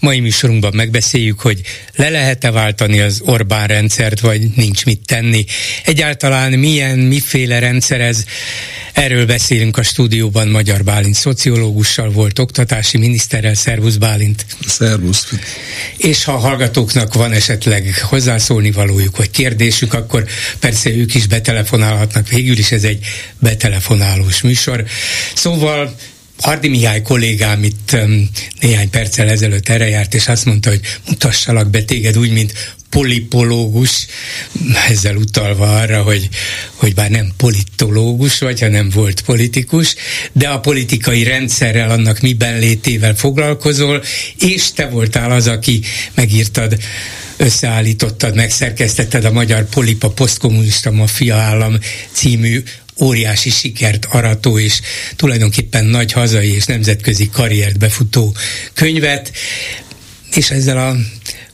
Mai 0.00 0.20
műsorunkban 0.20 0.72
megbeszéljük, 0.74 1.40
hogy 1.40 1.60
le 1.94 2.08
lehet-e 2.08 2.50
váltani 2.50 3.00
az 3.00 3.20
Orbán 3.24 3.66
rendszert, 3.66 4.20
vagy 4.20 4.48
nincs 4.54 4.84
mit 4.84 5.00
tenni. 5.06 5.44
Egyáltalán 5.84 6.52
milyen, 6.52 6.98
miféle 6.98 7.58
rendszer 7.58 8.00
ez? 8.00 8.24
Erről 8.92 9.26
beszélünk 9.26 9.76
a 9.76 9.82
stúdióban 9.82 10.48
Magyar 10.48 10.84
Bálint 10.84 11.14
szociológussal, 11.14 12.10
volt 12.10 12.38
oktatási 12.38 12.98
miniszterrel. 12.98 13.54
Szervusz 13.54 13.96
Bálint! 13.96 14.46
Szervusz! 14.66 15.32
És 15.96 16.24
ha 16.24 16.32
a 16.32 16.38
hallgatóknak 16.38 17.14
van 17.14 17.32
esetleg 17.32 17.98
hozzászólni 18.02 18.70
valójuk, 18.70 19.16
vagy 19.16 19.30
kérdésük, 19.30 19.94
akkor 19.94 20.24
persze 20.58 20.90
ők 20.90 21.14
is 21.14 21.26
betelefonálhatnak. 21.26 22.28
Végül 22.28 22.58
is 22.58 22.72
ez 22.72 22.84
egy 22.84 23.06
betelefonálós 23.38 24.42
műsor. 24.42 24.84
Szóval 25.34 25.94
Hardi 26.40 26.68
Mihály 26.68 27.02
kollégám 27.02 27.64
itt 27.64 27.90
um, 27.92 28.28
néhány 28.60 28.90
perccel 28.90 29.28
ezelőtt 29.28 29.68
erre 29.68 29.88
járt, 29.88 30.14
és 30.14 30.28
azt 30.28 30.44
mondta, 30.44 30.68
hogy 30.68 30.80
mutassalak 31.08 31.70
be 31.70 31.82
téged 31.82 32.18
úgy, 32.18 32.30
mint 32.30 32.76
polipológus, 32.90 34.06
ezzel 34.88 35.16
utalva 35.16 35.76
arra, 35.76 36.02
hogy, 36.02 36.28
hogy 36.74 36.94
bár 36.94 37.10
nem 37.10 37.32
politológus 37.36 38.38
vagy, 38.38 38.60
hanem 38.60 38.90
volt 38.90 39.20
politikus, 39.20 39.94
de 40.32 40.48
a 40.48 40.60
politikai 40.60 41.22
rendszerrel, 41.22 41.90
annak 41.90 42.20
miben 42.20 42.58
létével 42.58 43.14
foglalkozol, 43.14 44.02
és 44.38 44.72
te 44.72 44.86
voltál 44.86 45.30
az, 45.30 45.46
aki 45.46 45.80
megírtad 46.14 46.78
összeállítottad, 47.36 48.34
megszerkesztetted 48.34 49.24
a 49.24 49.32
Magyar 49.32 49.64
Polipa 49.64 50.10
Posztkommunista 50.10 50.90
Mafia 50.90 51.36
Állam 51.36 51.78
című 52.12 52.62
óriási 53.00 53.50
sikert 53.50 54.04
arató 54.04 54.58
és 54.58 54.80
tulajdonképpen 55.16 55.84
nagy 55.84 56.12
hazai 56.12 56.54
és 56.54 56.64
nemzetközi 56.64 57.28
karriert 57.32 57.78
befutó 57.78 58.34
könyvet, 58.74 59.32
és 60.34 60.50
ezzel 60.50 60.78
a 60.78 60.96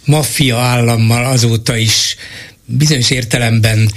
maffia 0.05 0.59
állammal 0.59 1.25
azóta 1.25 1.77
is 1.77 2.17
bizonyos 2.67 3.11
értelemben 3.11 3.91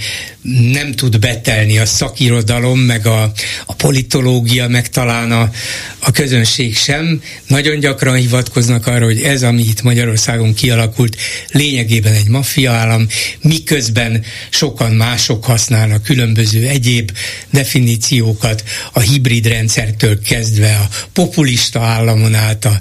nem 0.72 0.92
tud 0.92 1.18
betelni 1.18 1.78
a 1.78 1.86
szakirodalom, 1.86 2.78
meg 2.78 3.06
a, 3.06 3.32
a 3.66 3.74
politológia, 3.74 4.68
meg 4.68 4.88
talán 4.88 5.32
a, 5.32 5.50
a 5.98 6.10
közönség 6.10 6.76
sem. 6.76 7.22
Nagyon 7.46 7.78
gyakran 7.78 8.14
hivatkoznak 8.14 8.86
arra, 8.86 9.04
hogy 9.04 9.22
ez, 9.22 9.42
ami 9.42 9.62
itt 9.62 9.82
Magyarországon 9.82 10.54
kialakult, 10.54 11.16
lényegében 11.50 12.12
egy 12.12 12.28
maffia 12.28 12.72
állam, 12.72 13.06
miközben 13.42 14.24
sokan 14.50 14.92
mások 14.92 15.44
használnak 15.44 16.02
különböző 16.02 16.66
egyéb 16.66 17.12
definíciókat, 17.50 18.64
a 18.92 19.00
hibrid 19.00 19.46
rendszertől 19.46 20.22
kezdve 20.22 20.74
a 20.74 20.88
populista 21.12 21.80
államon 21.80 22.34
át, 22.34 22.64
a, 22.64 22.80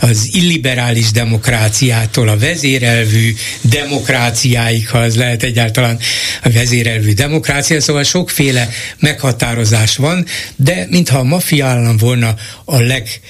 az 0.00 0.28
illiberális 0.32 1.10
demokráciától 1.10 2.28
a 2.28 2.38
vezérelvű 2.38 3.34
demokráciáig, 3.60 4.88
ha 4.88 4.98
az 4.98 5.16
lehet 5.26 5.42
egyáltalán 5.42 5.98
a 6.42 6.50
vezérelvű 6.50 7.12
demokrácia, 7.12 7.80
szóval 7.80 8.02
sokféle 8.02 8.68
meghatározás 8.98 9.96
van, 9.96 10.26
de 10.56 10.86
mintha 10.90 11.18
a 11.18 11.24
maffia 11.24 11.66
állam 11.66 11.96
volna 11.96 12.34
a 12.64 12.80
leg 12.80 13.20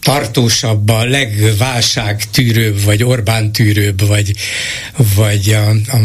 tartósabb, 0.00 0.88
a 0.88 1.04
legválságtűrőbb, 1.04 2.82
vagy 2.82 3.02
Orbán 3.02 3.52
tűrőbb, 3.52 4.06
vagy, 4.06 4.32
vagy 5.14 5.50
a, 5.50 5.68
a, 5.68 6.00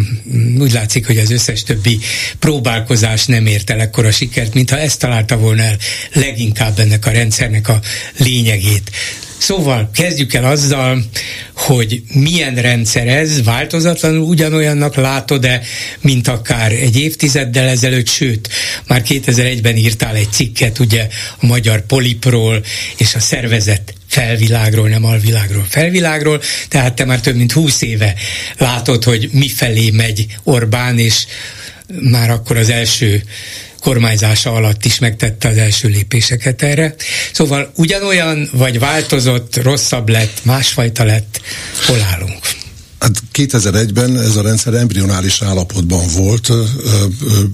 úgy 0.59 0.71
látszik, 0.71 1.05
hogy 1.05 1.17
az 1.17 1.31
összes 1.31 1.63
többi 1.63 1.99
próbálkozás 2.39 3.25
nem 3.25 3.45
ért 3.45 3.69
el 3.69 3.79
ekkora 3.79 4.11
sikert, 4.11 4.53
mintha 4.53 4.77
ezt 4.77 4.99
találta 4.99 5.37
volna 5.37 5.63
el 5.63 5.77
leginkább 6.13 6.79
ennek 6.79 7.05
a 7.05 7.11
rendszernek 7.11 7.67
a 7.67 7.79
lényegét. 8.17 8.91
Szóval 9.41 9.89
kezdjük 9.93 10.33
el 10.33 10.45
azzal, 10.45 11.03
hogy 11.53 12.03
milyen 12.13 12.55
rendszer 12.55 13.07
ez, 13.07 13.43
változatlanul 13.43 14.21
ugyanolyannak 14.21 14.95
látod-e, 14.95 15.61
mint 16.01 16.27
akár 16.27 16.71
egy 16.71 16.99
évtizeddel 16.99 17.67
ezelőtt, 17.67 18.07
sőt, 18.07 18.49
már 18.87 19.01
2001-ben 19.07 19.77
írtál 19.77 20.15
egy 20.15 20.31
cikket, 20.31 20.79
ugye, 20.79 21.07
a 21.39 21.45
magyar 21.45 21.85
polipról 21.85 22.63
és 22.97 23.15
a 23.15 23.19
szervezet 23.19 23.93
felvilágról, 24.07 24.89
nem 24.89 25.05
alvilágról, 25.05 25.65
felvilágról, 25.69 26.41
tehát 26.67 26.93
te 26.93 27.05
már 27.05 27.19
több 27.19 27.35
mint 27.35 27.51
húsz 27.51 27.81
éve 27.81 28.15
látod, 28.57 29.03
hogy 29.03 29.29
mifelé 29.31 29.89
megy 29.89 30.25
Orbán, 30.43 30.99
és 30.99 31.25
már 32.01 32.29
akkor 32.29 32.57
az 32.57 32.69
első 32.69 33.23
kormányzása 33.81 34.51
alatt 34.51 34.85
is 34.85 34.99
megtette 34.99 35.47
az 35.47 35.57
első 35.57 35.87
lépéseket 35.87 36.61
erre. 36.61 36.95
Szóval 37.31 37.71
ugyanolyan, 37.75 38.49
vagy 38.51 38.79
változott, 38.79 39.55
rosszabb 39.55 40.09
lett, 40.09 40.39
másfajta 40.43 41.03
lett, 41.03 41.41
hol 41.85 42.01
állunk? 42.01 42.60
Hát 43.01 43.23
2001-ben 43.33 44.19
ez 44.19 44.35
a 44.35 44.41
rendszer 44.41 44.73
embrionális 44.73 45.41
állapotban 45.41 46.07
volt, 46.15 46.51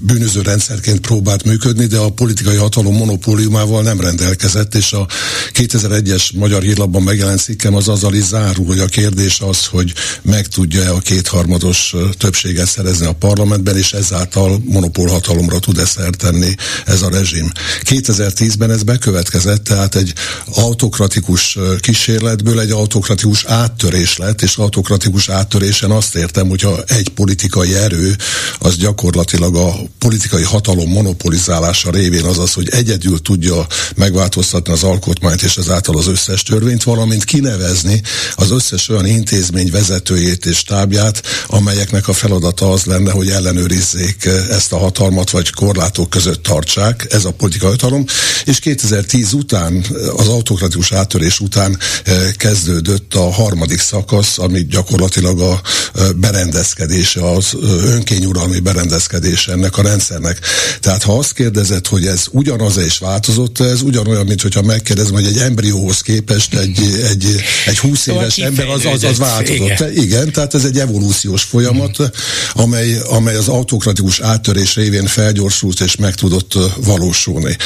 bűnöző 0.00 0.40
rendszerként 0.42 1.00
próbált 1.00 1.44
működni, 1.44 1.86
de 1.86 1.98
a 1.98 2.10
politikai 2.10 2.56
hatalom 2.56 2.94
monopóliumával 2.94 3.82
nem 3.82 4.00
rendelkezett, 4.00 4.74
és 4.74 4.92
a 4.92 5.06
2001-es 5.52 6.34
Magyar 6.34 6.62
Hírlapban 6.62 7.02
megjelent 7.02 7.40
cikkem 7.40 7.74
az 7.74 7.88
azzal 7.88 8.14
is 8.14 8.24
zárul, 8.24 8.66
hogy 8.66 8.78
a 8.78 8.86
kérdés 8.86 9.40
az, 9.40 9.66
hogy 9.66 9.92
meg 10.22 10.46
tudja 10.46 10.94
a 10.94 10.98
kétharmados 10.98 11.94
többséget 12.18 12.68
szerezni 12.68 13.06
a 13.06 13.12
parlamentben, 13.12 13.76
és 13.76 13.92
ezáltal 13.92 14.62
monopólhatalomra 14.64 15.58
tud-e 15.58 15.86
tenni 16.18 16.54
ez 16.86 17.02
a 17.02 17.10
rezsim. 17.10 17.52
2010-ben 17.82 18.70
ez 18.70 18.82
bekövetkezett, 18.82 19.64
tehát 19.64 19.94
egy 19.94 20.12
autokratikus 20.54 21.58
kísérletből 21.80 22.60
egy 22.60 22.70
autokratikus 22.70 23.44
áttörés 23.44 24.16
lett, 24.16 24.42
és 24.42 24.56
autokratikus 24.56 25.28
áttörésen 25.38 25.90
azt 25.90 26.14
értem, 26.14 26.48
hogyha 26.48 26.82
egy 26.86 27.08
politikai 27.08 27.74
erő, 27.74 28.16
az 28.58 28.76
gyakorlatilag 28.76 29.56
a 29.56 29.74
politikai 29.98 30.42
hatalom 30.42 30.90
monopolizálása 30.90 31.90
révén 31.90 32.24
az 32.24 32.38
az, 32.38 32.52
hogy 32.52 32.68
egyedül 32.68 33.22
tudja 33.22 33.66
megváltoztatni 33.96 34.72
az 34.72 34.82
alkotmányt 34.82 35.42
és 35.42 35.56
ezáltal 35.56 35.96
az 35.96 36.06
összes 36.06 36.42
törvényt, 36.42 36.82
valamint 36.82 37.24
kinevezni 37.24 38.02
az 38.34 38.50
összes 38.50 38.88
olyan 38.88 39.06
intézmény 39.06 39.70
vezetőjét 39.70 40.46
és 40.46 40.62
tábját, 40.62 41.22
amelyeknek 41.46 42.08
a 42.08 42.12
feladata 42.12 42.70
az 42.70 42.84
lenne, 42.84 43.10
hogy 43.10 43.30
ellenőrizzék 43.30 44.24
ezt 44.50 44.72
a 44.72 44.78
hatalmat, 44.78 45.30
vagy 45.30 45.50
korlátok 45.50 46.10
között 46.10 46.42
tartsák, 46.42 47.06
ez 47.10 47.24
a 47.24 47.30
politikai 47.30 47.70
hatalom, 47.70 48.04
és 48.44 48.58
2010 48.58 49.32
után, 49.32 49.84
az 50.16 50.28
autokratikus 50.28 50.92
áttörés 50.92 51.40
után 51.40 51.78
eh, 52.04 52.14
kezdődött 52.36 53.14
a 53.14 53.32
harmadik 53.32 53.80
szakasz, 53.80 54.38
ami 54.38 54.66
gyakorlatilag 54.66 55.27
gyakorlatilag 55.28 55.60
a 55.94 56.12
berendezkedése, 56.16 57.30
az 57.30 57.56
önkényuralmi 57.84 58.58
berendezkedése 58.58 59.52
ennek 59.52 59.76
a 59.76 59.82
rendszernek. 59.82 60.38
Tehát 60.80 61.02
ha 61.02 61.18
azt 61.18 61.32
kérdezed, 61.32 61.86
hogy 61.86 62.06
ez 62.06 62.24
ugyanaz 62.30 62.76
és 62.76 62.98
változott, 62.98 63.60
ez 63.60 63.82
ugyanolyan, 63.82 64.26
mint 64.26 64.42
hogyha 64.42 64.62
megkérdezem, 64.62 65.12
hogy 65.12 65.26
egy 65.26 65.38
embrióhoz 65.38 66.00
képest 66.00 66.54
egy, 66.54 66.78
egy, 67.10 67.42
egy 67.66 67.78
20 67.78 68.00
szóval 68.00 68.22
éves 68.22 68.36
ember 68.36 68.68
az, 68.68 68.84
az, 68.84 69.04
az 69.04 69.18
változott. 69.18 69.80
Igen. 69.80 69.96
igen, 69.96 70.32
tehát 70.32 70.54
ez 70.54 70.64
egy 70.64 70.78
evolúciós 70.78 71.42
folyamat, 71.42 71.96
hmm. 71.96 72.06
amely, 72.52 72.98
amely 73.08 73.36
az 73.36 73.48
autokratikus 73.48 74.20
áttörés 74.20 74.74
révén 74.74 75.06
felgyorsult 75.06 75.80
és 75.80 75.96
meg 75.96 76.14
tudott 76.14 76.54
valósulni. 76.84 77.56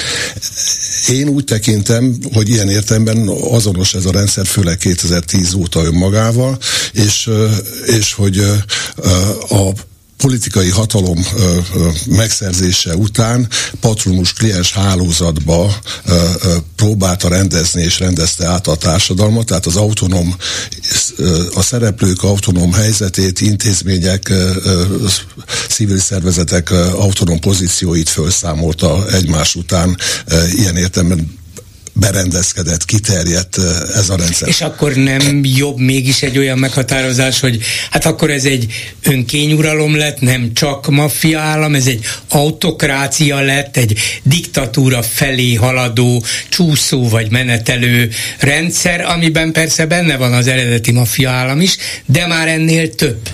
Én 1.08 1.28
úgy 1.28 1.44
tekintem, 1.44 2.16
hogy 2.32 2.48
ilyen 2.48 2.68
értelemben 2.68 3.28
azonos 3.28 3.94
ez 3.94 4.04
a 4.04 4.10
rendszer, 4.12 4.46
főleg 4.46 4.76
2010 4.76 5.54
óta 5.54 5.84
önmagával, 5.84 6.58
és 6.92 7.30
és 7.86 8.12
hogy 8.12 8.38
a 9.48 9.72
politikai 10.22 10.70
hatalom 10.70 11.26
ö, 11.36 11.58
ö, 11.74 11.88
megszerzése 12.08 12.96
után 12.96 13.48
patronus-kliens 13.80 14.72
hálózatba 14.72 15.74
ö, 16.04 16.14
próbálta 16.76 17.28
rendezni 17.28 17.82
és 17.82 17.98
rendezte 17.98 18.46
át 18.46 18.66
a 18.66 18.76
társadalmat, 18.76 19.46
tehát 19.46 19.66
az 19.66 19.76
autonóm, 19.76 20.36
a 21.54 21.62
szereplők 21.62 22.22
autonóm 22.22 22.72
helyzetét, 22.72 23.40
intézmények, 23.40 24.32
civil 25.68 25.98
szervezetek 25.98 26.70
autonóm 26.70 27.38
pozícióit 27.38 28.08
felszámolta 28.08 29.06
egymás 29.10 29.54
után, 29.54 29.96
ilyen 30.52 30.76
értelemben 30.76 31.41
berendezkedett, 31.92 32.84
kiterjedt 32.84 33.58
ez 33.94 34.08
a 34.08 34.16
rendszer. 34.16 34.48
És 34.48 34.60
akkor 34.60 34.92
nem 34.92 35.40
jobb 35.42 35.78
mégis 35.78 36.22
egy 36.22 36.38
olyan 36.38 36.58
meghatározás, 36.58 37.40
hogy 37.40 37.62
hát 37.90 38.06
akkor 38.06 38.30
ez 38.30 38.44
egy 38.44 38.72
önkényuralom 39.02 39.96
lett, 39.96 40.20
nem 40.20 40.54
csak 40.54 40.90
maffia 40.90 41.40
állam, 41.40 41.74
ez 41.74 41.86
egy 41.86 42.04
autokrácia 42.28 43.40
lett, 43.40 43.76
egy 43.76 43.98
diktatúra 44.22 45.02
felé 45.02 45.54
haladó, 45.54 46.24
csúszó 46.48 47.08
vagy 47.08 47.30
menetelő 47.30 48.10
rendszer, 48.38 49.00
amiben 49.00 49.52
persze 49.52 49.86
benne 49.86 50.16
van 50.16 50.32
az 50.32 50.46
eredeti 50.46 50.92
maffia 50.92 51.30
állam 51.30 51.60
is, 51.60 51.76
de 52.06 52.26
már 52.26 52.48
ennél 52.48 52.94
több. 52.94 53.28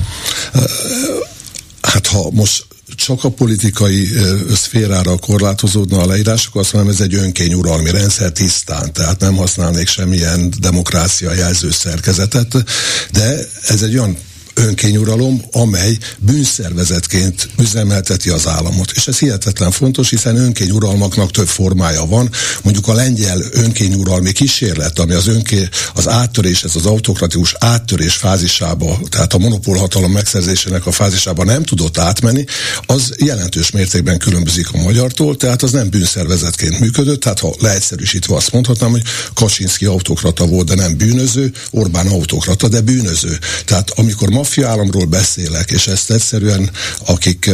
Hát 1.82 2.06
ha 2.06 2.30
most 2.30 2.64
csak 2.94 3.24
a 3.24 3.30
politikai 3.30 4.08
szférára 4.54 5.16
korlátozódna 5.16 5.98
a 5.98 6.06
leírás, 6.06 6.46
akkor 6.46 6.60
azt 6.60 6.72
mondom, 6.72 6.92
ez 6.92 7.00
egy 7.00 7.14
önkényuralmi 7.14 7.90
rendszer 7.90 8.32
tisztán, 8.32 8.92
tehát 8.92 9.20
nem 9.20 9.36
használnék 9.36 9.88
semmilyen 9.88 10.52
demokrácia 10.60 11.32
jelző 11.32 11.70
szerkezetet, 11.70 12.64
de 13.12 13.48
ez 13.66 13.82
egy 13.82 13.98
olyan 13.98 14.16
önkényuralom, 14.58 15.42
amely 15.52 15.98
bűnszervezetként 16.18 17.48
üzemelteti 17.58 18.30
az 18.30 18.46
államot. 18.46 18.90
És 18.90 19.06
ez 19.06 19.18
hihetetlen 19.18 19.70
fontos, 19.70 20.10
hiszen 20.10 20.36
önkényuralmaknak 20.36 21.30
több 21.30 21.48
formája 21.48 22.06
van. 22.06 22.30
Mondjuk 22.62 22.88
a 22.88 22.94
lengyel 22.94 23.42
önkényuralmi 23.52 24.32
kísérlet, 24.32 24.98
ami 24.98 25.12
az 25.12 25.26
önké, 25.26 25.68
az 25.94 26.08
áttörés, 26.08 26.62
ez 26.62 26.76
az 26.76 26.86
autokratikus 26.86 27.54
áttörés 27.58 28.14
fázisába, 28.14 29.00
tehát 29.08 29.32
a 29.32 29.38
monopólhatalom 29.38 30.12
megszerzésének 30.12 30.86
a 30.86 30.92
fázisába 30.92 31.44
nem 31.44 31.62
tudott 31.62 31.98
átmenni, 31.98 32.44
az 32.86 33.14
jelentős 33.18 33.70
mértékben 33.70 34.18
különbözik 34.18 34.66
a 34.72 34.82
magyartól, 34.82 35.36
tehát 35.36 35.62
az 35.62 35.72
nem 35.72 35.88
bűnszervezetként 35.88 36.80
működött, 36.80 37.20
tehát 37.20 37.38
ha 37.38 37.54
leegyszerűsítve 37.58 38.36
azt 38.36 38.52
mondhatnám, 38.52 38.90
hogy 38.90 39.02
Kaczynszki 39.34 39.84
autokrata 39.84 40.46
volt, 40.46 40.66
de 40.66 40.74
nem 40.74 40.96
bűnöző, 40.96 41.52
Orbán 41.70 42.06
autokrata, 42.06 42.68
de 42.68 42.80
bűnöző. 42.80 43.38
Tehát 43.64 43.90
amikor 43.90 44.28
ma 44.28 44.44
maffia 44.48 44.68
államról 44.68 45.04
beszélek, 45.04 45.70
és 45.70 45.86
ezt 45.86 46.10
egyszerűen, 46.10 46.70
akik 47.06 47.50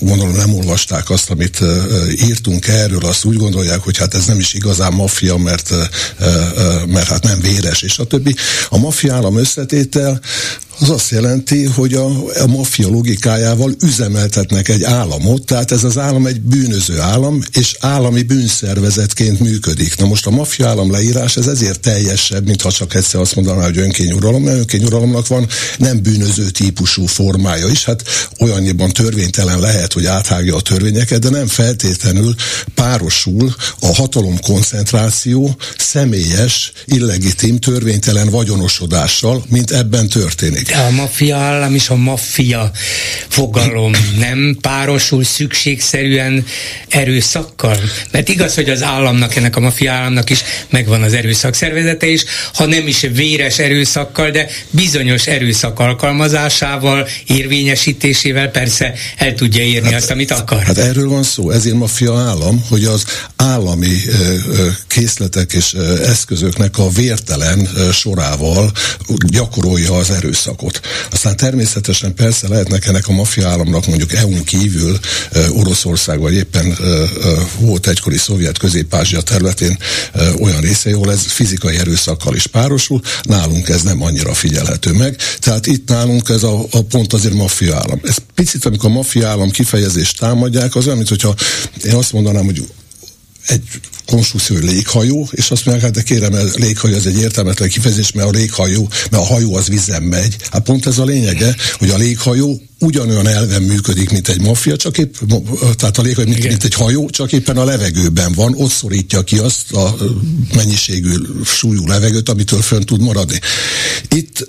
gondolom 0.00 0.36
nem 0.36 0.54
olvasták 0.54 1.10
azt, 1.10 1.30
amit 1.30 1.58
írtunk 2.26 2.66
erről, 2.66 3.04
azt 3.04 3.24
úgy 3.24 3.36
gondolják, 3.36 3.80
hogy 3.80 3.98
hát 3.98 4.14
ez 4.14 4.26
nem 4.26 4.38
is 4.38 4.54
igazán 4.54 4.92
maffia, 4.92 5.36
mert, 5.36 5.70
mert 6.86 7.08
hát 7.08 7.22
nem 7.22 7.40
véres, 7.40 7.82
és 7.82 7.98
a 7.98 8.04
többi. 8.04 8.34
A 8.68 8.78
maffia 8.78 9.14
állam 9.14 9.36
összetétel 9.36 10.20
az 10.80 10.90
azt 10.90 11.10
jelenti, 11.10 11.64
hogy 11.64 11.94
a, 11.94 12.06
a 12.42 12.46
maffia 12.46 12.88
logikájával 12.88 13.74
üzemeltetnek 13.82 14.68
egy 14.68 14.82
államot, 14.82 15.44
tehát 15.44 15.72
ez 15.72 15.84
az 15.84 15.98
állam 15.98 16.26
egy 16.26 16.40
bűnöző 16.40 17.00
állam, 17.00 17.40
és 17.52 17.76
állami 17.80 18.22
bűnszervezetként 18.22 19.40
működik. 19.40 19.96
Na 19.96 20.06
most 20.06 20.26
a 20.26 20.30
maffia 20.30 20.68
állam 20.68 20.90
leírás, 20.90 21.36
ez 21.36 21.46
ezért 21.46 21.80
teljesebb, 21.80 22.46
mintha 22.46 22.70
csak 22.70 22.94
egyszer 22.94 23.20
azt 23.20 23.34
mondaná, 23.34 23.64
hogy 23.64 23.78
önkényuralom, 23.78 24.42
mert 24.42 24.58
önkényuralomnak 24.58 25.26
van 25.26 25.46
nem 25.78 26.02
bűnöző 26.18 26.50
típusú 26.50 27.06
formája 27.06 27.68
is, 27.68 27.84
hát 27.84 28.02
olyannyiban 28.38 28.90
törvénytelen 28.90 29.60
lehet, 29.60 29.92
hogy 29.92 30.06
áthágja 30.06 30.56
a 30.56 30.60
törvényeket, 30.60 31.18
de 31.18 31.28
nem 31.28 31.46
feltétlenül 31.46 32.34
párosul 32.74 33.54
a 33.80 33.94
hatalom 33.94 34.40
koncentráció 34.40 35.56
személyes, 35.76 36.72
illegitim, 36.84 37.58
törvénytelen 37.58 38.28
vagyonosodással, 38.28 39.44
mint 39.48 39.70
ebben 39.70 40.08
történik. 40.08 40.76
A 40.76 40.90
maffia 40.90 41.36
állam 41.36 41.74
és 41.74 41.88
a 41.88 41.96
maffia 41.96 42.70
fogalom 43.28 43.92
nem 44.18 44.58
párosul 44.60 45.24
szükségszerűen 45.24 46.44
erőszakkal? 46.88 47.80
Mert 48.10 48.28
igaz, 48.28 48.54
hogy 48.54 48.70
az 48.70 48.82
államnak, 48.82 49.36
ennek 49.36 49.56
a 49.56 49.60
maffia 49.60 49.92
államnak 49.92 50.30
is 50.30 50.42
megvan 50.70 51.02
az 51.02 51.12
erőszak 51.12 51.54
szervezete 51.54 52.06
is, 52.06 52.24
ha 52.54 52.66
nem 52.66 52.86
is 52.86 53.00
véres 53.12 53.58
erőszakkal, 53.58 54.30
de 54.30 54.48
bizonyos 54.70 55.26
erőszak 55.26 55.80
alkalmazásával, 56.08 57.08
érvényesítésével 57.26 58.48
persze 58.48 58.94
el 59.16 59.34
tudja 59.34 59.62
érni 59.62 59.90
hát, 59.92 60.00
azt, 60.00 60.10
amit 60.10 60.30
akar. 60.30 60.62
Hát 60.62 60.78
erről 60.78 61.08
van 61.08 61.22
szó, 61.22 61.50
ezért 61.50 61.74
maffia 61.74 62.16
állam, 62.16 62.64
hogy 62.68 62.84
az 62.84 63.04
állami 63.36 63.96
készletek 64.86 65.52
és 65.52 65.72
eszközöknek 66.04 66.78
a 66.78 66.88
vértelen 66.90 67.68
sorával 67.92 68.72
gyakorolja 69.26 69.96
az 69.96 70.10
erőszak 70.10 70.26
erőszakot. 70.38 70.80
Aztán 71.10 71.36
természetesen 71.36 72.14
persze 72.14 72.48
lehetnek 72.48 72.86
ennek 72.86 73.08
a 73.08 73.12
maffia 73.12 73.48
államnak 73.48 73.86
mondjuk 73.86 74.12
EU-n 74.12 74.44
kívül 74.44 74.98
Oroszország, 75.50 76.20
vagy 76.20 76.34
éppen 76.34 76.78
volt 77.58 77.86
egykori 77.86 78.16
szovjet 78.16 78.58
közép-ázsia 78.58 79.20
területén 79.20 79.78
olyan 80.40 80.60
része, 80.60 80.90
ahol 80.90 81.12
ez 81.12 81.22
fizikai 81.22 81.76
erőszakkal 81.76 82.34
is 82.34 82.46
párosul, 82.46 83.00
nálunk 83.22 83.68
ez 83.68 83.82
nem 83.82 84.02
annyira 84.02 84.34
figyelhető 84.34 84.92
meg. 84.92 85.16
Tehát 85.38 85.66
itt 85.66 85.90
nálunk 85.98 86.28
ez 86.28 86.42
a, 86.42 86.66
a 86.70 86.82
pont 86.82 87.12
azért 87.12 87.34
maffia 87.34 87.76
állam. 87.76 88.00
Ez 88.02 88.16
picit, 88.34 88.64
amikor 88.64 88.90
a 88.90 88.92
maffia 88.92 89.28
állam 89.28 89.50
kifejezést 89.50 90.18
támadják, 90.18 90.74
az 90.74 90.84
olyan, 90.84 90.96
mint 90.96 91.08
hogyha 91.08 91.34
én 91.84 91.94
azt 91.94 92.12
mondanám, 92.12 92.44
hogy 92.44 92.66
egy 93.46 93.62
konstrukció 94.10 94.56
léghajó, 94.56 95.28
és 95.30 95.50
azt 95.50 95.64
mondják, 95.64 95.86
hát 95.86 95.94
de 95.94 96.02
kérem, 96.02 96.32
a 96.32 96.38
léghajó 96.54 96.94
az 96.94 97.06
egy 97.06 97.18
értelmetlen 97.18 97.68
kifejezés, 97.68 98.12
mert 98.12 98.28
a 98.28 98.30
léghajó, 98.30 98.88
mert 99.10 99.22
a 99.22 99.26
hajó 99.26 99.54
az 99.54 99.68
vízen 99.68 100.02
megy. 100.02 100.36
Hát 100.50 100.62
pont 100.62 100.86
ez 100.86 100.98
a 100.98 101.04
lényege, 101.04 101.56
hogy 101.78 101.90
a 101.90 101.96
léghajó 101.96 102.62
ugyanolyan 102.80 103.26
elven 103.26 103.62
működik, 103.62 104.10
mint 104.10 104.28
egy 104.28 104.40
maffia, 104.40 104.76
csak 104.76 104.98
épp, 104.98 105.14
tehát 105.76 105.98
a 105.98 106.02
léghajó, 106.02 106.28
mint, 106.28 106.48
mint 106.48 106.64
egy 106.64 106.74
hajó, 106.74 107.10
csak 107.10 107.32
éppen 107.32 107.56
a 107.56 107.64
levegőben 107.64 108.32
van, 108.32 108.54
ott 108.56 108.70
szorítja 108.70 109.22
ki 109.22 109.38
azt 109.38 109.72
a 109.72 109.96
mennyiségű 110.54 111.14
súlyú 111.44 111.86
levegőt, 111.86 112.28
amitől 112.28 112.62
fönn 112.62 112.82
tud 112.82 113.00
maradni. 113.00 113.38
Itt, 114.14 114.48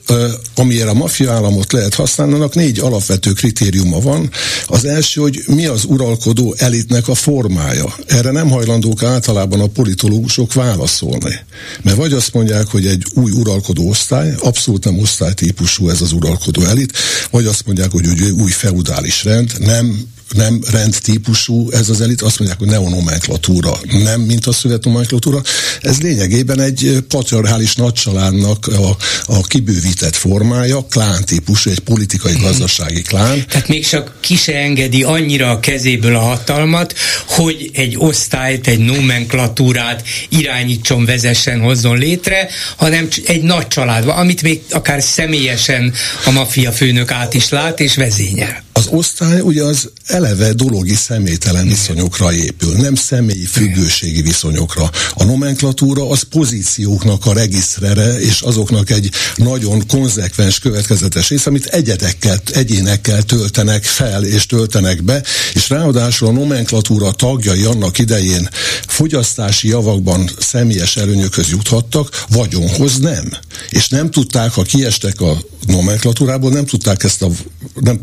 amire 0.55 0.89
a 0.89 0.93
maffia 0.93 1.31
államot 1.31 1.71
lehet 1.71 1.93
használni, 1.93 2.33
annak 2.33 2.55
négy 2.55 2.79
alapvető 2.79 3.31
kritériuma 3.31 3.99
van. 3.99 4.29
Az 4.65 4.85
első, 4.85 5.21
hogy 5.21 5.43
mi 5.47 5.65
az 5.65 5.83
uralkodó 5.87 6.55
elitnek 6.57 7.07
a 7.07 7.15
formája. 7.15 7.95
Erre 8.05 8.31
nem 8.31 8.49
hajlandók 8.49 9.03
általában 9.03 9.48
a 9.51 9.67
politológusok 9.67 10.53
válaszolni. 10.53 11.39
Mert 11.81 11.97
vagy 11.97 12.13
azt 12.13 12.33
mondják, 12.33 12.67
hogy 12.67 12.85
egy 12.85 13.05
új 13.13 13.31
uralkodó 13.31 13.89
osztály, 13.89 14.35
abszolút 14.39 14.85
nem 14.85 14.99
osztálytípusú 14.99 15.89
ez 15.89 16.01
az 16.01 16.11
uralkodó 16.11 16.61
elit, 16.61 16.97
vagy 17.31 17.45
azt 17.45 17.65
mondják, 17.65 17.91
hogy 17.91 18.07
egy 18.07 18.21
új 18.21 18.51
feudális 18.51 19.23
rend, 19.23 19.59
nem 19.59 20.07
nem 20.33 20.61
rendtípusú 20.71 21.71
ez 21.71 21.89
az 21.89 22.01
elit, 22.01 22.21
azt 22.21 22.39
mondják, 22.39 22.59
hogy 22.59 22.67
neonomenklatúra, 22.67 23.79
nem 24.03 24.21
mint 24.21 24.45
a 24.45 24.53
nomenklatúra. 24.81 25.41
Ez 25.81 26.01
lényegében 26.01 26.59
egy 26.59 27.03
patriarchális 27.07 27.75
nagycsaládnak 27.75 28.67
a, 28.67 28.97
a 29.25 29.41
kibővített 29.41 30.15
formája, 30.15 30.85
klán 30.89 31.25
típusú, 31.25 31.69
egy 31.69 31.79
politikai-gazdasági 31.79 33.01
klán. 33.01 33.45
Tehát 33.47 33.67
még 33.67 33.87
csak 33.87 34.17
ki 34.19 34.35
se 34.35 34.55
engedi 34.55 35.03
annyira 35.03 35.49
a 35.49 35.59
kezéből 35.59 36.15
a 36.15 36.19
hatalmat, 36.19 36.95
hogy 37.27 37.69
egy 37.73 37.95
osztályt, 37.97 38.67
egy 38.67 38.79
nomenklatúrát 38.79 40.03
irányítson, 40.29 41.05
vezessen, 41.05 41.59
hozzon 41.59 41.97
létre, 41.97 42.49
hanem 42.75 43.07
egy 43.25 43.41
nagy 43.41 43.67
családban, 43.67 44.17
amit 44.17 44.41
még 44.41 44.61
akár 44.69 45.03
személyesen 45.03 45.93
a 46.25 46.31
maffia 46.31 46.71
főnök 46.71 47.11
át 47.11 47.33
is 47.33 47.49
lát 47.49 47.79
és 47.79 47.95
vezényel. 47.95 48.63
Az 48.73 48.87
osztály 48.91 49.39
ugye 49.39 49.63
az 49.63 49.89
eleve 50.19 50.53
dologi 50.53 50.95
személytelen 50.95 51.67
viszonyokra 51.67 52.33
épül, 52.33 52.75
nem 52.75 52.95
személyi 52.95 53.45
függőségi 53.45 54.21
viszonyokra. 54.21 54.89
A 55.13 55.23
nomenklatúra 55.23 56.09
az 56.09 56.21
pozícióknak 56.21 57.25
a 57.25 57.33
regisztrere, 57.33 58.19
és 58.19 58.41
azoknak 58.41 58.89
egy 58.89 59.11
nagyon 59.35 59.87
konzekvens, 59.87 60.59
következetes 60.59 61.29
rész, 61.29 61.45
amit 61.45 61.65
egyedekkel, 61.65 62.41
egyénekkel 62.53 63.23
töltenek 63.23 63.83
fel 63.83 64.23
és 64.23 64.45
töltenek 64.45 65.03
be, 65.03 65.23
és 65.53 65.69
ráadásul 65.69 66.27
a 66.27 66.31
nomenklatúra 66.31 67.11
tagjai 67.11 67.63
annak 67.63 67.97
idején 67.97 68.49
fogyasztási 68.87 69.67
javakban 69.67 70.29
személyes 70.39 70.97
előnyökhöz 70.97 71.49
juthattak, 71.49 72.25
vagyonhoz 72.29 72.97
nem. 72.97 73.31
És 73.69 73.87
nem 73.87 74.11
tudták, 74.11 74.51
ha 74.51 74.61
kiestek 74.61 75.21
a 75.21 75.37
nomenklatúrából, 75.67 76.51
nem 76.51 76.65
tudták 76.65 77.03
ezt 77.03 77.21
a 77.21 77.29
nem, 77.73 77.99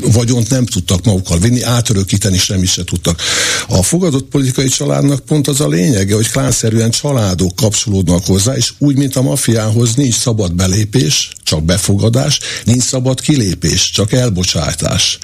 vagyont 0.00 0.50
nem 0.50 0.66
tudtak 0.66 1.04
magukkal 1.04 1.38
vinni, 1.38 1.59
átörökíteni 1.62 2.38
semmit 2.38 2.68
se 2.68 2.84
tudtak. 2.84 3.20
A 3.68 3.82
fogadott 3.82 4.28
politikai 4.28 4.68
családnak 4.68 5.24
pont 5.24 5.48
az 5.48 5.60
a 5.60 5.68
lényege, 5.68 6.14
hogy 6.14 6.30
klánszerűen 6.30 6.90
családok 6.90 7.56
kapcsolódnak 7.56 8.24
hozzá, 8.26 8.56
és 8.56 8.72
úgy, 8.78 8.96
mint 8.96 9.16
a 9.16 9.22
mafiához 9.22 9.94
nincs 9.94 10.18
szabad 10.18 10.54
belépés, 10.54 11.30
csak 11.50 11.64
befogadás, 11.64 12.38
nincs 12.64 12.82
szabad 12.82 13.20
kilépés, 13.20 13.90
csak 13.90 14.12
elbocsátás. 14.12 15.18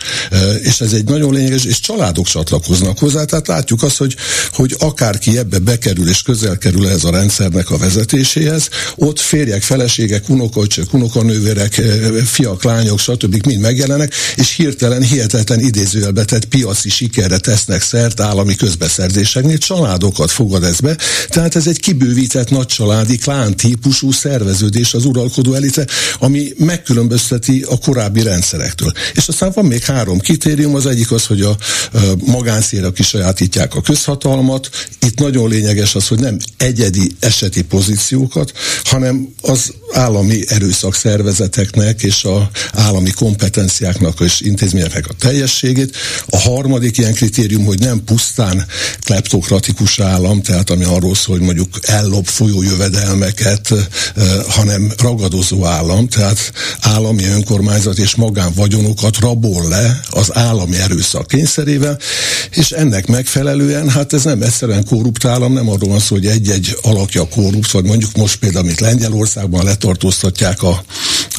És 0.62 0.80
ez 0.80 0.92
egy 0.92 1.04
nagyon 1.04 1.32
lényeges, 1.32 1.64
és 1.64 1.80
családok 1.80 2.26
csatlakoznak 2.26 2.98
hozzá, 2.98 3.24
tehát 3.24 3.46
látjuk 3.46 3.82
azt, 3.82 3.96
hogy, 3.96 4.16
hogy 4.52 4.76
akárki 4.78 5.38
ebbe 5.38 5.58
bekerül 5.58 6.08
és 6.08 6.22
közel 6.22 6.58
kerül 6.58 6.88
ez 6.88 7.04
a 7.04 7.10
rendszernek 7.10 7.70
a 7.70 7.78
vezetéséhez, 7.78 8.68
ott 8.96 9.20
férjek, 9.20 9.62
feleségek, 9.62 10.28
unokolcsök, 10.28 10.92
unokanővérek, 10.92 11.82
fiak, 12.24 12.62
lányok, 12.64 12.98
stb. 12.98 13.46
mind 13.46 13.60
megjelenek, 13.60 14.14
és 14.36 14.54
hirtelen, 14.56 15.02
hihetetlen 15.02 15.60
idézőjelbe 15.60 16.24
megszületett 16.30 16.60
piaci 16.60 16.88
sikerre 16.88 17.38
tesznek 17.38 17.82
szert 17.82 18.20
állami 18.20 18.54
közbeszerzéseknél, 18.54 19.58
családokat 19.58 20.30
fogad 20.30 20.64
ez 20.64 20.80
be, 20.80 20.96
tehát 21.28 21.56
ez 21.56 21.66
egy 21.66 21.80
kibővített 21.80 22.50
nagycsaládi 22.50 23.16
klán 23.16 23.56
típusú 23.56 24.12
szerveződés 24.12 24.94
az 24.94 25.04
uralkodó 25.04 25.54
elite, 25.54 25.86
ami 26.18 26.52
megkülönbözteti 26.58 27.64
a 27.68 27.78
korábbi 27.78 28.22
rendszerektől. 28.22 28.92
És 29.14 29.28
aztán 29.28 29.52
van 29.54 29.64
még 29.64 29.82
három 29.82 30.18
kritérium, 30.18 30.74
az 30.74 30.86
egyik 30.86 31.12
az, 31.12 31.26
hogy 31.26 31.42
a 31.42 31.56
magánszélre 32.26 32.90
kisajátítják 32.94 33.74
a 33.74 33.80
közhatalmat, 33.80 34.70
itt 35.00 35.18
nagyon 35.18 35.48
lényeges 35.48 35.94
az, 35.94 36.08
hogy 36.08 36.18
nem 36.18 36.36
egyedi 36.56 37.16
eseti 37.20 37.62
pozíciókat, 37.62 38.52
hanem 38.84 39.28
az 39.42 39.72
állami 39.92 40.40
erőszakszervezeteknek 40.48 42.02
és 42.02 42.24
a 42.24 42.50
állami 42.72 43.10
kompetenciáknak 43.10 44.20
és 44.20 44.40
intézményeknek 44.40 45.08
a 45.08 45.12
teljességét. 45.12 45.96
A 46.26 46.38
harmadik 46.38 46.98
ilyen 46.98 47.14
kritérium, 47.14 47.64
hogy 47.64 47.78
nem 47.78 48.04
pusztán 48.04 48.66
kleptokratikus 49.04 49.98
állam, 49.98 50.42
tehát 50.42 50.70
ami 50.70 50.84
arról 50.84 51.14
szól, 51.14 51.36
hogy 51.36 51.46
mondjuk 51.46 51.68
ellop 51.82 52.26
folyó 52.26 52.62
jövedelmeket, 52.62 53.74
hanem 54.48 54.92
ragadozó 54.98 55.64
állam, 55.64 56.08
tehát 56.08 56.52
állami 56.80 57.24
önkormányzat 57.24 57.98
és 57.98 58.14
magánvagyonokat 58.14 59.18
rabol 59.18 59.68
le 59.68 60.00
az 60.10 60.36
állami 60.36 60.76
erőszak 60.76 61.26
kényszerével, 61.26 61.98
és 62.50 62.70
ennek 62.70 63.06
megfelelően, 63.06 63.88
hát 63.88 64.12
ez 64.12 64.24
nem 64.24 64.42
egyszerűen 64.42 64.84
korrupt 64.84 65.24
állam, 65.24 65.52
nem 65.52 65.68
arról 65.68 65.88
van 65.88 65.98
szó, 65.98 66.14
hogy 66.14 66.26
egy-egy 66.26 66.76
alakja 66.82 67.28
korrupt, 67.28 67.70
vagy 67.70 67.84
mondjuk 67.84 68.16
most 68.16 68.36
például, 68.36 68.64
amit 68.64 68.80
Lengyelországban 68.80 69.64
letartóztatják 69.64 70.62
a, 70.62 70.84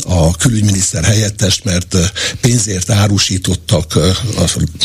a 0.04 0.36
külügyminiszter 0.36 1.04
helyettest, 1.04 1.64
mert 1.64 1.96
pénzért 2.42 2.90
árusítottak 2.90 4.00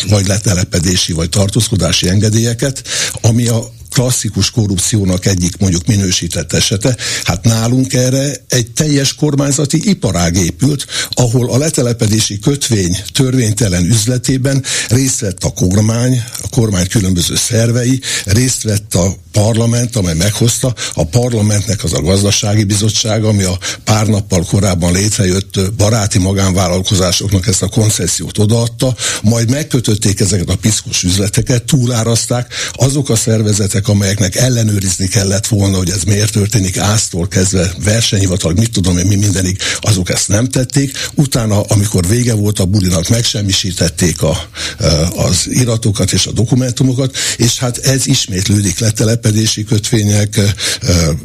vagy 0.09 0.27
letelepedési, 0.27 1.13
vagy 1.13 1.29
tartózkodási 1.29 2.09
engedélyeket, 2.09 2.83
ami 3.21 3.47
a 3.47 3.73
klasszikus 3.93 4.51
korrupciónak 4.51 5.27
egyik 5.27 5.57
mondjuk 5.57 5.87
minősített 5.87 6.53
esete. 6.53 6.97
Hát 7.25 7.45
nálunk 7.45 7.93
erre 7.93 8.35
egy 8.49 8.71
teljes 8.71 9.15
kormányzati 9.15 9.91
iparág 9.91 10.37
épült, 10.37 10.87
ahol 11.11 11.51
a 11.51 11.59
letelepedési 11.59 12.39
kötvény 12.39 12.97
törvénytelen 13.13 13.85
üzletében 13.85 14.65
részt 14.89 15.21
vett 15.21 15.45
a 15.45 15.51
kormány, 15.51 16.23
a 16.43 16.49
kormány 16.49 16.89
különböző 16.89 17.37
szervei, 17.37 18.01
részt 18.25 18.63
vett 18.63 18.95
a 18.95 19.17
parlament, 19.33 19.97
amely 19.97 20.15
meghozta, 20.15 20.75
a 20.95 21.07
parlamentnek 21.07 21.85
az 21.85 21.93
a 21.93 22.01
gazdasági 22.01 22.65
bizottság, 22.65 23.25
ami 23.25 23.43
a 23.43 23.59
pár 23.85 24.07
nappal 24.07 24.45
korábban 24.45 24.93
létrejött 24.93 25.73
baráti 25.77 26.19
magánvállalkozásoknak 26.19 27.47
ezt 27.47 27.63
a 27.63 27.69
koncesziót 27.69 28.39
odaadta, 28.39 28.95
majd 29.23 29.51
megkötötték 29.51 30.21
ezeket 30.21 30.49
a 30.49 30.57
piszkos 30.57 31.03
üzleteket, 31.03 31.65
túlárazták, 31.65 32.55
azok 32.73 33.09
a 33.09 33.17
szervezetek, 33.17 33.82
szervezetek, 33.83 33.89
amelyeknek 33.89 34.37
ellenőrizni 34.37 35.07
kellett 35.09 35.47
volna, 35.47 35.77
hogy 35.77 35.91
ez 35.91 36.03
miért 36.03 36.33
történik, 36.33 36.79
áztól 36.79 37.29
kezdve 37.29 37.75
versenyhivatal, 37.85 38.53
mit 38.53 38.71
tudom 38.71 38.99
én, 38.99 39.07
mi 39.07 39.17
mindenig, 39.17 39.59
azok 39.81 40.11
ezt 40.11 40.29
nem 40.29 40.49
tették. 40.49 40.93
Utána, 41.15 41.61
amikor 41.61 42.09
vége 42.09 42.35
volt 42.35 42.59
a 42.59 42.65
bulinak, 42.65 43.09
megsemmisítették 43.09 44.23
a, 44.23 44.49
az 45.17 45.47
iratokat 45.51 46.13
és 46.13 46.27
a 46.27 46.33
dokumentumokat, 46.33 47.17
és 47.37 47.59
hát 47.59 47.79
ez 47.79 48.07
ismétlődik 48.07 48.79
letelepedési 48.79 49.65
kötvények, 49.65 50.41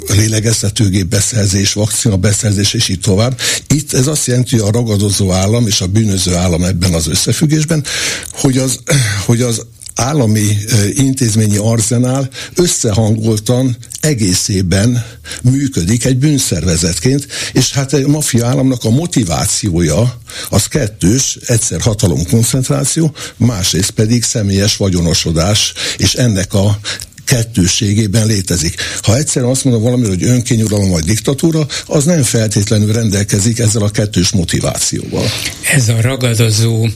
lélegeztetőgép 0.08 1.08
beszerzés, 1.08 1.74
vakcina 1.74 2.18
beszerzés, 2.18 2.74
és 2.74 2.88
így 2.88 3.00
tovább. 3.00 3.40
Itt 3.68 3.94
ez 3.94 4.08
azt 4.08 4.26
jelenti, 4.26 4.58
hogy 4.58 4.68
a 4.68 4.72
ragadozó 4.72 5.32
állam 5.32 5.68
és 5.68 5.82
a 5.82 5.88
bűnöző 5.88 6.36
állam 6.36 6.64
ebben 6.64 6.94
az 6.94 7.08
összefüggésben, 7.08 7.84
hogy 8.32 8.58
az, 8.58 8.80
hogy 9.26 9.42
az 9.42 9.62
állami 9.98 10.58
intézményi 10.94 11.58
arzenál 11.58 12.30
összehangoltan 12.56 13.78
egészében 14.00 15.06
működik 15.42 16.06
egy 16.06 16.18
bűnszervezetként, 16.18 17.28
és 17.54 17.72
hát 17.72 17.94
a 17.94 18.08
maffia 18.08 18.46
államnak 18.46 18.84
a 18.84 18.90
motivációja 18.90 20.22
az 20.50 20.66
kettős, 20.66 21.38
egyszer 21.46 21.82
hatalomkoncentráció, 21.82 23.16
másrészt 23.38 23.92
pedig 23.92 24.24
személyes 24.24 24.78
vagyonosodás, 24.78 25.74
és 25.98 26.14
ennek 26.14 26.54
a 26.54 26.80
kettőségében 27.28 28.28
létezik. 28.28 28.82
Ha 29.02 29.18
egyszer 29.18 29.44
azt 29.44 29.64
mondom 29.64 29.84
valami, 29.84 30.08
hogy 30.08 30.24
önkényuralom 30.24 30.90
vagy 30.90 31.04
diktatúra, 31.04 31.68
az 31.86 32.04
nem 32.04 32.24
feltétlenül 32.24 32.94
rendelkezik 32.94 33.60
ezzel 33.60 33.82
a 33.82 33.90
kettős 33.90 34.30
motivációval. 34.30 35.32
Ez 35.74 35.90
a 35.90 36.02
ragadozó 36.02 36.88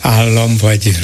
állam, 0.00 0.56
vagy 0.56 0.96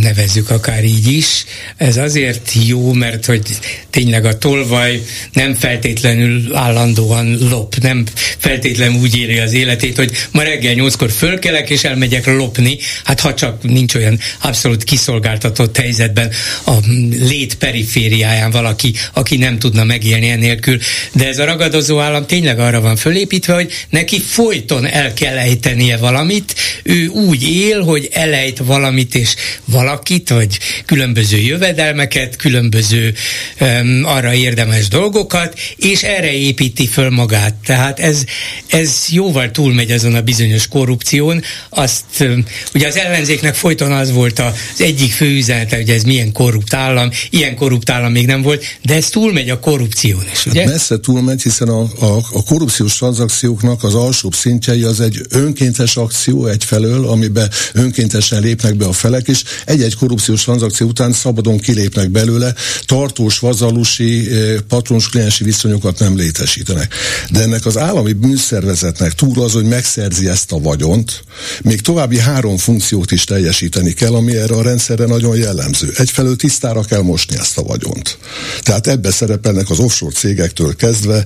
nevezzük 0.00 0.50
akár 0.50 0.84
így 0.84 1.12
is, 1.12 1.44
ez 1.76 1.96
azért 1.96 2.52
jó, 2.66 2.92
mert 2.92 3.26
hogy 3.26 3.42
tényleg 3.90 4.24
a 4.24 4.38
tolvaj 4.38 5.02
nem 5.32 5.54
feltétlenül 5.54 6.56
állandóan 6.56 7.38
lop, 7.50 7.76
nem 7.76 8.04
feltétlenül 8.38 9.00
úgy 9.00 9.16
éli 9.16 9.38
az 9.38 9.52
életét, 9.52 9.96
hogy 9.96 10.12
ma 10.30 10.42
reggel 10.42 10.72
nyolckor 10.72 11.10
fölkelek 11.10 11.70
és 11.70 11.84
elmegyek 11.84 12.26
lopni, 12.26 12.78
hát 13.04 13.20
ha 13.20 13.34
csak 13.34 13.62
nincs 13.62 13.94
olyan 13.94 14.18
abszolút 14.40 14.84
kiszolgáltatott 14.84 15.76
helyzetben 15.76 16.30
a 16.66 16.74
lét 17.10 17.49
hét 17.50 17.58
perifériáján 17.58 18.50
valaki, 18.50 18.92
aki 19.12 19.36
nem 19.36 19.58
tudna 19.58 19.84
megélni 19.84 20.28
enélkül. 20.28 20.78
De 21.12 21.26
ez 21.26 21.38
a 21.38 21.44
ragadozó 21.44 21.98
állam 21.98 22.26
tényleg 22.26 22.58
arra 22.58 22.80
van 22.80 22.96
fölépítve, 22.96 23.54
hogy 23.54 23.72
neki 23.90 24.20
folyton 24.20 24.86
el 24.86 25.12
kell 25.12 25.36
ejtenie 25.36 25.96
valamit, 25.96 26.54
ő 26.82 27.06
úgy 27.06 27.42
él, 27.48 27.82
hogy 27.82 28.08
elejt 28.12 28.58
valamit 28.58 29.14
és 29.14 29.34
valakit, 29.64 30.28
vagy 30.28 30.58
különböző 30.86 31.36
jövedelmeket, 31.36 32.36
különböző 32.36 33.14
um, 33.60 34.00
arra 34.04 34.34
érdemes 34.34 34.88
dolgokat, 34.88 35.58
és 35.76 36.02
erre 36.02 36.32
építi 36.32 36.86
föl 36.86 37.10
magát. 37.10 37.54
Tehát 37.64 38.00
ez, 38.00 38.24
ez 38.66 39.06
jóval 39.08 39.50
túlmegy 39.50 39.90
azon 39.90 40.14
a 40.14 40.20
bizonyos 40.20 40.68
korrupción. 40.68 41.42
Azt, 41.68 42.04
um, 42.20 42.44
ugye 42.74 42.86
az 42.86 42.96
ellenzéknek 42.96 43.54
folyton 43.54 43.92
az 43.92 44.12
volt 44.12 44.38
az 44.38 44.80
egyik 44.80 45.12
fő 45.12 45.36
üzenete, 45.36 45.76
hogy 45.76 45.90
ez 45.90 46.02
milyen 46.02 46.32
korrupt 46.32 46.74
állam, 46.74 47.10
ilyen 47.40 47.56
korrupt 47.56 47.90
állam 47.90 48.12
még 48.12 48.26
nem 48.26 48.42
volt, 48.42 48.64
de 48.82 48.94
ez 48.94 49.08
túlmegy 49.08 49.50
a 49.50 49.60
korrupción 49.60 50.22
is, 50.32 50.46
ugye? 50.46 50.60
Hát 50.60 50.70
messze 50.70 51.00
túlmegy, 51.00 51.42
hiszen 51.42 51.68
a, 51.68 51.80
a, 51.80 52.16
a 52.32 52.44
korrupciós 52.44 52.96
tranzakcióknak 52.96 53.84
az 53.84 53.94
alsóbb 53.94 54.34
szintjei 54.34 54.82
az 54.82 55.00
egy 55.00 55.20
önkéntes 55.28 55.96
akció 55.96 56.46
egyfelől, 56.46 57.08
amiben 57.08 57.50
önkéntesen 57.72 58.42
lépnek 58.42 58.74
be 58.74 58.84
a 58.84 58.92
felek, 58.92 59.28
és 59.28 59.42
egy-egy 59.64 59.96
korrupciós 59.96 60.42
tranzakció 60.42 60.86
után 60.86 61.12
szabadon 61.12 61.58
kilépnek 61.58 62.10
belőle, 62.10 62.54
tartós, 62.84 63.38
vazalusi, 63.38 64.30
eh, 64.30 64.56
patrons-kliensi 64.68 65.44
viszonyokat 65.44 65.98
nem 65.98 66.16
létesítenek. 66.16 66.94
De 67.30 67.40
ennek 67.40 67.66
az 67.66 67.78
állami 67.78 68.12
bűnszervezetnek 68.12 69.12
túl 69.12 69.42
az, 69.42 69.52
hogy 69.52 69.64
megszerzi 69.64 70.28
ezt 70.28 70.52
a 70.52 70.58
vagyont, 70.58 71.24
még 71.62 71.80
további 71.80 72.18
három 72.18 72.56
funkciót 72.56 73.10
is 73.10 73.24
teljesíteni 73.24 73.92
kell, 73.92 74.14
ami 74.14 74.36
erre 74.36 74.54
a 74.54 74.62
rendszerre 74.62 75.06
nagyon 75.06 75.36
jellemző. 75.36 75.92
Egyfelől 75.96 76.36
tisztára 76.36 76.82
kell 76.82 77.02
most 77.02 77.29
keresni 77.30 77.36
ezt 77.38 77.58
a 77.58 77.62
vagyont. 77.62 78.18
Tehát 78.62 78.86
ebbe 78.86 79.10
szerepelnek 79.10 79.70
az 79.70 79.78
offshore 79.78 80.12
cégektől 80.12 80.76
kezdve 80.76 81.24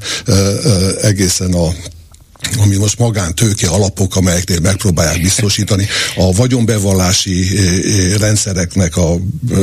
egészen 1.01 1.53
a 1.53 1.75
ami 2.59 2.77
most 2.77 2.99
magántőke 2.99 3.69
alapok, 3.69 4.17
amelyeknél 4.17 4.61
megpróbálják 4.61 5.21
biztosítani. 5.21 5.87
A 6.17 6.33
vagyonbevallási 6.33 7.57
eh, 7.57 7.75
eh, 7.75 8.19
rendszereknek 8.19 8.97
a, 8.97 9.17
eh, 9.51 9.59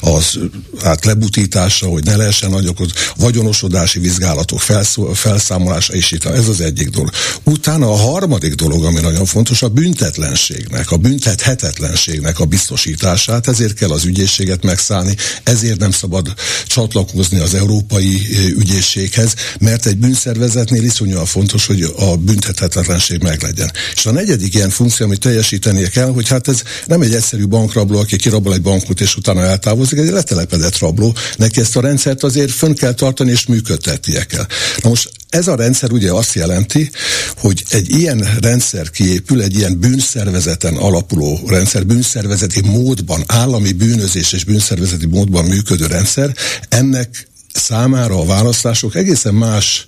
az 0.00 0.38
hát 0.82 1.04
lebutítása, 1.04 1.86
hogy 1.86 2.04
ne 2.04 2.16
lehessen 2.16 2.50
nagyokat, 2.50 2.90
vagyonosodási 3.16 3.98
vizsgálatok 3.98 4.60
felszó, 4.60 5.12
felszámolása, 5.12 5.92
és 5.92 6.10
itt 6.10 6.24
ez 6.24 6.48
az 6.48 6.60
egyik 6.60 6.88
dolog. 6.88 7.10
Utána 7.44 7.90
a 7.92 7.96
harmadik 7.96 8.54
dolog, 8.54 8.84
ami 8.84 9.00
nagyon 9.00 9.24
fontos, 9.24 9.62
a 9.62 9.68
büntetlenségnek, 9.68 10.90
a 10.90 10.96
büntethetetlenségnek 10.96 12.38
a 12.38 12.44
biztosítását, 12.44 13.48
ezért 13.48 13.74
kell 13.74 13.90
az 13.90 14.04
ügyészséget 14.04 14.64
megszállni, 14.64 15.16
ezért 15.42 15.78
nem 15.78 15.90
szabad 15.90 16.34
csatlakozni 16.66 17.38
az 17.38 17.54
európai 17.54 18.26
ügyészséghez, 18.56 19.34
mert 19.60 19.86
egy 19.86 19.96
bűnszervezetnél 19.96 20.84
iszonyúan 20.84 21.26
fontos, 21.26 21.66
hogy 21.66 21.82
a 21.82 22.07
a 22.10 22.16
büntethetetlenség 22.16 23.22
meglegyen. 23.22 23.72
És 23.94 24.06
a 24.06 24.10
negyedik 24.10 24.54
ilyen 24.54 24.70
funkció, 24.70 25.06
amit 25.06 25.20
teljesítenie 25.20 25.88
kell, 25.88 26.12
hogy 26.12 26.28
hát 26.28 26.48
ez 26.48 26.62
nem 26.86 27.00
egy 27.00 27.14
egyszerű 27.14 27.46
bankrabló, 27.46 27.98
aki 27.98 28.16
kirabol 28.16 28.54
egy 28.54 28.62
bankot 28.62 29.00
és 29.00 29.16
utána 29.16 29.42
eltávozik, 29.42 29.98
egy 29.98 30.10
letelepedett 30.10 30.78
rabló. 30.78 31.14
Neki 31.36 31.60
ezt 31.60 31.76
a 31.76 31.80
rendszert 31.80 32.22
azért 32.22 32.50
fönn 32.50 32.74
kell 32.74 32.92
tartani 32.92 33.30
és 33.30 33.46
működtetnie 33.46 34.24
kell. 34.24 34.46
Na 34.82 34.88
most 34.88 35.10
ez 35.28 35.48
a 35.48 35.56
rendszer 35.56 35.92
ugye 35.92 36.12
azt 36.12 36.34
jelenti, 36.34 36.90
hogy 37.36 37.64
egy 37.70 37.90
ilyen 37.90 38.38
rendszer 38.40 38.90
kiépül, 38.90 39.42
egy 39.42 39.56
ilyen 39.56 39.78
bűnszervezeten 39.78 40.74
alapuló 40.74 41.40
rendszer, 41.46 41.86
bűnszervezeti 41.86 42.60
módban, 42.60 43.24
állami 43.26 43.72
bűnözés 43.72 44.32
és 44.32 44.44
bűnszervezeti 44.44 45.06
módban 45.06 45.44
működő 45.44 45.86
rendszer, 45.86 46.34
ennek 46.68 47.28
számára 47.58 48.20
a 48.20 48.24
választások 48.24 48.94
egészen 48.94 49.34
más, 49.34 49.86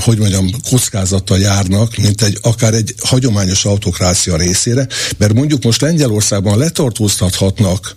hogy 0.00 0.18
mondjam, 0.18 0.50
kockázattal 0.70 1.38
járnak, 1.38 1.96
mint 1.96 2.22
egy 2.22 2.38
akár 2.42 2.74
egy 2.74 2.94
hagyományos 3.02 3.64
autokrácia 3.64 4.36
részére, 4.36 4.86
mert 5.18 5.32
mondjuk 5.32 5.64
most 5.64 5.80
Lengyelországban 5.80 6.58
letartóztathatnak 6.58 7.96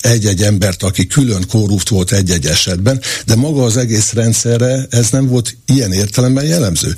egy-egy 0.00 0.42
embert, 0.42 0.82
aki 0.82 1.06
külön 1.06 1.46
korrupt 1.48 1.88
volt 1.88 2.12
egy-egy 2.12 2.46
esetben, 2.46 3.00
de 3.26 3.34
maga 3.34 3.64
az 3.64 3.76
egész 3.76 4.12
rendszerre 4.12 4.86
ez 4.90 5.10
nem 5.10 5.26
volt 5.26 5.56
ilyen 5.66 5.92
értelemben 5.92 6.44
jellemző. 6.44 6.94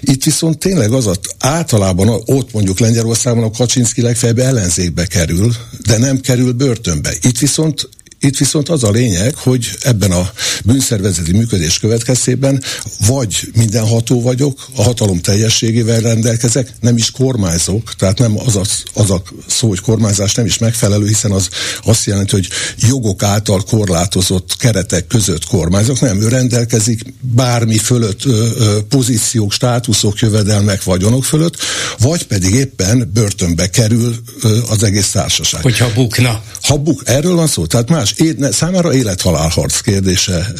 Itt 0.00 0.24
viszont 0.24 0.58
tényleg 0.58 0.92
az, 0.92 1.04
hogy 1.04 1.18
általában 1.38 2.22
ott 2.24 2.52
mondjuk 2.52 2.78
Lengyelországban 2.78 3.44
a 3.44 3.50
Kaczynszki 3.50 4.02
legfeljebb 4.02 4.38
ellenzékbe 4.38 5.06
kerül, 5.06 5.54
de 5.86 5.98
nem 5.98 6.20
kerül 6.20 6.52
börtönbe. 6.52 7.14
Itt 7.22 7.38
viszont 7.38 7.88
itt 8.22 8.38
viszont 8.38 8.68
az 8.68 8.84
a 8.84 8.90
lényeg, 8.90 9.34
hogy 9.34 9.70
ebben 9.80 10.10
a 10.10 10.32
bűnszervezeti 10.64 11.32
működés 11.32 11.78
következtében 11.78 12.62
vagy 13.06 13.50
mindenható 13.54 14.22
vagyok, 14.22 14.68
a 14.76 14.82
hatalom 14.82 15.20
teljességével 15.20 16.00
rendelkezek, 16.00 16.72
nem 16.80 16.96
is 16.96 17.10
kormányzok, 17.10 17.94
tehát 17.94 18.18
nem 18.18 18.38
az 18.38 18.56
a, 18.56 18.62
az 18.94 19.10
a 19.10 19.22
szó, 19.46 19.68
hogy 19.68 19.80
kormányzás 19.80 20.34
nem 20.34 20.46
is 20.46 20.58
megfelelő, 20.58 21.06
hiszen 21.06 21.30
az 21.30 21.48
azt 21.84 22.04
jelenti, 22.04 22.30
hogy 22.34 22.48
jogok 22.88 23.22
által 23.22 23.62
korlátozott 23.62 24.56
keretek 24.56 25.06
között 25.06 25.44
kormányzok, 25.44 26.00
nem, 26.00 26.20
ő 26.20 26.28
rendelkezik 26.28 27.14
bármi 27.20 27.78
fölött 27.78 28.24
ö, 28.24 28.48
ö, 28.58 28.78
pozíciók, 28.88 29.52
státuszok, 29.52 30.18
jövedelmek, 30.18 30.82
vagyonok 30.82 31.24
fölött, 31.24 31.56
vagy 31.98 32.26
pedig 32.26 32.54
éppen 32.54 33.10
börtönbe 33.14 33.70
kerül 33.70 34.14
ö, 34.42 34.58
az 34.68 34.82
egész 34.82 35.10
társaság. 35.10 35.62
Hogyha 35.62 35.92
bukna. 35.94 36.42
Ha 36.62 36.76
buk, 36.76 37.02
erről 37.04 37.34
van 37.34 37.46
szó, 37.46 37.66
tehát 37.66 37.88
más 37.88 38.11
és 38.16 38.24
é, 38.24 38.36
számára 38.50 38.94
élethalálharc 38.94 39.80
kérdése 39.80 40.52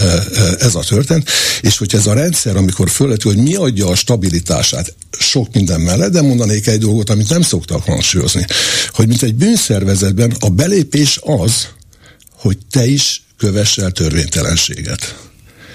ez 0.59 0.75
a 0.75 0.85
történet, 0.89 1.31
és 1.61 1.79
hogy 1.79 1.95
ez 1.95 2.07
a 2.07 2.13
rendszer, 2.13 2.57
amikor 2.57 2.91
fölöttő, 2.91 3.29
hogy 3.29 3.43
mi 3.43 3.55
adja 3.55 3.87
a 3.87 3.95
stabilitását, 3.95 4.95
sok 5.19 5.55
minden 5.55 5.81
mellett, 5.81 6.13
de 6.13 6.23
mondanék 6.23 6.67
egy 6.67 6.79
dolgot, 6.79 7.11
amit 7.11 7.29
nem 7.29 7.43
szoktak 7.43 7.85
hangsúlyozni, 7.85 8.47
hogy 8.93 9.09
mint 9.09 9.23
egy 9.23 9.35
bűnszervezetben 9.35 10.37
a 10.41 10.49
belépés 10.49 11.19
az, 11.23 11.69
hogy 12.33 12.59
te 12.71 12.87
is 12.87 13.23
kövess 13.39 13.77
el 13.77 13.91
törvénytelenséget. 13.91 15.17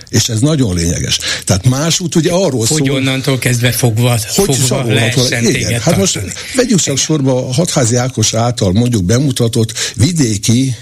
És 0.09 0.29
ez 0.29 0.39
nagyon 0.39 0.75
lényeges. 0.75 1.19
Tehát 1.45 1.67
más 1.67 1.99
út 1.99 2.15
ugye 2.15 2.31
arról 2.31 2.59
hogy 2.59 2.67
szól... 2.67 2.79
Hogy 2.79 2.89
onnantól 2.89 3.37
kezdve 3.37 3.71
fogva, 3.71 4.19
hogy 4.35 4.55
fogva 4.55 4.83
lehessen 4.83 5.45
Igen, 5.45 5.79
hát 5.81 5.97
most 5.97 6.19
vegyük 6.55 6.79
csak 6.79 6.97
sorba 6.97 7.47
a 7.47 7.53
Hatházi 7.53 7.95
Ákos 7.95 8.33
által 8.33 8.71
mondjuk 8.71 9.03
bemutatott 9.03 9.73
vidéki 9.95 10.75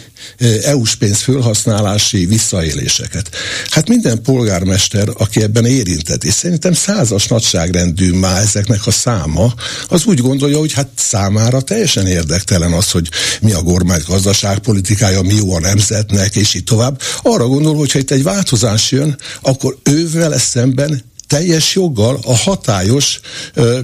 EU-s 0.63 0.95
pénz 0.95 1.19
felhasználási 1.19 2.25
visszaéléseket. 2.25 3.29
Hát 3.69 3.89
minden 3.89 4.21
polgármester, 4.21 5.07
aki 5.17 5.41
ebben 5.41 5.65
érintett, 5.65 6.23
és 6.23 6.33
szerintem 6.33 6.73
százas 6.73 7.27
nagyságrendű 7.27 8.11
már 8.11 8.41
ezeknek 8.41 8.87
a 8.87 8.91
száma, 8.91 9.53
az 9.87 10.05
úgy 10.05 10.19
gondolja, 10.19 10.57
hogy 10.57 10.73
hát 10.73 10.89
számára 10.95 11.61
teljesen 11.61 12.07
érdektelen 12.07 12.73
az, 12.73 12.91
hogy 12.91 13.09
mi 13.41 13.51
a 13.51 13.63
kormány 13.63 14.01
gazdaságpolitikája, 14.07 15.21
mi 15.21 15.33
jó 15.33 15.53
a 15.53 15.59
nemzetnek, 15.59 16.35
és 16.35 16.53
így 16.53 16.63
tovább. 16.63 17.01
Arra 17.21 17.47
gondol, 17.47 17.75
hogy 17.75 17.91
ha 17.91 17.99
itt 17.99 18.11
egy 18.11 18.23
változás 18.23 18.91
jön, 18.91 19.17
akkor 19.41 19.77
ővel 19.83 20.37
szemben 20.37 21.13
teljes 21.27 21.75
joggal 21.75 22.19
a 22.23 22.37
hatályos 22.37 23.19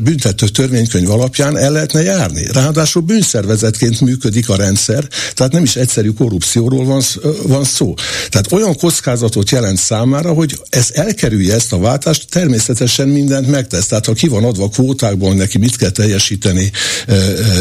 büntető 0.02 0.48
törvénykönyv 0.48 1.10
alapján 1.10 1.58
el 1.58 1.72
lehetne 1.72 2.02
járni. 2.02 2.46
Ráadásul 2.52 3.02
bűnszervezetként 3.02 4.02
működik 4.02 4.50
a 4.50 4.56
rendszer, 4.56 5.08
tehát 5.34 5.52
nem 5.52 5.64
is 5.64 5.76
egyszerű 5.76 6.10
korrupcióról 6.10 6.86
van, 6.86 7.02
van 7.44 7.64
szó. 7.64 7.94
Tehát 8.30 8.52
olyan 8.52 8.76
kockázatot 8.76 9.50
jelent 9.50 9.78
számára, 9.78 10.34
hogy 10.34 10.60
ez 10.70 10.90
elkerülje 10.94 11.54
ezt 11.54 11.74
a 11.74 11.80
váltást, 11.80 12.30
természetesen 12.30 13.08
mindent 13.08 13.48
megtesz. 13.48 13.86
Tehát 13.86 14.06
ha 14.06 14.14
ki 14.14 14.28
van 14.28 14.44
adva 14.44 14.70
kvótákból, 14.70 15.34
neki 15.34 15.58
mit 15.58 15.76
kell 15.76 15.90
teljesíteni 15.90 16.72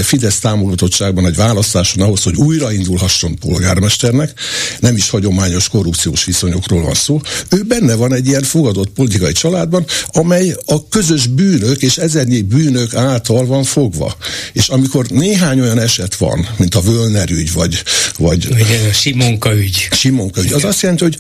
Fidesz 0.02 0.38
támogatottságban 0.38 1.26
egy 1.26 1.37
választáson 1.37 2.02
ahhoz, 2.02 2.22
hogy 2.22 2.37
újraindulhasson 2.37 3.38
polgármesternek, 3.38 4.32
nem 4.80 4.96
is 4.96 5.10
hagyományos 5.10 5.68
korrupciós 5.68 6.25
viszonyokról 6.25 6.82
van 6.82 6.94
szó. 6.94 7.20
Ő 7.50 7.62
benne 7.62 7.94
van 7.94 8.14
egy 8.14 8.26
ilyen 8.26 8.42
fogadott 8.42 8.88
politikai 8.88 9.32
család, 9.32 9.70
országban, 9.71 9.87
amely 10.25 10.55
a 10.67 10.89
közös 10.89 11.27
bűnök 11.27 11.83
és 11.83 11.97
ezernyi 11.97 12.41
bűnök 12.41 12.95
által 12.95 13.47
van 13.47 13.65
fogva. 13.65 14.17
És 14.53 14.69
amikor 14.69 15.07
néhány 15.07 15.61
olyan 15.61 15.79
eset 15.79 16.15
van, 16.15 16.49
mint 16.57 16.75
a 16.75 16.81
Völner 16.81 17.31
ügy, 17.31 17.53
vagy... 17.53 17.83
vagy 18.19 18.49
Ugye 18.50 18.89
a 18.89 18.93
Simonka 18.93 19.55
ügy. 19.55 19.89
Simonka 19.91 20.43
ügy. 20.43 20.52
Az 20.52 20.65
azt 20.65 20.80
jelenti, 20.80 21.04
hogy 21.04 21.17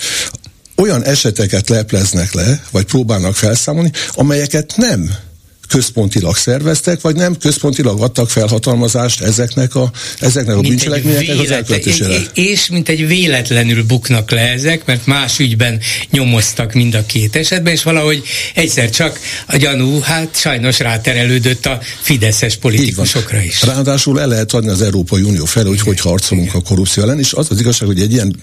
olyan 0.76 1.04
eseteket 1.04 1.68
lepleznek 1.68 2.32
le, 2.32 2.62
vagy 2.70 2.84
próbálnak 2.84 3.34
felszámolni, 3.34 3.90
amelyeket 4.14 4.72
nem 4.76 5.10
központilag 5.70 6.36
szerveztek, 6.36 7.00
vagy 7.00 7.16
nem 7.16 7.36
központilag 7.36 8.02
adtak 8.02 8.30
felhatalmazást 8.30 9.20
ezeknek 9.20 9.74
a, 9.74 9.90
ezeknek 10.18 10.56
a 10.56 10.60
bűncselekményeknek 10.60 11.38
az 11.38 11.50
elkövetésére. 11.50 12.18
És 12.34 12.68
mint 12.68 12.88
egy 12.88 13.06
véletlenül 13.06 13.82
buknak 13.82 14.30
le 14.30 14.40
ezek, 14.40 14.86
mert 14.86 15.06
más 15.06 15.38
ügyben 15.38 15.80
nyomoztak 16.10 16.72
mind 16.72 16.94
a 16.94 17.06
két 17.06 17.36
esetben, 17.36 17.72
és 17.72 17.82
valahogy 17.82 18.22
egyszer 18.54 18.90
csak 18.90 19.18
a 19.46 19.56
gyanú, 19.56 20.00
hát 20.00 20.36
sajnos 20.36 20.78
ráterelődött 20.78 21.66
a 21.66 21.80
fideszes 22.00 22.56
politikusokra 22.56 23.42
is. 23.42 23.62
Ráadásul 23.62 24.20
el 24.20 24.28
lehet 24.28 24.52
adni 24.52 24.70
az 24.70 24.82
Európai 24.82 25.22
Unió 25.22 25.44
felé, 25.44 25.68
hogy 25.68 25.80
hogy 25.80 26.00
harcolunk 26.00 26.54
a 26.54 26.60
korrupció 26.60 27.02
ellen, 27.02 27.18
és 27.18 27.32
az 27.32 27.46
az 27.50 27.60
igazság, 27.60 27.88
hogy 27.88 28.00
egy 28.00 28.12
ilyen 28.12 28.40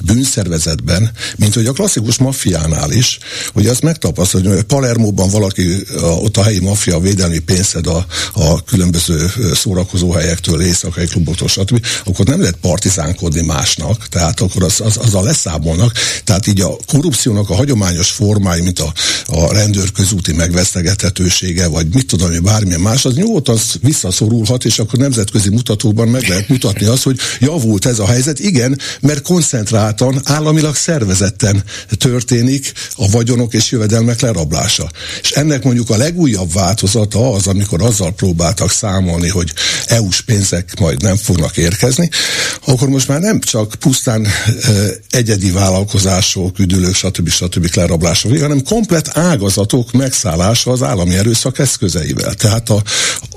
bűnszervezetben, 0.00 1.10
mint 1.36 1.54
hogy 1.54 1.66
a 1.66 1.72
klasszikus 1.72 2.18
maffiánál 2.18 2.90
is, 2.90 3.18
hogy 3.52 3.66
azt 3.66 3.82
megtapasztalod, 3.82 4.46
hogy 4.46 4.62
Palermóban 4.62 5.30
valaki 5.30 5.62
ott 6.00 6.36
a 6.36 6.42
helyi 6.42 6.58
maffia 6.70 6.98
védelmi 6.98 7.38
pénzed 7.38 7.86
a, 7.86 8.06
a 8.32 8.64
különböző 8.64 9.30
szórakozó 9.54 10.12
helyektől, 10.12 10.62
éjszakai 10.62 11.06
kluboktól, 11.06 11.48
stb., 11.48 11.86
akkor 12.04 12.26
nem 12.26 12.40
lehet 12.40 12.56
partizánkodni 12.60 13.40
másnak, 13.40 14.08
tehát 14.08 14.40
akkor 14.40 14.62
az, 14.62 14.80
az, 14.80 14.98
az 15.02 15.14
a 15.14 15.22
leszámolnak. 15.22 15.92
Tehát 16.24 16.46
így 16.46 16.60
a 16.60 16.76
korrupciónak 16.86 17.50
a 17.50 17.54
hagyományos 17.54 18.10
formái, 18.10 18.60
mint 18.60 18.78
a, 18.78 18.92
a 19.26 19.52
rendőr 19.52 19.90
megvesztegethetősége, 20.36 21.66
vagy 21.66 21.86
mit 21.94 22.06
tudom 22.06 22.32
én, 22.32 22.42
bármilyen 22.42 22.80
más, 22.80 23.04
az 23.04 23.14
nyugodtan 23.14 23.58
visszaszorulhat, 23.80 24.64
és 24.64 24.78
akkor 24.78 24.98
nemzetközi 24.98 25.48
mutatókban 25.48 26.08
meg 26.08 26.28
lehet 26.28 26.48
mutatni 26.48 26.86
azt, 26.86 27.02
hogy 27.02 27.18
javult 27.38 27.86
ez 27.86 27.98
a 27.98 28.06
helyzet. 28.06 28.38
Igen, 28.38 28.78
mert 29.00 29.22
koncentráltan, 29.22 30.20
államilag 30.24 30.74
szervezetten 30.74 31.64
történik 31.98 32.72
a 32.96 33.10
vagyonok 33.10 33.54
és 33.54 33.70
jövedelmek 33.70 34.20
lerablása. 34.20 34.90
És 35.22 35.30
ennek 35.30 35.64
mondjuk 35.64 35.90
a 35.90 35.96
legújabb 35.96 36.52
változata 36.60 37.32
az, 37.32 37.46
amikor 37.46 37.82
azzal 37.82 38.12
próbáltak 38.12 38.70
számolni, 38.70 39.28
hogy 39.28 39.52
EU-s 39.86 40.20
pénzek 40.20 40.78
majd 40.80 41.02
nem 41.02 41.16
fognak 41.16 41.56
érkezni, 41.56 42.08
akkor 42.66 42.88
most 42.88 43.08
már 43.08 43.20
nem 43.20 43.40
csak 43.40 43.74
pusztán 43.80 44.26
egyedi 45.10 45.50
vállalkozások, 45.50 46.58
üdülők, 46.58 46.94
stb. 46.94 47.28
stb. 47.28 47.74
lerablások, 47.74 48.38
hanem 48.38 48.62
komplet 48.62 49.18
ágazatok 49.18 49.92
megszállása 49.92 50.70
az 50.70 50.82
állami 50.82 51.14
erőszak 51.14 51.58
eszközeivel. 51.58 52.34
Tehát 52.34 52.70
a, 52.70 52.82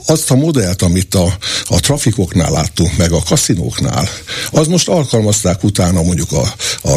azt 0.06 0.32
a 0.32 0.36
modellt, 0.36 0.82
amit 0.82 1.16
a, 1.16 1.38
a 1.66 1.80
trafikoknál 1.80 2.52
láttunk, 2.52 2.98
meg 2.98 3.12
a 3.12 3.24
kaszinóknál, 3.24 4.10
az 4.52 4.68
most 4.68 4.88
alkalmazták 4.88 5.64
utána 5.64 6.02
mondjuk 6.02 6.32
a, 6.32 6.54
a 6.82 6.96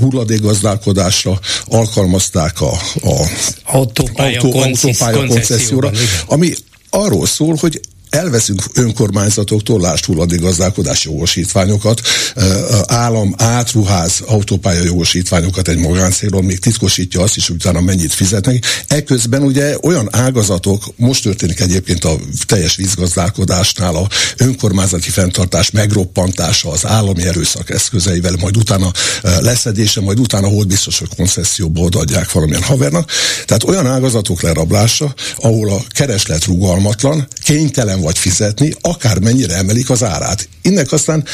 hulladékgazdálkodásra, 0.00 1.38
alkalmazták 1.66 2.60
a, 2.60 2.72
a 3.02 3.26
autópálya, 3.64 4.40
autó, 5.16 5.32
autópálya 5.32 5.46
koncesszióra, 5.46 5.90
ami 6.26 6.54
arról 6.90 7.26
szól, 7.26 7.56
hogy 7.60 7.80
elveszünk 8.14 8.62
önkormányzatoktól, 8.74 9.80
lásd 9.80 10.04
hulladékgazdálkodási 10.04 11.10
jogosítványokat, 11.10 12.00
állam 12.86 13.34
átruház 13.36 14.20
autópálya 14.26 14.84
jogosítványokat 14.84 15.68
egy 15.68 15.78
magáncélról, 15.78 16.42
még 16.42 16.58
titkosítja 16.58 17.22
azt 17.22 17.36
is, 17.36 17.46
hogy 17.46 17.56
utána 17.56 17.80
mennyit 17.80 18.12
fizetnek. 18.12 18.64
Eközben 18.86 19.42
ugye 19.42 19.76
olyan 19.82 20.08
ágazatok, 20.10 20.84
most 20.96 21.22
történik 21.22 21.60
egyébként 21.60 22.04
a 22.04 22.18
teljes 22.46 22.76
vízgazdálkodásnál 22.76 23.96
a 23.96 24.08
önkormányzati 24.36 25.10
fenntartás 25.10 25.70
megroppantása 25.70 26.70
az 26.70 26.86
állami 26.86 27.22
erőszak 27.22 27.70
eszközeivel, 27.70 28.36
majd 28.40 28.56
utána 28.56 28.92
leszedése, 29.22 30.00
majd 30.00 30.20
utána 30.20 30.46
hol 30.48 30.64
biztos, 30.64 30.98
hogy 30.98 31.08
koncesszióba 31.16 31.80
odaadják 31.80 32.32
valamilyen 32.32 32.62
havernak. 32.62 33.10
Tehát 33.44 33.64
olyan 33.64 33.86
ágazatok 33.86 34.42
lerablása, 34.42 35.14
ahol 35.36 35.70
a 35.72 35.82
kereslet 35.88 36.44
rugalmatlan, 36.44 37.28
kénytelen 37.44 38.00
vagy 38.02 38.18
fizetni, 38.18 38.74
akár 38.80 39.18
mennyire 39.18 39.54
emelik 39.54 39.90
az 39.90 40.02
árát. 40.02 40.48
Innek 40.62 40.92
aztán 40.92 41.24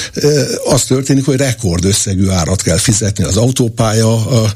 az 0.64 0.84
történik, 0.84 1.24
hogy 1.24 1.36
rekord 1.36 1.84
összegű 1.84 2.28
árat 2.28 2.62
kell 2.62 2.76
fizetni 2.76 3.24
az 3.24 3.36
autópálya 3.36 4.26
a 4.26 4.52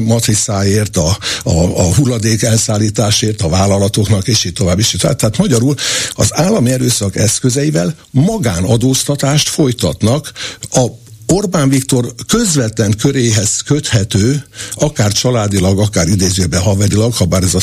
matricáért, 0.00 0.96
a, 0.96 1.18
a, 1.42 1.50
a 1.62 1.94
hulladék 1.94 2.42
elszállításért, 2.42 3.42
a 3.42 3.48
vállalatoknak, 3.48 4.28
és 4.28 4.44
így 4.44 4.52
tovább, 4.52 4.78
és 4.78 4.94
így 4.94 5.00
tovább. 5.00 5.16
Tehát 5.16 5.38
magyarul 5.38 5.74
az 6.12 6.28
állami 6.30 6.70
erőszak 6.70 7.16
eszközeivel 7.16 7.94
magánadóztatást 8.10 9.48
folytatnak 9.48 10.32
a 10.70 11.02
Orbán 11.34 11.68
Viktor 11.68 12.04
közvetlen 12.28 12.94
köréhez 13.02 13.60
köthető, 13.60 14.44
akár 14.74 15.12
családilag, 15.12 15.78
akár 15.78 16.06
idézőben 16.06 16.60
haverilag, 16.60 17.14
ha 17.14 17.24
bár 17.24 17.42
ez 17.42 17.54
a 17.54 17.60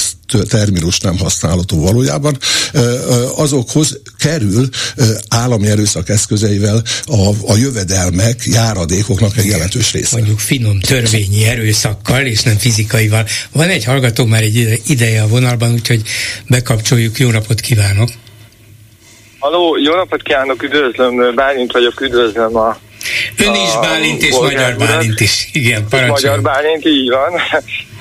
terminus 0.50 1.00
nem 1.00 1.18
használható 1.18 1.82
valójában, 1.82 2.38
azokhoz 3.36 4.02
kerül 4.18 4.70
állami 5.30 5.68
erőszak 5.68 6.10
eszközeivel 6.10 6.82
a, 7.06 7.52
a 7.52 7.56
jövedelmek, 7.58 8.44
járadékoknak 8.46 9.38
egy 9.38 9.46
jelentős 9.46 9.92
része. 9.92 10.18
Mondjuk 10.18 10.40
finom 10.40 10.80
törvényi 10.80 11.46
erőszakkal, 11.46 12.26
és 12.26 12.42
nem 12.42 12.58
fizikaival. 12.58 13.26
Van 13.52 13.70
egy 13.70 13.84
hallgató 13.84 14.26
már 14.26 14.42
egy 14.42 14.82
ideje 14.88 15.22
a 15.22 15.28
vonalban, 15.28 15.74
úgyhogy 15.74 16.02
bekapcsoljuk. 16.48 17.20
Jó 17.20 17.30
napot 17.30 17.60
kívánok! 17.60 18.10
Haló, 19.40 19.78
jó 19.78 19.96
napot 19.96 20.22
kívánok, 20.22 20.64
üdvözlöm, 20.64 21.36
Bálint 21.36 21.72
vagyok, 21.72 22.02
üdvözlöm 22.02 22.56
a 22.56 22.78
Ön 23.38 23.54
is 23.54 23.80
Bálint 23.82 24.24
és 24.24 24.38
Magyar 24.40 24.76
Bálint 24.76 25.20
is, 25.20 25.50
igen, 25.54 25.86
parancsoljon. 25.90 26.42
Magyar 26.42 26.54
Bálint, 26.54 26.86
így 26.86 27.10
van. 27.10 27.42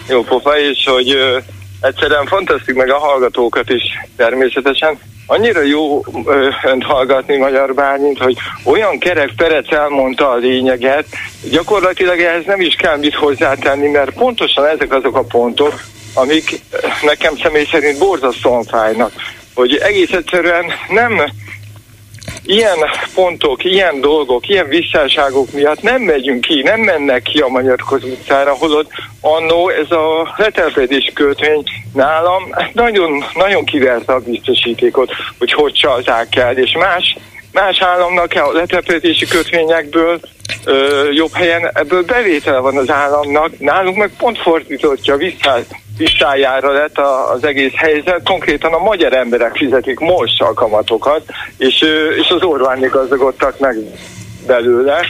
Jó 0.09 0.23
pofa, 0.23 0.59
és 0.59 0.85
hogy 0.85 1.11
ö, 1.11 1.39
egyszerűen 1.81 2.27
fantasztik 2.27 2.75
meg 2.75 2.91
a 2.91 2.99
hallgatókat 2.99 3.71
is 3.71 3.83
természetesen. 4.17 4.99
Annyira 5.27 5.63
jó 5.63 6.05
ö, 6.25 6.49
önt 6.65 6.85
hallgatni 6.85 7.37
Magyar 7.37 7.75
Bálint, 7.75 8.19
hogy 8.19 8.37
olyan 8.65 8.99
kerek 8.99 9.33
Perec 9.37 9.73
elmondta 9.73 10.31
a 10.31 10.37
lényeget, 10.37 11.07
gyakorlatilag 11.51 12.21
ehhez 12.21 12.45
nem 12.45 12.61
is 12.61 12.75
kell 12.75 12.97
mit 12.97 13.15
hozzátenni, 13.15 13.89
mert 13.89 14.11
pontosan 14.11 14.67
ezek 14.67 14.93
azok 14.93 15.17
a 15.17 15.23
pontok, 15.23 15.83
amik 16.15 16.61
nekem 17.03 17.37
személy 17.37 17.67
szerint 17.71 17.99
borzasztóan 17.99 18.65
fájnak 18.65 19.13
hogy 19.55 19.77
egész 19.77 20.13
egyszerűen 20.13 20.65
nem 20.89 21.23
ilyen 22.45 22.79
pontok, 23.15 23.65
ilyen 23.65 24.01
dolgok, 24.01 24.49
ilyen 24.49 24.69
visszáságok 24.69 25.53
miatt 25.53 25.83
nem 25.83 26.03
megyünk 26.03 26.41
ki, 26.41 26.63
nem 26.63 26.81
mennek 26.81 27.23
ki 27.23 27.39
a 27.39 27.49
Magyar 27.49 27.79
utcára, 27.91 28.53
holott 28.53 28.91
annó 29.21 29.69
ez 29.69 29.91
a 29.91 30.35
letelepedés 30.37 31.11
kötvény 31.15 31.65
nálam 31.95 32.43
nagyon, 32.73 33.25
nagyon 33.35 33.65
kiverte 33.65 34.13
a 34.13 34.19
biztosítékot, 34.19 35.13
hogy 35.39 35.53
hogy 35.53 35.73
csalták 35.73 36.37
el, 36.37 36.59
és 36.59 36.77
más, 36.79 37.17
más 37.53 37.81
államnak 37.81 38.33
a 38.35 38.53
letelepedési 38.53 39.27
kötvényekből 39.27 40.21
ö, 40.65 41.09
jobb 41.13 41.33
helyen 41.33 41.71
ebből 41.73 42.03
bevétele 42.03 42.59
van 42.59 42.77
az 42.77 42.91
államnak, 42.91 43.59
nálunk 43.59 43.97
meg 43.97 44.11
pont 44.19 44.39
fordítottja 44.39 45.17
vissza 45.17 45.59
listájára 46.01 46.73
lett 46.73 46.99
az 47.35 47.45
egész 47.45 47.73
helyzet. 47.75 48.23
Konkrétan 48.25 48.73
a 48.73 48.79
magyar 48.79 49.13
emberek 49.13 49.57
fizetik 49.57 49.99
most 49.99 50.43
a 50.43 50.55
kamatokat, 50.55 51.23
és, 51.57 51.85
és 52.21 52.29
az 52.29 52.43
Orbánik 52.43 52.91
gazdagodtak 52.91 53.59
meg 53.59 53.77
belőle 54.47 55.01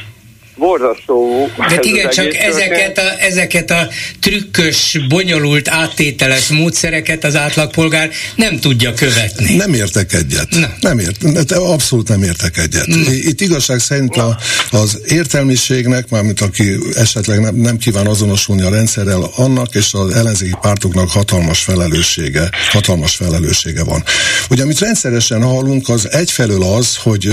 borzasztó. 0.61 1.49
De 1.69 1.79
igen, 1.81 2.11
csak 2.11 2.35
ezeket 2.35 2.99
a, 2.99 3.23
ezeket 3.23 3.71
a 3.71 3.89
trükkös, 4.21 4.99
bonyolult, 5.09 5.69
áttételes 5.69 6.49
módszereket 6.49 7.25
az 7.25 7.37
átlagpolgár 7.37 8.11
nem 8.37 8.59
tudja 8.59 8.95
követni. 8.95 9.55
Nem 9.55 9.75
értek 9.75 10.13
egyet. 10.13 10.49
Na. 10.51 10.69
Nem 10.81 10.99
ért, 10.99 11.53
abszolút 11.53 12.09
nem 12.09 12.23
értek 12.23 12.57
egyet. 12.57 12.87
Na. 12.87 13.13
Itt 13.13 13.41
igazság 13.41 13.79
szerint 13.79 14.17
a, 14.17 14.39
az 14.71 15.01
értelmiségnek, 15.07 16.09
mármint 16.09 16.41
aki 16.41 16.77
esetleg 16.95 17.41
nem, 17.41 17.55
nem 17.55 17.77
kíván 17.77 18.07
azonosulni 18.07 18.63
a 18.63 18.71
rendszerrel, 18.71 19.31
annak 19.37 19.75
és 19.75 19.93
az 19.93 20.15
ellenzéki 20.15 20.57
pártoknak 20.61 21.11
hatalmas 21.11 21.61
felelőssége, 21.61 22.51
hatalmas 22.71 23.15
felelőssége 23.15 23.85
van. 23.85 24.05
Ugye, 24.51 24.63
amit 24.63 24.79
rendszeresen 24.79 25.43
hallunk, 25.43 25.89
az 25.89 26.11
egyfelől 26.11 26.63
az, 26.63 26.97
hogy, 26.97 27.29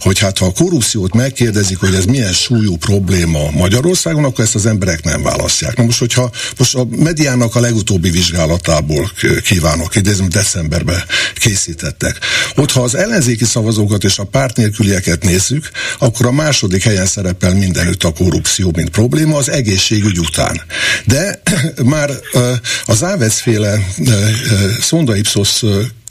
hogy 0.00 0.18
hát 0.18 0.38
ha 0.38 0.46
a 0.46 0.52
korrupciót 0.52 1.14
megkérdezik, 1.14 1.78
hogy 1.78 1.94
ez 1.94 2.04
milyen 2.04 2.32
súlyú 2.52 2.76
probléma 2.76 3.50
Magyarországon, 3.50 4.24
akkor 4.24 4.44
ezt 4.44 4.54
az 4.54 4.66
emberek 4.66 5.04
nem 5.04 5.22
választják. 5.22 5.76
Na 5.76 5.84
most, 5.84 5.98
hogyha 5.98 6.30
most 6.58 6.74
a 6.74 6.86
mediának 6.96 7.56
a 7.56 7.60
legutóbbi 7.60 8.10
vizsgálatából 8.10 9.12
kívánok, 9.44 9.96
idézem, 9.96 10.28
decemberben 10.28 11.02
készítettek. 11.34 12.18
Ott, 12.56 12.70
ha 12.70 12.82
az 12.82 12.94
ellenzéki 12.94 13.44
szavazókat 13.44 14.04
és 14.04 14.18
a 14.18 14.24
párt 14.24 14.56
nélkülieket 14.56 15.22
nézzük, 15.22 15.70
akkor 15.98 16.26
a 16.26 16.32
második 16.32 16.82
helyen 16.82 17.06
szerepel 17.06 17.54
mindenütt 17.54 18.04
a 18.04 18.12
korrupció, 18.12 18.72
mint 18.76 18.90
probléma, 18.90 19.36
az 19.36 19.50
egészségügy 19.50 20.18
után. 20.18 20.60
De 21.04 21.42
már 21.84 22.10
az 22.84 23.02
Ávesz 23.02 23.40
féle 23.40 23.78
Szonda 24.80 25.16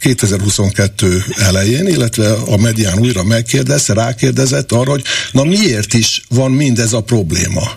2022 0.02 1.24
elején, 1.36 1.88
illetve 1.88 2.32
a 2.32 2.58
medián 2.58 3.00
újra 3.00 3.24
megkérdezte, 3.24 3.94
rákérdezett 3.94 4.72
arra, 4.72 4.92
hogy 4.92 5.04
na 5.32 5.44
miért 5.44 5.94
is 5.94 6.22
van 6.30 6.52
mindez 6.52 6.94
a 6.94 7.02
probléma. 7.02 7.72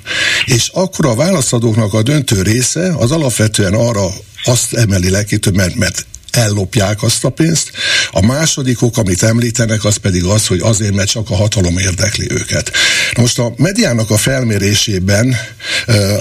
És 0.44 0.68
akkor 0.72 1.06
a 1.06 1.14
válaszadóknak 1.14 1.94
a 1.94 2.02
döntő 2.02 2.42
része 2.42 2.94
az 2.98 3.10
alapvetően 3.10 3.74
arra 3.74 4.06
azt 4.44 4.72
emeli 4.72 5.10
le 5.10 5.24
ki, 5.24 5.38
mert, 5.52 5.74
mert 5.74 6.06
ellopják 6.36 7.02
azt 7.02 7.24
a 7.24 7.28
pénzt. 7.28 7.70
A 8.10 8.26
második 8.26 8.82
ok, 8.82 8.96
amit 8.98 9.22
említenek, 9.22 9.84
az 9.84 9.96
pedig 9.96 10.24
az, 10.24 10.46
hogy 10.46 10.60
azért, 10.60 10.94
mert 10.94 11.08
csak 11.08 11.30
a 11.30 11.34
hatalom 11.34 11.78
érdekli 11.78 12.26
őket. 12.30 12.70
Most 13.16 13.38
a 13.38 13.52
mediának 13.56 14.10
a 14.10 14.16
felmérésében, 14.16 15.36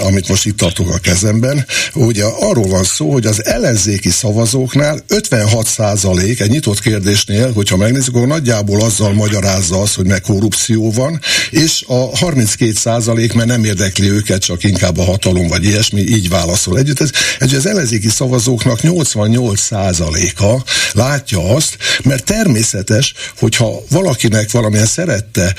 amit 0.06 0.28
most 0.28 0.46
itt 0.46 0.56
tartok 0.56 0.90
a 0.90 0.98
kezemben, 0.98 1.66
ugye 1.94 2.24
arról 2.24 2.68
van 2.68 2.84
szó, 2.84 3.12
hogy 3.12 3.26
az 3.26 3.44
ellenzéki 3.44 4.10
szavazóknál 4.10 5.00
56 5.08 5.66
százalék, 5.66 6.40
egy 6.40 6.50
nyitott 6.50 6.80
kérdésnél, 6.80 7.52
hogyha 7.52 7.76
megnézzük, 7.76 8.14
akkor 8.14 8.26
nagyjából 8.26 8.82
azzal 8.82 9.12
magyarázza 9.12 9.80
az, 9.80 9.94
hogy 9.94 10.06
meg 10.06 10.20
korrupció 10.20 10.92
van, 10.92 11.20
és 11.50 11.84
a 11.86 12.16
32 12.16 12.72
százalék, 12.72 13.32
mert 13.32 13.48
nem 13.48 13.64
érdekli 13.64 14.10
őket, 14.10 14.42
csak 14.42 14.64
inkább 14.64 14.98
a 14.98 15.04
hatalom, 15.04 15.48
vagy 15.48 15.64
ilyesmi, 15.64 16.00
így 16.00 16.28
válaszol 16.28 16.78
együtt. 16.78 17.00
Ez, 17.00 17.10
ez 17.38 17.52
az 17.52 17.66
ellenzéki 17.66 18.08
szavazóknak 18.08 18.82
88 18.82 19.60
százalék 19.60 20.03
százaléka 20.04 20.62
látja 20.92 21.54
azt, 21.54 21.76
mert 22.04 22.24
természetes, 22.24 23.14
hogyha 23.38 23.82
valakinek 23.90 24.50
valamilyen 24.50 24.86
szerette 24.86 25.54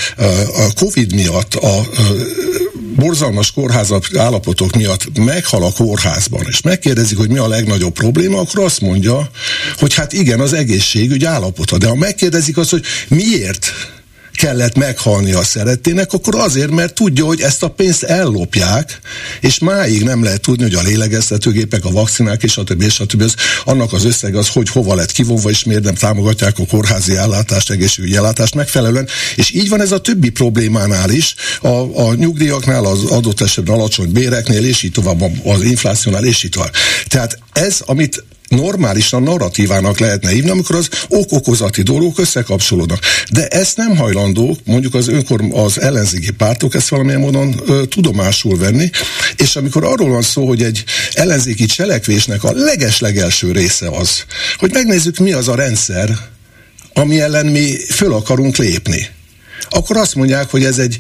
a 0.55 0.73
Covid 0.75 1.13
miatt 1.13 1.53
a 1.53 1.88
borzalmas 2.95 3.51
kórházak 3.51 4.05
állapotok 4.17 4.75
miatt 4.75 5.17
meghal 5.17 5.63
a 5.63 5.71
kórházban, 5.71 6.45
és 6.47 6.62
megkérdezik, 6.62 7.17
hogy 7.17 7.29
mi 7.29 7.38
a 7.38 7.47
legnagyobb 7.47 7.93
probléma, 7.93 8.39
akkor 8.39 8.63
azt 8.63 8.81
mondja, 8.81 9.29
hogy 9.77 9.93
hát 9.93 10.13
igen, 10.13 10.39
az 10.39 10.53
egészségügy 10.53 11.25
állapota. 11.25 11.77
De 11.77 11.88
ha 11.88 11.95
megkérdezik 11.95 12.58
azt, 12.58 12.69
hogy 12.69 12.84
miért 13.08 13.73
kellett 14.35 14.75
meghalni 14.75 15.33
a 15.33 15.43
szerettének, 15.43 16.13
akkor 16.13 16.35
azért, 16.35 16.71
mert 16.71 16.93
tudja, 16.93 17.25
hogy 17.25 17.41
ezt 17.41 17.63
a 17.63 17.69
pénzt 17.69 18.03
ellopják, 18.03 18.99
és 19.41 19.59
máig 19.59 20.03
nem 20.03 20.23
lehet 20.23 20.41
tudni, 20.41 20.63
hogy 20.63 20.73
a 20.73 20.81
lélegeztetőgépek, 20.81 21.85
a 21.85 21.91
vakcinák 21.91 22.43
és 22.43 22.57
a 22.57 22.63
többi, 22.63 22.85
és 22.85 22.99
a 22.99 23.05
többi, 23.05 23.23
az, 23.23 23.35
annak 23.63 23.93
az 23.93 24.05
összeg 24.05 24.35
az, 24.35 24.47
hogy 24.47 24.69
hova 24.69 24.95
lett 24.95 25.11
kivonva, 25.11 25.49
és 25.49 25.63
miért 25.63 25.83
nem 25.83 25.95
támogatják 25.95 26.59
a 26.59 26.65
kórházi 26.65 27.15
ellátást, 27.15 27.69
egészségügyi 27.69 28.15
ellátást 28.15 28.55
megfelelően. 28.55 29.07
És 29.35 29.51
így 29.51 29.69
van 29.69 29.81
ez 29.81 29.91
a 29.91 30.01
többi 30.01 30.29
problémánál 30.29 31.09
is, 31.09 31.35
a, 31.61 32.07
a 32.07 32.13
nyugdíjaknál, 32.13 32.85
az 32.85 33.03
adott 33.03 33.41
esetben 33.41 33.75
alacsony 33.75 34.11
béreknél, 34.11 34.65
és 34.65 34.83
így 34.83 34.91
tovább 34.91 35.21
az 35.43 35.61
inflációnál, 35.61 36.25
és 36.25 36.43
így 36.43 36.51
tovább. 36.51 36.73
Tehát 37.07 37.39
ez, 37.53 37.81
amit 37.85 38.23
normálisan 38.47 39.23
narratívának 39.23 39.99
lehetne 39.99 40.29
hívni, 40.29 40.49
amikor 40.49 40.75
az 40.75 40.89
ok-okozati 41.10 41.81
dolgok 41.81 42.19
összekapcsolódnak. 42.19 42.99
De 43.31 43.47
ezt 43.47 43.77
nem 43.77 43.95
hajlandó, 43.95 44.58
mondjuk 44.63 44.93
az 44.93 45.08
önkor 45.08 45.43
az 45.51 45.81
ellenzéki 45.81 46.31
pártok 46.31 46.75
ezt 46.75 46.88
valamilyen 46.88 47.19
módon 47.19 47.62
ö, 47.65 47.86
tudomásul 47.86 48.58
venni, 48.58 48.89
és 49.36 49.55
amikor 49.55 49.84
arról 49.84 50.10
van 50.10 50.21
szó, 50.21 50.47
hogy 50.47 50.63
egy 50.63 50.84
ellenzéki 51.13 51.65
cselekvésnek 51.65 52.43
a 52.43 52.51
legeslegelső 52.53 53.51
része 53.51 53.88
az, 53.89 54.25
hogy 54.58 54.71
megnézzük, 54.73 55.17
mi 55.17 55.31
az 55.31 55.47
a 55.47 55.55
rendszer, 55.55 56.17
ami 56.93 57.19
ellen 57.19 57.45
mi 57.45 57.77
föl 57.89 58.13
akarunk 58.13 58.58
lépni 58.58 59.13
akkor 59.69 59.97
azt 59.97 60.15
mondják, 60.15 60.49
hogy 60.49 60.63
ez 60.63 60.77
egy 60.77 60.97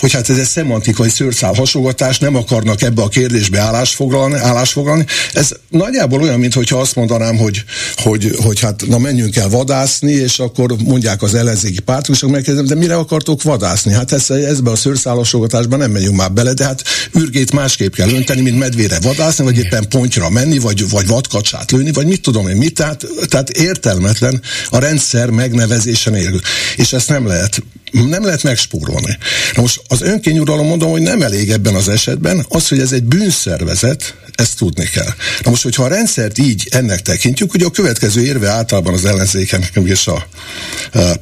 hogy 0.00 0.12
hát 0.12 0.30
ez 0.30 0.38
egy 0.38 0.44
szemantikai 0.44 1.08
szőrszál 1.08 1.52
hasogatás, 1.52 2.18
nem 2.18 2.36
akarnak 2.36 2.82
ebbe 2.82 3.02
a 3.02 3.08
kérdésbe 3.08 3.58
állásfoglalni, 3.60 4.34
állásfoglalni. 4.34 5.04
Ez 5.32 5.50
nagyjából 5.68 6.22
olyan, 6.22 6.38
mintha 6.38 6.78
azt 6.78 6.94
mondanám, 6.94 7.36
hogy, 7.36 7.64
hogy, 7.96 8.36
hogy 8.42 8.60
hát 8.60 8.86
na 8.86 8.98
menjünk 8.98 9.36
el 9.36 9.48
vadászni, 9.48 10.12
és 10.12 10.38
akkor 10.38 10.74
mondják 10.84 11.22
az 11.22 11.34
ellenzéki 11.34 11.82
akkor 11.86 12.30
megkérdezem, 12.30 12.66
de 12.66 12.74
mire 12.74 12.96
akartok 12.96 13.42
vadászni? 13.42 13.92
Hát 13.92 14.12
ez, 14.12 14.30
ezbe 14.30 14.70
a 14.70 14.76
szőrszálhasogatásba 14.76 15.76
nem 15.76 15.90
megyünk 15.90 16.16
már 16.16 16.32
bele, 16.32 16.52
de 16.52 16.64
hát 16.64 16.82
ürgét 17.12 17.52
másképp 17.52 17.94
kell 17.94 18.10
önteni, 18.10 18.40
mint 18.40 18.58
medvére 18.58 18.98
vadászni, 19.00 19.44
vagy 19.44 19.58
éppen 19.58 19.88
pontyra 19.88 20.30
menni, 20.30 20.58
vagy, 20.58 20.90
vagy 20.90 21.06
vadkacsát 21.06 21.70
lőni, 21.70 21.92
vagy 21.92 22.06
mit 22.06 22.22
tudom 22.22 22.48
én 22.48 22.56
mit. 22.56 22.74
Tehát, 22.74 23.06
tehát 23.28 23.50
értelmetlen 23.50 24.42
a 24.68 24.78
rendszer 24.78 25.30
megnevezése 25.30 26.10
nélkül. 26.10 26.40
És 26.76 26.92
ezt 26.92 27.08
nem 27.08 27.26
lehet 27.26 27.62
nem 27.92 28.24
lehet 28.24 28.42
megspórolni. 28.42 29.18
Na 29.54 29.62
most 29.62 29.80
az 29.88 30.02
önkényuralom 30.02 30.66
mondom, 30.66 30.90
hogy 30.90 31.02
nem 31.02 31.22
elég 31.22 31.50
ebben 31.50 31.74
az 31.74 31.88
esetben, 31.88 32.46
az, 32.48 32.68
hogy 32.68 32.80
ez 32.80 32.92
egy 32.92 33.04
bűnszervezet, 33.04 34.14
Ezt 34.38 34.56
tudni 34.56 34.84
kell. 34.84 35.14
Na 35.42 35.50
most, 35.50 35.62
hogyha 35.62 35.84
a 35.84 35.88
rendszert 35.88 36.38
így 36.38 36.68
ennek 36.70 37.00
tekintjük, 37.02 37.54
ugye 37.54 37.64
a 37.64 37.70
következő 37.70 38.24
érve 38.24 38.48
általában 38.48 38.94
az 38.94 39.04
ellenzékek 39.04 39.70
és 39.84 40.06
a, 40.06 40.26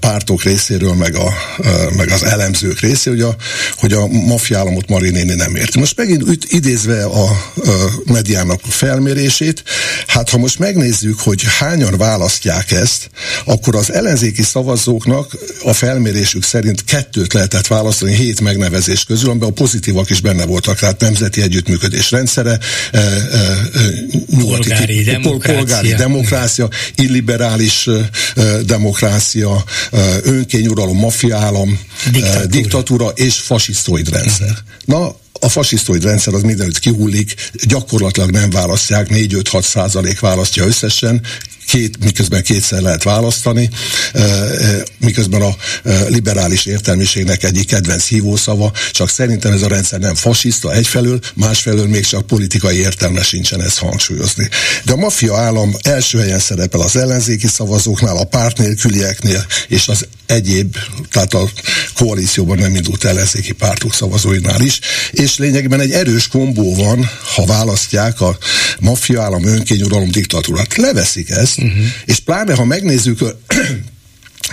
pártok 0.01 0.43
részéről, 0.43 0.95
meg, 0.95 1.17
a, 1.17 1.33
meg 1.97 2.11
az 2.11 2.25
elemzők 2.25 2.81
részéről, 2.81 3.19
hogy 3.19 3.23
a, 3.23 3.37
hogy 3.77 3.93
a 3.93 4.07
mafiálamot 4.07 4.89
Marinéni 4.89 5.35
nem 5.35 5.55
érti. 5.55 5.79
Most 5.79 5.97
megint 5.97 6.25
idézve 6.47 7.05
a, 7.05 7.25
a 7.25 7.91
mediának 8.05 8.61
felmérését, 8.69 9.63
hát 10.07 10.29
ha 10.29 10.39
most 10.39 10.59
megnézzük, 10.59 11.21
hogy 11.21 11.43
hányan 11.59 11.97
választják 11.97 12.71
ezt, 12.71 13.11
akkor 13.45 13.77
az 13.77 13.93
ellenzéki 13.93 14.43
szavazóknak 14.43 15.37
a 15.63 15.73
felmérésük 15.73 16.43
szerint 16.43 16.85
kettőt 16.85 17.33
lehetett 17.33 17.67
választani 17.67 18.15
hét 18.15 18.41
megnevezés 18.41 19.05
közül, 19.05 19.31
amiben 19.31 19.49
a 19.49 19.53
pozitívak 19.53 20.11
is 20.11 20.21
benne 20.21 20.47
voltak, 20.47 20.79
tehát 20.79 21.01
nemzeti 21.01 21.43
együttműködés 21.43 22.11
rendszere, 22.11 22.59
nyugati 24.31 24.69
polgári, 24.69 25.03
demokrácia. 25.03 25.55
polgári 25.57 25.95
demokrácia, 25.95 26.69
illiberális 26.95 27.88
demokrácia, 28.64 29.64
önkényuralom, 30.23 30.97
mafiállam, 30.97 31.81
diktatúra. 32.12 32.47
diktatúra 32.47 33.09
és 33.09 33.35
fasisztoid 33.35 34.09
rendszer. 34.09 34.57
Na, 34.85 35.16
a 35.40 35.49
fasisztoid 35.49 36.05
rendszer 36.05 36.35
az 36.35 36.42
mindenütt 36.42 36.79
kihullik, 36.79 37.35
gyakorlatilag 37.53 38.31
nem 38.31 38.51
választják, 38.51 39.07
4-5-6 39.11 39.62
százalék 39.62 40.20
választja 40.20 40.66
összesen, 40.66 41.22
két, 41.66 42.05
miközben 42.05 42.42
kétszer 42.42 42.81
lehet 42.81 43.03
választani, 43.03 43.70
miközben 44.99 45.42
a 45.42 45.57
liberális 46.09 46.66
értelmiségnek 46.66 47.42
egyik 47.42 47.66
kedvenc 47.66 48.07
hívószava, 48.07 48.72
csak 48.90 49.11
szerintem 49.11 49.53
ez 49.53 49.62
a 49.62 49.68
rendszer 49.68 49.99
nem 49.99 50.14
fasiszta 50.14 50.72
egyfelől, 50.72 51.20
másfelől 51.35 51.87
még 51.87 52.07
csak 52.07 52.27
politikai 52.27 52.77
értelme 52.79 53.22
sincsen 53.22 53.62
ezt 53.62 53.79
hangsúlyozni. 53.79 54.49
De 54.85 54.92
a 54.92 54.96
maffia 54.96 55.37
állam 55.37 55.75
első 55.83 56.18
helyen 56.18 56.38
szerepel 56.38 56.81
az 56.81 56.96
ellenzéki 56.96 57.46
szavazóknál, 57.46 58.16
a 58.16 58.25
párt 58.25 58.59
nélkülieknél 58.59 59.46
és 59.68 59.88
az 59.88 60.07
egyéb, 60.27 60.77
tehát 61.11 61.35
a 61.35 61.51
koalícióban 61.94 62.59
nem 62.59 62.75
indult 62.75 63.05
ellenzéki 63.05 63.53
pártok 63.53 63.94
szavazóinál 63.94 64.61
is, 64.61 64.81
és 65.11 65.26
lényegben 65.37 65.81
egy 65.81 65.93
erős 65.93 66.29
kombó 66.29 66.75
van, 66.75 67.11
ha 67.35 67.47
választják 67.47 68.21
a 68.21 68.39
maffia 68.81 69.23
állam, 69.23 69.45
önkényuralom, 69.45 70.11
diktatúrát. 70.11 70.77
Leveszik 70.77 71.31
ezt, 71.31 71.59
uh-huh. 71.59 71.85
és 72.05 72.19
pláne 72.19 72.55
ha 72.55 72.65
megnézzük 72.65 73.19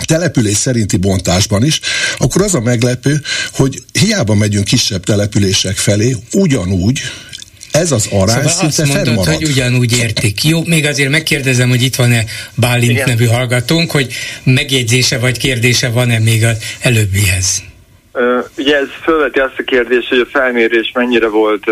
település 0.04 0.56
szerinti 0.56 0.96
bontásban 0.96 1.64
is, 1.64 1.80
akkor 2.18 2.42
az 2.42 2.54
a 2.54 2.60
meglepő, 2.60 3.22
hogy 3.52 3.82
hiába 3.92 4.34
megyünk 4.34 4.64
kisebb 4.64 5.04
települések 5.04 5.76
felé, 5.76 6.16
ugyanúgy 6.32 7.00
ez 7.70 7.92
az 7.92 8.06
arány 8.10 8.48
szóval 8.48 8.70
szinte 8.70 8.82
azt 8.82 9.04
mondod, 9.04 9.26
hogy 9.26 9.44
ugyanúgy 9.44 9.98
értik. 9.98 10.44
Jó, 10.44 10.64
még 10.64 10.86
azért 10.86 11.10
megkérdezem, 11.10 11.68
hogy 11.68 11.82
itt 11.82 11.94
van-e 11.94 12.24
Bálint 12.54 12.90
Igen. 12.90 13.08
nevű 13.08 13.26
hallgatónk, 13.26 13.90
hogy 13.90 14.12
megjegyzése 14.42 15.18
vagy 15.18 15.38
kérdése 15.38 15.88
van-e 15.88 16.18
még 16.18 16.44
az 16.44 16.56
előbbihez? 16.80 17.62
Ugye 18.58 18.76
ez 18.76 18.88
felveti 19.02 19.38
azt 19.38 19.58
a 19.58 19.62
kérdést, 19.62 20.08
hogy 20.08 20.18
a 20.18 20.26
felmérés 20.26 20.92
mennyire 20.94 21.28
volt 21.28 21.64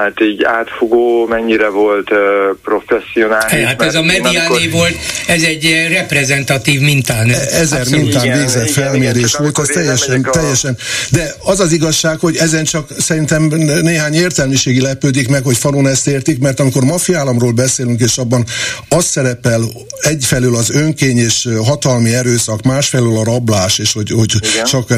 hát 0.00 0.20
így 0.20 0.44
átfogó, 0.44 1.26
mennyire 1.26 1.68
volt 1.68 2.10
uh, 2.10 2.18
professzionális. 2.62 3.64
Hát 3.64 3.82
ez 3.82 3.94
a 3.94 4.02
mediáné 4.02 4.36
amikor... 4.36 4.70
volt, 4.70 4.94
ez 5.26 5.42
egy 5.42 5.88
reprezentatív 5.92 6.80
mintán. 6.80 7.30
Ezer 7.30 7.80
Abszolút. 7.80 8.04
mintán 8.04 8.24
igen, 8.24 8.38
végzett 8.38 8.68
igen, 8.68 8.84
felmérés 8.84 9.32
igen, 9.32 9.42
volt, 9.42 9.58
az 9.58 9.68
teljesen, 9.68 10.24
a... 10.24 10.30
teljesen, 10.30 10.76
de 11.10 11.34
az 11.44 11.60
az 11.60 11.72
igazság, 11.72 12.18
hogy 12.18 12.36
ezen 12.36 12.64
csak 12.64 12.90
szerintem 12.98 13.42
néhány 13.82 14.14
értelmiségi 14.14 14.80
lepődik 14.80 15.28
meg, 15.28 15.42
hogy 15.44 15.56
falun 15.56 15.86
ezt 15.86 16.06
értik, 16.06 16.38
mert 16.38 16.60
amikor 16.60 16.84
mafiálamról 16.84 17.52
beszélünk, 17.52 18.00
és 18.00 18.18
abban 18.18 18.44
az 18.88 19.04
szerepel 19.04 19.62
egyfelől 20.00 20.56
az 20.56 20.70
önkény 20.70 21.18
és 21.18 21.48
hatalmi 21.64 22.14
erőszak, 22.14 22.62
másfelől 22.62 23.18
a 23.18 23.24
rablás, 23.24 23.78
és 23.78 23.92
hogy, 23.92 24.10
hogy 24.10 24.32
csak 24.64 24.94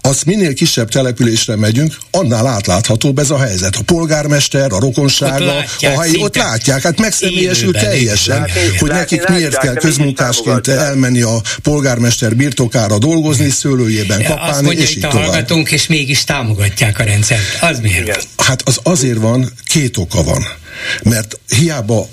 az 0.00 0.22
minél 0.22 0.54
kisebb 0.54 0.88
településre 0.88 1.56
megyünk, 1.56 1.94
annál 2.10 2.46
átláthatóbb 2.46 3.18
ez 3.18 3.30
a 3.30 3.38
helyzet. 3.38 3.76
A 3.76 3.82
polgár 3.86 4.26
polgármester, 4.48 4.72
a 4.72 4.78
rokonsága, 4.78 5.64
a 5.80 6.00
helyi, 6.00 6.22
ott 6.22 6.36
látják, 6.36 6.82
hát 6.82 7.00
megszemélyesül 7.00 7.72
teljesen, 7.72 8.38
látni, 8.38 8.78
hogy 8.78 8.90
nekik 8.90 9.18
látják, 9.18 9.38
miért 9.38 9.58
kell 9.58 9.74
közmunkásként 9.74 10.68
elmenni 10.68 11.20
a 11.20 11.40
polgármester 11.62 12.36
birtokára 12.36 12.98
dolgozni, 12.98 13.50
szőlőjében 13.50 14.22
kapálni, 14.22 14.50
Azt 14.50 14.62
mondja, 14.62 14.82
és 14.82 14.96
így 14.96 15.04
a 15.04 15.10
hallgatónk, 15.10 15.70
és 15.70 15.86
mégis 15.86 16.24
támogatják 16.24 16.98
a 16.98 17.02
rendszert. 17.02 17.58
Az 17.60 17.78
miért? 17.78 18.26
Hát 18.36 18.62
az 18.64 18.78
azért 18.82 19.18
van, 19.18 19.52
két 19.64 19.96
oka 19.96 20.22
van. 20.22 20.46
Mert 21.02 21.38
hiába 21.48 22.08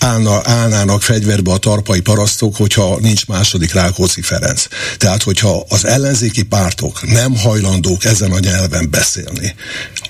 állna, 0.00 0.40
állnának 0.44 1.02
fegyverbe 1.02 1.52
a 1.52 1.58
tarpai 1.58 2.00
parasztok, 2.00 2.56
hogyha 2.56 2.98
nincs 3.00 3.26
második 3.26 3.72
Rákóczi 3.72 4.22
Ferenc. 4.22 4.66
Tehát, 4.96 5.22
hogyha 5.22 5.64
az 5.68 5.84
ellenzéki 5.84 6.42
pártok 6.42 7.10
nem 7.12 7.36
hajlandók 7.36 8.04
ezen 8.04 8.30
a 8.30 8.38
nyelven 8.38 8.90
beszélni, 8.90 9.54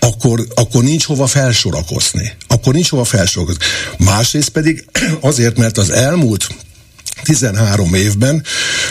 akkor, 0.01 0.47
akkor 0.55 0.83
nincs 0.83 1.05
hova 1.05 1.27
felsorakozni. 1.27 2.33
Akkor 2.47 2.73
nincs 2.75 2.89
hova 2.89 3.05
felsorakozni. 3.05 3.65
Másrészt 3.99 4.49
pedig 4.49 4.85
azért, 5.21 5.57
mert 5.57 5.79
az 5.79 5.91
elmúlt 5.91 6.49
13 7.23 7.95
évben 7.95 8.45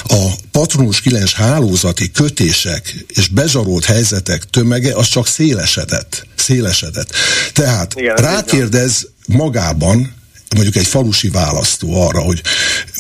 a 0.03 0.29
patronus 0.51 1.01
9 1.01 1.31
hálózati 1.31 2.11
kötések 2.11 3.05
és 3.07 3.27
bezsarolt 3.27 3.85
helyzetek 3.85 4.43
tömege 4.43 4.95
az 4.95 5.07
csak 5.07 5.27
szélesedett. 5.27 6.25
Szélesedett. 6.35 7.11
Tehát 7.53 7.93
Igen, 7.95 8.15
rákérdez 8.15 9.07
magában 9.27 10.18
mondjuk 10.55 10.75
egy 10.75 10.87
falusi 10.87 11.29
választó 11.29 12.07
arra, 12.07 12.19
hogy 12.19 12.41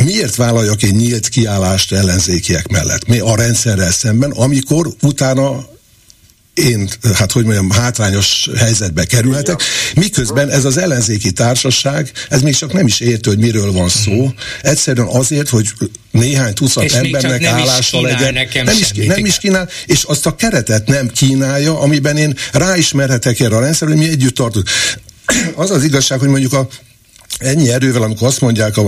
miért 0.03 0.35
vállaljak 0.35 0.83
egy 0.83 0.95
nyílt 0.95 1.29
kiállást 1.29 1.91
ellenzékiek 1.91 2.67
mellett, 2.67 3.07
mi 3.07 3.19
a 3.19 3.35
rendszerrel 3.35 3.91
szemben, 3.91 4.31
amikor 4.31 4.87
utána 5.01 5.67
én, 6.53 6.89
hát 7.13 7.31
hogy 7.31 7.43
mondjam, 7.43 7.69
hátrányos 7.69 8.49
helyzetbe 8.57 9.05
kerülhetek, 9.05 9.61
miközben 9.95 10.49
ez 10.49 10.65
az 10.65 10.77
ellenzéki 10.77 11.31
társaság, 11.31 12.11
ez 12.29 12.41
még 12.41 12.55
csak 12.55 12.73
nem 12.73 12.85
is 12.85 12.99
értő, 12.99 13.29
hogy 13.29 13.39
miről 13.39 13.71
van 13.71 13.89
szó, 13.89 14.33
egyszerűen 14.61 15.07
azért, 15.07 15.49
hogy 15.49 15.69
néhány 16.11 16.53
tucat 16.53 16.83
és 16.83 16.93
embernek 16.93 17.43
állása 17.43 18.01
legyen. 18.01 18.47
Nem 18.63 18.77
is, 18.77 18.91
nem 18.91 19.25
is 19.25 19.37
kínál, 19.37 19.69
és 19.85 20.03
azt 20.03 20.25
a 20.25 20.35
keretet 20.35 20.87
nem 20.87 21.07
kínálja, 21.07 21.79
amiben 21.79 22.17
én 22.17 22.37
ráismerhetek 22.51 23.39
erre 23.39 23.55
a 23.55 23.59
rendszerre, 23.59 23.91
hogy 23.91 24.01
mi 24.01 24.09
együtt 24.09 24.35
tartunk. 24.35 24.69
Az 25.55 25.71
az 25.71 25.83
igazság, 25.83 26.19
hogy 26.19 26.29
mondjuk 26.29 26.53
a 26.53 26.67
ennyi 27.39 27.71
erővel, 27.71 28.01
amikor 28.01 28.27
azt 28.27 28.41
mondják 28.41 28.77
a 28.77 28.83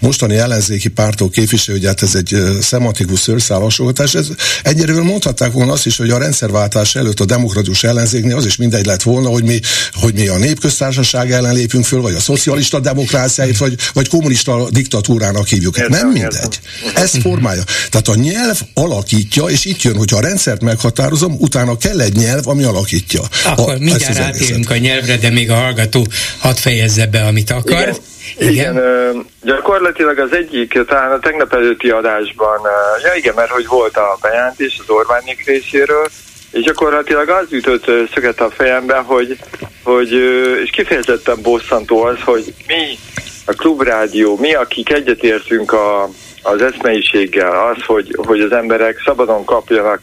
mostani 0.00 0.36
ellenzéki 0.36 0.88
pártok 0.88 1.30
képviselő, 1.30 1.78
hogy 1.78 1.86
hát 1.86 2.02
ez 2.02 2.14
egy 2.14 2.36
szematikus 2.60 3.20
szőrszálasolgatás, 3.20 4.14
ez 4.14 4.28
egy 4.62 4.80
erővel 4.80 5.02
mondhatták 5.02 5.52
volna 5.52 5.72
azt 5.72 5.86
is, 5.86 5.96
hogy 5.96 6.10
a 6.10 6.18
rendszerváltás 6.18 6.94
előtt 6.94 7.20
a 7.20 7.24
demokratikus 7.24 7.84
ellenzéknél 7.84 8.36
az 8.36 8.46
is 8.46 8.56
mindegy 8.56 8.86
lett 8.86 9.02
volna, 9.02 9.28
hogy 9.28 9.44
mi, 9.44 9.60
hogy 9.92 10.14
mi 10.14 10.28
a 10.28 10.36
népköztársaság 10.36 11.32
ellen 11.32 11.54
lépünk 11.54 11.84
föl, 11.84 12.00
vagy 12.00 12.14
a 12.14 12.20
szocialista 12.20 12.80
demokráciáit, 12.80 13.58
vagy, 13.58 13.74
vagy 13.92 14.08
kommunista 14.08 14.70
diktatúrának 14.70 15.46
hívjuk. 15.46 15.76
Értem, 15.76 15.98
Nem 15.98 16.08
mindegy. 16.08 16.60
Ez 16.94 17.12
formája. 17.22 17.62
Tehát 17.90 18.08
a 18.08 18.14
nyelv 18.14 18.60
alakítja, 18.74 19.44
és 19.44 19.64
itt 19.64 19.82
jön, 19.82 19.96
hogyha 19.96 20.16
a 20.16 20.20
rendszert 20.20 20.62
meghatározom, 20.62 21.36
utána 21.38 21.76
kell 21.76 22.00
egy 22.00 22.16
nyelv, 22.16 22.48
ami 22.48 22.62
alakítja. 22.62 23.22
Akkor 23.44 23.74
a, 23.74 23.78
mindjárt 23.78 24.18
átérünk 24.18 24.70
a 24.70 24.76
nyelvre, 24.76 25.16
de 25.16 25.30
még 25.30 25.50
a 25.50 25.54
hallgató 25.54 26.06
hadd 26.38 26.54
fejezze 26.54 27.06
be, 27.06 27.22
amit 27.22 27.50
akar. 27.50 27.80
Igen. 27.80 27.85
Igen. 28.38 28.50
igen, 28.50 29.26
gyakorlatilag 29.42 30.18
az 30.18 30.32
egyik, 30.32 30.84
talán 30.86 31.12
a 31.12 31.18
tegnap 31.18 31.52
előtti 31.52 31.90
adásban, 31.90 32.60
ja 33.02 33.14
igen, 33.14 33.34
mert 33.34 33.50
hogy 33.50 33.66
volt 33.66 33.96
a 33.96 34.18
bejelentés 34.20 34.78
az 34.78 34.90
Orbánik 34.90 35.46
részéről, 35.46 36.06
és 36.50 36.62
gyakorlatilag 36.62 37.28
az 37.28 37.52
ütött 37.52 37.90
szöget 38.14 38.40
a 38.40 38.50
fejembe, 38.50 38.96
hogy, 38.96 39.38
hogy 39.82 40.12
és 40.62 40.70
kifejezetten 40.70 41.42
bosszantó 41.42 42.02
az, 42.02 42.20
hogy 42.24 42.54
mi 42.66 42.98
a 43.46 43.52
klubrádió, 43.52 44.36
mi, 44.40 44.54
akik 44.54 44.92
egyetértünk 44.92 45.72
a, 45.72 46.08
az 46.42 46.62
eszmeiséggel, 46.62 47.68
az, 47.68 47.84
hogy, 47.86 48.16
hogy 48.26 48.40
az 48.40 48.52
emberek 48.52 49.02
szabadon 49.04 49.44
kapjanak 49.44 50.00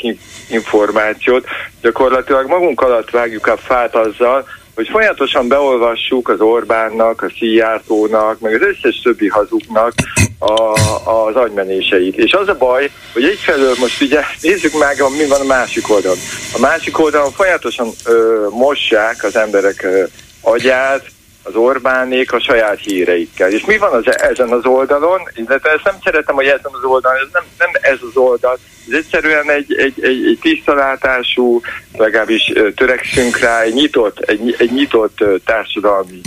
információt, 0.49 1.45
gyakorlatilag 1.81 2.47
magunk 2.47 2.81
alatt 2.81 3.09
vágjuk 3.09 3.47
a 3.47 3.57
fát 3.57 3.95
azzal, 3.95 4.47
hogy 4.75 4.87
folyamatosan 4.87 5.47
beolvassuk 5.47 6.29
az 6.29 6.41
Orbánnak, 6.41 7.21
a 7.21 7.31
Szijjártónak, 7.37 8.39
meg 8.39 8.53
az 8.53 8.61
összes 8.61 9.01
többi 9.03 9.27
hazugnak 9.27 9.93
a, 10.39 10.71
az 11.09 11.35
agymenéseit. 11.35 12.17
És 12.17 12.31
az 12.31 12.47
a 12.47 12.57
baj, 12.57 12.89
hogy 13.13 13.23
egyfelől 13.23 13.75
most 13.79 14.01
ugye 14.01 14.21
nézzük 14.41 14.79
meg, 14.79 15.03
mi 15.17 15.25
van 15.27 15.41
a 15.41 15.43
másik 15.43 15.89
oldalon. 15.89 16.17
A 16.55 16.59
másik 16.59 16.99
oldalon 16.99 17.31
folyamatosan 17.31 17.89
ö, 18.05 18.47
mossák 18.49 19.23
az 19.23 19.35
emberek 19.35 19.83
ö, 19.83 20.03
agyát, 20.41 21.05
az 21.43 21.55
Orbánék 21.55 22.33
a 22.33 22.39
saját 22.39 22.79
híreikkel. 22.79 23.51
És 23.51 23.65
mi 23.65 23.77
van 23.77 23.93
az, 23.93 24.19
ezen 24.19 24.49
az 24.49 24.65
oldalon? 24.65 25.21
Illetve 25.33 25.69
ezt 25.69 25.83
nem 25.83 25.95
szeretem, 26.03 26.35
hogy 26.35 26.45
ezen 26.45 26.71
az 26.71 26.83
oldalon, 26.83 27.17
ez 27.17 27.31
nem, 27.31 27.43
nem 27.57 27.69
ez 27.81 27.97
az 28.09 28.17
oldal, 28.17 28.57
ez 28.87 28.97
egyszerűen 28.97 29.51
egy, 29.51 29.73
egy, 29.77 30.03
egy, 30.03 30.25
egy 30.25 30.37
tisztalátású, 30.41 31.61
legalábbis 31.97 32.53
törekszünk 32.75 33.39
rá, 33.39 33.61
egy 33.61 33.73
nyitott, 33.73 34.19
egy, 34.19 34.55
egy 34.57 34.71
nyitott 34.71 35.23
társadalmi 35.45 36.21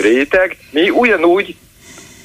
réteg. 0.00 0.56
Mi 0.70 0.90
ugyanúgy, 0.90 1.56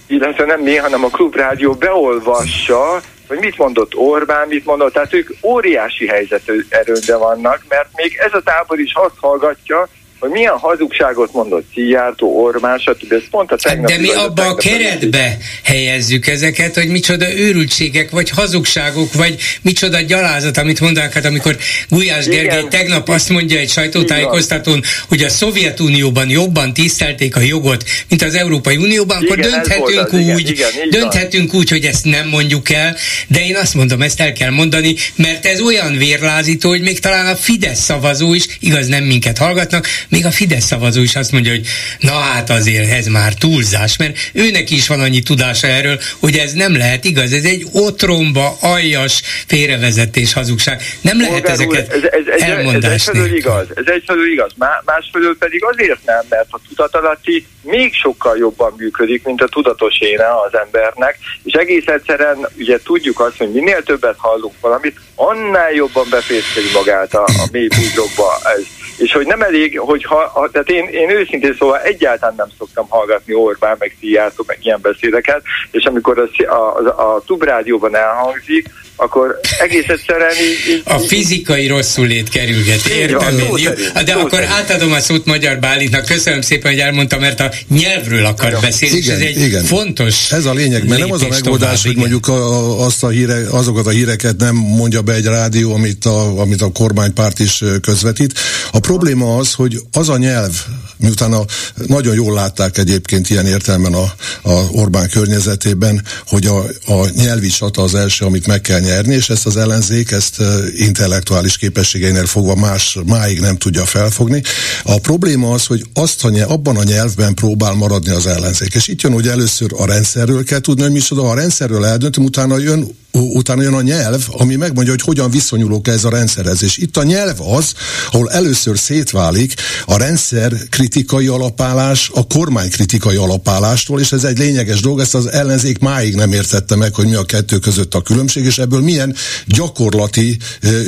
illetve 0.08 0.45
nem 0.45 0.62
mi, 0.62 0.76
hanem 0.76 1.04
a 1.04 1.10
klubrádió 1.10 1.73
beolvassa, 1.73 3.02
hogy 3.28 3.39
mit 3.39 3.58
mondott 3.58 3.95
Orbán, 3.95 4.47
mit 4.47 4.65
mondott, 4.65 4.93
tehát 4.93 5.13
ők 5.13 5.30
óriási 5.41 6.08
helyzet 6.08 6.52
erőnde 6.69 7.15
vannak, 7.15 7.63
mert 7.69 7.89
még 7.93 8.17
ez 8.19 8.34
a 8.34 8.41
tábor 8.41 8.80
is 8.80 8.93
azt 8.93 9.15
hallgatja, 9.19 9.88
hogy 10.19 10.30
milyen 10.30 10.58
hazugságot 10.58 11.34
mondott 11.34 11.65
Szijjártó, 11.73 12.41
Orbán, 12.43 12.77
stb. 12.77 13.12
Ez 13.12 13.21
pont 13.32 13.51
a 13.51 13.56
tegnap, 13.56 13.91
De 13.91 13.97
mi 13.97 14.10
abba 14.13 14.47
a 14.47 14.56
keretbe 14.56 15.38
helyezzük 15.63 16.27
ezeket, 16.27 16.75
hogy 16.75 16.88
micsoda 16.88 17.34
őrültségek, 17.34 18.10
vagy 18.10 18.30
hazugságok, 18.30 19.13
vagy 19.13 19.36
micsoda 19.62 20.01
gyalázat, 20.01 20.58
amit 20.58 20.80
mondanak, 20.80 21.13
hát 21.13 21.25
amikor 21.25 21.58
Gulyás 21.89 22.25
Igen. 22.25 22.43
Gergely 22.43 22.67
tegnap 22.67 23.10
azt 23.10 23.30
mondja 23.30 23.60
egy 23.60 23.69
sajtótájékoztatón, 23.69 24.82
hogy 25.08 25.23
a 25.23 25.30
Szovjetunióban 25.30 26.30
jobban 26.30 26.73
tisztelték 26.73 27.36
a 27.36 27.39
jogot, 27.39 27.84
mint 28.10 28.21
az 28.21 28.36
Európai 28.36 28.77
Unióban, 28.77 29.17
akkor 29.17 29.38
Igen, 29.38 29.51
dönthetünk 29.51 30.13
úgy, 30.13 30.49
igen, 30.49 30.69
igen, 30.73 30.89
dönthetünk 30.89 31.53
úgy, 31.53 31.69
hogy 31.69 31.84
ezt 31.86 32.06
nem 32.06 32.27
mondjuk 32.27 32.69
el, 32.69 32.95
de 33.27 33.45
én 33.45 33.56
azt 33.56 33.73
mondom, 33.73 34.01
ezt 34.01 34.19
el 34.19 34.34
kell 34.34 34.51
mondani, 34.51 34.95
mert 35.15 35.45
ez 35.45 35.62
olyan 35.62 35.97
vérlázító, 35.97 36.69
hogy 36.69 36.82
még 36.82 36.99
talán 36.99 37.27
a 37.27 37.36
Fidesz 37.36 37.80
szavazó 37.80 38.34
is, 38.34 38.45
igaz 38.60 38.88
nem 38.88 39.03
minket 39.03 39.38
hallgatnak, 39.38 39.88
még 40.10 40.26
a 40.26 40.32
Fidesz 40.32 40.65
szavazó 40.65 41.02
is 41.02 41.15
azt 41.15 41.32
mondja, 41.32 41.52
hogy 41.52 41.67
na 42.00 42.12
hát 42.12 42.50
azért 42.50 42.91
ez 42.91 43.06
már 43.06 43.34
túlzás, 43.34 43.98
mert 43.98 44.17
őnek 44.34 44.70
is 44.70 44.88
van 44.88 45.00
annyi 45.00 45.22
tudása 45.22 45.67
erről, 45.67 46.00
hogy 46.20 46.38
ez 46.38 46.54
nem 46.54 46.78
lehet 46.78 47.06
igaz, 47.06 47.34
ez 47.34 47.43
egy 47.43 47.65
otromba, 47.72 48.58
aljas 48.62 49.22
félrevezetés, 49.48 50.34
hazugság. 50.34 50.82
Nem 51.02 51.17
lehet 51.20 51.34
Polgár 51.34 51.54
ezeket 51.54 51.88
úr, 51.88 52.04
ez, 52.04 52.04
ez, 52.04 52.28
ez, 52.28 52.41
elmondásni. 52.41 52.91
Ez 52.91 53.08
egyfelől 53.08 53.36
igaz, 53.38 53.67
ez 53.76 53.86
egyfelől 53.88 54.32
igaz. 54.32 54.52
Másfelől 54.86 55.38
pedig 55.38 55.63
azért 55.63 56.06
nem, 56.06 56.22
mert 56.30 56.48
a 56.50 56.60
tudatalatti 56.67 57.46
még 57.62 57.93
sokkal 57.93 58.38
jobban 58.38 58.74
működik, 58.78 59.24
mint 59.24 59.41
a 59.41 59.48
tudatos 59.48 60.00
éne 60.00 60.26
az 60.46 60.60
embernek, 60.60 61.17
és 61.43 61.54
egész 61.54 61.86
egyszerűen 61.86 62.50
ugye 62.58 62.80
tudjuk 62.84 63.20
azt, 63.20 63.38
hogy 63.38 63.52
minél 63.52 63.84
többet 63.84 64.15
hallunk 64.17 64.54
valamit, 64.62 65.00
annál 65.15 65.72
jobban 65.72 66.08
befészkeli 66.10 66.72
magát 66.74 67.13
a, 67.13 67.24
a 67.24 67.48
mély 67.52 67.67
bújrokba 67.67 68.39
ez 68.58 68.77
és 68.98 69.14
hogy 69.14 69.26
nem 69.26 69.42
elég, 69.42 69.80
hogy 69.80 70.04
ha, 70.04 70.50
tehát 70.52 70.70
én, 70.70 70.88
én 70.88 71.10
őszintén 71.10 71.56
szóval 71.60 71.80
egyáltalán 71.80 72.36
nem 72.38 72.48
szoktam 72.58 72.90
hallgatni 72.90 73.34
Orbán, 73.34 73.76
meg 73.80 73.96
Szijjártó, 74.00 74.44
meg 74.48 74.58
ilyen 74.62 74.80
beszédeket, 74.82 75.42
és 75.72 75.86
amikor 75.86 76.20
a, 76.20 76.54
a, 76.54 76.78
a, 76.88 77.16
a 77.16 77.22
Tub 77.26 77.44
rádióban 77.44 77.96
elhangzik, 77.96 78.70
akkor 79.00 79.40
egész 79.60 79.88
egyszerűen 79.88 80.32
így... 80.32 80.74
így 80.74 80.82
a 80.86 80.98
fizikai 81.00 81.68
rosszulét 81.68 82.30
kerülget, 82.30 82.86
értem 82.86 83.40
én. 83.40 83.46
Jó, 83.56 83.72
de 84.06 84.14
akkor 84.14 84.44
átadom 84.44 84.92
a 84.92 85.00
szót 85.00 85.26
Magyar 85.26 85.60
Bálintnak. 85.60 86.06
Köszönöm 86.06 86.42
szépen, 86.42 86.72
hogy 86.72 86.80
elmondta, 86.80 87.20
mert 87.20 87.40
a 87.40 87.52
nyelvről 87.70 88.26
akar 88.26 88.52
ja. 88.52 88.60
beszélni, 88.60 88.98
igen, 88.98 89.20
és 89.20 89.26
ez 89.26 89.36
egy 89.36 89.46
igen. 89.46 89.64
fontos 89.64 90.32
Ez 90.32 90.46
a 90.46 90.54
lényeg, 90.54 90.88
mert 90.88 91.00
nem 91.00 91.12
az 91.12 91.22
a 91.22 91.28
megoldás, 91.28 91.82
tovább, 91.82 91.96
hogy 91.96 91.96
mondjuk 91.96 92.28
a, 92.28 92.86
azt 92.86 93.04
a 93.04 93.10
híre, 93.10 93.42
azokat 93.52 93.88
a 93.88 93.90
híreket 93.90 94.38
nem 94.38 94.56
mondja 94.56 95.02
be 95.02 95.14
egy 95.14 95.26
rádió, 95.26 95.74
amit 95.74 96.06
a, 96.06 96.40
amit 96.40 96.62
a 96.62 96.72
kormánypárt 96.72 97.40
is 97.40 97.64
közvetít. 97.82 98.40
A 98.72 98.80
probléma 98.80 99.38
az, 99.38 99.54
hogy 99.54 99.80
az 99.92 100.10
a 100.10 100.18
nyelv, 100.18 100.52
miután 100.98 101.34
a, 101.34 101.46
nagyon 101.88 102.16
jól 102.16 102.34
látták 102.34 102.78
egyébként 102.78 103.30
ilyen 103.30 103.46
értelmen 103.46 103.94
a, 103.94 104.14
a 104.42 104.52
Orbán 104.72 105.10
környezetében, 105.10 106.04
hogy 106.28 106.46
a, 106.46 106.58
a 106.94 107.10
nyelvi 107.16 107.48
csata 107.48 107.82
az 107.82 107.96
első, 107.96 108.26
amit 108.26 108.48
meg 108.48 108.62
kell 108.62 108.80
nyerni, 108.88 109.15
és 109.15 109.30
ezt 109.30 109.45
az 109.45 109.58
ellenzék 109.58 110.12
ezt 110.12 110.41
intellektuális 110.76 111.58
képességeinél 111.58 112.26
fogva 112.26 112.56
más 112.56 112.97
máig 113.06 113.39
nem 113.39 113.58
tudja 113.58 113.86
felfogni. 113.86 114.41
A 114.84 115.00
probléma 115.00 115.54
az, 115.54 115.65
hogy 115.65 115.86
azt 115.93 116.23
a 116.23 116.30
nyelv, 116.30 116.52
abban 116.52 116.78
a 116.78 116.84
nyelvben 116.84 117.34
próbál 117.34 117.73
maradni 117.73 118.12
az 118.12 118.28
ellenzék. 118.28 118.73
És 118.73 118.88
itt 118.88 119.02
jön, 119.02 119.13
hogy 119.13 119.28
először 119.28 119.69
a 119.78 119.86
rendszerről 119.86 120.43
kell 120.43 120.60
tudni, 120.60 120.82
hogy 120.82 120.91
micsoda, 120.91 121.21
ha 121.21 121.30
a 121.30 121.36
rendszerről 121.36 121.86
eldöntöm, 121.86 122.23
utána 122.23 122.58
jön 122.58 122.88
utána 123.12 123.62
jön 123.62 123.74
a 123.74 123.82
nyelv, 123.82 124.28
ami 124.32 124.56
megmondja, 124.56 124.93
hogy 124.93 125.02
hogyan 125.02 125.32
viszonyulok 125.32 125.88
ez 125.88 126.04
a 126.04 126.10
rendszerhez. 126.10 126.63
És 126.63 126.78
itt 126.78 126.98
a 126.98 127.04
nyelv 127.04 127.41
az, 127.41 127.74
ahol 128.12 128.32
először 128.32 128.78
szétválik 128.78 129.54
a 129.86 129.98
rendszer 129.98 130.54
kritikai 130.70 131.28
alapállás 131.28 132.12
a 132.13 132.28
kormány 132.28 132.70
kritikai 132.70 133.15
alapállástól, 133.15 134.00
és 134.00 134.12
ez 134.12 134.24
egy 134.24 134.38
lényeges 134.38 134.82
dolog, 134.82 135.00
ezt 135.00 135.15
az 135.15 135.28
ellenzék 135.32 135.80
máig 135.80 136.15
nem 136.15 136.34
értette 136.34 136.76
meg, 136.76 136.93
hogy 136.93 137.08
mi 137.08 137.15
a 137.15 137.24
kettő 137.24 137.60
között 137.60 137.93
a 137.93 138.02
különbség, 138.02 138.46
és 138.46 138.58
ebből 138.58 138.82
milyen 138.82 139.15
gyakorlati 139.46 140.38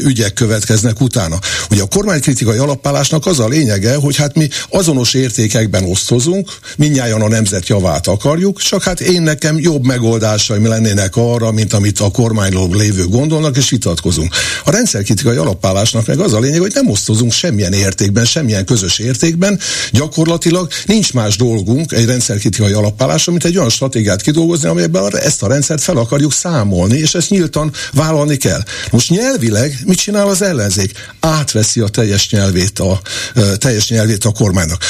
ügyek 0.03 0.34
következnek 0.34 1.01
utána. 1.01 1.39
Ugye 1.71 1.82
a 1.82 1.88
kormánykritikai 1.88 2.58
alapállásnak 2.58 3.25
az 3.25 3.39
a 3.39 3.47
lényege, 3.47 3.95
hogy 3.95 4.15
hát 4.15 4.36
mi 4.36 4.49
azonos 4.69 5.13
értékekben 5.13 5.84
osztozunk, 5.84 6.49
minnyáján 6.77 7.21
a 7.21 7.27
nemzet 7.27 7.67
javát 7.67 8.08
akarjuk, 8.08 8.62
csak 8.62 8.84
hát 8.84 8.99
én 8.99 9.21
nekem 9.21 9.60
jobb 9.60 9.86
megoldásaim 9.86 10.67
lennének 10.67 11.15
arra, 11.15 11.51
mint 11.51 11.73
amit 11.73 11.99
a 11.99 12.09
kormányról 12.12 12.69
lévő 12.76 13.08
gondolnak, 13.08 13.58
és 13.58 13.69
vitatkozunk. 13.69 14.34
A 14.63 14.72
rendszerkritikai 14.72 15.38
alapállásnak 15.38 16.06
meg 16.06 16.19
az 16.19 16.34
a 16.34 16.39
lényeg, 16.39 16.60
hogy 16.60 16.72
nem 16.74 16.89
osztozunk 16.89 17.32
semmilyen 17.32 17.74
értékben, 17.74 18.26
semmilyen 18.26 18.65
közös 18.65 19.00
értékben, 19.00 19.60
gyakorlatilag 19.91 20.67
nincs 20.86 21.13
más 21.13 21.36
dolgunk 21.36 21.91
egy 21.91 22.06
rendszerkritikai 22.06 22.72
alapállásra, 22.72 23.32
mint 23.32 23.45
egy 23.45 23.58
olyan 23.58 23.69
stratégiát 23.69 24.22
kidolgozni, 24.22 24.67
amelyben 24.67 25.17
ezt 25.17 25.43
a 25.43 25.48
rendszert 25.48 25.82
fel 25.82 25.98
akarjuk 25.98 26.34
számolni, 26.34 26.98
és 26.98 27.13
ezt 27.13 27.30
nyíltan 27.30 27.72
vállalni 27.93 28.38
kell. 28.38 28.63
Most 28.91 29.10
nyelvileg 29.10 29.80
mit 29.86 29.98
csinál 29.98 30.28
az 30.28 30.41
ellenzék? 30.41 30.91
Átveszi 31.19 31.80
a 31.80 31.88
teljes 31.88 32.30
nyelvét 32.30 32.80
a, 32.80 33.02
teljes 33.58 33.89
nyelvét 33.89 34.26
a 34.26 34.32
kormánynak. 34.32 34.84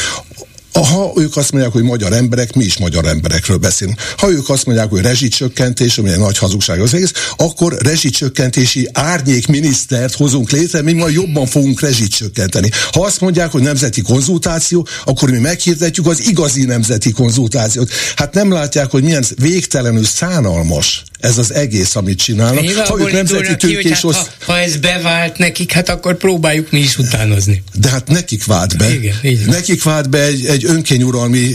Ha 0.84 1.12
ők 1.16 1.38
azt 1.38 1.52
mondják, 1.52 1.74
hogy 1.74 1.84
magyar 1.84 2.14
emberek, 2.14 2.54
mi 2.54 2.64
is 2.64 2.78
magyar 2.78 3.06
emberekről 3.06 3.58
beszélünk. 3.58 4.00
Ha 4.18 4.30
ők 4.30 4.50
azt 4.50 4.66
mondják, 4.66 4.90
hogy 4.90 5.02
rezsicsökkentés, 5.02 5.98
ami 5.98 6.10
egy 6.10 6.18
nagy 6.18 6.38
hazugság 6.38 6.80
az 6.80 6.94
egész, 6.94 7.12
akkor 7.38 7.78
rezsicsökkentési 7.80 8.90
árnyék 8.94 9.48
minisztert 9.48 10.16
hozunk 10.16 10.50
létre, 10.52 10.82
mi 10.82 10.94
majd 10.94 11.14
jobban 11.14 11.46
fogunk 11.46 11.82
rezsicsökkenteni. 11.82 12.70
Ha 12.92 13.06
azt 13.06 13.22
mondják, 13.22 13.52
hogy 13.52 13.62
nemzeti 13.62 14.02
konzultáció, 14.02 14.88
akkor 15.06 15.30
mi 15.30 15.38
meghirdetjük 15.38 16.08
az 16.08 16.28
igazi 16.28 16.66
nemzeti 16.66 17.12
konzultációt. 17.12 17.92
Hát 18.16 18.34
nem 18.34 18.52
látják, 18.52 18.92
hogy 18.92 19.04
milyen 19.04 19.26
végtelenül 19.36 20.06
szánalmas 20.06 21.04
ez 21.20 21.38
az 21.38 21.54
egész, 21.54 21.96
amit 21.96 22.18
csinálnak. 22.18 22.66
ha 22.70 23.00
ők 23.00 23.12
nemzeti 23.12 23.56
tőkés 23.56 24.02
hát, 24.02 24.02
ha, 24.02 24.28
ha 24.46 24.60
ez 24.60 24.78
bevált 24.78 25.38
nekik, 25.38 25.72
hát 25.72 25.90
akkor 25.90 26.18
próbáljuk 26.18 26.72
mi 26.72 26.80
is 26.80 26.98
utánozni. 26.98 27.64
De 27.74 27.90
hát 27.90 28.08
nekik 28.08 28.46
vált 28.46 28.78
be. 28.78 28.94
Igen, 28.94 29.16
nekik 29.46 29.84
vált 29.84 30.10
be 30.10 30.24
egy, 30.24 30.46
egy 30.46 30.66
önkényuralmi 30.66 31.54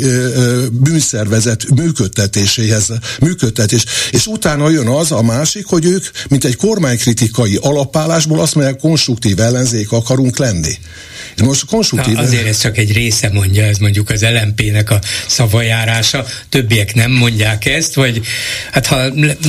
bűnszervezet 0.70 1.64
működtetéséhez, 1.74 2.92
működtetés. 3.20 3.84
És 4.10 4.26
utána 4.26 4.70
jön 4.70 4.86
az 4.86 5.12
a 5.12 5.22
másik, 5.22 5.66
hogy 5.66 5.84
ők, 5.84 6.04
mint 6.28 6.44
egy 6.44 6.56
kormánykritikai 6.56 7.58
alapállásból 7.60 8.40
azt 8.40 8.54
mondják, 8.54 8.78
konstruktív 8.78 9.40
ellenzék 9.40 9.92
akarunk 9.92 10.38
lenni. 10.38 10.78
Most 11.42 11.64
konstruktív... 11.64 12.14
Na, 12.14 12.20
azért 12.20 12.46
ez 12.46 12.58
csak 12.58 12.78
egy 12.78 12.92
része 12.92 13.30
mondja, 13.32 13.64
ez 13.64 13.78
mondjuk 13.78 14.10
az 14.10 14.22
LMP-nek 14.22 14.90
a 14.90 15.00
szavajárása, 15.26 16.26
többiek 16.48 16.94
nem 16.94 17.10
mondják 17.10 17.66
ezt, 17.66 17.94
vagy 17.94 18.20
hát 18.72 18.86
ha 18.86 19.08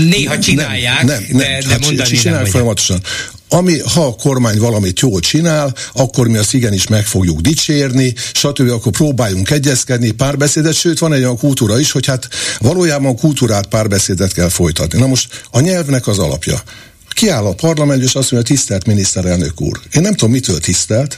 néha 0.09 0.39
csinálják, 0.39 1.03
nem, 1.03 1.25
nem, 1.27 1.37
de, 1.37 1.49
nem, 1.49 1.59
de 1.59 1.69
hát 1.69 1.79
mondani 1.79 2.09
csinálják 2.09 2.43
nem 2.43 2.51
folyamatosan 2.51 3.01
ami, 3.49 3.79
ha 3.79 4.05
a 4.05 4.15
kormány 4.15 4.57
valamit 4.57 4.99
jól 4.99 5.19
csinál, 5.19 5.73
akkor 5.93 6.27
mi 6.27 6.37
azt 6.37 6.53
igenis 6.53 6.87
meg 6.87 7.05
fogjuk 7.05 7.39
dicsérni, 7.39 8.13
stb. 8.33 8.69
akkor 8.69 8.91
próbáljunk 8.91 9.49
egyezkedni, 9.49 10.11
párbeszédet, 10.11 10.73
sőt 10.73 10.99
van 10.99 11.13
egy 11.13 11.21
olyan 11.21 11.37
kultúra 11.37 11.79
is, 11.79 11.91
hogy 11.91 12.05
hát 12.05 12.27
valójában 12.59 13.15
kultúrát 13.15 13.65
párbeszédet 13.65 14.33
kell 14.33 14.49
folytatni. 14.49 14.99
Na 14.99 15.07
most 15.07 15.43
a 15.51 15.59
nyelvnek 15.59 16.07
az 16.07 16.19
alapja. 16.19 16.61
Kiáll 17.09 17.45
a 17.45 17.53
parlament, 17.53 18.03
és 18.03 18.13
azt 18.13 18.31
mondja, 18.31 18.55
tisztelt 18.55 18.85
miniszterelnök 18.85 19.61
úr. 19.61 19.79
Én 19.93 20.01
nem 20.01 20.13
tudom, 20.13 20.31
mitől 20.31 20.59
tisztelt, 20.59 21.17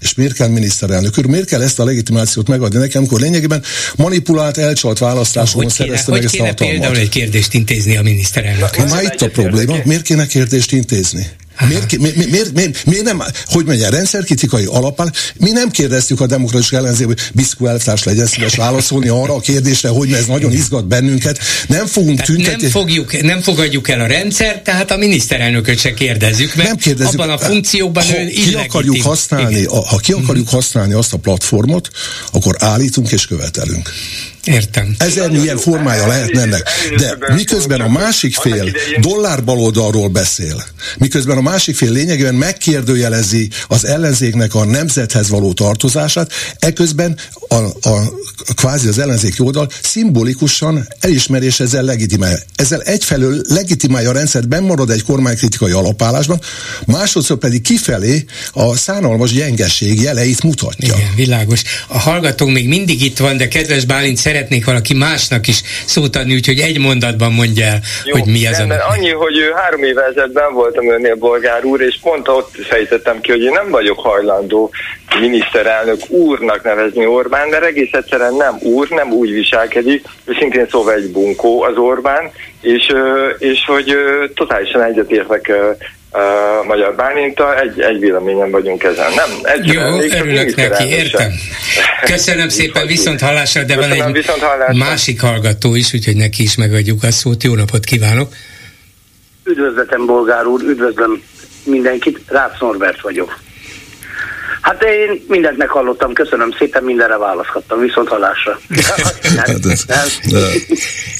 és 0.00 0.14
miért 0.14 0.34
kell 0.34 0.48
miniszterelnök 0.48 1.18
úr? 1.18 1.26
Miért 1.26 1.48
kell 1.48 1.62
ezt 1.62 1.78
a 1.78 1.84
legitimációt 1.84 2.48
megadni 2.48 2.78
nekem, 2.78 3.00
amikor 3.02 3.20
lényegében 3.20 3.62
manipulált, 3.96 4.56
elcsalt 4.58 4.98
választásokon 4.98 5.68
szerezte 5.68 6.10
meg 6.10 6.24
ezt 6.24 6.34
a 6.34 6.44
hatalmat? 6.44 6.74
például 6.74 6.96
egy 6.96 7.08
kérdést 7.08 7.54
intézni 7.54 7.96
a 7.96 8.02
miniszterelnök? 8.02 8.76
Már 8.76 9.02
itt 9.02 9.20
a 9.22 9.28
probléma. 9.28 9.76
Miért 9.84 10.02
kéne 10.02 10.26
kérdést 10.26 10.72
intézni? 10.72 11.26
Miért, 11.68 11.98
miért, 11.98 12.16
miért, 12.30 12.52
miért, 12.52 12.84
miért 12.84 13.04
nem, 13.04 13.22
hogy 13.44 13.64
mondja, 13.64 13.88
rendszerkritikai 13.88 14.64
alapán, 14.64 15.12
mi 15.36 15.50
nem 15.50 15.70
kérdeztük 15.70 16.20
a 16.20 16.26
demokratikus 16.26 16.72
ellenzék, 16.72 17.06
hogy 17.06 17.20
Biszkó 17.32 17.66
elvtárs 17.66 18.02
legyen 18.04 18.26
szíves 18.26 18.54
válaszolni 18.54 19.08
arra 19.08 19.34
a 19.34 19.40
kérdésre, 19.40 19.88
hogy 19.88 20.12
ez 20.12 20.26
nagyon 20.26 20.52
izgat 20.52 20.86
bennünket. 20.86 21.38
Nem 21.68 21.86
fogunk 21.86 22.20
tüntetni. 22.20 22.62
Nem, 22.62 22.70
fogjuk, 22.70 23.22
nem 23.22 23.40
fogadjuk 23.40 23.88
el 23.88 24.00
a 24.00 24.06
rendszert, 24.06 24.64
tehát 24.64 24.90
a 24.90 24.96
miniszterelnököt 24.96 25.78
se 25.78 25.94
kérdezzük, 25.94 26.54
mert 26.54 26.68
nem 26.68 26.76
kérdezzük, 26.76 27.20
abban 27.20 27.30
a 27.30 27.38
funkcióban 27.38 28.04
ha 28.04 28.20
ő 28.20 28.26
ki 28.26 28.54
akarjuk 28.54 29.02
használni, 29.02 29.64
a, 29.64 29.86
ha 29.86 29.96
ki 29.96 30.12
akarjuk 30.12 30.48
használni 30.48 30.92
azt 30.92 31.12
a 31.12 31.16
platformot, 31.16 31.88
akkor 32.32 32.56
állítunk 32.58 33.12
és 33.12 33.26
követelünk. 33.26 33.90
Értem. 34.46 34.94
Ezer 34.98 35.30
milyen 35.30 35.56
formája 35.56 36.06
lehetne 36.06 36.40
ennek. 36.40 36.68
De 36.96 37.34
miközben 37.34 37.80
a 37.80 37.88
másik 37.88 38.34
fél 38.34 38.70
dollár 39.00 39.44
baloldalról 39.44 40.08
beszél, 40.08 40.64
miközben 40.98 41.36
a 41.36 41.40
másik 41.40 41.76
fél 41.76 41.90
lényegében 41.90 42.34
megkérdőjelezi 42.34 43.48
az 43.68 43.84
ellenzéknek 43.84 44.54
a 44.54 44.64
nemzethez 44.64 45.28
való 45.28 45.52
tartozását, 45.52 46.32
eközben 46.58 47.18
a, 47.48 47.54
a, 47.54 47.88
a 48.46 48.54
kvázi 48.54 48.88
az 48.88 48.98
ellenzéki 48.98 49.42
oldal 49.42 49.68
szimbolikusan 49.82 50.88
elismerés 51.00 51.60
ezzel 51.60 51.82
legitimálja. 51.82 52.38
Ezzel 52.56 52.80
egyfelől 52.80 53.40
legitimálja 53.48 54.10
a 54.10 54.12
rendszert, 54.12 54.60
marad 54.60 54.90
egy 54.90 55.02
kormánykritikai 55.02 55.72
alapállásban, 55.72 56.40
másodszor 56.86 57.38
pedig 57.38 57.62
kifelé 57.62 58.24
a 58.52 58.76
szánalmas 58.76 59.32
gyengeség 59.32 60.00
jeleit 60.00 60.42
mutatja. 60.42 60.94
Igen, 60.96 61.14
világos. 61.16 61.62
A 61.86 61.98
hallgató 61.98 62.46
még 62.46 62.68
mindig 62.68 63.02
itt 63.02 63.18
van, 63.18 63.36
de 63.36 63.48
kedves 63.48 63.84
Bálint, 63.84 64.18
szeretnék 64.36 64.64
valaki 64.64 64.94
másnak 64.94 65.46
is 65.46 65.62
szót 65.86 66.16
adni, 66.16 66.34
úgyhogy 66.34 66.58
egy 66.58 66.78
mondatban 66.78 67.32
mondja 67.32 67.64
el, 67.64 67.80
Jó, 68.04 68.12
hogy 68.12 68.26
mi 68.32 68.46
ez 68.46 68.58
a... 68.58 68.66
Annyi, 68.88 69.10
hogy 69.10 69.34
három 69.54 69.82
éve 69.82 70.02
ezelőtt 70.02 70.40
voltam 70.52 70.90
önnél, 70.90 71.14
bolgár 71.14 71.64
úr, 71.64 71.80
és 71.80 71.98
pont 72.02 72.28
ott 72.28 72.54
fejtettem 72.68 73.20
ki, 73.20 73.30
hogy 73.30 73.42
én 73.42 73.52
nem 73.52 73.70
vagyok 73.70 73.98
hajlandó 73.98 74.70
miniszterelnök 75.20 76.00
úrnak 76.08 76.62
nevezni 76.64 77.06
Orbán, 77.06 77.48
mert 77.48 77.64
egész 77.64 77.92
egyszerűen 77.92 78.34
nem 78.34 78.58
úr, 78.60 78.88
nem 78.88 79.12
úgy 79.12 79.32
viselkedik, 79.32 80.04
ő 80.24 80.32
szintén 80.38 80.66
szóval 80.70 80.94
egy 80.94 81.10
bunkó 81.10 81.62
az 81.62 81.76
Orbán, 81.76 82.30
és, 82.60 82.92
és 83.38 83.64
hogy 83.66 83.96
totálisan 84.34 84.82
egyetértek 84.82 85.52
uh, 86.16 86.66
Magyar 86.66 86.94
Bálinta, 86.94 87.60
egy, 87.60 87.80
egy 87.80 87.98
véleményen 87.98 88.50
vagyunk 88.50 88.82
ezen. 88.82 89.10
Nem, 89.14 89.30
egy 89.42 89.66
Jó, 89.66 89.82
örülök 90.18 90.54
neki, 90.54 90.88
értem. 90.88 91.30
Köszönöm 92.04 92.48
szépen, 92.48 92.86
viszont 92.86 93.20
hallásra, 93.20 93.62
de 93.62 93.76
van 93.76 93.92
egy 93.92 94.76
másik 94.76 95.20
hallgató 95.20 95.74
is, 95.74 95.94
úgyhogy 95.94 96.16
neki 96.16 96.42
is 96.42 96.56
megadjuk 96.56 97.02
a 97.02 97.10
szót. 97.10 97.42
Jó 97.42 97.54
napot 97.54 97.84
kívánok! 97.84 98.32
Üdvözletem, 99.44 100.06
Bolgár 100.06 100.46
úr, 100.46 100.62
üdvözlöm 100.62 101.22
mindenkit, 101.64 102.20
Rácz 102.26 102.60
Norbert 102.60 103.00
vagyok. 103.00 103.38
Hát 104.60 104.82
én 104.82 105.24
mindent 105.28 105.56
meghallottam, 105.56 106.12
köszönöm 106.12 106.54
szépen, 106.58 106.82
mindenre 106.84 107.16
választhattam, 107.16 107.80
viszont 107.80 108.08
hallásra. 108.08 108.60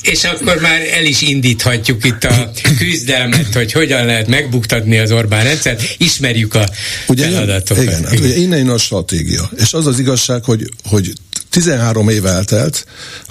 És 0.12 0.24
akkor 0.24 0.60
már 0.60 0.80
el 0.92 1.04
is 1.04 1.20
indíthatjuk 1.20 2.04
itt 2.04 2.24
a 2.24 2.50
küzdelmet, 2.78 3.54
hogy 3.54 3.72
hogyan 3.72 4.06
lehet 4.06 4.26
megbuktatni 4.26 4.98
az 4.98 5.12
Orbán 5.12 5.44
rendszert, 5.44 5.82
ismerjük 5.98 6.54
a 6.54 6.64
ugye, 7.08 7.24
feladatokat. 7.24 7.82
Igen, 7.82 8.04
hát 8.04 8.18
ugye 8.18 8.36
innen 8.36 8.58
jön 8.58 8.68
a 8.68 8.78
stratégia. 8.78 9.50
És 9.56 9.72
az 9.72 9.86
az 9.86 9.98
igazság, 9.98 10.44
hogy, 10.44 10.68
hogy 10.84 11.12
13 11.50 12.08
év 12.08 12.26
eltelt, 12.26 12.84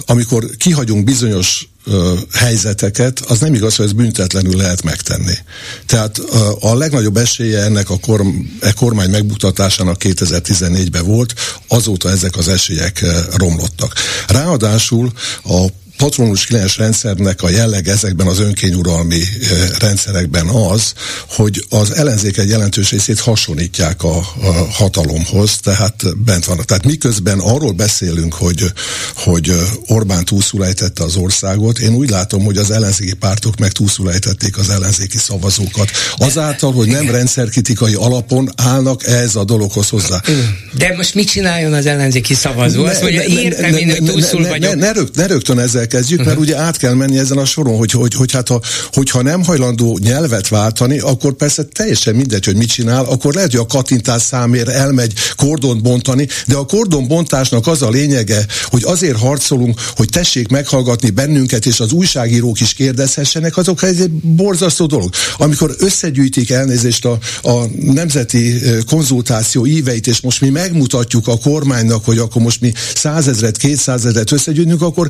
amikor 0.06 0.44
kihagyunk 0.58 1.04
bizonyos 1.04 1.66
helyzeteket, 2.32 3.20
az 3.20 3.38
nem 3.38 3.54
igaz, 3.54 3.76
hogy 3.76 3.84
ez 3.86 3.92
büntetlenül 3.92 4.56
lehet 4.56 4.82
megtenni. 4.82 5.34
Tehát 5.86 6.18
a 6.60 6.74
legnagyobb 6.74 7.16
esélye 7.16 7.62
ennek 7.62 7.90
a 7.90 7.98
korm, 7.98 8.28
e 8.60 8.72
kormány 8.72 9.10
megbuktatásának 9.10 10.00
2014-ben 10.04 11.04
volt, 11.06 11.34
azóta 11.68 12.10
ezek 12.10 12.36
az 12.36 12.48
esélyek 12.48 13.04
romlottak. 13.36 13.94
Ráadásul 14.28 15.12
a 15.44 15.66
patronus 15.96 16.46
kliens 16.46 16.76
rendszernek 16.76 17.42
a 17.42 17.50
jelleg 17.50 17.88
ezekben 17.88 18.26
az 18.26 18.38
önkényuralmi 18.38 19.22
rendszerekben 19.78 20.46
az, 20.46 20.92
hogy 21.28 21.64
az 21.68 21.90
ellenzék 21.90 22.36
egy 22.36 22.48
jelentős 22.48 22.90
részét 22.90 23.20
hasonlítják 23.20 24.02
a, 24.02 24.16
a 24.16 24.50
hatalomhoz, 24.70 25.56
tehát 25.62 26.02
bent 26.24 26.44
vannak. 26.44 26.64
Tehát 26.64 26.84
miközben 26.84 27.38
arról 27.38 27.72
beszélünk, 27.72 28.34
hogy, 28.34 28.64
hogy 29.14 29.52
Orbán 29.86 30.24
túlszulejtette 30.24 31.04
az 31.04 31.16
országot, 31.16 31.78
én 31.78 31.94
úgy 31.94 32.10
látom, 32.10 32.44
hogy 32.44 32.56
az 32.56 32.70
ellenzéki 32.70 33.14
pártok 33.14 33.56
meg 33.58 33.72
túlszulejtették 33.72 34.58
az 34.58 34.70
ellenzéki 34.70 35.18
szavazókat. 35.18 35.90
Azáltal, 36.16 36.72
hogy 36.72 36.88
nem 36.88 37.10
rendszerkritikai 37.10 37.94
alapon 37.94 38.50
állnak 38.56 39.06
ez 39.06 39.34
a 39.34 39.44
dologhoz 39.44 39.88
hozzá. 39.88 40.22
De 40.72 40.94
most 40.96 41.14
mit 41.14 41.28
csináljon 41.28 41.72
az 41.72 41.86
ellenzéki 41.86 42.34
szavazó? 42.34 42.84
Ne, 42.84 42.90
Azt 42.90 43.02
mondja, 43.02 43.22
értem, 43.22 43.70
ne, 43.70 43.84
ne, 43.84 43.94
túlszul 43.94 44.40
ne, 44.40 44.48
vagyok. 44.48 44.74
Ne, 44.74 44.92
ne, 44.92 45.02
ne 45.14 45.26
rögtön 45.26 45.58
ezzel 45.58 45.85
kezdjük, 45.86 46.18
uh-huh. 46.18 46.34
mert 46.34 46.46
ugye 46.46 46.56
át 46.58 46.76
kell 46.76 46.94
menni 46.94 47.18
ezen 47.18 47.38
a 47.38 47.44
soron, 47.44 47.76
hogy, 47.76 47.90
hogy, 47.90 48.14
hogy 48.14 48.32
hát 48.32 48.48
ha, 48.48 48.60
hogyha 48.92 49.22
nem 49.22 49.44
hajlandó 49.44 49.98
nyelvet 50.02 50.48
váltani, 50.48 50.98
akkor 50.98 51.32
persze 51.32 51.62
teljesen 51.62 52.14
mindegy, 52.14 52.44
hogy 52.44 52.56
mit 52.56 52.68
csinál, 52.68 53.04
akkor 53.04 53.34
lehet, 53.34 53.50
hogy 53.50 53.60
a 53.60 53.66
kattintás 53.66 54.22
számér 54.22 54.68
elmegy 54.68 55.12
kordont 55.36 55.82
bontani, 55.82 56.28
de 56.46 56.56
a 56.56 56.64
kordonbontásnak 56.64 57.66
az 57.66 57.82
a 57.82 57.88
lényege, 57.88 58.46
hogy 58.64 58.82
azért 58.84 59.18
harcolunk, 59.18 59.80
hogy 59.96 60.08
tessék 60.08 60.48
meghallgatni 60.48 61.10
bennünket, 61.10 61.66
és 61.66 61.80
az 61.80 61.92
újságírók 61.92 62.60
is 62.60 62.72
kérdezhessenek, 62.72 63.56
azok 63.56 63.82
egy 63.82 64.10
borzasztó 64.10 64.86
dolog. 64.86 65.10
Amikor 65.36 65.74
összegyűjtik 65.78 66.50
elnézést 66.50 67.04
a, 67.04 67.18
a 67.42 67.66
nemzeti 67.80 68.60
konzultáció 68.86 69.66
íveit, 69.66 70.06
és 70.06 70.20
most 70.20 70.40
mi 70.40 70.48
megmutatjuk 70.48 71.28
a 71.28 71.38
kormánynak, 71.38 72.04
hogy 72.04 72.18
akkor 72.18 72.42
most 72.42 72.60
mi 72.60 72.72
százezret, 72.94 73.56
kétszázezret 73.56 74.32
összegyűjtünk, 74.32 74.82
akkor 74.82 75.08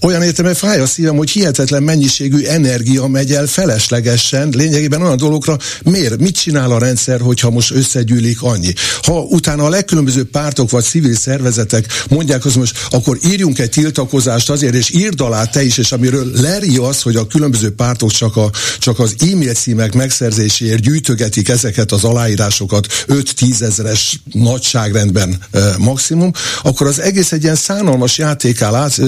olyan 0.00 0.22
értelemben 0.22 0.60
fáj 0.60 0.80
a 0.80 0.86
szívem, 0.86 1.16
hogy 1.16 1.30
hihetetlen 1.30 1.82
mennyiségű 1.82 2.44
energia 2.44 3.06
megy 3.06 3.32
el 3.32 3.46
feleslegesen, 3.46 4.48
lényegében 4.56 5.02
olyan 5.02 5.16
dologra, 5.16 5.56
miért, 5.82 6.20
mit 6.20 6.36
csinál 6.36 6.70
a 6.70 6.78
rendszer, 6.78 7.20
hogyha 7.20 7.50
most 7.50 7.70
összegyűlik 7.70 8.42
annyi. 8.42 8.72
Ha 9.02 9.20
utána 9.20 9.64
a 9.64 9.68
legkülönbözőbb 9.68 10.30
pártok 10.30 10.70
vagy 10.70 10.84
civil 10.84 11.14
szervezetek 11.14 11.86
mondják 12.08 12.44
azt 12.44 12.56
most, 12.56 12.78
akkor 12.90 13.18
írjunk 13.24 13.58
egy 13.58 13.70
tiltakozást 13.70 14.50
azért, 14.50 14.74
és 14.74 14.90
írd 14.90 15.20
alá 15.20 15.44
te 15.44 15.64
is, 15.64 15.78
és 15.78 15.92
amiről 15.92 16.30
Leri 16.34 16.76
az, 16.76 17.02
hogy 17.02 17.16
a 17.16 17.26
különböző 17.26 17.74
pártok 17.74 18.10
csak, 18.10 18.36
a, 18.36 18.50
csak 18.78 18.98
az 18.98 19.14
e-mail 19.32 19.54
címek 19.54 19.94
megszerzéséért 19.94 20.80
gyűjtögetik 20.80 21.48
ezeket 21.48 21.92
az 21.92 22.04
aláírásokat 22.04 22.86
5-10 23.08 23.60
ezeres 23.60 24.20
nagyságrendben 24.32 25.38
e, 25.50 25.60
maximum, 25.78 26.32
akkor 26.62 26.86
az 26.86 27.00
egész 27.00 27.32
egy 27.32 27.42
ilyen 27.42 27.54
szánalmas 27.54 28.18
játéká 28.18 28.70
lát, 28.70 28.98
e, 28.98 29.04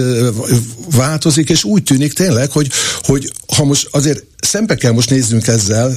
változik, 0.91 1.51
és 1.51 1.65
úgy 1.65 1.83
tűnik 1.83 2.13
tényleg, 2.13 2.51
hogy, 2.51 2.71
hogy 3.03 3.33
ha 3.57 3.65
most 3.65 3.89
azért 3.91 4.25
szembe 4.41 4.75
kell 4.75 4.93
most 4.93 5.11
néznünk 5.11 5.47
ezzel, 5.47 5.97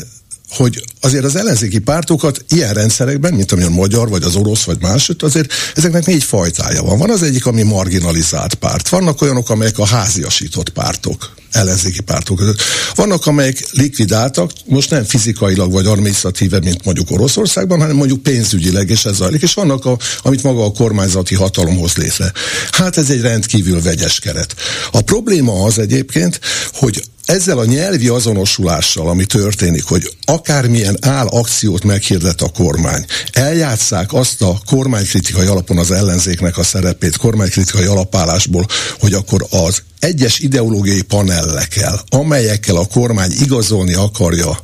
hogy 0.52 0.84
azért 1.00 1.24
az 1.24 1.36
ellenzéki 1.36 1.80
pártokat 1.80 2.46
ilyen 2.50 2.74
rendszerekben, 2.74 3.34
mint 3.34 3.52
amilyen 3.52 3.72
magyar, 3.72 4.10
vagy 4.10 4.24
az 4.24 4.36
orosz, 4.36 4.64
vagy 4.64 4.82
más, 4.82 5.12
azért 5.20 5.54
ezeknek 5.76 6.06
négy 6.06 6.24
fajtája 6.24 6.84
van. 6.84 6.98
Van 6.98 7.10
az 7.10 7.24
egyik, 7.24 7.46
ami 7.46 7.62
marginalizált 7.62 8.54
párt. 8.54 8.90
Vannak 8.90 9.22
olyanok, 9.22 9.50
amelyek 9.50 9.80
a 9.80 9.86
háziasított 9.86 10.70
pártok, 10.70 11.32
ellenzéki 11.52 12.02
pártok 12.02 12.38
között. 12.38 12.62
Vannak, 12.96 13.26
amelyek 13.26 13.66
likvidáltak, 13.72 14.52
most 14.66 14.90
nem 14.90 15.04
fizikailag 15.04 15.72
vagy 15.72 15.86
administratíve, 15.86 16.60
mint 16.60 16.86
mondjuk 16.86 17.12
Oroszországban, 17.12 17.80
hanem 17.80 17.96
mondjuk 17.96 18.24
pénzügyileg, 18.24 18.90
és 18.90 19.06
ez 19.06 19.16
zajlik. 19.16 19.42
És 19.42 19.54
vannak, 19.54 19.86
a, 19.86 19.98
amit 20.22 20.44
maga 20.44 20.66
a 20.66 20.72
kormányzati 20.72 21.36
hatalom 21.36 21.78
hoz 21.78 21.96
létre. 21.96 22.32
Hát 22.72 22.98
ez 22.98 23.10
egy 23.10 23.22
rendkívül 23.22 23.82
vegyes 23.82 24.20
keret. 24.20 24.56
A 24.92 25.02
probléma 25.02 25.64
az 25.64 25.80
egyébként, 25.80 26.40
hogy 26.74 27.04
ezzel 27.26 27.58
a 27.58 27.66
nyelvi 27.66 28.08
azonosulással, 28.08 29.08
ami 29.08 29.26
történik, 29.26 29.84
hogy 29.84 30.16
akármilyen 30.26 30.98
áll 31.02 31.28
akciót 31.28 31.84
meghirdet 31.84 32.42
a 32.42 32.50
kormány, 32.50 33.06
eljátszák 33.32 34.14
azt 34.14 34.42
a 34.42 34.62
kormánykritikai 34.66 35.48
alapon 35.48 35.78
az 35.78 35.92
ellenzéknek 35.92 36.58
a 36.58 36.64
szerepét, 36.64 37.18
kormánykritikai 37.18 37.86
alapállásból, 37.86 38.66
hogy 39.00 39.14
akkor 39.14 39.46
az 39.50 39.82
egyes 40.00 40.40
ideológiai 40.40 41.02
panellekkel, 41.02 42.02
amelyekkel 42.10 42.76
a 42.76 42.86
kormány 42.86 43.32
igazolni 43.40 43.94
akarja 43.94 44.60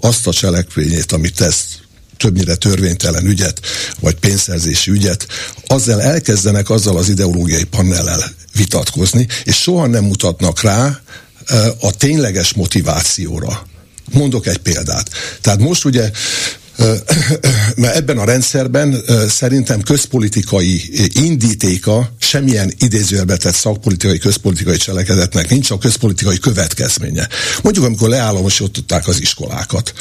azt 0.00 0.26
a 0.26 0.32
cselekvényét, 0.32 1.12
amit 1.12 1.36
tesz 1.36 1.64
többnyire 2.16 2.54
törvénytelen 2.54 3.26
ügyet, 3.26 3.60
vagy 4.00 4.14
pénzszerzési 4.14 4.90
ügyet, 4.90 5.26
azzal 5.66 6.02
elkezdenek 6.02 6.70
azzal 6.70 6.96
az 6.96 7.08
ideológiai 7.08 7.64
panellel 7.64 8.32
vitatkozni, 8.56 9.26
és 9.44 9.56
soha 9.56 9.86
nem 9.86 10.04
mutatnak 10.04 10.60
rá, 10.60 11.00
a 11.80 11.90
tényleges 11.96 12.52
motivációra. 12.54 13.66
Mondok 14.12 14.46
egy 14.46 14.58
példát. 14.58 15.10
Tehát 15.40 15.60
most 15.60 15.84
ugye 15.84 16.10
mert 17.76 17.96
ebben 17.96 18.18
a 18.18 18.24
rendszerben 18.24 19.02
szerintem 19.28 19.82
közpolitikai 19.82 20.82
indítéka 21.14 22.14
semmilyen 22.18 22.72
idézőjelbetett 22.78 23.54
szakpolitikai, 23.54 24.18
közpolitikai 24.18 24.76
cselekedetnek 24.76 25.50
nincs, 25.50 25.70
a 25.70 25.78
közpolitikai 25.78 26.38
következménye. 26.38 27.28
Mondjuk, 27.62 27.84
amikor 27.84 28.08
leállamosították 28.08 29.08
az 29.08 29.20
iskolákat, 29.20 29.92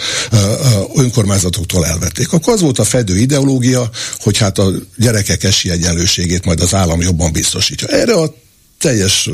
önkormányzatoktól 0.95 1.85
elvették, 1.85 2.33
akkor 2.33 2.53
az 2.53 2.61
volt 2.61 2.79
a 2.79 2.83
fedő 2.83 3.17
ideológia, 3.17 3.89
hogy 4.19 4.37
hát 4.37 4.57
a 4.57 4.71
gyerekek 4.97 5.43
esélyegyenlőségét 5.43 6.45
majd 6.45 6.61
az 6.61 6.73
állam 6.73 7.01
jobban 7.01 7.31
biztosítja. 7.31 7.87
Erre 7.87 8.13
a 8.13 8.33
teljes 8.81 9.29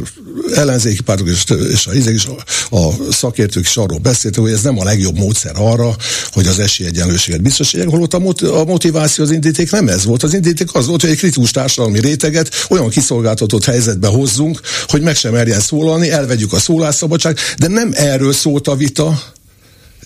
ellenzéki 0.54 1.02
pártok 1.02 1.28
és, 1.28 1.44
és, 1.72 1.88
a, 1.88 1.92
és 1.94 2.26
a, 2.26 2.76
a 2.76 3.12
szakértők 3.12 3.64
is 3.64 3.78
arról 3.78 3.98
beszéltek, 3.98 4.42
hogy 4.42 4.52
ez 4.52 4.62
nem 4.62 4.80
a 4.80 4.84
legjobb 4.84 5.18
módszer 5.18 5.52
arra, 5.56 5.96
hogy 6.32 6.48
az 6.48 6.60
esélyegyenlőséget 6.60 7.42
biztosítják, 7.42 7.90
holott 7.90 8.14
a, 8.14 8.20
mot, 8.20 8.42
a 8.42 8.64
motiváció 8.66 9.24
az 9.24 9.32
indíték 9.32 9.72
nem 9.72 9.88
ez 9.88 10.06
volt. 10.06 10.24
Az 10.24 10.34
indíték 10.34 10.76
az 10.76 10.88
volt, 10.88 11.02
hogy 11.02 11.10
egy 11.10 11.18
kritikus 11.18 11.52
társadalmi 11.52 12.00
réteget 12.00 12.50
olyan 12.70 12.90
kiszolgáltatott 12.90 13.66
helyzetbe 13.66 14.08
hozzunk, 14.08 14.60
hogy 14.88 15.02
meg 15.02 15.16
sem 15.16 15.32
merjen 15.32 15.60
szólalni, 15.60 16.12
elvegyük 16.12 16.54
a 16.54 16.60
szólásszabadság, 16.60 17.38
de 17.58 17.68
nem 17.68 17.92
erről 17.96 18.34
szólt 18.34 18.68
a 18.68 18.76
vita, 18.76 19.36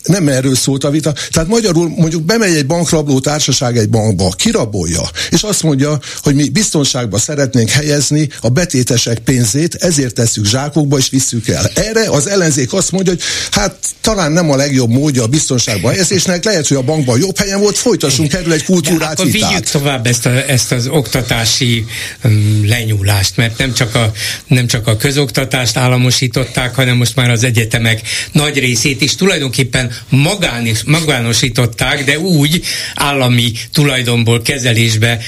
nem 0.03 0.27
erről 0.27 0.55
szólt 0.55 0.83
a 0.83 0.89
vita. 0.89 1.13
Tehát 1.31 1.49
magyarul 1.49 1.89
mondjuk 1.97 2.23
bemegy 2.23 2.55
egy 2.55 2.65
bankrabló 2.65 3.19
társaság 3.19 3.77
egy 3.77 3.89
bankba, 3.89 4.29
kirabolja, 4.29 5.01
és 5.29 5.41
azt 5.41 5.63
mondja, 5.63 5.99
hogy 6.21 6.35
mi 6.35 6.49
biztonságba 6.49 7.17
szeretnénk 7.17 7.69
helyezni 7.69 8.29
a 8.41 8.49
betétesek 8.49 9.19
pénzét, 9.19 9.75
ezért 9.75 10.13
tesszük 10.13 10.45
zsákokba 10.45 10.97
és 10.97 11.09
visszük 11.09 11.47
el. 11.47 11.71
Erre 11.75 12.09
az 12.09 12.27
ellenzék 12.27 12.73
azt 12.73 12.91
mondja, 12.91 13.11
hogy 13.11 13.21
hát 13.51 13.75
talán 14.01 14.31
nem 14.31 14.51
a 14.51 14.55
legjobb 14.55 14.89
módja 14.89 15.23
a 15.23 15.27
biztonságba 15.27 15.89
helyezésnek, 15.89 16.43
lehet, 16.43 16.67
hogy 16.67 16.77
a 16.77 16.81
bankban 16.81 17.19
jobb 17.19 17.37
helyen 17.37 17.59
volt, 17.59 17.77
folytassunk 17.77 18.33
erről 18.33 18.53
egy 18.53 18.63
kultúrát, 18.63 19.17
De 19.17 19.23
vitát. 19.23 19.49
vigyük 19.49 19.65
tovább 19.65 20.07
ezt, 20.07 20.25
a, 20.25 20.49
ezt 20.49 20.71
az 20.71 20.87
oktatási 20.87 21.85
um, 22.23 22.65
lenyúlást, 22.67 23.37
mert 23.37 23.57
nem 23.57 23.73
csak, 23.73 23.95
a, 23.95 24.11
nem 24.47 24.67
csak 24.67 24.87
a 24.87 24.97
közoktatást 24.97 25.77
államosították, 25.77 26.75
hanem 26.75 26.97
most 26.97 27.15
már 27.15 27.29
az 27.29 27.43
egyetemek 27.43 28.01
nagy 28.31 28.57
részét 28.59 29.01
is 29.01 29.15
tulajdonképpen 29.15 29.90
magán 30.09 30.65
is, 30.65 30.83
magánosították, 30.83 32.03
de 32.03 32.19
úgy 32.19 32.63
állami 32.95 33.51
tulajdonból, 33.71 34.41
kezelésbe 34.41 35.19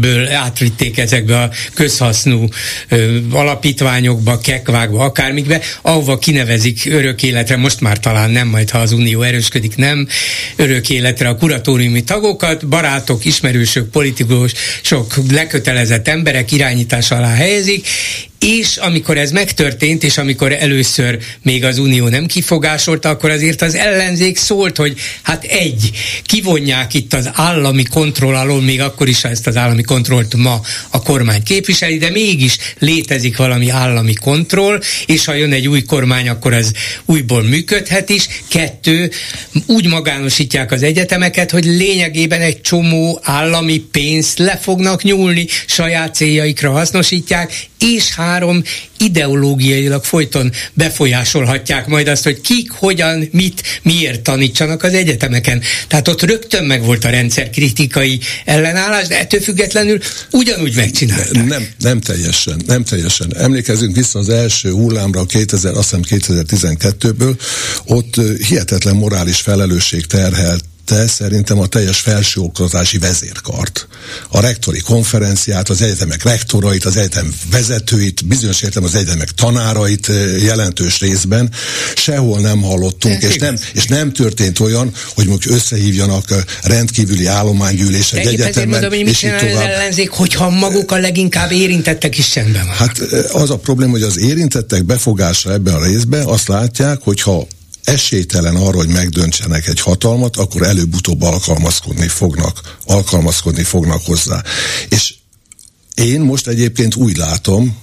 ből 0.00 0.28
átvitték 0.28 0.98
ezekbe 0.98 1.42
a 1.42 1.50
közhasznú 1.74 2.48
ö, 2.88 3.18
alapítványokba, 3.30 4.38
kekvákba, 4.38 5.04
akármikbe, 5.04 5.60
ahova 5.82 6.18
kinevezik 6.18 6.86
örök 6.86 7.22
életre, 7.22 7.56
most 7.56 7.80
már 7.80 7.98
talán 7.98 8.30
nem, 8.30 8.48
majd 8.48 8.70
ha 8.70 8.78
az 8.78 8.92
Unió 8.92 9.22
erősködik, 9.22 9.76
nem 9.76 10.08
örök 10.56 10.90
életre 10.90 11.28
a 11.28 11.36
kuratóriumi 11.36 12.02
tagokat, 12.04 12.68
barátok, 12.68 13.24
ismerősök, 13.24 13.90
politikusok, 13.90 15.14
lekötelezett 15.30 16.08
emberek 16.08 16.52
irányítás 16.52 17.10
alá 17.10 17.34
helyezik, 17.34 17.86
és 18.44 18.76
amikor 18.76 19.18
ez 19.18 19.30
megtörtént, 19.30 20.04
és 20.04 20.18
amikor 20.18 20.52
először 20.52 21.18
még 21.42 21.64
az 21.64 21.78
Unió 21.78 22.08
nem 22.08 22.26
kifogásolta, 22.26 23.08
akkor 23.08 23.30
azért 23.30 23.62
az 23.62 23.74
ellenzék 23.74 24.36
szólt, 24.36 24.76
hogy 24.76 24.98
hát 25.22 25.44
egy, 25.44 25.90
kivonják 26.24 26.94
itt 26.94 27.14
az 27.14 27.30
állami 27.32 27.82
kontroll 27.82 28.34
alól, 28.34 28.62
még 28.62 28.80
akkor 28.80 29.08
is, 29.08 29.20
ha 29.20 29.28
ezt 29.28 29.46
az 29.46 29.56
állami 29.56 29.82
kontrollt 29.82 30.34
ma 30.36 30.60
a 30.90 31.02
kormány 31.02 31.42
képviseli, 31.42 31.96
de 31.96 32.10
mégis 32.10 32.56
létezik 32.78 33.36
valami 33.36 33.68
állami 33.68 34.14
kontroll, 34.14 34.80
és 35.06 35.24
ha 35.24 35.34
jön 35.34 35.52
egy 35.52 35.68
új 35.68 35.82
kormány, 35.82 36.28
akkor 36.28 36.52
ez 36.52 36.70
újból 37.04 37.42
működhet 37.42 38.08
is. 38.08 38.28
Kettő, 38.48 39.10
úgy 39.66 39.86
magánosítják 39.88 40.72
az 40.72 40.82
egyetemeket, 40.82 41.50
hogy 41.50 41.64
lényegében 41.64 42.40
egy 42.40 42.60
csomó 42.60 43.20
állami 43.22 43.78
pénzt 43.78 44.38
le 44.38 44.56
fognak 44.62 45.02
nyúlni, 45.02 45.46
saját 45.66 46.14
céljaikra 46.14 46.70
hasznosítják, 46.70 47.52
és 47.84 48.14
három 48.14 48.62
ideológiailag 48.98 50.04
folyton 50.04 50.52
befolyásolhatják 50.72 51.86
majd 51.86 52.08
azt, 52.08 52.24
hogy 52.24 52.40
kik, 52.40 52.70
hogyan, 52.70 53.28
mit, 53.32 53.62
miért 53.82 54.20
tanítsanak 54.20 54.82
az 54.82 54.92
egyetemeken. 54.92 55.62
Tehát 55.88 56.08
ott 56.08 56.22
rögtön 56.22 56.64
meg 56.64 56.84
volt 56.84 57.04
a 57.04 57.10
rendszer 57.10 57.50
kritikai 57.50 58.20
ellenállás, 58.44 59.06
de 59.06 59.18
ettől 59.18 59.40
függetlenül 59.40 59.98
ugyanúgy 60.30 60.74
megcsinálták. 60.76 61.44
Nem, 61.44 61.68
nem 61.78 62.00
teljesen, 62.00 62.62
nem 62.66 62.84
teljesen. 62.84 63.36
Emlékezünk 63.36 63.96
vissza 63.96 64.18
az 64.18 64.28
első 64.28 64.70
hullámra 64.70 65.24
2000, 65.24 65.76
azt 65.76 65.96
hiszem 66.08 66.20
2012-ből, 66.20 67.40
ott 67.84 68.20
hihetetlen 68.48 68.96
morális 68.96 69.40
felelősség 69.40 70.06
terhelt 70.06 70.64
te 70.84 71.06
szerintem 71.06 71.58
a 71.58 71.66
teljes 71.66 72.00
felsőoktatási 72.00 72.98
vezérkart. 72.98 73.88
A 74.28 74.40
rektori 74.40 74.80
konferenciát, 74.80 75.68
az 75.68 75.82
egyetemek 75.82 76.22
rektorait, 76.22 76.84
az 76.84 76.96
egyetem 76.96 77.34
vezetőit, 77.50 78.26
bizonyos 78.26 78.62
értem 78.62 78.84
az 78.84 78.94
egyetemek 78.94 79.30
tanárait 79.30 80.10
jelentős 80.40 81.00
részben 81.00 81.50
sehol 81.96 82.40
nem 82.40 82.62
hallottunk, 82.62 83.22
és 83.22 83.36
nem, 83.36 83.56
és 83.72 83.84
nem 83.84 84.12
történt 84.12 84.60
olyan, 84.60 84.92
hogy 85.14 85.26
mondjuk 85.26 85.54
összehívjanak 85.54 86.44
rendkívüli 86.62 87.26
állománygyűlés 87.26 88.12
egy 88.12 88.26
egyetemen, 88.26 88.80
mondom, 88.80 88.92
és 88.92 89.22
így 89.22 89.36
tovább. 89.36 89.68
ellenzék, 89.68 90.10
hogyha 90.10 90.50
maguk 90.50 90.92
a 90.92 90.96
leginkább 90.96 91.52
érintettek 91.52 92.18
is 92.18 92.34
vannak. 92.34 92.74
Hát 92.74 92.98
az 93.32 93.50
a 93.50 93.56
probléma, 93.56 93.92
hogy 93.92 94.02
az 94.02 94.18
érintettek 94.18 94.84
befogása 94.84 95.52
ebben 95.52 95.74
a 95.74 95.84
részben 95.84 96.26
azt 96.26 96.48
látják, 96.48 96.98
hogyha 97.02 97.46
esélytelen 97.84 98.56
arra, 98.56 98.76
hogy 98.76 98.88
megdöntsenek 98.88 99.66
egy 99.66 99.80
hatalmat, 99.80 100.36
akkor 100.36 100.62
előbb-utóbb 100.62 101.22
alkalmazkodni 101.22 102.08
fognak, 102.08 102.76
alkalmazkodni 102.86 103.62
fognak 103.62 104.04
hozzá. 104.04 104.42
És 104.88 105.14
én 105.94 106.20
most 106.20 106.46
egyébként 106.46 106.94
úgy 106.94 107.16
látom, 107.16 107.76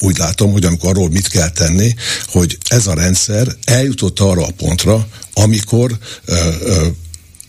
úgy 0.00 0.18
látom, 0.18 0.52
hogy 0.52 0.64
amikor 0.64 0.90
arról 0.90 1.10
mit 1.10 1.28
kell 1.28 1.50
tenni, 1.50 1.94
hogy 2.26 2.58
ez 2.68 2.86
a 2.86 2.94
rendszer 2.94 3.56
eljutott 3.64 4.20
arra 4.20 4.46
a 4.46 4.52
pontra, 4.56 5.08
amikor 5.32 5.98
ö, 6.24 6.48
ö, 6.60 6.86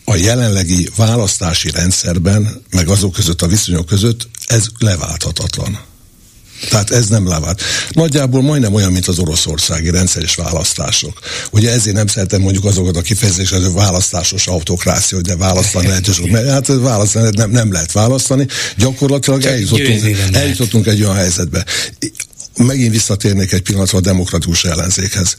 a 0.04 0.16
jelenlegi 0.16 0.90
választási 0.96 1.70
rendszerben, 1.70 2.62
meg 2.70 2.88
azok 2.88 3.12
között 3.12 3.42
a 3.42 3.46
viszonyok 3.46 3.86
között 3.86 4.28
ez 4.46 4.66
leválthatatlan. 4.78 5.78
Tehát 6.70 6.90
ez 6.90 7.08
nem 7.08 7.28
levált. 7.28 7.62
Nagyjából 7.90 8.42
majdnem 8.42 8.74
olyan, 8.74 8.92
mint 8.92 9.06
az 9.06 9.18
oroszországi 9.18 9.90
rendszer 9.90 10.22
és 10.22 10.34
választások. 10.34 11.20
Ugye 11.50 11.70
ezért 11.70 11.96
nem 11.96 12.06
szeretem 12.06 12.40
mondjuk 12.40 12.64
azokat 12.64 12.96
a 12.96 13.00
kifejezéseket, 13.00 13.64
hogy 13.64 13.72
választásos 13.74 14.46
autokrácia, 14.46 15.16
hogy 15.16 15.26
de 15.26 15.36
választani 15.36 15.86
lehet, 15.86 16.06
és 16.06 16.20
mert 16.30 16.48
hát 16.48 16.66
választani 16.66 17.28
nem, 17.36 17.50
nem 17.50 17.72
lehet 17.72 17.92
választani. 17.92 18.46
Gyakorlatilag 18.76 19.44
eljutottunk, 19.44 20.16
eljutottunk 20.32 20.86
egy 20.86 21.02
olyan 21.02 21.14
helyzetbe 21.14 21.64
megint 22.64 22.92
visszatérnék 22.92 23.52
egy 23.52 23.62
pillanatra 23.62 23.98
a 23.98 24.00
demokratikus 24.00 24.64
ellenzékhez 24.64 25.36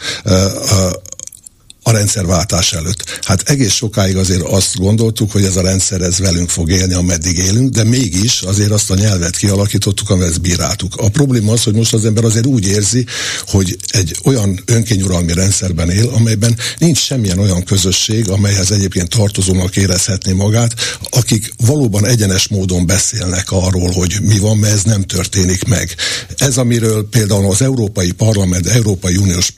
a 1.90 1.92
rendszerváltás 1.92 2.74
előtt. 2.74 3.20
Hát 3.22 3.50
egész 3.50 3.74
sokáig 3.74 4.16
azért 4.16 4.42
azt 4.42 4.78
gondoltuk, 4.78 5.32
hogy 5.32 5.44
ez 5.44 5.56
a 5.56 5.62
rendszer 5.62 6.02
ez 6.02 6.20
velünk 6.20 6.50
fog 6.50 6.70
élni, 6.70 6.94
ameddig 6.94 7.38
élünk, 7.38 7.70
de 7.70 7.84
mégis 7.84 8.42
azért 8.42 8.72
azt 8.72 8.92
a 8.92 8.96
nyelvet 8.96 9.38
kialakítottuk, 9.38 10.10
amivel 10.10 10.32
bíráltuk. 10.42 10.96
A 10.96 11.10
probléma 11.10 11.52
az, 11.52 11.64
hogy 11.64 11.74
most 11.74 11.94
az 11.94 12.06
ember 12.06 12.24
azért 12.24 12.46
úgy 12.46 12.68
érzi, 12.68 13.06
hogy 13.48 13.78
egy 13.88 14.16
olyan 14.24 14.60
önkényuralmi 14.66 15.34
rendszerben 15.34 15.90
él, 15.90 16.10
amelyben 16.10 16.58
nincs 16.78 16.98
semmilyen 16.98 17.40
olyan 17.40 17.64
közösség, 17.64 18.30
amelyhez 18.30 18.72
egyébként 18.72 19.10
tartozónak 19.10 19.76
érezhetné 19.76 20.32
magát, 20.32 20.74
akik 21.10 21.54
valóban 21.66 22.06
egyenes 22.06 22.48
módon 22.48 22.86
beszélnek 22.86 23.52
arról, 23.52 23.92
hogy 23.92 24.18
mi 24.22 24.40
van, 24.40 24.58
mert 24.58 24.74
ez 24.74 24.84
nem 24.84 25.02
történik 25.02 25.64
meg. 25.64 25.96
Ez, 26.38 26.58
amiről 26.58 27.08
például 27.10 27.52
az 27.52 27.62
Európai 27.62 28.12
Parlament, 28.12 28.68
Európai 28.68 29.18
Uniós 29.18 29.54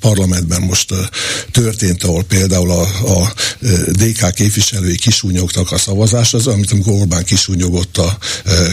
parlamentben 0.00 0.60
most 0.62 0.94
történt, 1.52 2.02
ahol 2.02 2.22
például 2.22 2.70
a, 2.70 2.80
a 2.82 3.32
DK 3.90 4.32
képviselői 4.34 4.96
kisúnyogtak 4.96 5.72
a 5.72 5.78
szavazás, 5.78 6.34
az, 6.34 6.46
amit 6.46 6.72
amikor 6.72 6.92
Orbán 6.92 7.24
kisúnyogott, 7.24 7.96
a, 7.96 8.18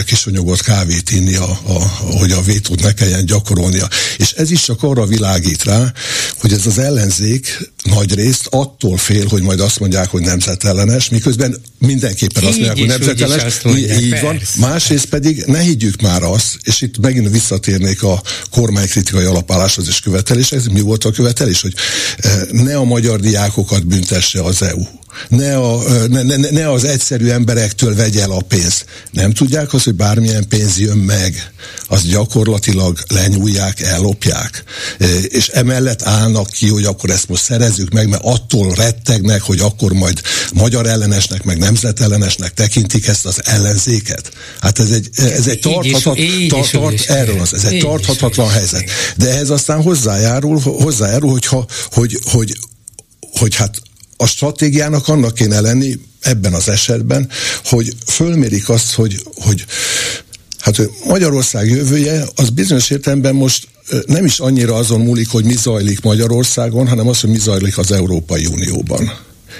kisúnyogott 0.06 0.62
kávét 0.62 1.10
inni, 1.10 1.34
a, 1.34 1.50
a, 1.66 1.72
hogy 2.18 2.32
a 2.32 2.42
vétót 2.42 2.82
ne 2.82 2.92
kelljen 2.92 3.26
gyakorolnia. 3.26 3.88
És 4.16 4.32
ez 4.32 4.50
is 4.50 4.62
csak 4.62 4.82
arra 4.82 5.06
világít 5.06 5.64
rá, 5.64 5.92
hogy 6.38 6.52
ez 6.52 6.66
az 6.66 6.78
ellenzék 6.78 7.70
nagy 7.82 8.14
részt 8.14 8.46
attól 8.50 8.96
fél, 8.96 9.26
hogy 9.26 9.42
majd 9.42 9.60
azt 9.60 9.80
mondják, 9.80 10.08
hogy 10.10 10.22
nemzetellenes, 10.22 11.08
miközben 11.08 11.56
mindenképpen 11.78 12.42
így 12.42 12.48
azt 12.48 12.58
mondják, 12.58 12.78
hogy 12.78 12.86
nemzetellenes. 12.86 13.62
Mondják, 13.62 14.00
így 14.00 14.20
van. 14.20 14.40
Másrészt 14.58 15.06
pedig 15.06 15.44
ne 15.46 15.60
higgyük 15.60 16.00
már 16.00 16.22
azt, 16.22 16.58
és 16.62 16.80
itt 16.80 16.98
megint 16.98 17.30
visszatérnék 17.30 18.02
a 18.02 18.22
kormánykritikai 18.50 19.24
alapálláshoz 19.24 19.88
és 19.88 20.00
követeléshez, 20.00 20.66
mi 20.76 20.82
volt 20.82 21.04
a 21.04 21.10
követelés, 21.10 21.60
hogy 21.60 21.74
eh, 22.16 22.40
ne 22.50 22.76
a 22.76 22.84
magyar 22.84 23.20
diákokat 23.20 23.86
büntesse 23.86 24.42
az 24.42 24.62
EU 24.62 24.82
ne, 25.28 25.56
a, 25.56 25.82
ne, 26.08 26.22
ne, 26.22 26.50
ne 26.50 26.70
az 26.70 26.84
egyszerű 26.84 27.28
emberektől 27.28 27.94
vegye 27.94 28.22
el 28.22 28.30
a 28.30 28.40
pénzt. 28.40 28.84
Nem 29.10 29.32
tudják 29.32 29.72
azt, 29.72 29.84
hogy 29.84 29.94
bármilyen 29.94 30.48
pénz 30.48 30.78
jön 30.78 30.96
meg, 30.96 31.50
azt 31.88 32.08
gyakorlatilag 32.08 32.98
lenyúlják, 33.08 33.80
ellopják. 33.80 34.64
És 35.22 35.48
emellett 35.48 36.02
állnak 36.02 36.50
ki, 36.50 36.68
hogy 36.68 36.84
akkor 36.84 37.10
ezt 37.10 37.28
most 37.28 37.42
szerezzük 37.42 37.90
meg, 37.90 38.08
mert 38.08 38.22
attól 38.24 38.74
rettegnek, 38.74 39.42
hogy 39.42 39.60
akkor 39.60 39.92
majd 39.92 40.20
magyar 40.54 40.86
ellenesnek, 40.86 41.42
meg 41.42 41.58
nemzetellenesnek 41.58 42.54
tekintik 42.54 43.06
ezt 43.06 43.26
az 43.26 43.40
ellenzéket. 43.44 44.32
Hát 44.60 44.78
ez 44.78 44.90
egy, 44.90 45.08
ez 45.14 45.46
egy 45.46 45.60
tarthatat, 45.60 46.18
tart, 46.48 46.70
tart, 46.70 47.10
erről 47.10 47.40
az, 47.40 47.54
ez 47.54 47.64
egy 47.64 47.78
tarthatatlan 47.78 48.48
helyzet. 48.48 48.84
De 49.16 49.28
ehhez 49.30 49.50
aztán 49.50 49.82
hozzájárul, 49.82 50.60
hozzájárul 50.60 51.30
hogyha, 51.30 51.66
hogy, 51.90 52.18
hogy, 52.24 52.56
hogy 53.38 53.54
hát 53.54 53.82
a 54.16 54.26
stratégiának 54.26 55.08
annak 55.08 55.34
kéne 55.34 55.60
lenni 55.60 56.00
ebben 56.20 56.54
az 56.54 56.68
esetben, 56.68 57.28
hogy 57.64 57.94
fölmérik 58.06 58.68
azt, 58.68 58.92
hogy, 58.92 59.22
hogy 59.34 59.64
hát 60.58 60.80
Magyarország 61.04 61.68
jövője 61.68 62.24
az 62.34 62.50
bizonyos 62.50 62.90
értelemben 62.90 63.34
most 63.34 63.68
nem 64.06 64.24
is 64.24 64.38
annyira 64.38 64.74
azon 64.74 65.00
múlik, 65.00 65.28
hogy 65.28 65.44
mi 65.44 65.54
zajlik 65.54 66.00
Magyarországon, 66.00 66.88
hanem 66.88 67.08
az, 67.08 67.20
hogy 67.20 67.30
mi 67.30 67.38
zajlik 67.38 67.78
az 67.78 67.92
Európai 67.92 68.46
Unióban. 68.46 69.12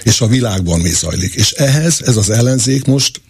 És 0.02 0.20
a 0.20 0.26
világban 0.26 0.80
mi 0.80 0.90
zajlik. 0.90 1.34
És 1.34 1.50
ehhez 1.50 2.00
ez 2.04 2.16
az 2.16 2.30
ellenzék 2.30 2.84
most 2.84 3.20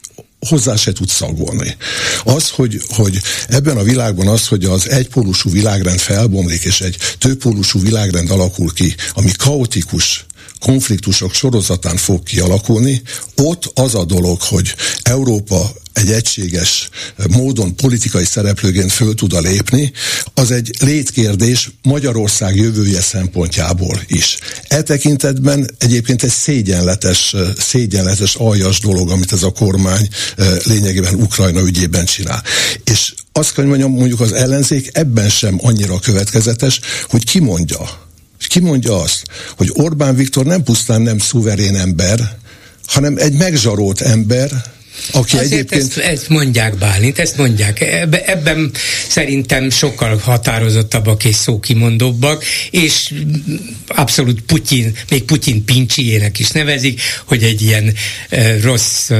hozzá 0.48 0.76
se 0.76 0.92
tud 0.92 1.08
szagolni. 1.08 1.76
Az, 2.24 2.50
hogy, 2.50 2.80
hogy 2.88 3.18
ebben 3.48 3.76
a 3.76 3.82
világban 3.82 4.28
az, 4.28 4.46
hogy 4.46 4.64
az 4.64 4.88
egypólusú 4.88 5.50
világrend 5.50 5.98
felbomlik, 5.98 6.62
és 6.62 6.80
egy 6.80 6.96
többpólusú 7.18 7.80
világrend 7.80 8.30
alakul 8.30 8.72
ki, 8.72 8.94
ami 9.14 9.30
kaotikus 9.38 10.26
konfliktusok 10.60 11.34
sorozatán 11.34 11.96
fog 11.96 12.22
kialakulni, 12.22 13.02
ott 13.36 13.70
az 13.74 13.94
a 13.94 14.04
dolog, 14.04 14.40
hogy 14.40 14.74
Európa 15.02 15.72
egy 15.96 16.10
egységes 16.10 16.88
módon 17.28 17.76
politikai 17.76 18.24
szereplőként 18.24 18.92
föl 18.92 19.14
tud 19.14 19.40
lépni, 19.40 19.92
az 20.34 20.50
egy 20.50 20.70
létkérdés 20.80 21.70
Magyarország 21.82 22.56
jövője 22.56 23.00
szempontjából 23.00 24.00
is. 24.06 24.38
E 24.68 24.82
tekintetben 24.82 25.70
egyébként 25.78 26.22
egy 26.22 26.30
szégyenletes, 26.30 27.34
szégyenletes 27.58 28.34
aljas 28.34 28.80
dolog, 28.80 29.10
amit 29.10 29.32
ez 29.32 29.42
a 29.42 29.50
kormány 29.50 30.08
eh, 30.36 30.56
lényegében 30.64 31.14
Ukrajna 31.14 31.60
ügyében 31.60 32.04
csinál. 32.04 32.42
És 32.84 33.14
azt 33.32 33.54
kell 33.54 33.64
mondjam, 33.64 33.92
mondjuk 33.92 34.20
az 34.20 34.32
ellenzék 34.32 34.90
ebben 34.92 35.28
sem 35.28 35.58
annyira 35.62 35.98
következetes, 35.98 36.80
hogy 37.08 37.24
kimondja, 37.24 38.05
és 38.38 38.46
ki 38.46 38.60
mondja 38.60 39.00
azt, 39.00 39.22
hogy 39.56 39.70
Orbán 39.74 40.14
Viktor 40.14 40.44
nem 40.44 40.62
pusztán 40.62 41.02
nem 41.02 41.18
szuverén 41.18 41.76
ember, 41.76 42.38
hanem 42.86 43.16
egy 43.16 43.32
megzsarolt 43.32 44.00
ember, 44.00 44.50
aki 45.12 45.36
Azért 45.36 45.52
egyébként... 45.52 45.82
ezt, 45.82 45.98
ezt 45.98 46.28
mondják 46.28 46.78
Bálint, 46.78 47.18
ezt 47.18 47.36
mondják. 47.36 47.80
Ebbe, 47.80 48.24
ebben 48.24 48.70
szerintem 49.08 49.70
sokkal 49.70 50.16
határozottabbak 50.16 51.24
és 51.24 51.34
szókimondóbbak, 51.34 52.44
és 52.70 53.12
abszolút 53.86 54.40
Putyin, 54.40 54.96
még 55.10 55.22
Putyin 55.22 55.64
pincsiének 55.64 56.38
is 56.38 56.50
nevezik, 56.50 57.00
hogy 57.24 57.42
egy 57.42 57.62
ilyen 57.62 57.94
e, 58.28 58.60
rossz 58.60 59.10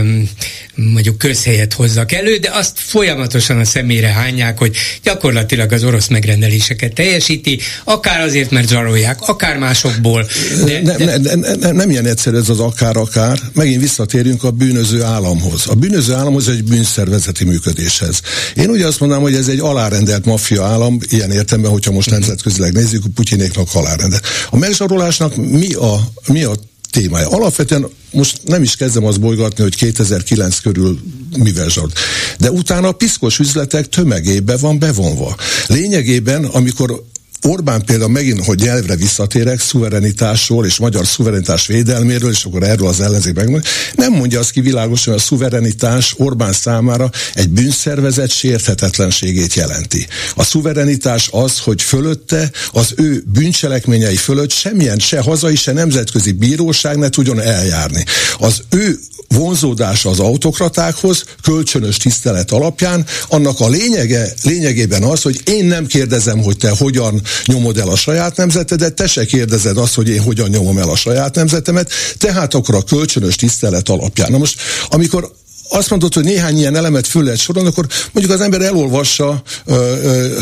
mondjuk 0.77 1.19
közhelyet 1.19 1.73
hozzak 1.73 2.13
elő, 2.13 2.37
de 2.37 2.51
azt 2.53 2.73
folyamatosan 2.77 3.59
a 3.59 3.65
szemére 3.65 4.09
hányják, 4.09 4.59
hogy 4.59 4.77
gyakorlatilag 5.03 5.73
az 5.73 5.85
orosz 5.85 6.07
megrendeléseket 6.09 6.93
teljesíti, 6.93 7.59
akár 7.85 8.21
azért, 8.21 8.51
mert 8.51 8.69
zsarolják, 8.69 9.21
akár 9.21 9.59
másokból. 9.59 10.29
De, 10.65 10.81
de... 10.81 11.05
Nem, 11.05 11.23
nem, 11.23 11.41
nem, 11.41 11.59
nem, 11.61 11.77
nem 11.77 11.91
ilyen 11.91 12.07
egyszerű 12.07 12.37
ez 12.37 12.49
az 12.49 12.61
akár-akár. 12.61 13.39
Megint 13.55 13.81
visszatérünk 13.81 14.45
a 14.45 14.51
bűnöző 14.51 15.03
államhoz. 15.03 15.66
A 15.67 15.75
bűnöző 15.75 16.15
államhoz 16.15 16.49
egy 16.49 16.65
bűnszervezeti 16.65 17.45
működéshez. 17.45 18.21
Én 18.55 18.71
ugye 18.71 18.87
azt 18.87 19.01
mondanám, 19.01 19.25
hogy 19.25 19.35
ez 19.35 19.49
egy 19.49 19.61
alárendelt 19.61 20.25
maffia 20.25 20.65
állam, 20.65 20.99
ilyen 21.09 21.31
értemben, 21.31 21.71
hogyha 21.71 21.93
most 21.93 22.11
nemzetközileg 22.11 22.73
nézzük, 22.73 23.05
Putyinéknak 23.15 23.69
alárendelt. 23.75 24.27
A 24.51 24.57
megzsarolásnak 24.57 25.37
mi 25.37 25.73
a, 25.73 26.09
mi 26.27 26.43
a 26.43 26.55
témája. 26.91 27.29
Alapvetően 27.29 27.87
most 28.11 28.41
nem 28.45 28.63
is 28.63 28.77
kezdem 28.77 29.05
azt 29.05 29.21
bolygatni, 29.21 29.63
hogy 29.63 29.75
2009 29.75 30.59
körül 30.59 31.01
mivel 31.39 31.69
zsart. 31.69 31.99
De 32.39 32.51
utána 32.51 32.89
a 32.89 32.93
piszkos 32.93 33.39
üzletek 33.39 33.89
tömegébe 33.89 34.57
van 34.57 34.79
bevonva. 34.79 35.37
Lényegében, 35.67 36.45
amikor 36.45 37.05
Orbán 37.47 37.85
például 37.85 38.11
megint, 38.11 38.45
hogy 38.45 38.59
nyelvre 38.59 38.97
visszatérek, 38.97 39.61
szuverenitásról 39.61 40.67
és 40.67 40.79
magyar 40.79 41.07
szuverenitás 41.07 41.67
védelméről, 41.67 42.31
és 42.31 42.45
akkor 42.45 42.63
erről 42.63 42.89
az 42.89 43.01
ellenzék 43.01 43.35
megmondja, 43.35 43.71
nem 43.95 44.13
mondja 44.13 44.39
azt 44.39 44.51
ki 44.51 44.61
világosan, 44.61 45.13
hogy 45.13 45.23
a 45.23 45.25
szuverenitás 45.25 46.15
Orbán 46.17 46.53
számára 46.53 47.11
egy 47.35 47.49
bűnszervezet 47.49 48.31
sérthetetlenségét 48.31 49.55
jelenti. 49.55 50.07
A 50.35 50.45
szuverenitás 50.45 51.29
az, 51.33 51.59
hogy 51.59 51.83
fölötte 51.83 52.51
az 52.73 52.93
ő 52.97 53.23
bűncselekményei 53.33 54.17
fölött 54.17 54.51
semmilyen 54.51 54.99
se 54.99 55.21
hazai, 55.21 55.57
se 55.57 55.73
nemzetközi 55.73 56.33
bíróság 56.33 56.99
ne 56.99 57.09
tudjon 57.09 57.41
eljárni. 57.41 58.05
Az 58.39 58.63
ő 58.71 58.99
vonzódása 59.29 60.11
az 60.11 60.21
autokratákhoz, 60.21 61.25
kölcsönös 61.43 61.97
tisztelet 61.97 62.51
alapján, 62.51 63.07
annak 63.29 63.61
a 63.61 63.69
lényege, 63.69 64.33
lényegében 64.43 65.03
az, 65.03 65.23
hogy 65.23 65.41
én 65.45 65.65
nem 65.65 65.87
kérdezem, 65.87 66.43
hogy 66.43 66.57
te 66.57 66.71
hogyan 66.71 67.23
nyomod 67.47 67.79
el 67.79 67.89
a 67.89 67.97
saját 67.97 68.37
nemzetedet, 68.37 68.95
te 68.95 69.07
se 69.07 69.25
kérdezed 69.25 69.77
azt, 69.77 69.95
hogy 69.95 70.09
én 70.09 70.23
hogyan 70.23 70.49
nyomom 70.49 70.79
el 70.79 70.89
a 70.89 70.97
saját 70.97 71.35
nemzetemet, 71.35 71.91
tehát 72.19 72.55
akkor 72.55 72.75
a 72.75 72.83
kölcsönös 72.83 73.37
tisztelet 73.37 73.89
alapján. 73.89 74.31
Na 74.31 74.39
most, 74.39 74.61
amikor 74.89 75.33
azt 75.69 75.91
mondod, 75.91 76.15
hogy 76.15 76.25
néhány 76.25 76.59
ilyen 76.59 76.77
elemet 76.77 77.07
föl 77.07 77.23
lehet 77.23 77.39
sorolni, 77.39 77.69
akkor 77.69 77.87
mondjuk 78.13 78.37
az 78.37 78.45
ember 78.45 78.61
elolvassa 78.61 79.43
ö, 79.65 79.75
ö, 80.03 80.39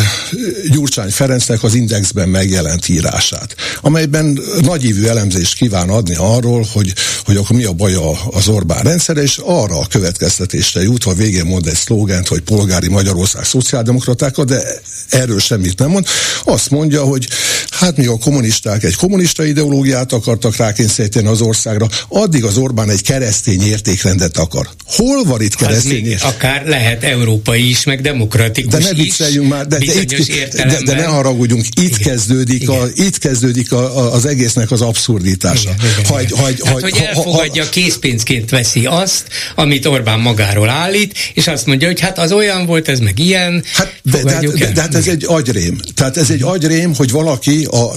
Gyurcsány 0.70 1.10
Ferencnek 1.10 1.62
az 1.62 1.74
Indexben 1.74 2.28
megjelent 2.28 2.88
írását, 2.88 3.54
amelyben 3.80 4.40
nagyívű 4.60 5.06
elemzést 5.06 5.54
kíván 5.54 5.88
adni 5.88 6.14
arról, 6.18 6.66
hogy, 6.72 6.92
hogy 7.24 7.36
akkor 7.36 7.56
mi 7.56 7.64
a 7.64 7.72
baj 7.72 7.94
az 8.30 8.48
Orbán 8.48 8.82
rendszere, 8.82 9.22
és 9.22 9.40
arra 9.44 9.78
a 9.78 9.86
következtetésre 9.86 10.82
jut, 10.82 11.02
ha 11.02 11.14
végén 11.14 11.44
mond 11.44 11.66
egy 11.66 11.74
szlógent, 11.74 12.28
hogy 12.28 12.40
polgári 12.40 12.88
Magyarország 12.88 13.44
szociáldemokratákat, 13.44 14.46
de 14.46 14.62
erről 15.08 15.40
semmit 15.40 15.78
nem 15.78 15.90
mond. 15.90 16.06
Azt 16.44 16.70
mondja, 16.70 17.02
hogy 17.02 17.28
hát 17.70 17.96
mi 17.96 18.06
a 18.06 18.18
kommunisták 18.18 18.84
egy 18.84 18.96
kommunista 18.96 19.44
ideológiát 19.44 20.12
akartak 20.12 20.56
rákényszeríteni 20.56 21.26
az 21.26 21.40
országra, 21.40 21.88
addig 22.08 22.44
az 22.44 22.56
Orbán 22.56 22.90
egy 22.90 23.02
keresztény 23.02 23.62
értékrendet 23.62 24.36
akar. 24.36 24.68
Hol 24.84 25.13
hol 25.14 25.24
van 25.24 25.42
itt 25.42 25.54
keresztény? 25.54 26.16
Akár 26.20 26.66
lehet 26.66 27.04
európai 27.04 27.68
is, 27.68 27.84
meg 27.84 28.00
demokratikus 28.00 28.72
de 28.72 28.78
ne 28.78 28.92
vicceljünk 28.94 29.48
már, 29.48 29.66
de, 29.66 29.78
de, 29.78 29.84
itt, 29.84 30.52
de, 30.52 30.80
de 30.84 30.94
ne 30.94 31.04
haragudjunk, 31.04 31.64
itt 31.64 31.98
igen, 31.98 32.12
kezdődik, 32.12 32.62
igen. 32.62 32.80
A, 32.80 32.86
itt 32.94 33.18
kezdődik 33.18 33.72
a, 33.72 33.98
a, 33.98 34.12
az 34.12 34.26
egésznek 34.26 34.70
az 34.70 34.80
abszurditása. 34.80 35.74
Igen, 35.78 35.90
igen, 35.90 36.04
ha, 36.12 36.20
igen. 36.20 36.38
Ha, 36.38 36.44
ha, 36.44 36.70
hát, 36.70 36.80
hogy 36.80 36.96
elfogadja, 36.96 37.62
ha, 37.62 37.68
ha, 37.68 37.74
készpénzként 37.74 38.50
veszi 38.50 38.86
azt, 38.86 39.26
amit 39.54 39.86
Orbán 39.86 40.20
magáról 40.20 40.68
állít, 40.68 41.18
és 41.34 41.46
azt 41.46 41.66
mondja, 41.66 41.86
hogy 41.86 42.00
hát 42.00 42.18
az 42.18 42.32
olyan 42.32 42.66
volt, 42.66 42.88
ez 42.88 42.98
meg 42.98 43.18
ilyen. 43.18 43.64
Hát, 43.72 44.00
de, 44.02 44.22
de, 44.22 44.32
hát- 44.32 44.58
de, 44.58 44.72
de 44.72 44.80
hát 44.80 44.94
ez 44.94 45.06
egy 45.06 45.24
agyrém. 45.26 45.80
Tehát 45.94 46.16
ez 46.16 46.30
egy 46.30 46.42
agyrém, 46.42 46.94
hogy 46.94 47.10
valaki 47.10 47.64
a, 47.64 47.92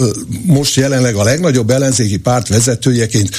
most 0.45 0.75
jelenleg 0.75 1.15
a 1.15 1.23
legnagyobb 1.23 1.69
ellenzéki 1.69 2.17
párt 2.17 2.47
vezetőjeként 2.47 3.29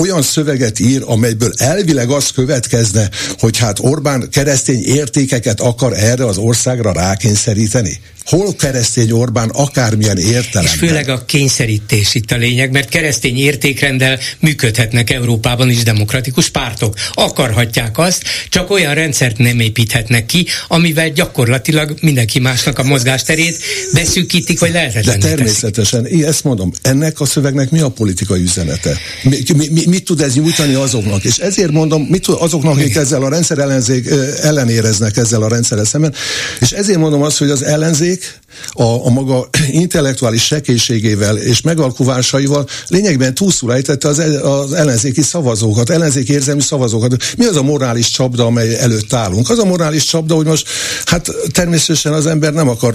olyan 0.00 0.22
szöveget 0.22 0.80
ír, 0.80 1.02
amelyből 1.04 1.52
elvileg 1.56 2.10
az 2.10 2.30
következne, 2.30 3.10
hogy 3.38 3.58
hát 3.58 3.78
Orbán 3.80 4.28
keresztény 4.30 4.84
értékeket 4.84 5.60
akar 5.60 5.92
erre 5.92 6.24
az 6.24 6.36
országra 6.36 6.92
rákényszeríteni 6.92 8.00
hol 8.26 8.54
keresztény 8.54 9.10
Orbán 9.10 9.48
akármilyen 9.48 10.18
értelemben. 10.18 10.74
És 10.74 10.78
főleg 10.78 11.08
a 11.08 11.24
kényszerítés 11.24 12.14
itt 12.14 12.30
a 12.30 12.36
lényeg, 12.36 12.70
mert 12.70 12.88
keresztény 12.88 13.36
értékrendel 13.36 14.18
működhetnek 14.40 15.10
Európában 15.10 15.70
is 15.70 15.82
demokratikus 15.82 16.48
pártok. 16.48 16.94
Akarhatják 17.12 17.98
azt, 17.98 18.22
csak 18.48 18.70
olyan 18.70 18.94
rendszert 18.94 19.38
nem 19.38 19.60
építhetnek 19.60 20.26
ki, 20.26 20.46
amivel 20.68 21.08
gyakorlatilag 21.08 21.94
mindenki 22.00 22.38
másnak 22.38 22.78
a 22.78 22.82
mozgásterét 22.82 23.58
beszűkítik, 23.92 24.60
vagy 24.60 24.72
lehetetlen. 24.72 25.18
De 25.18 25.26
természetesen, 25.26 26.02
teszik. 26.02 26.18
én 26.18 26.24
ezt 26.24 26.44
mondom, 26.44 26.72
ennek 26.82 27.20
a 27.20 27.24
szövegnek 27.24 27.70
mi 27.70 27.80
a 27.80 27.88
politikai 27.88 28.42
üzenete? 28.42 28.98
Mi, 29.22 29.38
mi, 29.56 29.68
mi, 29.68 29.82
mit 29.86 30.04
tud 30.04 30.20
ez 30.20 30.34
nyújtani 30.34 30.74
azoknak? 30.74 31.24
És 31.24 31.36
ezért 31.36 31.70
mondom, 31.70 32.02
mit 32.02 32.22
tud 32.22 32.36
azoknak, 32.38 32.76
akik 32.76 32.96
ezzel 32.96 33.22
a 33.22 33.28
rendszer 33.28 33.58
ellenzék, 33.58 34.08
ellenéreznek 34.42 35.16
ezzel 35.16 35.42
a 35.42 35.48
rendszerrel 35.48 35.84
szemben, 35.84 36.14
és 36.60 36.70
ezért 36.70 36.98
mondom 36.98 37.22
azt, 37.22 37.38
hogy 37.38 37.50
az 37.50 37.62
ellenzék 37.62 38.15
ellenzék 38.16 38.44
a, 38.72 39.06
a 39.06 39.10
maga 39.10 39.48
intellektuális 39.70 40.44
sekélységével 40.44 41.36
és 41.36 41.60
megalkuvásaival 41.60 42.68
lényegben 42.88 43.34
túlszul 43.34 43.72
ejtette 43.72 44.08
az, 44.08 44.18
az 44.42 44.72
ellenzéki 44.72 45.22
szavazókat, 45.22 45.90
ellenzéki 45.90 46.32
érzelmi 46.32 46.60
szavazókat. 46.60 47.16
Mi 47.36 47.44
az 47.44 47.56
a 47.56 47.62
morális 47.62 48.10
csapda, 48.10 48.44
amely 48.44 48.78
előtt 48.78 49.12
állunk? 49.12 49.50
Az 49.50 49.58
a 49.58 49.64
morális 49.64 50.04
csapda, 50.04 50.34
hogy 50.34 50.46
most 50.46 50.68
hát 51.04 51.30
természetesen 51.52 52.12
az 52.12 52.26
ember 52.26 52.52
nem 52.52 52.68
akar 52.68 52.94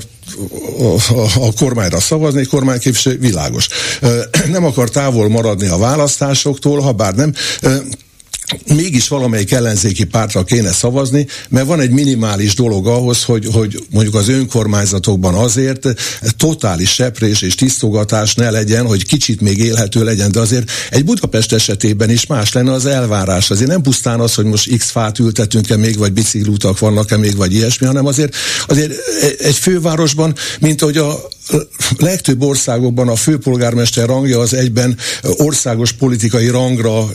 a, 0.80 1.14
a, 1.14 1.48
a 1.48 1.52
kormányra 1.58 2.00
szavazni, 2.00 2.46
kormányképviselő 2.46 3.18
világos. 3.18 3.68
Nem 4.52 4.66
akar 4.66 4.90
távol 4.90 5.30
maradni 5.30 5.68
a 5.68 5.78
választásoktól, 5.78 6.80
ha 6.80 6.92
bár 6.92 7.16
nem 7.16 7.34
mégis 8.66 9.08
valamelyik 9.08 9.52
ellenzéki 9.52 10.04
pártra 10.04 10.44
kéne 10.44 10.72
szavazni, 10.72 11.28
mert 11.50 11.66
van 11.66 11.80
egy 11.80 11.90
minimális 11.90 12.56
dolog 12.56 12.88
ahhoz, 12.88 13.24
hogy, 13.24 13.48
hogy 13.54 13.84
mondjuk 13.90 14.16
az 14.16 14.30
önkormányzatokban 14.30 15.34
azért 15.34 15.88
totális 16.38 16.90
seprés 16.90 17.42
és 17.42 17.56
tisztogatás 17.56 18.36
ne 18.36 18.50
legyen, 18.50 18.86
hogy 18.86 19.06
kicsit 19.06 19.42
még 19.42 19.58
élhető 19.58 20.04
legyen, 20.04 20.32
de 20.32 20.40
azért 20.40 20.72
egy 20.90 21.06
Budapest 21.06 21.54
esetében 21.54 22.10
is 22.10 22.26
más 22.26 22.52
lenne 22.52 22.72
az 22.72 22.86
elvárás. 22.86 23.50
Azért 23.50 23.70
nem 23.70 23.82
pusztán 23.82 24.20
az, 24.20 24.34
hogy 24.34 24.46
most 24.46 24.78
X 24.78 24.90
fát 24.90 25.20
ültetünk-e 25.20 25.78
még, 25.78 25.98
vagy 25.98 26.14
biciklutak 26.14 26.80
vannak-e 26.80 27.18
még, 27.18 27.36
vagy 27.36 27.54
ilyesmi, 27.54 27.86
hanem 27.86 28.06
azért, 28.06 28.36
azért 28.68 28.94
egy 29.40 29.56
fővárosban, 29.56 30.36
mint 30.60 30.82
hogy 30.82 30.98
a 30.98 31.30
legtöbb 31.98 32.42
országokban 32.42 33.08
a 33.08 33.16
főpolgármester 33.16 34.06
rangja 34.06 34.40
az 34.40 34.54
egyben 34.54 34.98
országos 35.22 35.92
politikai 35.92 36.48
rangra 36.48 37.10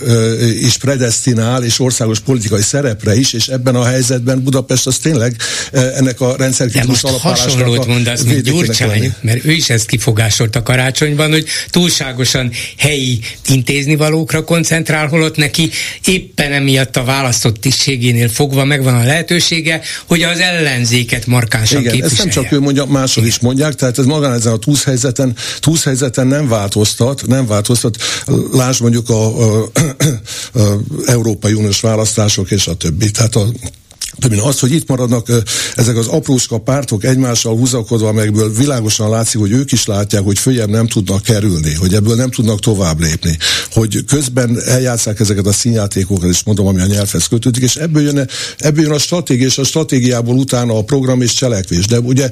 is 0.61 0.77
predestinál, 0.77 1.65
és 1.65 1.81
országos 1.81 2.21
politikai 2.21 2.63
szerepre 2.63 3.17
is, 3.17 3.33
és 3.33 3.49
ebben 3.49 3.75
a 3.75 3.85
helyzetben 3.85 4.43
Budapest 4.43 4.87
az 4.87 4.99
tényleg 4.99 5.37
ennek 5.73 6.21
a 6.21 6.37
rendszerkritikus 6.37 7.03
alapállásnak 7.03 7.51
hasonlót 7.51 7.87
mondasz, 7.87 8.23
mint 8.23 8.43
Gyurcsány, 8.43 9.15
mert 9.21 9.45
ő 9.45 9.51
is 9.51 9.71
ezt 9.71 9.87
kifogásolta 9.87 10.63
karácsonyban, 10.63 11.31
hogy 11.31 11.47
túlságosan 11.71 12.51
helyi 12.77 13.21
intéznivalókra 13.49 14.45
koncentrál, 14.45 15.07
holott 15.07 15.37
neki 15.37 15.71
éppen 16.05 16.53
emiatt 16.53 16.97
a 16.97 17.05
választott 17.05 17.61
tisztségénél 17.61 18.29
fogva 18.29 18.65
megvan 18.65 18.95
a 18.95 19.05
lehetősége, 19.05 19.81
hogy 20.07 20.23
az 20.23 20.39
ellenzéket 20.39 21.27
markánsan 21.27 21.81
Igen, 21.81 22.03
ezt 22.03 22.19
nem 22.19 22.29
csak 22.29 22.53
ő 22.53 22.61
mondja, 22.61 22.85
mások 22.85 23.27
is 23.27 23.39
mondják, 23.39 23.75
tehát 23.75 23.99
ez 23.99 24.05
maga 24.05 24.26
ezen 24.33 24.53
a 24.53 24.57
túlszhelyzeten, 24.57 25.37
túlszhelyzeten 25.61 26.27
nem 26.27 26.49
változtat, 26.49 27.27
nem 27.27 27.47
változtat. 27.47 27.97
Lásd 28.53 28.81
mondjuk 28.81 29.09
a, 29.09 29.25
a, 29.25 29.63
a, 29.63 30.59
a 30.61 30.79
Európai 31.07 31.53
Uniós 31.53 31.81
választások 31.81 32.51
és 32.51 32.67
a 32.67 32.75
többi. 32.75 33.11
Tehát 33.11 33.37
a 33.37 33.47
többé 34.19 34.39
az, 34.39 34.59
hogy 34.59 34.73
itt 34.73 34.89
maradnak 34.89 35.29
ezek 35.75 35.97
az 35.97 36.07
apróska 36.07 36.59
pártok 36.59 37.05
egymással 37.05 37.57
húzakodva, 37.57 38.09
amelyből 38.09 38.53
világosan 38.55 39.11
látszik, 39.11 39.41
hogy 39.41 39.51
ők 39.51 39.73
is 39.73 39.87
látják, 39.87 40.23
hogy 40.23 40.39
följebb 40.39 40.69
nem 40.69 40.87
tudnak 40.87 41.23
kerülni, 41.23 41.75
hogy 41.75 41.95
ebből 41.95 42.15
nem 42.15 42.31
tudnak 42.31 42.61
tovább 42.61 43.01
lépni, 43.01 43.39
hogy 43.73 44.05
közben 44.05 44.63
eljátszák 44.63 45.21
ezeket 45.21 45.47
a 45.47 45.53
színjátékokat, 45.53 46.31
és 46.31 46.43
mondom, 46.45 46.67
ami 46.67 46.81
a 46.81 46.87
nyelvhez 46.87 47.27
kötődik, 47.27 47.63
és 47.63 47.77
ebből 47.77 48.03
jön, 48.03 48.29
ebből 48.59 48.83
jön 48.83 48.93
a 48.93 48.99
stratégia, 48.99 49.47
és 49.47 49.59
a 49.59 49.65
stratégiából 49.65 50.37
utána 50.37 50.79
a 50.79 50.85
program 50.85 51.23
és 51.23 51.33
cselekvés. 51.33 51.87
De 51.87 52.01
ugye 52.01 52.31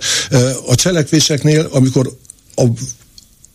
a 0.67 0.75
cselekvéseknél, 0.75 1.69
amikor 1.71 2.19
a 2.55 2.65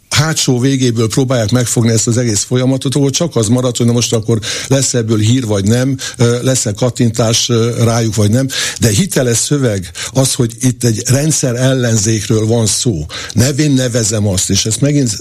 hátsó 0.10 0.60
végéből 0.60 1.08
próbálják 1.08 1.52
megfogni 1.52 1.92
ezt 1.92 2.08
az 2.08 2.18
egész 2.18 2.44
folyamatot, 2.44 2.96
ahol 2.96 3.10
csak 3.10 3.36
az 3.36 3.48
marad, 3.48 3.78
hogy 3.78 3.86
na 3.86 3.92
most 3.92 4.14
akkor 4.14 4.40
lesz 4.68 4.94
ebből 4.94 5.18
hír 5.18 5.46
vagy 5.46 5.66
nem, 5.66 5.98
lesz-e 6.42 6.72
kattintás 6.72 7.52
rájuk 7.84 8.16
vagy 8.16 8.30
nem, 8.30 8.48
de 8.80 8.90
hiteles 8.90 9.38
szöveg 9.38 9.92
az, 10.14 10.34
hogy 10.34 10.54
itt 10.62 10.84
egy 10.84 11.04
rendszer 11.08 11.56
ellenzékről 11.56 12.46
van 12.46 12.66
szó. 12.66 13.06
Nevén 13.34 13.72
nevezem 13.72 14.28
azt, 14.28 14.50
és 14.50 14.66
ezt 14.66 14.82
megint 14.82 15.12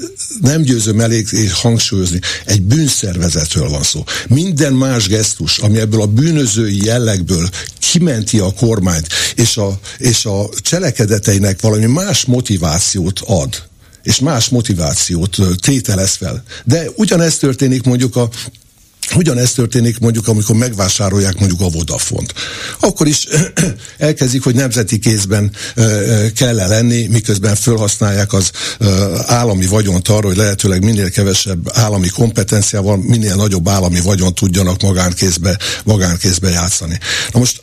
nem 0.41 0.63
győzöm 0.63 1.01
elég 1.01 1.29
hangsúlyozni, 1.53 2.21
egy 2.45 2.63
bűnszervezetről 2.63 3.69
van 3.69 3.83
szó. 3.83 4.05
Minden 4.29 4.73
más 4.73 5.09
gesztus, 5.09 5.59
ami 5.59 5.79
ebből 5.79 6.01
a 6.01 6.07
bűnözői 6.07 6.85
jellegből 6.85 7.49
kimenti 7.79 8.39
a 8.39 8.53
kormányt, 8.53 9.09
és 9.35 9.57
a, 9.57 9.79
és 9.99 10.25
a 10.25 10.49
cselekedeteinek 10.61 11.61
valami 11.61 11.87
más 11.87 12.25
motivációt 12.25 13.21
ad, 13.27 13.68
és 14.09 14.19
más 14.19 14.49
motivációt 14.49 15.37
tételez 15.61 16.15
fel. 16.15 16.43
De 16.65 16.85
ugyanezt 16.95 17.41
történik 17.41 17.83
mondjuk 17.83 18.17
a 18.17 18.29
Ugyanezt 19.17 19.55
történik 19.55 19.99
mondjuk, 19.99 20.29
amikor 20.29 20.57
megvásárolják 20.57 21.39
mondjuk 21.39 21.61
a 21.61 21.69
Vodafont. 21.69 22.33
Akkor 22.81 23.07
is 23.07 23.27
elkezdik, 23.99 24.43
hogy 24.43 24.55
nemzeti 24.55 24.99
kézben 24.99 25.53
kell 26.35 26.61
-e 26.61 26.67
lenni, 26.67 27.07
miközben 27.07 27.55
felhasználják 27.55 28.33
az 28.33 28.51
állami 29.27 29.67
vagyont 29.67 30.09
arra, 30.09 30.27
hogy 30.27 30.37
lehetőleg 30.37 30.85
minél 30.85 31.11
kevesebb 31.11 31.71
állami 31.73 32.09
kompetenciával, 32.09 32.97
minél 32.97 33.35
nagyobb 33.35 33.69
állami 33.69 34.01
vagyont 34.01 34.35
tudjanak 34.35 34.83
magánkézbe, 34.83 35.59
magánkézbe 35.85 36.49
játszani. 36.49 36.99
Na 37.33 37.39
most 37.39 37.63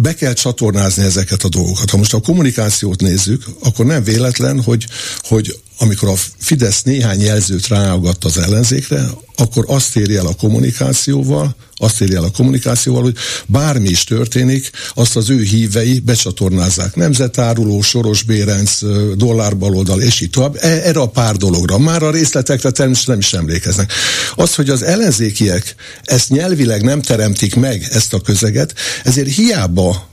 be 0.00 0.14
kell 0.14 0.32
csatornázni 0.32 1.04
ezeket 1.04 1.42
a 1.42 1.48
dolgokat. 1.48 1.90
Ha 1.90 1.96
most 1.96 2.14
a 2.14 2.20
kommunikációt 2.20 3.00
nézzük, 3.00 3.44
akkor 3.62 3.86
nem 3.86 4.02
véletlen, 4.02 4.62
hogy, 4.62 4.86
hogy 5.20 5.60
amikor 5.78 6.08
a 6.08 6.14
Fidesz 6.38 6.82
néhány 6.82 7.20
jelzőt 7.20 7.68
ráagatt 7.68 8.24
az 8.24 8.38
ellenzékre, 8.38 9.06
akkor 9.36 9.64
azt 9.68 9.96
éri 9.96 10.16
el 10.16 10.26
a 10.26 10.34
kommunikációval, 10.34 11.56
azt 11.76 12.00
éri 12.00 12.14
el 12.14 12.24
a 12.24 12.30
kommunikációval, 12.30 13.02
hogy 13.02 13.16
bármi 13.46 13.88
is 13.88 14.04
történik, 14.04 14.70
azt 14.94 15.16
az 15.16 15.30
ő 15.30 15.42
hívei 15.42 15.98
becsatornázzák. 15.98 16.94
Nemzetáruló, 16.94 17.82
Soros 17.82 18.22
Bérenc, 18.22 18.78
dollárbaloldal, 19.16 20.00
és 20.00 20.20
így 20.20 20.30
tovább. 20.30 20.56
E, 20.60 20.68
erre 20.68 21.00
a 21.00 21.08
pár 21.08 21.36
dologra. 21.36 21.78
Már 21.78 22.02
a 22.02 22.10
részletekre 22.10 22.70
természetesen 22.70 23.14
nem 23.14 23.18
is 23.18 23.32
emlékeznek. 23.32 23.92
Az, 24.36 24.54
hogy 24.54 24.70
az 24.70 24.82
ellenzékiek 24.82 25.74
ezt 26.04 26.28
nyelvileg 26.28 26.82
nem 26.82 27.02
teremtik 27.02 27.54
meg, 27.54 27.88
ezt 27.92 28.14
a 28.14 28.20
közeget, 28.20 28.74
ezért 29.04 29.34
hiába 29.34 30.08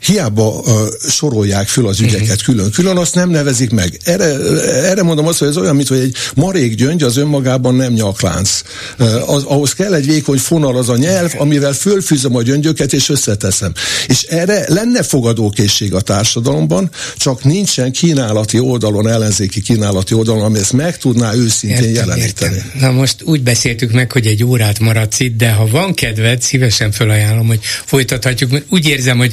hiába 0.00 0.48
uh, 0.48 0.88
sorolják 1.08 1.68
föl 1.68 1.86
az 1.88 2.00
ügyeket 2.00 2.42
külön-külön, 2.42 2.96
azt 2.96 3.14
nem 3.14 3.30
nevezik 3.30 3.70
meg. 3.70 3.98
Erre, 4.04 4.24
erre 4.64 5.02
mondom 5.02 5.26
azt, 5.26 5.38
hogy 5.38 5.48
ez 5.48 5.56
olyan, 5.56 5.76
mint 5.76 5.88
hogy 5.88 5.98
egy 5.98 6.16
marék 6.34 6.74
gyöngy 6.74 7.02
az 7.02 7.16
önmagában 7.16 7.74
nem 7.74 7.92
nyaklánc. 7.92 8.62
Uh, 8.98 9.30
az, 9.30 9.42
ahhoz 9.42 9.72
kell 9.72 9.94
egy 9.94 10.06
vékony 10.06 10.38
fonal 10.38 10.76
az 10.76 10.88
a 10.88 10.96
nyelv, 10.96 11.32
amivel 11.38 11.72
fölfűzöm 11.72 12.36
a 12.36 12.42
gyöngyöket 12.42 12.92
és 12.92 13.08
összeteszem. 13.08 13.72
És 14.06 14.22
erre 14.22 14.64
lenne 14.68 15.02
fogadókészség 15.02 15.94
a 15.94 16.00
társadalomban, 16.00 16.90
csak 17.16 17.44
nincsen 17.44 17.92
kínálati 17.92 18.58
oldalon, 18.58 19.08
ellenzéki 19.08 19.60
kínálati 19.60 20.14
oldalon, 20.14 20.42
ami 20.42 20.58
ezt 20.58 20.72
meg 20.72 20.98
tudná 20.98 21.34
őszintén 21.34 21.88
értem, 21.88 21.94
jeleníteni. 21.94 22.54
Értem. 22.54 22.70
Na 22.80 22.90
most 22.90 23.22
úgy 23.22 23.42
beszéltük 23.42 23.92
meg, 23.92 24.12
hogy 24.12 24.26
egy 24.26 24.44
órát 24.44 24.78
maradsz 24.78 25.20
itt, 25.20 25.36
de 25.36 25.50
ha 25.50 25.66
van 25.66 25.94
kedved, 25.94 26.42
szívesen 26.42 26.92
felajánlom, 26.92 27.46
hogy 27.46 27.60
folytathatjuk, 27.86 28.50
mert 28.50 28.64
úgy 28.68 28.86
érzem, 28.86 29.18
hogy 29.18 29.32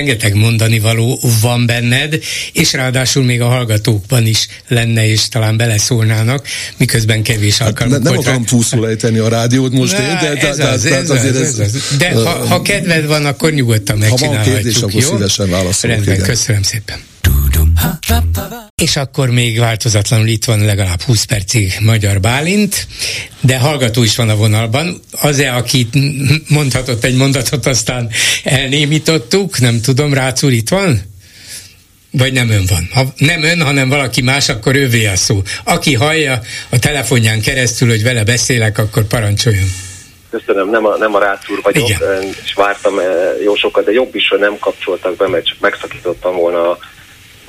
rengeteg 0.00 0.34
mondani 0.34 0.78
való 0.78 1.20
van 1.40 1.66
benned, 1.66 2.18
és 2.52 2.72
ráadásul 2.72 3.24
még 3.24 3.40
a 3.40 3.48
hallgatókban 3.48 4.26
is 4.26 4.48
lenne, 4.68 5.06
és 5.06 5.28
talán 5.28 5.56
beleszólnának, 5.56 6.46
miközben 6.76 7.22
kevés 7.22 7.60
alkalom. 7.60 7.92
Hát, 7.92 8.02
ne, 8.02 8.10
nem 8.10 8.18
akarom 8.18 8.44
túlszul 8.44 8.88
ejteni 8.88 9.18
a 9.18 9.28
rádiót 9.28 9.72
most 9.72 9.98
én, 9.98 10.18
de, 10.20 10.34
de, 10.34 10.48
az, 10.48 10.84
ez 10.84 11.10
azért 11.10 11.36
ez, 11.36 11.58
ez, 11.58 11.74
ez, 11.74 11.96
De 11.98 12.12
ha, 12.12 12.46
ha 12.46 12.62
kedved 12.62 13.06
van, 13.06 13.26
akkor 13.26 13.52
nyugodtan 13.52 13.98
megcsinálhatjuk. 13.98 14.44
Ha 14.44 14.50
van 14.50 14.62
kérdés, 14.62 14.82
akkor 14.82 15.02
jó? 15.02 15.08
szívesen 15.08 15.50
válaszolok. 15.50 15.96
Rendben, 15.96 16.14
igen. 16.14 16.26
köszönöm 16.26 16.62
szépen. 16.62 16.98
És 18.80 18.96
akkor 18.96 19.30
még 19.30 19.58
változatlanul 19.58 20.26
itt 20.26 20.44
van 20.44 20.64
legalább 20.64 21.00
20 21.00 21.24
percig 21.24 21.72
Magyar 21.80 22.20
Bálint, 22.20 22.86
de 23.40 23.58
hallgató 23.58 24.02
is 24.02 24.16
van 24.16 24.28
a 24.28 24.36
vonalban. 24.36 25.00
Az-e, 25.20 25.54
akit 25.54 25.94
mondhatott 26.48 27.04
egy 27.04 27.14
mondatot, 27.14 27.66
aztán 27.66 28.10
elnémítottuk, 28.44 29.58
nem 29.58 29.80
tudom, 29.80 30.14
Rácz 30.14 30.42
úr 30.42 30.52
itt 30.52 30.68
van? 30.68 31.00
Vagy 32.10 32.32
nem 32.32 32.50
ön 32.50 32.64
van. 32.68 32.88
Ha 32.92 33.12
nem 33.16 33.42
ön, 33.42 33.62
hanem 33.62 33.88
valaki 33.88 34.22
más, 34.22 34.48
akkor 34.48 34.76
ővé 34.76 35.06
a 35.06 35.16
szó. 35.16 35.42
Aki 35.64 35.94
hallja 35.94 36.40
a 36.70 36.78
telefonján 36.78 37.40
keresztül, 37.40 37.88
hogy 37.88 38.02
vele 38.02 38.24
beszélek, 38.24 38.78
akkor 38.78 39.04
parancsoljon. 39.04 39.68
Köszönöm, 40.30 40.70
nem 40.70 40.86
a, 40.86 40.96
nem 40.96 41.14
a 41.14 41.18
Rácz 41.18 41.48
úr 41.48 41.60
vagyok, 41.62 41.88
Igen. 41.88 42.34
és 42.44 42.52
vártam 42.54 42.98
eh, 42.98 43.06
jó 43.44 43.54
sokat, 43.54 43.84
de 43.84 43.92
jobb 43.92 44.14
is, 44.14 44.28
hogy 44.28 44.38
nem 44.38 44.58
kapcsoltak 44.58 45.16
be, 45.16 45.28
mert 45.28 45.46
csak 45.46 45.60
megszakítottam 45.60 46.36
volna 46.36 46.70
a 46.70 46.78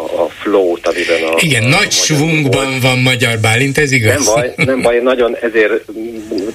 a 0.03 0.29
flow-t, 0.29 0.87
amiben 0.87 1.23
a... 1.23 1.35
Igen, 1.39 1.63
a, 1.63 1.67
nagy 1.67 1.91
svungban 1.91 2.79
van 2.81 2.99
Magyar 2.99 3.39
Bálint, 3.39 3.77
ez 3.77 3.91
igaz? 3.91 4.25
Nem 4.25 4.35
baj, 4.35 4.53
nem 4.55 4.81
baj, 4.81 4.99
nagyon 4.99 5.35
ezért 5.41 5.83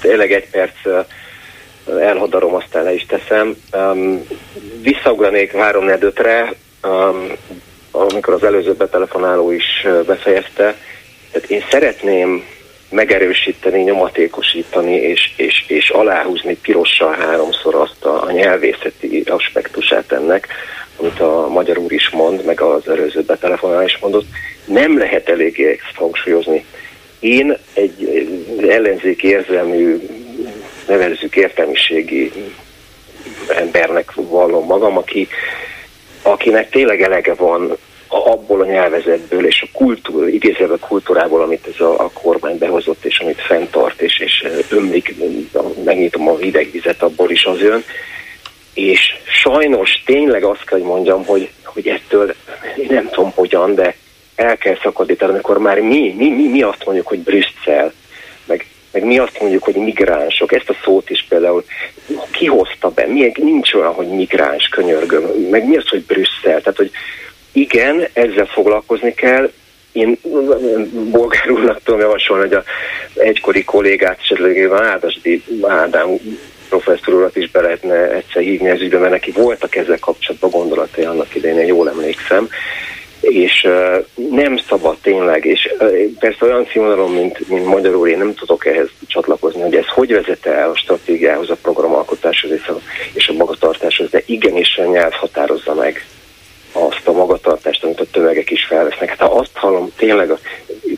tényleg 0.01 0.33
egy 0.33 0.49
perc 0.51 1.07
elhadarom, 2.01 2.55
aztán 2.55 2.85
le 2.85 2.95
is 2.95 3.07
teszem. 3.07 3.57
Um, 3.73 4.27
visszaugranék 4.83 5.53
három 5.53 5.85
nedőtre, 5.85 6.55
um, 6.83 7.33
amikor 7.91 8.35
az 8.35 8.45
előző 8.45 8.73
betelefonáló 8.73 9.51
is 9.51 9.87
befejezte. 10.07 10.77
Tehát 11.33 11.51
én 11.51 11.65
szeretném 11.71 12.45
megerősíteni, 12.91 13.83
nyomatékosítani 13.83 14.95
és, 14.95 15.33
és, 15.37 15.65
és 15.69 15.91
aláhúzni 15.91 16.57
pirossal 16.57 17.13
háromszor 17.13 17.75
azt 17.75 18.05
a, 18.05 18.23
a 18.23 18.31
nyelvészeti 18.31 19.23
aspektusát 19.27 20.13
ennek, 20.13 20.49
amit 20.97 21.21
a 21.21 21.49
magyar 21.49 21.79
úr 21.79 21.93
is 21.93 22.11
mond, 22.11 22.45
meg 22.45 22.61
az 22.61 22.89
előző 22.89 23.23
betelefonál 23.23 23.85
is 23.85 23.99
mondott, 23.99 24.27
nem 24.65 24.99
lehet 24.99 25.29
eléggé 25.29 25.71
ezt 25.71 25.97
hangsúlyozni. 25.97 26.65
Én 27.21 27.57
egy 27.75 28.29
ellenzéki 28.69 29.29
érzelmű, 29.29 29.99
nevezzük 30.87 31.37
értelmiségi 31.37 32.33
embernek 33.49 34.13
vallom 34.15 34.67
magam, 34.67 34.97
aki, 34.97 35.29
akinek 36.23 36.71
tényleg 36.71 37.03
elege 37.03 37.35
van 37.35 37.77
abból 38.09 38.61
a 38.61 38.67
nyelvezetből 38.67 39.47
és 39.47 39.63
a 39.63 39.79
kultúr, 39.79 40.29
idézőben 40.29 40.79
kultúrából, 40.79 41.43
amit 41.43 41.67
ez 41.75 41.81
a, 41.81 42.01
a 42.05 42.11
kormány 42.11 42.59
behozott, 42.59 43.05
és 43.05 43.19
amit 43.19 43.41
fenntart, 43.41 44.01
és, 44.01 44.19
és 44.19 44.47
ömlik, 44.71 45.15
megnyitom 45.85 46.29
a 46.29 46.37
hideg 46.37 46.71
vizet, 46.71 47.03
abból 47.03 47.31
is 47.31 47.45
az 47.45 47.61
jön. 47.61 47.85
És 48.77 49.17
sajnos 49.43 50.03
tényleg 50.05 50.45
azt 50.45 50.65
kell, 50.65 50.79
hogy 50.79 50.89
mondjam, 50.89 51.25
hogy, 51.25 51.51
hogy 51.65 51.89
ettől 51.89 52.35
én 52.77 52.87
nem 52.89 53.09
tudom 53.09 53.33
hogyan, 53.35 53.75
de 53.75 53.97
el 54.35 54.57
kell 54.57 54.77
szakadítani, 54.83 55.33
amikor 55.33 55.59
már 55.59 55.81
mi, 55.81 56.15
mi, 56.17 56.29
mi, 56.29 56.49
mi 56.49 56.63
azt 56.63 56.85
mondjuk, 56.85 57.07
hogy 57.07 57.19
Brüsszel, 57.19 57.93
meg, 58.45 58.67
meg 58.93 59.05
mi 59.05 59.19
azt 59.19 59.41
mondjuk, 59.41 59.63
hogy 59.63 59.75
migránsok, 59.75 60.53
ezt 60.53 60.71
a 60.71 60.77
szót 60.85 61.11
is 61.11 61.27
például 61.29 61.65
kihozta 62.31 62.89
be, 62.89 63.07
mi, 63.07 63.33
nincs 63.35 63.73
olyan, 63.73 63.93
hogy 63.93 64.09
migráns, 64.09 64.69
könyörgöm, 64.69 65.23
meg 65.51 65.69
mi 65.69 65.77
az, 65.77 65.89
hogy 65.89 66.03
Brüsszel, 66.03 66.61
tehát 66.61 66.77
hogy 66.77 66.91
igen, 67.53 68.09
ezzel 68.13 68.47
foglalkozni 68.47 69.15
kell, 69.15 69.51
én 69.93 70.19
bolgár 71.11 71.51
úrnak 71.51 71.81
tudom 71.83 72.01
javasolni, 72.01 72.43
hogy 72.43 72.55
a 72.55 72.65
egykori 73.15 73.65
kollégát, 73.65 74.19
esetleg 74.23 74.73
Ádasdi 74.73 75.43
Ádám 75.63 76.19
professzor 76.69 77.15
urat 77.15 77.37
is 77.37 77.51
be 77.51 77.61
lehetne 77.61 78.11
egyszer 78.11 78.43
hívni 78.43 78.69
ez 78.69 78.81
ügybe, 78.81 78.99
mert 78.99 79.13
neki 79.13 79.31
voltak 79.31 79.77
ezzel 79.77 79.99
kapcsolatban 79.99 80.51
gondolatai 80.51 81.05
annak 81.05 81.35
idején, 81.35 81.59
én 81.59 81.67
jól 81.67 81.89
emlékszem, 81.89 82.49
és 83.21 83.65
uh, 83.65 84.05
nem 84.31 84.57
szabad 84.57 84.97
tényleg, 85.03 85.45
és 85.45 85.69
uh, 85.79 85.89
persze 86.19 86.45
olyan 86.45 86.67
színvonalon, 86.73 87.11
mint, 87.11 87.49
mint 87.49 87.67
magyarul, 87.67 88.09
én 88.09 88.19
nem 88.19 88.35
tudok 88.35 88.67
ehhez 88.67 88.89
csatlakozni, 89.07 89.61
hogy 89.61 89.75
ez 89.75 89.87
hogy 89.87 90.13
vezet 90.13 90.47
el 90.47 90.71
a 90.71 90.77
stratégiához, 90.77 91.51
a 91.51 91.57
programalkotáshoz 91.63 92.51
és 92.51 92.67
a, 92.67 92.81
és 93.13 93.29
a 93.29 93.33
magatartáshoz, 93.33 94.11
de 94.11 94.23
igenis 94.27 94.77
a 94.77 94.85
nyelv 94.85 95.13
határozza 95.13 95.75
meg 95.75 96.05
azt 96.73 97.09
a 97.09 97.13
magatartást, 97.13 97.85
amit 97.85 98.01
a 98.01 98.11
tömegek 98.11 98.51
is 98.51 98.65
felvesznek. 98.65 99.09
Hát 99.09 99.19
ha 99.19 99.39
azt 99.39 99.51
hallom, 99.55 99.93
tényleg 99.97 100.33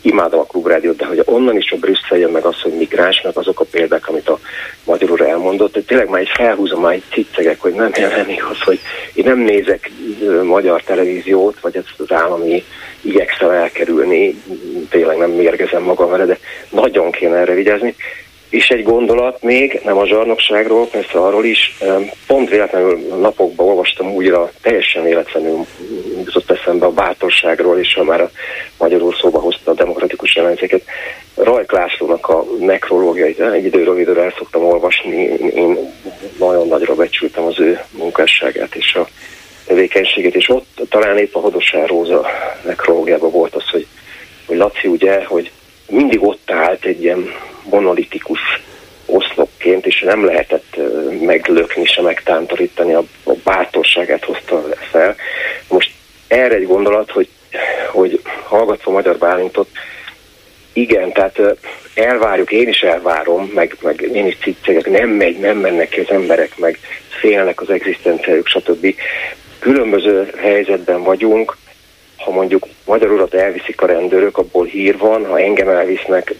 imádom 0.01 0.39
a 0.39 0.43
klubrádiót, 0.43 0.95
de 0.95 1.05
hogy 1.05 1.21
onnan 1.25 1.57
is 1.57 1.71
a 1.71 1.77
Brüsszel 1.77 2.17
jön 2.17 2.31
meg 2.31 2.43
az, 2.43 2.61
hogy 2.61 2.73
migráns, 2.73 3.25
azok 3.33 3.59
a 3.59 3.65
példák, 3.71 4.07
amit 4.07 4.29
a 4.29 4.39
magyar 4.83 5.11
úr 5.11 5.21
elmondott, 5.21 5.73
hogy 5.73 5.85
tényleg 5.85 6.09
már 6.09 6.21
egy 6.21 6.31
felhúzom, 6.35 6.81
már 6.81 6.93
egy 6.93 7.03
ciccegek, 7.11 7.61
hogy 7.61 7.73
nem 7.73 7.91
jelenik 7.95 8.49
az, 8.49 8.61
hogy 8.61 8.79
én 9.13 9.23
nem 9.25 9.39
nézek 9.39 9.91
magyar 10.43 10.81
televíziót, 10.81 11.59
vagy 11.59 11.75
ezt 11.75 11.93
az 11.97 12.11
állami 12.11 12.63
igyekszem 13.01 13.49
elkerülni, 13.49 14.41
tényleg 14.89 15.17
nem 15.17 15.31
mérgezem 15.31 15.83
magam 15.83 16.09
vele, 16.09 16.25
de 16.25 16.39
nagyon 16.69 17.11
kéne 17.11 17.35
erre 17.35 17.53
vigyázni. 17.53 17.95
És 18.49 18.69
egy 18.69 18.83
gondolat 18.83 19.41
még, 19.41 19.81
nem 19.83 19.97
a 19.97 20.07
zsarnokságról, 20.07 20.87
persze 20.87 21.19
arról 21.19 21.45
is, 21.45 21.77
pont 22.27 22.49
véletlenül 22.49 22.97
napokban 23.19 23.67
olvastam 23.67 24.11
újra, 24.11 24.51
teljesen 24.61 25.03
véletlenül 25.03 25.65
jutott 26.25 26.51
eszembe 26.51 26.85
a 26.85 26.91
bátorságról, 26.91 27.79
és 27.79 27.93
ha 27.93 28.03
már 28.03 28.21
a 28.21 28.31
magyarul 28.77 29.15
szóba 29.21 29.39
hozta 29.39 29.71
a 29.71 29.73
demokratikus 29.73 30.35
jelentéket. 30.35 30.81
Rajk 31.35 31.71
Lászlónak 31.71 32.27
a 32.27 32.45
nekrológiait 32.59 33.39
egy 33.39 33.65
időről 33.65 33.99
időre 33.99 34.23
el 34.23 34.33
szoktam 34.37 34.63
olvasni, 34.63 35.15
én 35.55 35.77
nagyon 36.39 36.67
nagyra 36.67 36.95
becsültem 36.95 37.43
az 37.43 37.59
ő 37.59 37.79
munkásságát 37.91 38.75
és 38.75 38.93
a 38.95 39.07
tevékenységét, 39.67 40.35
és 40.35 40.49
ott 40.49 40.81
talán 40.89 41.17
épp 41.17 41.35
a 41.35 41.39
Hodosár 41.39 41.87
Róza 41.87 42.25
nekrológiában 42.65 43.31
volt 43.31 43.55
az, 43.55 43.69
hogy, 43.69 43.85
hogy 44.45 44.57
Laci 44.57 44.87
ugye, 44.87 45.25
hogy 45.25 45.51
mindig 45.89 46.23
ott 46.23 46.51
állt 46.51 46.85
egy 46.85 47.03
ilyen 47.03 47.33
monolitikus 47.69 48.39
oszlopként, 49.05 49.85
és 49.85 50.01
nem 50.01 50.25
lehetett 50.25 50.75
meglökni, 51.21 51.85
se 51.85 52.01
megtántorítani, 52.01 52.93
a, 52.93 53.03
a 53.23 53.33
bátorságát 53.43 54.23
hozta 54.23 54.63
fel. 54.91 55.15
Most 55.67 55.91
erre 56.27 56.55
egy 56.55 56.67
gondolat, 56.67 57.11
hogy, 57.11 57.27
hogy 57.91 58.21
hallgatva 58.43 58.91
Magyar 58.91 59.17
Bálintot, 59.17 59.67
igen, 60.73 61.11
tehát 61.11 61.39
elvárjuk, 61.93 62.51
én 62.51 62.67
is 62.67 62.81
elvárom, 62.81 63.51
meg, 63.53 63.75
meg 63.81 64.01
én 64.13 64.25
is 64.25 64.37
ciccegek, 64.41 64.89
nem 64.89 65.09
megy, 65.09 65.39
nem 65.39 65.57
mennek 65.57 65.89
ki 65.89 65.99
az 65.99 66.09
emberek, 66.09 66.57
meg 66.57 66.79
félnek 67.19 67.61
az 67.61 67.69
egzisztenciájuk, 67.69 68.47
stb. 68.47 68.95
Különböző 69.59 70.31
helyzetben 70.37 71.03
vagyunk, 71.03 71.57
ha 72.17 72.31
mondjuk 72.31 72.67
urat 72.85 73.33
elviszik 73.33 73.81
a 73.81 73.85
rendőrök, 73.85 74.37
abból 74.37 74.65
hír 74.65 74.97
van, 74.97 75.25
ha 75.25 75.39
engem 75.39 75.69
elvisznek, 75.69 76.33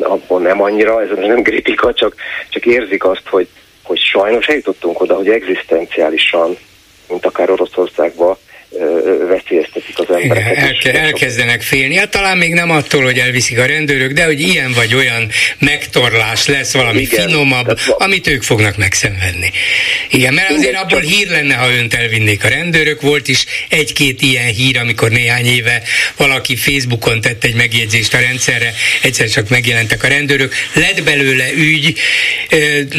abból 0.00 0.40
nem 0.40 0.62
annyira, 0.62 1.02
ez 1.02 1.08
nem 1.16 1.42
kritika, 1.48 1.94
csak, 1.94 2.14
csak 2.48 2.66
érzik 2.66 3.04
azt, 3.04 3.28
hogy, 3.28 3.48
hogy 3.82 3.98
sajnos 3.98 4.46
eljutottunk 4.46 5.00
oda, 5.00 5.14
hogy 5.14 5.28
egzisztenciálisan, 5.28 6.56
mint 7.08 7.26
akár 7.26 7.50
Oroszországban, 7.50 8.36
veszélyeztetik 9.28 9.98
az 9.98 10.06
embereket. 10.10 10.56
Elke, 10.56 11.00
elkezdenek 11.00 11.62
félni. 11.62 11.96
Hát 11.96 12.10
talán 12.10 12.38
még 12.38 12.52
nem 12.52 12.70
attól, 12.70 13.02
hogy 13.02 13.18
elviszik 13.18 13.58
a 13.58 13.66
rendőrök, 13.66 14.12
de 14.12 14.24
hogy 14.24 14.40
ilyen 14.40 14.72
vagy 14.72 14.94
olyan 14.94 15.30
megtorlás 15.58 16.46
lesz, 16.46 16.72
valami 16.72 17.00
Igen, 17.00 17.26
finomabb, 17.26 17.78
amit 17.98 18.26
ők 18.26 18.42
fognak 18.42 18.76
megszenvedni. 18.76 19.50
Igen, 20.10 20.34
mert 20.34 20.50
azért 20.50 20.74
abból 20.74 21.00
csak... 21.00 21.10
hír 21.10 21.28
lenne, 21.28 21.54
ha 21.54 21.72
önt 21.72 21.94
elvinnék 21.94 22.44
a 22.44 22.48
rendőrök. 22.48 23.00
Volt 23.00 23.28
is 23.28 23.44
egy-két 23.68 24.22
ilyen 24.22 24.46
hír, 24.46 24.78
amikor 24.78 25.10
néhány 25.10 25.46
éve 25.46 25.82
valaki 26.16 26.56
Facebookon 26.56 27.20
tett 27.20 27.44
egy 27.44 27.54
megjegyzést 27.54 28.14
a 28.14 28.18
rendszerre, 28.18 28.72
egyszer 29.02 29.28
csak 29.28 29.48
megjelentek 29.48 30.02
a 30.02 30.08
rendőrök. 30.08 30.54
Lett 30.72 31.02
belőle 31.02 31.52
ügy, 31.56 31.98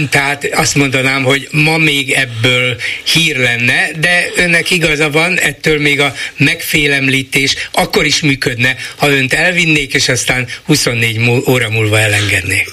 tehát 0.10 0.50
azt 0.52 0.76
mondanám, 0.76 1.24
hogy 1.24 1.48
ma 1.52 1.78
még 1.78 2.12
ebből 2.12 2.76
hír 3.14 3.38
lenne, 3.38 3.90
de 4.00 4.30
önnek 4.36 4.72
igaza 4.72 5.10
van, 5.10 5.40
ettől 5.40 5.65
ettől 5.66 5.82
még 5.82 6.00
a 6.00 6.12
megfélemlítés 6.38 7.70
akkor 7.72 8.06
is 8.06 8.22
működne, 8.22 8.76
ha 8.98 9.10
önt 9.10 9.34
elvinnék, 9.34 9.94
és 9.94 10.10
aztán 10.10 10.48
24 10.66 11.20
óra 11.50 11.70
múlva 11.70 12.00
elengednék. 12.00 12.68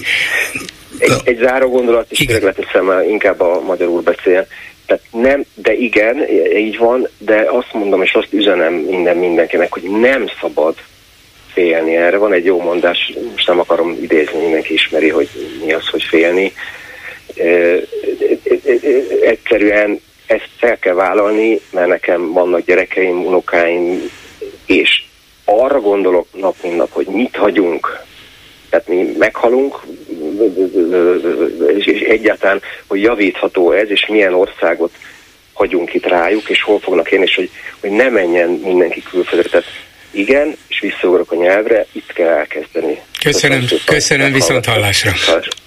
Egy, 0.99 1.12
egy 1.24 1.38
záró 1.38 1.68
gondolat, 1.70 2.07
és 2.11 2.18
tényleg 2.18 2.43
leteszem, 2.43 3.03
inkább 3.09 3.40
a 3.40 3.61
magyarul 3.61 4.01
beszél. 4.01 4.47
Tehát 4.86 5.03
nem, 5.11 5.45
de 5.55 5.72
igen, 5.72 6.28
így 6.57 6.78
van, 6.78 7.09
de 7.18 7.47
azt 7.51 7.72
mondom, 7.72 8.03
és 8.03 8.12
azt 8.12 8.32
üzenem 8.32 8.72
minden 8.72 9.16
mindenkinek, 9.16 9.72
hogy 9.72 9.82
nem 9.82 10.30
szabad 10.40 10.74
félni. 11.53 11.97
Erre 11.97 12.16
van 12.16 12.32
egy 12.32 12.45
jó 12.45 12.62
mondás, 12.62 13.12
most 13.30 13.47
nem 13.47 13.59
akarom 13.59 13.99
idézni, 14.03 14.40
mindenki 14.40 14.72
ismeri, 14.72 15.09
hogy 15.09 15.28
mi 15.64 15.72
az, 15.72 15.88
hogy 15.88 16.03
félni. 16.03 16.53
Egyszerűen 19.22 20.01
ezt 20.33 20.49
fel 20.57 20.78
kell 20.78 20.95
vállalni, 20.95 21.61
mert 21.70 21.89
nekem 21.89 22.33
vannak 22.33 22.64
gyerekeim, 22.64 23.26
unokáim, 23.26 24.11
és 24.66 25.05
arra 25.45 25.80
gondolok 25.80 26.26
nap 26.33 26.55
mint 26.62 26.76
nap, 26.76 26.93
hogy 26.93 27.07
mit 27.07 27.37
hagyunk. 27.37 28.01
Tehát 28.70 28.89
mi 28.89 29.14
meghalunk, 29.18 29.80
és 31.76 32.01
egyáltalán, 32.01 32.62
hogy 32.87 33.03
javítható 33.03 33.72
ez, 33.72 33.91
és 33.91 34.07
milyen 34.09 34.35
országot 34.35 34.93
hagyunk 35.53 35.95
itt 35.95 36.07
rájuk, 36.07 36.49
és 36.49 36.62
hol 36.62 36.80
fognak 36.80 37.11
élni, 37.11 37.24
és 37.24 37.35
hogy, 37.35 37.51
hogy 37.80 37.91
ne 37.91 38.09
menjen 38.09 38.49
mindenki 38.49 39.03
külföldre. 39.03 39.49
Tehát 39.49 39.66
igen, 40.11 40.57
és 40.68 40.80
visszaugrok 40.80 41.33
a 41.33 41.35
nyelvre, 41.35 41.87
itt 41.93 42.12
kell 42.12 42.28
elkezdeni. 42.28 43.01
Köszönöm, 43.22 43.61
köszönöm, 43.61 43.85
köszönöm 43.85 44.33
viszont 44.33 44.64
hallásra. 44.64 45.11
hallásra. 45.26 45.61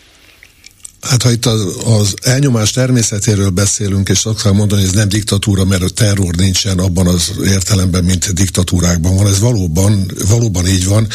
Hát 1.10 1.24
ha 1.24 1.32
itt 1.32 1.46
az, 1.46 1.62
az 1.84 2.14
elnyomás 2.22 2.72
természetéről 2.72 3.50
beszélünk, 3.50 4.10
és 4.10 4.26
azt 4.26 4.42
kell 4.42 4.52
mondani, 4.52 4.82
hogy 4.82 4.90
ez 4.90 4.96
nem 4.96 5.10
diktatúra, 5.10 5.66
mert 5.66 5.82
a 5.82 5.90
terror 5.90 6.36
nincsen 6.36 6.80
abban 6.80 7.08
az 7.08 7.32
értelemben, 7.46 8.04
mint 8.04 8.34
diktatúrákban 8.34 9.16
van. 9.16 9.28
Ez 9.28 9.40
valóban, 9.40 10.12
valóban 10.28 10.68
így 10.68 10.86
van. 10.86 11.08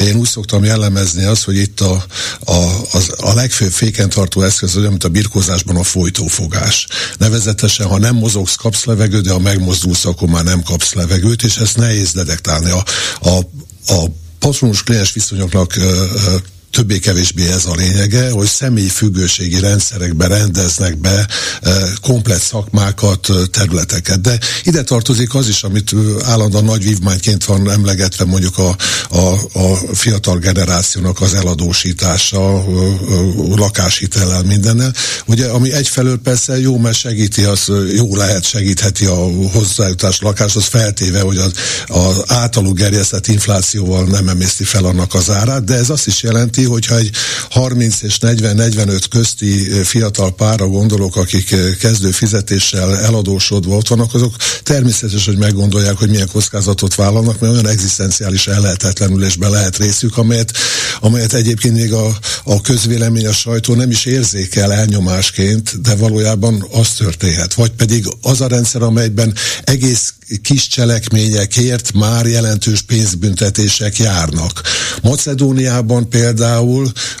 Én 0.00 0.16
úgy 0.16 0.28
szoktam 0.28 0.64
jellemezni 0.64 1.24
azt, 1.24 1.44
hogy 1.44 1.56
itt 1.56 1.80
a, 1.80 2.04
a, 2.44 2.80
az, 2.92 3.12
a 3.16 3.34
legfőbb 3.34 3.72
féken 3.72 4.08
tartó 4.08 4.42
eszköz, 4.42 4.76
olyan, 4.76 4.90
mint 4.90 5.04
a 5.04 5.08
birkózásban 5.08 5.76
a 5.76 5.82
folytófogás. 5.82 6.86
Nevezetesen, 7.18 7.86
ha 7.86 7.98
nem 7.98 8.14
mozogsz, 8.14 8.54
kapsz 8.54 8.84
levegőt, 8.84 9.24
de 9.24 9.32
ha 9.32 9.38
megmozdulsz, 9.38 10.04
akkor 10.04 10.28
már 10.28 10.44
nem 10.44 10.62
kapsz 10.62 10.92
levegőt, 10.92 11.42
és 11.42 11.56
ezt 11.56 11.76
nehéz 11.76 12.12
detektálni. 12.12 12.70
A, 12.70 12.84
a, 13.20 13.38
a 13.92 14.04
patronus 14.38 14.82
kliens 14.82 15.12
viszonyoknak 15.12 15.78
többé-kevésbé 16.74 17.48
ez 17.48 17.66
a 17.66 17.74
lényege, 17.74 18.30
hogy 18.30 18.46
személyi 18.46 18.88
függőségi 18.88 19.60
rendszerekbe 19.60 20.26
rendeznek 20.26 20.96
be 20.96 21.26
e, 21.62 21.72
komplet 22.02 22.42
szakmákat, 22.42 23.30
e, 23.30 23.32
területeket. 23.50 24.20
De 24.20 24.38
ide 24.62 24.82
tartozik 24.82 25.34
az 25.34 25.48
is, 25.48 25.62
amit 25.62 25.92
állandóan 26.24 26.64
nagy 26.64 26.82
vívmányként 26.82 27.44
van 27.44 27.70
emlegetve 27.70 28.24
mondjuk 28.24 28.58
a, 28.58 28.76
a, 29.10 29.18
a 29.52 29.94
fiatal 29.94 30.38
generációnak 30.38 31.20
az 31.20 31.34
eladósítása, 31.34 32.64
lakáshitellel 33.56 34.42
mindennel. 34.42 34.92
Ugye, 35.26 35.46
ami 35.46 35.72
egyfelől 35.72 36.18
persze 36.18 36.60
jó, 36.60 36.78
mert 36.78 36.96
segíti, 36.96 37.42
az 37.42 37.70
jó 37.94 38.16
lehet, 38.16 38.44
segítheti 38.44 39.04
a 39.04 39.48
hozzájutás 39.52 40.20
lakáshoz, 40.20 40.64
feltéve, 40.64 41.20
hogy 41.20 41.36
az, 41.36 41.52
az 41.86 42.22
általuk 42.26 42.76
gerjesztett 42.76 43.26
inflációval 43.26 44.04
nem 44.04 44.28
emészti 44.28 44.64
fel 44.64 44.84
annak 44.84 45.14
az 45.14 45.30
árát, 45.30 45.64
de 45.64 45.74
ez 45.74 45.90
azt 45.90 46.06
is 46.06 46.22
jelenti, 46.22 46.63
hogyha 46.64 46.96
egy 46.96 47.10
30 47.50 48.02
és 48.02 48.16
40-45 48.20 49.04
közti 49.10 49.82
fiatal 49.82 50.34
pára 50.34 50.66
gondolok, 50.66 51.16
akik 51.16 51.56
kezdő 51.78 52.10
fizetéssel 52.10 52.98
eladósodva 52.98 53.76
ott 53.76 53.88
vannak, 53.88 54.14
azok 54.14 54.34
természetes, 54.62 55.24
hogy 55.24 55.38
meggondolják, 55.38 55.96
hogy 55.96 56.10
milyen 56.10 56.28
kockázatot 56.32 56.94
vállalnak, 56.94 57.40
mert 57.40 57.52
olyan 57.52 57.68
egzisztenciális 57.68 58.46
ellehetetlenülésbe 58.46 59.48
lehet 59.48 59.76
részük, 59.76 60.16
amelyet, 60.16 60.52
amelyet 61.00 61.32
egyébként 61.32 61.74
még 61.74 61.92
a, 61.92 62.18
a 62.44 62.60
közvélemény, 62.60 63.26
a 63.26 63.32
sajtó 63.32 63.74
nem 63.74 63.90
is 63.90 64.04
érzékel 64.04 64.72
elnyomásként, 64.72 65.80
de 65.80 65.94
valójában 65.94 66.66
az 66.72 66.88
történhet. 66.88 67.54
Vagy 67.54 67.70
pedig 67.70 68.04
az 68.22 68.40
a 68.40 68.46
rendszer, 68.46 68.82
amelyben 68.82 69.34
egész 69.64 70.14
kis 70.42 70.68
cselekményekért 70.68 71.92
már 71.92 72.26
jelentős 72.26 72.82
pénzbüntetések 72.82 73.98
járnak. 73.98 74.60
Macedóniában 75.02 76.08
például, 76.08 76.53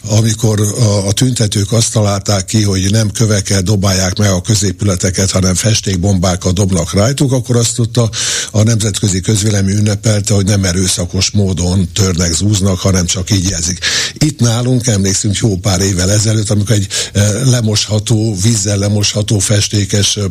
amikor 0.02 0.60
a, 0.60 1.06
a 1.06 1.12
tüntetők 1.12 1.72
azt 1.72 1.92
találták 1.92 2.44
ki, 2.44 2.62
hogy 2.62 2.90
nem 2.90 3.10
kövekkel 3.10 3.62
dobálják 3.62 4.18
meg 4.18 4.30
a 4.30 4.40
középületeket, 4.40 5.30
hanem 5.30 5.54
festékbombákat 5.54 6.54
dobnak 6.54 6.92
rajtuk, 6.92 7.32
akkor 7.32 7.56
azt 7.56 7.74
tudta 7.74 8.10
a 8.50 8.62
nemzetközi 8.62 9.20
közvélemény 9.20 9.76
ünnepelte, 9.76 10.34
hogy 10.34 10.44
nem 10.44 10.64
erőszakos 10.64 11.30
módon 11.30 11.88
törnek, 11.92 12.32
zúznak, 12.32 12.78
hanem 12.78 13.06
csak 13.06 13.30
így 13.30 13.48
jelzik. 13.48 13.78
Itt 14.18 14.40
nálunk 14.40 14.86
emlékszünk 14.86 15.36
jó 15.36 15.56
pár 15.56 15.80
évvel 15.80 16.10
ezelőtt, 16.10 16.50
amikor 16.50 16.74
egy 16.74 16.86
e, 17.12 17.20
lemosható, 17.44 18.36
vízzel 18.42 18.78
lemosható 18.78 19.38
festékes 19.38 20.16
e, 20.16 20.22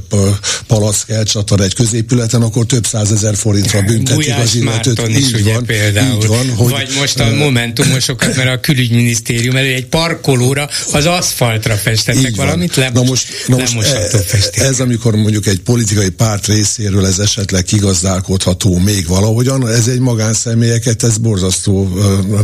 palack 0.68 1.10
elcsatar 1.10 1.60
egy 1.60 1.74
középületen, 1.74 2.42
akkor 2.42 2.66
több 2.66 2.86
százezer 2.86 3.36
forintra 3.36 3.82
büntetik 3.92 4.34
az 4.44 4.56
illetőt. 4.56 5.08
Így 5.10 5.34
ugye 5.34 5.54
van, 5.54 5.66
például. 5.66 6.22
Így 6.22 6.28
van, 6.28 6.50
hogy, 6.56 6.72
Vagy 6.72 6.90
most 7.00 7.20
a 7.20 7.36
momentumosokat, 7.36 8.36
mert 8.36 8.50
a 8.50 8.60
külügyminisztérium 8.88 9.56
elő 9.56 9.74
egy 9.74 9.86
parkolóra 9.86 10.70
az 10.92 11.06
aszfaltra 11.06 11.76
festettek 11.76 12.36
valamit, 12.36 12.76
lemos, 12.76 12.94
na 12.94 13.04
most, 13.10 13.28
na 13.48 13.58
most 13.76 13.92
e, 13.92 14.64
ez, 14.64 14.80
amikor 14.80 15.16
mondjuk 15.16 15.46
egy 15.46 15.60
politikai 15.60 16.10
párt 16.10 16.48
részéről 16.48 17.06
ez 17.06 17.20
esetleg 17.20 17.64
kigazdálkodható 17.64 18.78
még 18.78 19.08
valahogyan, 19.08 19.68
ez 19.68 19.88
egy 19.88 20.00
magánszemélyeket, 20.00 21.04
ez 21.04 21.18
borzasztó 21.18 21.98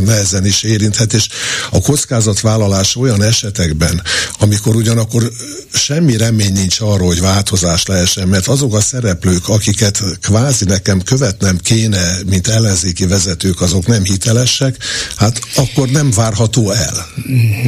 nehezen 0.04 0.46
is 0.46 0.62
érinthet, 0.62 1.12
és 1.12 1.28
a 1.70 1.80
kockázatvállalás 1.80 2.96
olyan 2.96 3.22
esetekben, 3.22 4.02
amikor 4.38 4.74
ugyanakkor 4.76 5.32
semmi 5.72 6.16
remény 6.16 6.52
nincs 6.52 6.80
arról, 6.80 7.06
hogy 7.06 7.20
változás 7.20 7.86
lehessen, 7.86 8.28
mert 8.28 8.46
azok 8.46 8.74
a 8.74 8.80
szereplők, 8.80 9.48
akiket 9.48 10.02
kvázi 10.20 10.64
nekem 10.64 11.02
követnem 11.02 11.58
kéne, 11.58 12.16
mint 12.26 12.48
ellenzéki 12.48 13.06
vezetők, 13.06 13.60
azok 13.60 13.86
nem 13.86 14.04
hitelesek, 14.04 14.76
hát 15.16 15.40
akkor 15.54 15.88
nem 15.88 16.10
várható 16.30 16.70
el. 16.70 17.06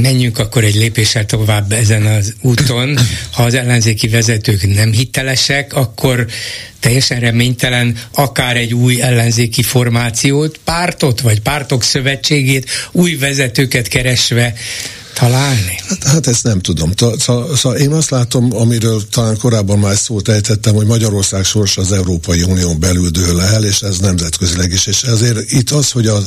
Menjünk 0.02 0.38
akkor 0.38 0.64
egy 0.64 0.74
lépéssel 0.74 1.26
tovább 1.26 1.72
ezen 1.72 2.06
az 2.06 2.34
úton. 2.40 2.98
Ha 3.32 3.42
az 3.42 3.54
ellenzéki 3.54 4.08
vezetők 4.08 4.74
nem 4.74 4.92
hitelesek, 4.92 5.74
akkor 5.74 6.26
teljesen 6.80 7.20
reménytelen 7.20 7.96
akár 8.12 8.56
egy 8.56 8.74
új 8.74 9.02
ellenzéki 9.02 9.62
formációt, 9.62 10.60
pártot, 10.64 11.20
vagy 11.20 11.40
pártok 11.40 11.82
szövetségét, 11.82 12.70
új 12.92 13.14
vezetőket 13.16 13.88
keresve 13.88 14.54
találni? 15.14 15.80
Hát, 15.88 16.04
hát 16.04 16.26
ezt 16.26 16.42
nem 16.42 16.60
tudom. 16.60 16.90
Szóval, 17.18 17.76
én 17.76 17.92
azt 17.92 18.10
látom, 18.10 18.56
amiről 18.56 19.02
talán 19.10 19.38
korábban 19.38 19.78
már 19.78 19.96
szót 19.96 20.28
ejtettem, 20.28 20.74
hogy 20.74 20.86
Magyarország 20.86 21.44
sorsa 21.44 21.80
az 21.80 21.92
Európai 21.92 22.42
Unión 22.42 22.80
belül 22.80 23.08
dől 23.08 23.40
el, 23.40 23.64
és 23.64 23.80
ez 23.80 23.98
nemzetközileg 23.98 24.72
is. 24.72 24.86
És 24.86 25.02
ezért 25.02 25.50
itt 25.50 25.70
az, 25.70 25.90
hogy 25.90 26.06
a 26.06 26.22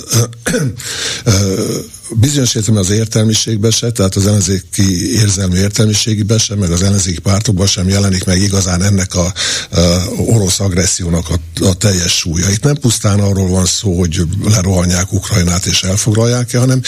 bizonyos 2.11 2.55
értelemben 2.55 2.91
az 2.91 2.97
értelmiségben 2.97 3.71
se, 3.71 3.91
tehát 3.91 4.15
az 4.15 4.27
ellenzéki 4.27 5.13
érzelmi 5.13 5.57
értelmiségiben 5.57 6.37
sem, 6.37 6.57
meg 6.57 6.71
az 6.71 6.81
ellenzéki 6.81 7.19
pártokban 7.19 7.67
sem 7.67 7.89
jelenik 7.89 8.23
meg 8.23 8.41
igazán 8.41 8.83
ennek 8.83 9.15
a, 9.15 9.25
a 9.25 9.79
orosz 10.17 10.59
agressziónak 10.59 11.25
a, 11.29 11.65
a 11.65 11.73
teljes 11.73 12.17
súlya. 12.17 12.49
Itt 12.49 12.63
nem 12.63 12.75
pusztán 12.75 13.19
arról 13.19 13.47
van 13.47 13.65
szó, 13.65 13.99
hogy 13.99 14.21
lerohanják 14.43 15.13
Ukrajnát 15.13 15.65
és 15.65 15.83
elfoglalják-e, 15.83 16.59
hanem 16.59 16.81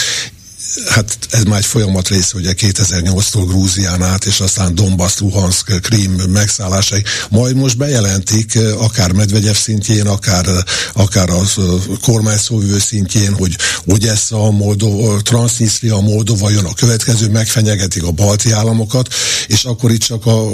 hát 0.89 1.17
ez 1.29 1.43
már 1.43 1.57
egy 1.57 1.65
folyamat 1.65 2.07
része, 2.07 2.31
ugye 2.35 2.53
2008-tól 2.57 3.43
Grúzián 3.47 4.03
át, 4.03 4.25
és 4.25 4.39
aztán 4.39 4.75
Donbass, 4.75 5.17
Luhansk, 5.17 5.81
Krím 5.81 6.11
megszállásai, 6.11 7.03
majd 7.29 7.55
most 7.55 7.77
bejelentik 7.77 8.55
eh, 8.55 8.83
akár 8.83 9.11
Medvegyev 9.11 9.55
szintjén, 9.55 10.07
akár, 10.07 10.47
eh, 10.47 10.57
akár 10.93 11.29
a 11.29 11.41
eh, 11.57 11.63
kormányszóvivő 12.01 12.79
szintjén, 12.79 13.33
hogy 13.33 13.55
Ogyessa, 13.85 14.51
Moldova, 14.51 15.21
Transnistria, 15.21 15.99
Moldova 15.99 16.49
jön 16.49 16.65
a 16.65 16.73
következő, 16.73 17.29
megfenyegetik 17.29 18.03
a 18.03 18.11
balti 18.11 18.51
államokat, 18.51 19.13
és 19.47 19.63
akkor 19.63 19.91
itt 19.91 20.01
csak 20.01 20.25
a, 20.25 20.49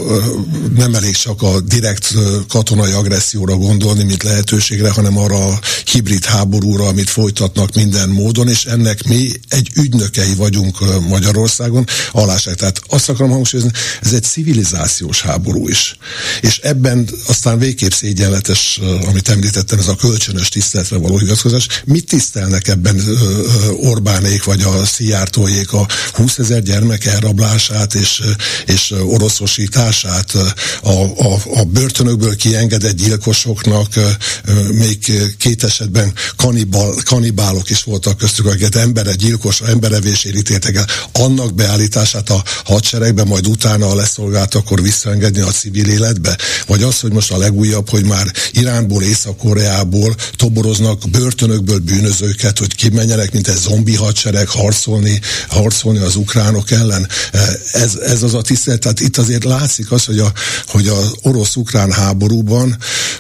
nem 0.76 0.96
elég 0.96 1.16
csak 1.16 1.42
a 1.42 1.60
direkt 1.62 2.14
katonai 2.48 2.92
agresszióra 2.92 3.56
gondolni, 3.56 4.04
mint 4.04 4.24
lehetőségre, 4.24 4.90
hanem 4.90 5.18
arra 5.18 5.46
a 5.46 5.60
hibrid 5.92 6.26
háborúra, 6.26 6.88
amit 6.88 7.10
folytatnak 7.10 7.76
minden 7.76 8.10
módon, 8.10 8.48
és 8.48 8.66
ennek 8.66 9.04
mi 9.04 9.32
egy 9.48 9.70
ügynök 9.76 10.03
ügynökei 10.04 10.36
vagyunk 10.36 11.08
Magyarországon, 11.08 11.86
alásság. 12.12 12.56
Tehát 12.56 12.82
azt 12.88 13.10
akarom 13.10 13.32
hangsúlyozni, 13.32 13.72
ez 14.02 14.14
egy 14.14 14.24
civilizációs 14.24 15.22
háború 15.22 15.68
is. 15.68 15.98
És 16.42 16.58
ebben 16.58 17.10
aztán 17.28 17.60
végképp 17.60 17.92
szégyenletes, 17.92 18.80
amit 19.08 19.30
említettem, 19.30 19.80
ez 19.80 19.88
a 19.88 19.96
kölcsönös 19.96 20.50
tiszteletre 20.50 20.98
való 20.98 21.18
hivatkozás. 21.18 21.68
Mit 21.86 22.08
tisztelnek 22.08 22.68
ebben 22.68 23.02
Orbánék 23.82 24.44
vagy 24.44 24.62
a 24.62 24.86
Szijjártóék 24.86 25.74
a 25.74 25.88
20 26.14 26.38
ezer 26.38 26.62
gyermek 26.62 27.06
elrablását 27.06 27.94
és, 27.94 28.22
és 28.66 28.94
oroszosítását, 29.06 30.32
a, 30.82 30.90
a, 30.90 31.42
a 31.54 31.64
börtönökből 31.64 32.36
kiengedett 32.36 32.96
gyilkosoknak 32.96 33.94
még 34.72 35.12
két 35.38 35.64
esetben 35.64 36.14
kanibal, 36.36 36.96
kanibálok 37.06 37.70
is 37.70 37.84
voltak 37.84 38.18
köztük, 38.18 38.46
akiket 38.46 38.76
embere 38.76 39.14
gyilkos, 39.16 39.62
embere 39.62 39.93
levésért 39.94 40.36
ítéltek 40.36 40.76
el, 40.76 40.88
annak 41.12 41.54
beállítását 41.54 42.30
a 42.30 42.44
hadseregbe, 42.66 43.24
majd 43.24 43.48
utána 43.48 43.90
a 43.90 43.96
leszolgált 43.96 44.56
akkor 44.56 44.82
visszaengedni 44.82 45.42
a 45.42 45.52
civil 45.52 45.88
életbe? 45.88 46.38
Vagy 46.68 46.84
az, 46.84 47.00
hogy 47.00 47.12
most 47.12 47.32
a 47.32 47.38
legújabb, 47.38 47.90
hogy 47.90 48.06
már 48.06 48.32
Iránból, 48.52 49.04
Észak-Koreából 49.04 50.16
toboroznak 50.36 51.10
börtönökből 51.10 51.80
bűnözőket, 51.80 52.60
hogy 52.60 52.76
kimenjenek, 52.76 53.32
mint 53.32 53.48
egy 53.48 53.58
zombi 53.58 53.96
hadsereg 53.96 54.48
harcolni, 54.48 55.22
harcolni 55.48 56.00
az 56.00 56.16
ukránok 56.16 56.72
ellen. 56.72 57.08
Ez, 57.72 57.96
ez 57.96 58.24
az 58.24 58.34
a 58.34 58.42
tisztelet. 58.42 58.80
Tehát 58.80 59.00
itt 59.00 59.18
azért 59.18 59.44
látszik 59.44 59.92
az, 59.92 60.06
hogy, 60.06 60.20
a, 60.20 60.32
hogy 60.68 60.88
az 60.88 61.12
orosz-ukrán 61.22 61.92
háborúban 61.92 62.78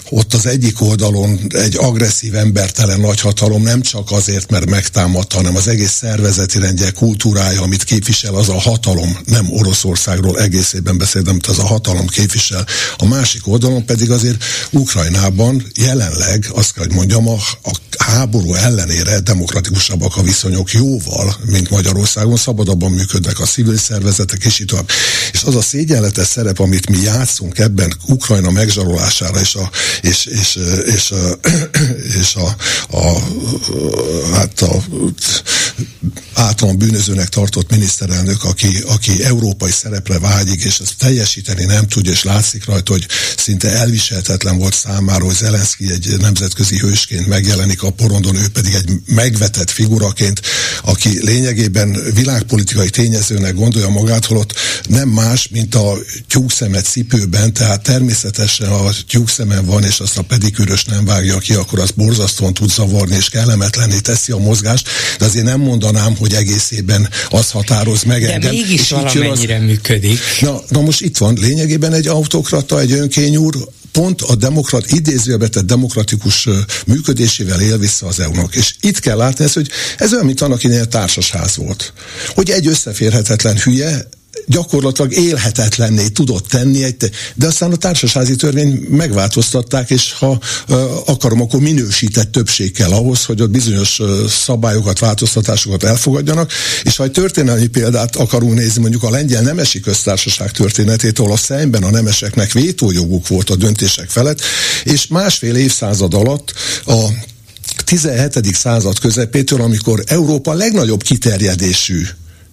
ott 0.09 0.33
az 0.33 0.45
egyik 0.45 0.81
oldalon 0.81 1.39
egy 1.49 1.75
agresszív 1.77 2.35
embertelen 2.35 2.99
nagyhatalom 2.99 3.63
nem 3.63 3.81
csak 3.81 4.11
azért, 4.11 4.51
mert 4.51 4.69
megtámadta, 4.69 5.35
hanem 5.35 5.55
az 5.55 5.67
egész 5.67 5.91
szervezeti 5.91 6.59
értékrendje, 6.63 6.91
kultúrája, 6.91 7.61
amit 7.61 7.83
képvisel, 7.83 8.35
az 8.35 8.49
a 8.49 8.59
hatalom, 8.59 9.17
nem 9.25 9.51
Oroszországról 9.51 10.39
egészében 10.39 10.97
beszél, 10.97 11.21
amit 11.25 11.47
az 11.47 11.59
a 11.59 11.65
hatalom 11.65 12.07
képvisel. 12.07 12.65
A 12.97 13.05
másik 13.05 13.47
oldalon 13.47 13.85
pedig 13.85 14.11
azért 14.11 14.43
Ukrajnában 14.71 15.65
jelenleg, 15.75 16.45
azt 16.53 16.73
kell, 16.73 16.83
hogy 16.83 16.95
mondjam, 16.95 17.27
a, 17.27 17.37
a 17.63 17.71
háború 17.97 18.53
ellenére 18.53 19.19
demokratikusabbak 19.19 20.17
a 20.17 20.21
viszonyok 20.21 20.71
jóval, 20.71 21.35
mint 21.45 21.69
Magyarországon, 21.69 22.35
szabadabban 22.35 22.91
működnek 22.91 23.39
a 23.39 23.45
civil 23.45 23.77
szervezetek, 23.77 24.43
és 24.43 24.59
így. 24.59 24.73
És 25.31 25.43
az 25.43 25.55
a 25.55 25.61
szégyenletes 25.61 26.27
szerep, 26.27 26.59
amit 26.59 26.89
mi 26.89 26.97
játszunk 27.01 27.59
ebben 27.59 27.93
Ukrajna 28.07 28.51
megzsarolására, 28.51 29.39
és 29.39 29.55
a, 29.55 29.69
és, 30.01 30.25
és, 30.25 30.59
és, 30.85 30.93
és, 30.93 31.13
és 32.19 32.35
a, 32.35 32.55
a, 32.97 33.19
hát 34.33 34.61
a, 34.61 34.75
a 36.33 36.52
általán 36.53 36.77
bűnözőnek 36.77 37.29
tartott 37.29 37.71
miniszterelnök, 37.71 38.43
aki, 38.43 38.67
aki 38.87 39.23
európai 39.23 39.71
szerepre 39.71 40.19
vágyik, 40.19 40.63
és 40.63 40.79
ezt 40.79 40.97
teljesíteni 40.97 41.63
nem 41.63 41.87
tudja, 41.87 42.11
és 42.11 42.23
látszik 42.23 42.65
rajta, 42.65 42.91
hogy 42.91 43.07
szinte 43.37 43.69
elviselhetetlen 43.69 44.57
volt 44.57 44.73
számára, 44.73 45.25
hogy 45.25 45.35
Zelenszky 45.35 45.91
egy 45.91 46.15
nemzetközi 46.19 46.77
hősként 46.77 47.27
megjelenik 47.27 47.83
a 47.83 47.89
porondon, 47.89 48.35
ő 48.35 48.47
pedig 48.47 48.73
egy 48.73 48.89
megvetett 49.05 49.69
figuraként, 49.69 50.41
aki 50.83 51.25
lényegében 51.25 52.13
világpolitikai 52.13 52.89
tényezőnek 52.89 53.53
gondolja 53.53 53.89
magát, 53.89 54.25
holott 54.25 54.53
nem 54.87 55.09
más, 55.09 55.47
mint 55.47 55.75
a 55.75 55.97
tyúkszemet 56.27 56.85
cipőben, 56.85 57.53
tehát 57.53 57.83
természetesen 57.83 58.69
a 58.69 58.91
tyúkszemen 59.07 59.65
van, 59.65 59.83
és 59.83 59.99
azt 59.99 60.17
a 60.17 60.21
pedikűrös 60.21 60.83
nem 60.83 61.05
vágja 61.05 61.37
ki, 61.37 61.53
akkor 61.53 61.79
az 61.79 61.91
borzasztóan 61.91 62.53
tud 62.53 62.71
zavarni, 62.71 63.15
és 63.15 63.29
kellemetlenné 63.29 63.99
teszi 63.99 64.31
a 64.31 64.37
mozgást, 64.37 64.87
de 65.19 65.25
azért 65.25 65.45
nem 65.45 65.59
mondanám, 65.59 66.15
hogy 66.15 66.33
egészében 66.43 67.09
az 67.29 67.51
határoz 67.51 68.03
meg 68.03 68.21
De 68.21 68.33
engem. 68.33 68.51
mégis 68.51 68.89
valamennyire 68.89 69.55
az... 69.55 69.63
működik. 69.63 70.19
Na, 70.41 70.61
na 70.69 70.81
most 70.81 71.01
itt 71.01 71.17
van 71.17 71.37
lényegében 71.41 71.93
egy 71.93 72.07
autokrata, 72.07 72.79
egy 72.79 72.91
önkényúr, 72.91 73.67
pont 73.91 74.21
a 74.21 74.35
demokrat, 74.35 74.91
idézőjelbetett 74.91 75.65
demokratikus 75.65 76.47
működésével 76.85 77.61
él 77.61 77.77
vissza 77.77 78.05
az 78.07 78.19
EU-nak. 78.19 78.55
És 78.55 78.75
itt 78.79 78.99
kell 78.99 79.17
látni 79.17 79.43
ezt, 79.43 79.53
hogy 79.53 79.69
ez 79.97 80.13
olyan, 80.13 80.25
mint 80.25 80.41
annak 80.41 80.63
idején 80.63 80.89
társasház 80.89 81.55
volt. 81.55 81.93
Hogy 82.27 82.49
egy 82.49 82.67
összeférhetetlen 82.67 83.57
hülye 83.57 84.07
gyakorlatilag 84.45 85.13
élhetetlenné 85.13 86.07
tudott 86.07 86.47
tenni, 86.47 86.83
egy, 86.83 87.09
de 87.35 87.47
aztán 87.47 87.71
a 87.71 87.75
társasházi 87.75 88.35
törvény 88.35 88.85
megváltoztatták, 88.89 89.89
és 89.89 90.13
ha 90.13 90.39
akarom, 91.05 91.41
akkor 91.41 91.59
minősített 91.59 92.31
többség 92.31 92.71
kell 92.71 92.91
ahhoz, 92.91 93.25
hogy 93.25 93.41
ott 93.41 93.49
bizonyos 93.49 94.01
szabályokat, 94.27 94.99
változtatásokat 94.99 95.83
elfogadjanak, 95.83 96.51
és 96.83 96.95
ha 96.95 97.03
egy 97.03 97.11
történelmi 97.11 97.67
példát 97.67 98.15
akarunk 98.15 98.53
nézni, 98.53 98.81
mondjuk 98.81 99.03
a 99.03 99.09
lengyel 99.09 99.41
nemesi 99.41 99.79
köztársaság 99.79 100.51
történetét, 100.51 101.19
ahol 101.19 101.31
a 101.31 101.37
szemben 101.37 101.83
a 101.83 101.91
nemeseknek 101.91 102.51
vétójoguk 102.51 103.27
volt 103.27 103.49
a 103.49 103.55
döntések 103.55 104.09
felett, 104.09 104.41
és 104.83 105.07
másfél 105.07 105.55
évszázad 105.55 106.13
alatt 106.13 106.53
a 106.85 107.07
17. 107.85 108.55
század 108.55 108.99
közepétől, 108.99 109.61
amikor 109.61 110.03
Európa 110.07 110.53
legnagyobb 110.53 111.03
kiterjedésű 111.03 112.01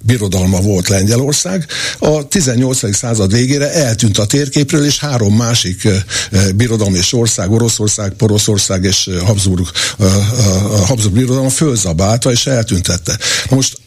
birodalma 0.05 0.61
volt 0.61 0.89
Lengyelország. 0.89 1.67
A 1.99 2.29
18. 2.29 2.97
század 2.97 3.33
végére 3.33 3.73
eltűnt 3.73 4.19
a 4.19 4.27
térképről, 4.27 4.85
és 4.85 4.99
három 4.99 5.37
másik 5.37 5.89
birodalom 6.55 6.95
és 6.95 7.13
ország, 7.13 7.51
Oroszország, 7.51 8.13
Poroszország 8.13 8.85
és 8.85 9.11
Habsburg, 9.25 9.67
Habsburg 10.87 11.15
birodalom 11.15 11.49
fölzabálta 11.49 12.31
és 12.31 12.47
eltüntette. 12.47 13.19
Most 13.51 13.79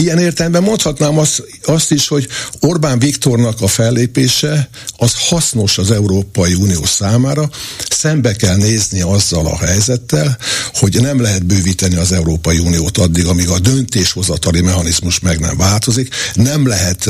ilyen 0.00 0.18
értelemben 0.18 0.62
mondhatnám 0.62 1.18
azt, 1.18 1.42
azt 1.64 1.90
is, 1.90 2.08
hogy 2.08 2.28
Orbán 2.60 2.98
Viktornak 2.98 3.60
a 3.60 3.66
fellépése 3.66 4.68
az 4.96 5.12
hasznos 5.28 5.78
az 5.78 5.90
Európai 5.90 6.54
Unió 6.54 6.84
számára. 6.84 7.50
Szembe 7.90 8.32
kell 8.32 8.56
nézni 8.56 9.00
azzal 9.00 9.46
a 9.46 9.58
helyzettel, 9.58 10.38
hogy 10.72 11.00
nem 11.00 11.20
lehet 11.20 11.46
bővíteni 11.46 11.94
az 11.94 12.12
Európai 12.12 12.58
Uniót 12.58 12.98
addig, 12.98 13.26
amíg 13.26 13.48
a 13.48 13.58
döntéshozatali 13.58 14.60
mechanizmus 14.60 15.20
meg 15.20 15.40
nem 15.40 15.56
változik. 15.56 16.14
Nem 16.34 16.66
lehet, 16.66 17.08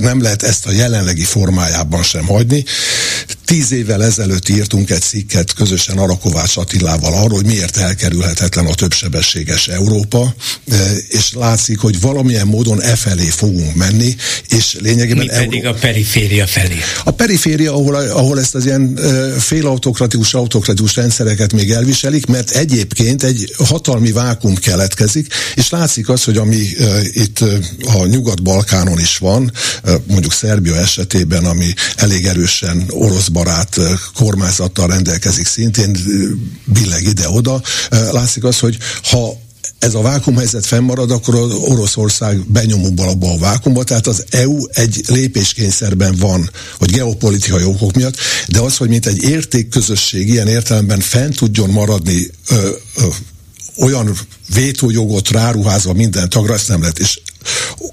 nem 0.00 0.22
lehet 0.22 0.42
ezt 0.42 0.66
a 0.66 0.72
jelenlegi 0.72 1.24
formájában 1.24 2.02
sem 2.02 2.26
hagyni. 2.26 2.64
Tíz 3.44 3.72
évvel 3.72 4.04
ezelőtt 4.04 4.48
írtunk 4.48 4.90
egy 4.90 5.02
cikket 5.02 5.52
közösen 5.52 5.98
Arakovács 5.98 6.56
Attilával 6.56 7.12
arról, 7.12 7.36
hogy 7.36 7.46
miért 7.46 7.76
elkerülhetetlen 7.76 8.66
a 8.66 8.74
többsebességes 8.74 9.68
Európa, 9.68 10.34
és 11.08 11.32
látszik, 11.32 11.78
hogy 11.78 11.89
hogy 11.90 12.00
valamilyen 12.00 12.46
módon 12.46 12.82
e 12.82 12.96
felé 12.96 13.28
fogunk 13.28 13.74
menni, 13.74 14.16
és 14.48 14.76
lényegében... 14.80 15.26
Mi 15.26 15.32
pedig 15.32 15.64
Euró... 15.64 15.76
a 15.76 15.78
periféria 15.80 16.46
felé. 16.46 16.76
A 17.04 17.10
periféria, 17.10 17.72
ahol, 17.72 17.94
ahol 17.94 18.40
ezt 18.40 18.54
az 18.54 18.64
ilyen 18.66 18.98
félautokratikus, 19.38 20.34
autokratikus 20.34 20.96
rendszereket 20.96 21.52
még 21.52 21.70
elviselik, 21.70 22.26
mert 22.26 22.50
egyébként 22.50 23.22
egy 23.22 23.54
hatalmi 23.58 24.12
vákum 24.12 24.54
keletkezik, 24.54 25.34
és 25.54 25.70
látszik 25.70 26.08
az, 26.08 26.24
hogy 26.24 26.36
ami 26.36 26.66
itt 27.12 27.38
a 27.86 28.06
Nyugat-Balkánon 28.06 28.98
is 28.98 29.18
van, 29.18 29.52
mondjuk 30.06 30.32
Szerbia 30.32 30.76
esetében, 30.76 31.44
ami 31.44 31.74
elég 31.96 32.26
erősen 32.26 32.84
orosz 32.88 33.28
barát 33.28 33.76
uh, 33.76 33.90
kormányzattal 34.14 34.86
rendelkezik 34.86 35.46
szintén, 35.46 35.96
billeg 36.64 37.02
ide-oda, 37.02 37.62
látszik 37.90 38.44
az, 38.44 38.58
hogy 38.58 38.76
ha 39.02 39.48
ez 39.80 39.94
a 39.94 40.00
vákumhelyzet 40.02 40.66
fennmarad, 40.66 41.10
akkor 41.10 41.34
az 41.34 41.52
Oroszország 41.52 42.46
benyomul 42.46 43.08
abba 43.08 43.32
a 43.32 43.38
vákumba, 43.38 43.84
tehát 43.84 44.06
az 44.06 44.24
EU 44.30 44.66
egy 44.68 45.02
lépéskényszerben 45.06 46.16
van, 46.16 46.50
hogy 46.78 46.90
geopolitikai 46.90 47.64
okok 47.64 47.92
miatt, 47.92 48.16
de 48.48 48.60
az, 48.60 48.76
hogy 48.76 48.88
mint 48.88 49.06
egy 49.06 49.22
értékközösség 49.22 50.28
ilyen 50.28 50.48
értelemben 50.48 51.00
fent 51.00 51.36
tudjon 51.36 51.70
maradni 51.70 52.30
ö, 52.48 52.70
ö, 52.96 53.06
olyan 53.78 54.18
vétójogot 54.54 55.30
ráruházva 55.30 55.92
minden 55.92 56.28
tagra, 56.28 56.54
ezt 56.54 56.68
nem 56.68 56.80
lehet. 56.80 56.98
És 56.98 57.20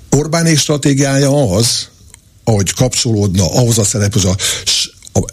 Orbánék 0.09 0.57
stratégiája 0.57 1.55
az, 1.55 1.87
ahogy 2.43 2.73
kapcsolódna 2.73 3.53
ahhoz 3.53 3.77
a 3.77 3.83
szerephez, 3.83 4.25
a 4.25 4.35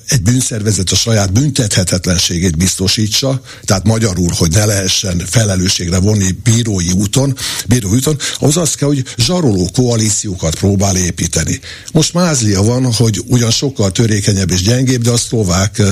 egy 0.09 0.23
bűnszervezet 0.23 0.91
a 0.91 0.97
saját 0.97 1.33
büntethetetlenségét 1.33 2.57
biztosítsa, 2.57 3.41
tehát 3.63 3.85
magyarul, 3.85 4.31
hogy 4.37 4.51
ne 4.51 4.65
lehessen 4.65 5.23
felelősségre 5.27 5.99
vonni 5.99 6.31
bírói 6.43 6.91
úton, 6.91 7.37
bírói 7.67 7.97
úton, 7.97 8.19
ahhoz 8.39 8.57
az 8.57 8.75
kell, 8.75 8.89
hogy 8.89 9.05
zsaroló 9.17 9.71
koalíciókat 9.73 10.55
próbál 10.55 10.97
építeni. 10.97 11.61
Most 11.93 12.13
mázlia 12.13 12.63
van, 12.63 12.93
hogy 12.93 13.23
ugyan 13.27 13.51
sokkal 13.51 13.91
törékenyebb 13.93 14.51
és 14.51 14.63
gyengébb, 14.63 15.03
de 15.03 15.11
a 15.11 15.17
szlovák 15.17 15.83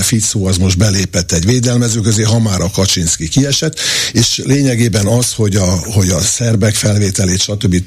Ficó 0.00 0.46
az 0.46 0.56
most 0.56 0.78
belépett 0.78 1.32
egy 1.32 1.44
védelmező 1.44 2.00
közé, 2.00 2.22
ha 2.22 2.38
már 2.38 2.60
a 2.60 2.70
Kaczynszki 2.70 3.28
kiesett, 3.28 3.80
és 4.12 4.42
lényegében 4.44 5.06
az, 5.06 5.32
hogy 5.32 5.56
a, 5.56 5.80
hogy 5.84 6.10
a 6.10 6.20
szerbek 6.20 6.74
felvételét, 6.74 7.40
stb. 7.40 7.82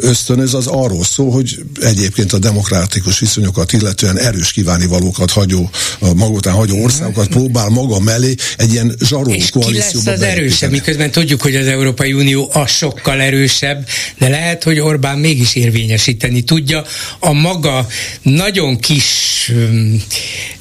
ösztönöz, 0.00 0.54
az 0.54 0.66
arról 0.66 1.04
szól, 1.04 1.30
hogy 1.30 1.64
egyébként 1.80 2.32
a 2.32 2.38
demokratikus 2.38 3.18
viszonyokat 3.18 3.72
illetően 3.72 4.18
erős 4.18 4.52
kíváni 4.54 4.86
valókat 4.86 5.30
hagyó, 5.30 5.70
maga 6.00 6.26
után 6.26 6.54
hagyó 6.54 6.82
országokat 6.82 7.28
próbál 7.28 7.68
maga 7.68 8.00
mellé 8.00 8.34
egy 8.56 8.72
ilyen 8.72 8.94
zsaroló 9.00 9.32
És 9.32 9.50
ki 9.50 9.74
lesz 9.74 10.06
az 10.06 10.22
erősebb, 10.22 10.70
miközben 10.70 11.10
tudjuk, 11.10 11.42
hogy 11.42 11.56
az 11.56 11.66
Európai 11.66 12.12
Unió 12.12 12.50
az 12.52 12.70
sokkal 12.70 13.20
erősebb, 13.20 13.88
de 14.18 14.28
lehet, 14.28 14.62
hogy 14.62 14.78
Orbán 14.78 15.18
mégis 15.18 15.54
érvényesíteni 15.54 16.42
tudja 16.42 16.84
a 17.18 17.32
maga 17.32 17.86
nagyon 18.22 18.78
kis 18.78 19.04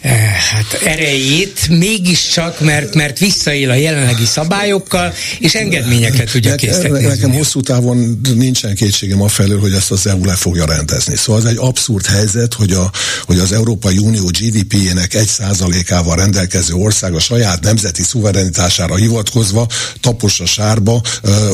eh, 0.01 0.13
hát 0.51 0.81
erejét, 0.85 1.67
mégiscsak, 1.69 2.59
mert, 2.59 2.95
mert 2.95 3.19
visszaél 3.19 3.69
a 3.69 3.75
jelenlegi 3.75 4.25
szabályokkal, 4.25 5.13
és 5.39 5.55
engedményeket 5.55 6.31
tudja 6.31 6.55
készíteni. 6.55 7.05
Nekem 7.05 7.33
hosszú 7.33 7.61
távon 7.61 8.21
nincsen 8.35 8.75
kétségem 8.75 9.21
a 9.21 9.27
felől, 9.27 9.59
hogy 9.59 9.73
ezt 9.73 9.91
az 9.91 10.07
EU 10.07 10.25
le 10.25 10.33
fogja 10.33 10.65
rendezni. 10.65 11.15
Szóval 11.15 11.41
ez 11.41 11.47
egy 11.47 11.57
abszurd 11.59 12.05
helyzet, 12.05 12.53
hogy, 12.53 12.71
a, 12.71 12.91
hogy 13.25 13.39
az 13.39 13.51
Európai 13.51 13.82
Európai 13.83 14.07
Unió 14.07 14.25
GDP-jének 14.25 15.13
egy 15.13 15.27
százalékával 15.27 16.15
rendelkező 16.15 16.73
ország 16.73 17.13
a 17.13 17.19
saját 17.19 17.63
nemzeti 17.63 18.03
szuverenitására 18.03 18.95
hivatkozva 18.95 19.67
tapos 20.01 20.39
a 20.39 20.45
sárba 20.45 21.01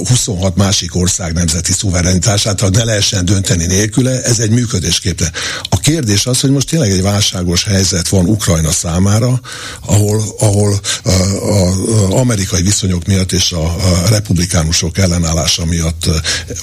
26 0.07 0.55
másik 0.55 0.95
ország 0.95 1.33
nemzeti 1.33 1.71
szuverenitását, 1.71 2.59
ha 2.59 2.69
ne 2.69 2.83
lehessen 2.83 3.25
dönteni 3.25 3.65
nélküle, 3.65 4.21
ez 4.21 4.39
egy 4.39 4.49
működésképte. 4.49 5.31
A 5.69 5.79
kérdés 5.79 6.25
az, 6.25 6.39
hogy 6.39 6.51
most 6.51 6.69
tényleg 6.69 6.91
egy 6.91 7.01
válságos 7.01 7.63
helyzet 7.63 8.07
van 8.07 8.25
Ukrajna 8.25 8.71
számára, 8.71 9.41
ahol, 9.85 10.23
ahol 10.39 10.79
a, 11.03 11.09
a, 11.09 11.67
a 12.11 12.17
amerikai 12.17 12.61
viszonyok 12.61 13.05
miatt 13.05 13.31
és 13.31 13.51
a, 13.51 13.63
a 13.63 14.07
republikánusok 14.09 14.97
ellenállása 14.97 15.65
miatt 15.65 16.05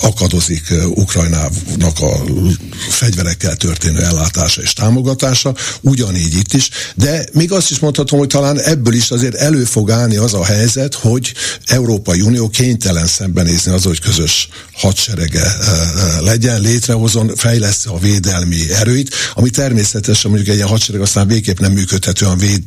akadozik 0.00 0.74
Ukrajnának 0.84 2.00
a 2.00 2.22
fegyverekkel 2.88 3.56
történő 3.56 4.02
ellátása 4.02 4.62
és 4.62 4.72
támogatása, 4.72 5.54
ugyanígy 5.80 6.36
itt 6.36 6.52
is, 6.52 6.70
de 6.94 7.24
még 7.32 7.52
azt 7.52 7.70
is 7.70 7.78
mondhatom, 7.78 8.18
hogy 8.18 8.28
talán 8.28 8.60
ebből 8.60 8.94
is 8.94 9.10
azért 9.10 9.34
elő 9.34 9.64
fog 9.64 9.90
állni 9.90 10.16
az 10.16 10.34
a 10.34 10.44
helyzet, 10.44 10.94
hogy 10.94 11.32
Európai 11.66 12.20
Unió 12.20 12.48
kénytelen 12.48 13.06
szembenézni 13.06 13.72
az, 13.72 13.84
hogy 13.84 14.00
közös 14.00 14.48
hadserege 14.72 15.40
eh, 15.40 15.56
eh, 15.56 16.20
legyen, 16.20 16.60
létrehozon, 16.60 17.32
fejlesz 17.36 17.86
a 17.86 17.98
védelmi 17.98 18.72
erőit, 18.72 19.14
ami 19.34 19.50
természetesen 19.50 20.30
mondjuk 20.30 20.50
egy 20.50 20.56
ilyen 20.56 20.68
hadsereg 20.68 21.00
aztán 21.00 21.26
végképp 21.28 21.58
nem 21.58 21.72
működhető 21.72 22.26
olyan, 22.26 22.38
véd, 22.38 22.62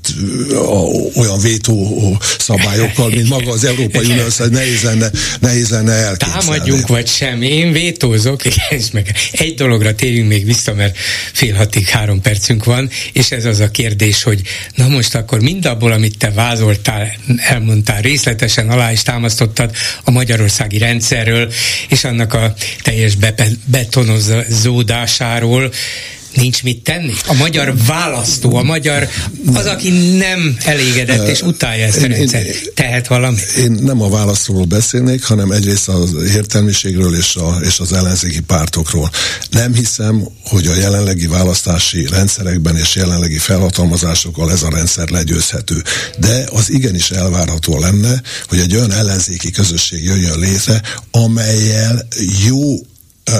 olyan 1.15 1.39
vétó 1.39 2.17
szabályokkal, 2.39 3.09
mint 3.09 3.29
maga 3.29 3.51
az 3.51 3.63
Európai 3.63 4.05
Unió, 4.05 4.29
szóval 4.29 4.53
nehéz 4.53 4.81
lenne, 4.81 5.11
nehéz 5.39 5.69
lenne 5.69 5.91
elképzelni. 5.91 6.45
Támadjunk 6.45 6.87
vagy 6.87 7.07
sem, 7.07 7.41
én 7.41 7.71
vétózok, 7.71 8.45
és 8.69 8.91
meg 8.91 9.15
egy 9.31 9.53
dologra 9.53 9.95
térjünk 9.95 10.27
még 10.27 10.45
vissza, 10.45 10.73
mert 10.73 10.97
fél 11.33 11.55
hatig 11.55 11.87
három 11.87 12.21
percünk 12.21 12.63
van, 12.69 12.89
és 13.13 13.31
ez 13.31 13.45
az 13.45 13.59
a 13.59 13.71
kérdés, 13.71 14.23
hogy 14.23 14.41
na 14.75 14.87
most 14.87 15.15
akkor 15.15 15.39
mindabból, 15.39 15.91
amit 15.91 16.17
te 16.17 16.31
vázoltál, 16.31 17.11
elmondtál 17.37 18.01
részletesen, 18.01 18.69
alá 18.69 18.91
is 18.91 19.01
támasztottad 19.01 19.75
a 20.03 20.11
magyarországi 20.11 20.77
rendszerről, 20.77 21.51
és 21.89 22.03
annak 22.03 22.33
a 22.33 22.53
teljes 22.81 23.13
betonozódásáról, 23.65 25.71
nincs 26.33 26.63
mit 26.63 26.83
tenni? 26.83 27.13
A 27.27 27.33
magyar 27.33 27.77
választó, 27.85 28.55
a 28.55 28.63
magyar, 28.63 29.07
az, 29.53 29.65
aki 29.65 29.89
nem 30.17 30.57
elégedett 30.65 31.27
és 31.27 31.41
utálja 31.41 31.85
ezt 31.85 32.03
a 32.03 32.07
rendszert, 32.07 32.73
tehet 32.73 33.07
valamit? 33.07 33.53
Én 33.57 33.71
nem 33.71 34.01
a 34.01 34.09
választóról 34.09 34.65
beszélnék, 34.65 35.23
hanem 35.23 35.51
egyrészt 35.51 35.87
az 35.87 36.13
értelmiségről 36.35 37.15
és, 37.15 37.35
a, 37.35 37.59
és 37.63 37.79
az 37.79 37.93
ellenzéki 37.93 38.39
pártokról. 38.39 39.09
Nem 39.49 39.73
hiszem, 39.73 40.27
hogy 40.43 40.67
a 40.67 40.75
jelenlegi 40.75 41.27
választási 41.27 42.07
rendszerekben 42.07 42.77
és 42.77 42.95
jelenlegi 42.95 43.37
felhatalmazásokkal 43.37 44.51
ez 44.51 44.63
a 44.63 44.69
rendszer 44.69 45.09
legyőzhető. 45.09 45.83
De 46.17 46.43
az 46.51 46.71
igenis 46.71 47.11
elvárható 47.11 47.79
lenne, 47.79 48.21
hogy 48.47 48.59
egy 48.59 48.75
olyan 48.75 48.91
ellenzéki 48.91 49.51
közösség 49.51 50.03
jöjjön 50.03 50.39
létre, 50.39 50.81
amelyel 51.11 52.07
jó 52.45 52.79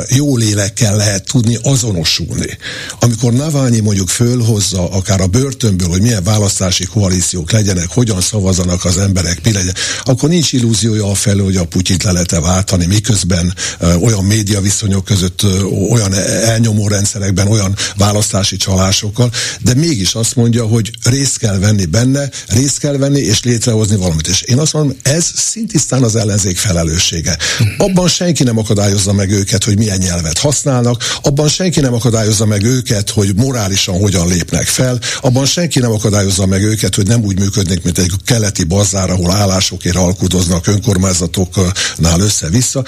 jó 0.09 0.37
lélekkel 0.37 0.95
lehet 0.95 1.23
tudni 1.31 1.57
azonosulni. 1.63 2.57
Amikor 2.99 3.33
Navalnyi 3.33 3.79
mondjuk 3.79 4.09
fölhozza 4.09 4.89
akár 4.89 5.21
a 5.21 5.27
börtönből, 5.27 5.87
hogy 5.87 6.01
milyen 6.01 6.23
választási 6.23 6.85
koalíciók 6.85 7.51
legyenek, 7.51 7.87
hogyan 7.89 8.21
szavazanak 8.21 8.85
az 8.85 8.97
emberek, 8.97 9.43
mi 9.43 9.51
legyen, 9.51 9.75
akkor 10.03 10.29
nincs 10.29 10.53
illúziója 10.53 11.09
a 11.09 11.13
felől, 11.13 11.43
hogy 11.43 11.55
a 11.55 11.65
Putyit 11.65 12.03
le 12.03 12.11
lehet 12.11 12.31
váltani, 12.31 12.85
miközben 12.85 13.53
olyan 14.01 14.23
média 14.23 14.61
viszonyok 14.61 15.05
között, 15.05 15.41
olyan 15.89 16.13
elnyomó 16.43 16.87
rendszerekben, 16.87 17.47
olyan 17.47 17.75
választási 17.97 18.57
csalásokkal, 18.57 19.31
de 19.61 19.73
mégis 19.73 20.13
azt 20.13 20.35
mondja, 20.35 20.65
hogy 20.65 20.91
részt 21.03 21.37
kell 21.37 21.57
venni 21.59 21.85
benne, 21.85 22.29
részt 22.47 22.77
kell 22.77 22.97
venni 22.97 23.19
és 23.19 23.43
létrehozni 23.43 23.95
valamit. 23.95 24.27
És 24.27 24.41
én 24.41 24.57
azt 24.57 24.73
mondom, 24.73 24.97
ez 25.01 25.31
szintisztán 25.35 26.03
az 26.03 26.15
ellenzék 26.15 26.57
felelőssége. 26.57 27.37
Abban 27.77 28.07
senki 28.07 28.43
nem 28.43 28.57
akadályozza 28.57 29.13
meg 29.13 29.31
őket, 29.31 29.63
hogy 29.63 29.77
milyen 29.79 29.97
nyelvet 29.97 30.37
használnak, 30.37 31.03
abban 31.21 31.47
senki 31.47 31.79
nem 31.79 31.93
akadályozza 31.93 32.45
meg 32.45 32.63
őket, 32.63 33.09
hogy 33.09 33.35
morálisan 33.35 33.99
hogyan 33.99 34.27
lépnek 34.27 34.67
fel, 34.67 34.99
abban 35.21 35.45
senki 35.45 35.79
nem 35.79 35.91
akadályozza 35.91 36.45
meg 36.45 36.63
őket, 36.63 36.95
hogy 36.95 37.07
nem 37.07 37.23
úgy 37.23 37.39
működnek, 37.39 37.83
mint 37.83 37.97
egy 37.97 38.11
keleti 38.25 38.63
bazár, 38.63 39.09
ahol 39.09 39.31
állásokért 39.31 39.95
alkudoznak 39.95 40.67
önkormányzatoknál 40.67 42.19
össze-vissza, 42.19 42.83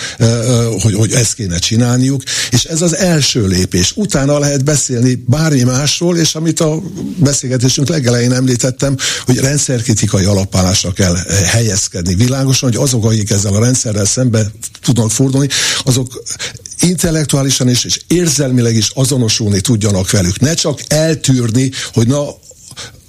hogy, 0.81 0.93
hogy 0.93 1.11
ezt 1.11 1.33
kéne 1.33 1.57
csinálniuk, 1.57 2.23
és 2.49 2.63
ez 2.63 2.81
az 2.81 2.95
első 2.95 3.47
lépés. 3.47 3.93
Utána 3.95 4.39
lehet 4.39 4.63
beszélni 4.63 5.23
bármi 5.27 5.63
másról, 5.63 6.17
és 6.17 6.35
amit 6.35 6.59
a 6.59 6.81
beszélgetésünk 7.17 7.87
legelején 7.87 8.33
említettem, 8.33 8.97
hogy 9.25 9.37
rendszerkritikai 9.37 10.23
alapállásra 10.23 10.91
kell 10.91 11.15
helyezkedni. 11.45 12.15
Világosan, 12.15 12.69
hogy 12.69 12.81
azok, 12.83 13.05
akik 13.05 13.29
ezzel 13.29 13.53
a 13.53 13.59
rendszerrel 13.59 14.05
szembe 14.05 14.51
tudnak 14.81 15.11
fordulni, 15.11 15.47
azok 15.83 16.23
intellektuálisan 16.81 17.69
is 17.69 17.83
és 17.83 17.99
érzelmileg 18.07 18.75
is 18.75 18.89
azonosulni 18.93 19.61
tudjanak 19.61 20.11
velük. 20.11 20.39
Ne 20.39 20.53
csak 20.53 20.81
eltűrni, 20.87 21.71
hogy 21.93 22.07
na 22.07 22.39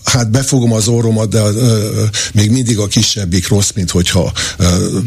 hát 0.04 0.30
befogom 0.30 0.72
az 0.72 0.88
orromat, 0.88 1.28
de 1.28 1.38
ö, 1.38 2.04
még 2.34 2.50
mindig 2.50 2.78
a 2.78 2.86
kisebbik 2.86 3.48
rossz, 3.48 3.70
mint 3.74 3.90
hogyha 3.90 4.32
ö, 4.56 4.98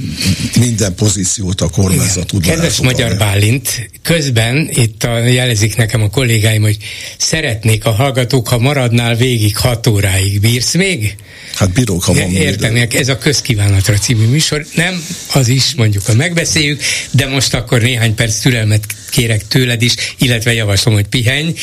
minden 0.59 0.95
pozíciót 0.95 1.61
a 1.61 1.69
kormányzat 1.69 2.27
tud. 2.27 2.45
Kedves 2.45 2.81
Magyar 2.81 3.17
Bálint, 3.17 3.89
közben 4.01 4.69
itt 4.71 5.03
a, 5.03 5.17
jelezik 5.17 5.75
nekem 5.75 6.01
a 6.01 6.09
kollégáim, 6.09 6.61
hogy 6.61 6.77
szeretnék 7.17 7.85
a 7.85 7.91
hallgatók, 7.91 8.47
ha 8.47 8.57
maradnál 8.57 9.15
végig 9.15 9.57
hat 9.57 9.87
óráig. 9.87 10.39
Bírsz 10.39 10.73
még? 10.73 11.15
Hát 11.55 11.73
bírók, 11.73 12.03
ha 12.03 12.13
van 12.13 12.31
Értem, 12.31 12.75
idő. 12.75 12.97
ez 12.97 13.07
a 13.07 13.17
közkívánatra 13.17 13.97
című 13.97 14.25
műsor. 14.25 14.65
Nem, 14.75 15.05
az 15.33 15.47
is 15.47 15.73
mondjuk, 15.75 16.05
ha 16.05 16.13
megbeszéljük, 16.13 16.81
de 17.11 17.27
most 17.27 17.53
akkor 17.53 17.81
néhány 17.81 18.15
perc 18.15 18.39
türelmet 18.39 18.85
kérek 19.09 19.47
tőled 19.47 19.81
is, 19.81 19.93
illetve 20.17 20.53
javaslom, 20.53 20.93
hogy 20.93 21.07
pihenj, 21.07 21.53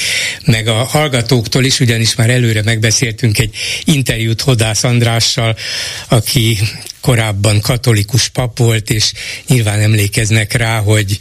meg 0.45 0.69
a 0.69 0.85
hallgatóktól 0.85 1.65
is, 1.65 1.81
ugyanis 1.81 2.15
már 2.15 2.31
előre 2.31 2.63
megbeszéltünk 2.63 3.39
egy 3.39 3.55
interjút 3.85 4.41
Hodász 4.41 4.85
Andrással, 4.85 5.57
aki 6.09 6.59
korábban 7.01 7.61
katolikus 7.61 8.29
pap 8.29 8.59
volt, 8.59 8.91
és 8.91 9.13
nyilván 9.47 9.81
emlékeznek 9.81 10.53
rá, 10.53 10.79
hogy 10.79 11.19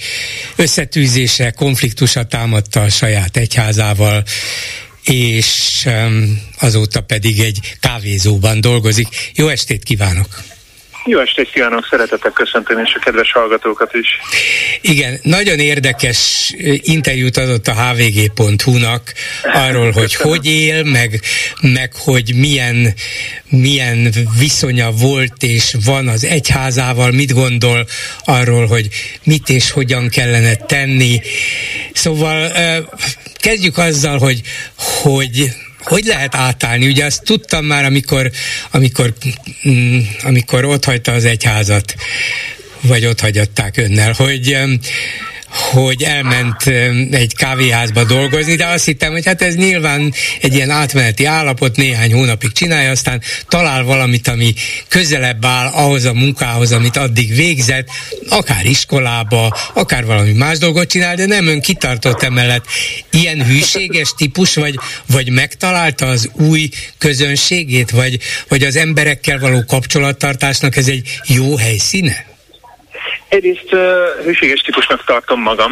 összetűzése, 0.55 1.51
konfliktusa 1.51 2.23
támadta 2.23 2.81
a 2.81 2.89
saját 2.89 3.37
egyházával, 3.37 4.23
és 5.03 5.87
azóta 6.59 7.01
pedig 7.01 7.39
egy 7.39 7.59
kávézóban 7.79 8.61
dolgozik. 8.61 9.07
Jó 9.35 9.47
estét 9.47 9.83
kívánok! 9.83 10.27
Jó 11.05 11.19
estét 11.19 11.49
kívánok, 11.49 11.87
szeretettel 11.89 12.31
köszöntöm, 12.31 12.79
és 12.79 12.93
a 12.95 12.99
kedves 12.99 13.31
hallgatókat 13.31 13.93
is. 13.93 14.07
Igen, 14.81 15.19
nagyon 15.23 15.59
érdekes 15.59 16.51
interjút 16.81 17.37
adott 17.37 17.67
a 17.67 17.73
hvg.hu-nak 17.73 19.13
arról, 19.43 19.91
hogy 20.01 20.15
Köszönöm. 20.15 20.37
hogy 20.37 20.45
él, 20.45 20.83
meg, 20.83 21.21
meg 21.61 21.91
hogy 21.95 22.31
milyen, 22.35 22.93
milyen 23.49 24.13
viszonya 24.39 24.91
volt 24.91 25.43
és 25.43 25.75
van 25.85 26.07
az 26.07 26.25
egyházával, 26.25 27.11
mit 27.11 27.33
gondol 27.33 27.87
arról, 28.23 28.65
hogy 28.65 28.87
mit 29.23 29.49
és 29.49 29.71
hogyan 29.71 30.09
kellene 30.09 30.55
tenni. 30.55 31.21
Szóval 31.93 32.51
kezdjük 33.41 33.77
azzal, 33.77 34.17
hogy, 34.17 34.41
hogy 34.75 35.53
hogy 35.83 36.03
lehet 36.05 36.35
átállni? 36.35 36.87
Ugye 36.87 37.05
azt 37.05 37.23
tudtam 37.23 37.65
már, 37.65 37.85
amikor, 37.85 38.31
amikor, 38.71 39.13
mm, 39.69 39.99
amikor 40.21 40.65
ott 40.65 40.85
hagyta 40.85 41.11
az 41.11 41.25
egyházat, 41.25 41.95
vagy 42.81 43.05
ott 43.05 43.19
hagyatták 43.19 43.77
önnel, 43.77 44.11
hogy 44.11 44.57
hogy 45.51 46.03
elment 46.03 46.67
egy 47.11 47.35
kávéházba 47.35 48.03
dolgozni, 48.03 48.55
de 48.55 48.65
azt 48.65 48.85
hittem, 48.85 49.11
hogy 49.11 49.25
hát 49.25 49.41
ez 49.41 49.55
nyilván 49.55 50.13
egy 50.41 50.53
ilyen 50.53 50.69
átmeneti 50.69 51.25
állapot, 51.25 51.75
néhány 51.75 52.13
hónapig 52.13 52.51
csinálja, 52.51 52.91
aztán 52.91 53.21
talál 53.47 53.83
valamit, 53.83 54.27
ami 54.27 54.53
közelebb 54.87 55.45
áll 55.45 55.67
ahhoz 55.67 56.05
a 56.05 56.13
munkához, 56.13 56.71
amit 56.71 56.97
addig 56.97 57.35
végzett, 57.35 57.87
akár 58.29 58.65
iskolába, 58.65 59.57
akár 59.73 60.05
valami 60.05 60.31
más 60.31 60.57
dolgot 60.57 60.89
csinál, 60.89 61.15
de 61.15 61.25
nem 61.25 61.47
ön 61.47 61.61
kitartott 61.61 62.23
emellett. 62.23 62.65
Ilyen 63.11 63.45
hűséges 63.45 64.13
típus, 64.17 64.55
vagy, 64.55 64.75
vagy 65.05 65.29
megtalálta 65.29 66.05
az 66.05 66.29
új 66.33 66.69
közönségét, 66.97 67.89
vagy, 67.89 68.19
vagy 68.47 68.63
az 68.63 68.75
emberekkel 68.75 69.39
való 69.39 69.63
kapcsolattartásnak 69.67 70.75
ez 70.75 70.87
egy 70.87 71.19
jó 71.25 71.57
helyszíne? 71.57 72.30
Egyrészt 73.31 73.73
uh, 73.73 74.23
hűséges 74.23 74.61
típusnak 74.61 75.03
tartom 75.05 75.41
magam, 75.41 75.71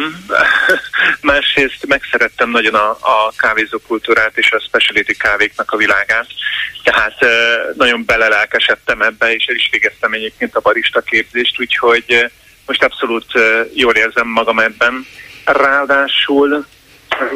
másrészt 1.30 1.86
megszerettem 1.86 2.50
nagyon 2.50 2.74
a, 2.74 2.90
a 2.90 3.32
kávézókultúrát 3.36 4.36
és 4.38 4.52
a 4.52 4.60
specialty 4.60 5.12
kávéknak 5.12 5.70
a 5.70 5.76
világát, 5.76 6.26
tehát 6.84 7.16
uh, 7.20 7.76
nagyon 7.76 8.04
belelelkesedtem 8.06 9.02
ebbe, 9.02 9.32
és 9.32 9.46
el 9.46 9.54
is 9.54 9.68
végeztem 9.70 10.12
egyébként 10.12 10.54
a 10.54 10.60
barista 10.60 11.00
képzést, 11.00 11.60
úgyhogy 11.60 12.04
uh, 12.08 12.30
most 12.66 12.82
abszolút 12.82 13.26
uh, 13.34 13.42
jól 13.74 13.94
érzem 13.94 14.28
magam 14.28 14.58
ebben. 14.58 15.06
Ráadásul 15.44 16.66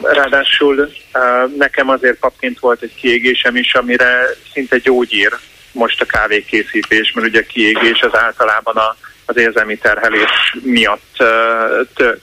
Ráadásul 0.02 0.78
uh, 0.78 1.56
nekem 1.56 1.88
azért 1.88 2.18
papként 2.18 2.58
volt 2.58 2.82
egy 2.82 2.94
kiégésem 2.94 3.56
is, 3.56 3.74
amire 3.74 4.26
szinte 4.52 4.78
gyógyír 4.78 5.32
most 5.72 6.00
a 6.00 6.04
kávékészítés, 6.04 7.12
mert 7.12 7.26
ugye 7.26 7.40
a 7.40 7.46
kiégés 7.46 8.00
az 8.00 8.18
általában 8.18 8.76
a 8.76 8.96
az 9.26 9.36
érzelmi 9.36 9.76
terhelés 9.76 10.56
miatt 10.62 11.24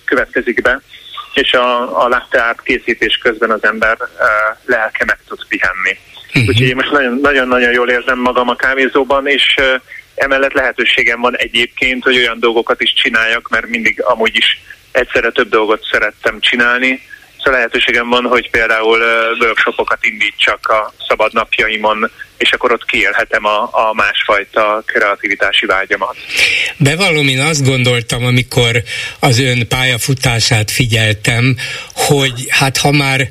következik 0.05 0.61
be, 0.61 0.81
és 1.33 1.53
a, 1.53 2.03
a 2.03 2.07
latte 2.07 2.41
art 2.43 2.61
készítés 2.61 3.17
közben 3.17 3.51
az 3.51 3.63
ember 3.63 3.97
lelke 4.65 5.05
meg 5.05 5.17
tud 5.27 5.47
pihenni. 5.47 5.97
Uh-huh. 6.27 6.47
Úgyhogy 6.47 6.67
én 6.67 6.75
most 6.75 7.21
nagyon-nagyon 7.21 7.71
jól 7.71 7.89
érzem 7.89 8.19
magam 8.19 8.49
a 8.49 8.55
kávézóban, 8.55 9.27
és 9.27 9.55
emellett 10.15 10.53
lehetőségem 10.53 11.21
van 11.21 11.37
egyébként, 11.37 12.03
hogy 12.03 12.17
olyan 12.17 12.39
dolgokat 12.39 12.81
is 12.81 12.93
csináljak, 12.93 13.49
mert 13.49 13.67
mindig 13.67 14.01
amúgy 14.01 14.35
is 14.35 14.61
egyszerre 14.91 15.31
több 15.31 15.49
dolgot 15.49 15.87
szerettem 15.91 16.39
csinálni, 16.39 17.01
Szóval 17.43 17.59
lehetőségem 17.59 18.09
van, 18.09 18.25
hogy 18.25 18.49
például 18.49 18.99
workshopokat 19.39 20.05
indítsak 20.05 20.67
a 20.67 20.93
szabad 21.07 21.33
napjaimon, 21.33 22.11
és 22.41 22.51
akkor 22.51 22.71
ott 22.71 22.85
kiélhetem 22.85 23.45
a, 23.45 23.61
a 23.61 23.93
másfajta 23.93 24.83
kreativitási 24.85 25.65
vágyamat. 25.65 26.15
Bevallom, 26.77 27.27
én 27.27 27.39
azt 27.39 27.65
gondoltam, 27.65 28.25
amikor 28.25 28.83
az 29.19 29.39
ön 29.39 29.67
pályafutását 29.67 30.71
figyeltem, 30.71 31.57
hogy 31.93 32.45
hát 32.49 32.77
ha 32.77 32.91
már 32.91 33.29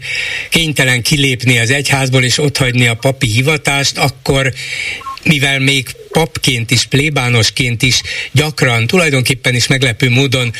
kénytelen 0.51 1.03
kilépni 1.03 1.59
az 1.59 1.71
egyházból 1.71 2.23
és 2.23 2.39
otthagyni 2.39 2.87
a 2.87 2.95
papi 2.95 3.27
hivatást, 3.27 3.99
akkor 3.99 4.53
mivel 5.23 5.59
még 5.59 5.89
papként 6.13 6.71
is, 6.71 6.85
plébánosként 6.87 7.83
is 7.83 8.03
gyakran, 8.33 8.87
tulajdonképpen 8.87 9.55
is 9.55 9.67
meglepő 9.67 10.11
módon, 10.11 10.53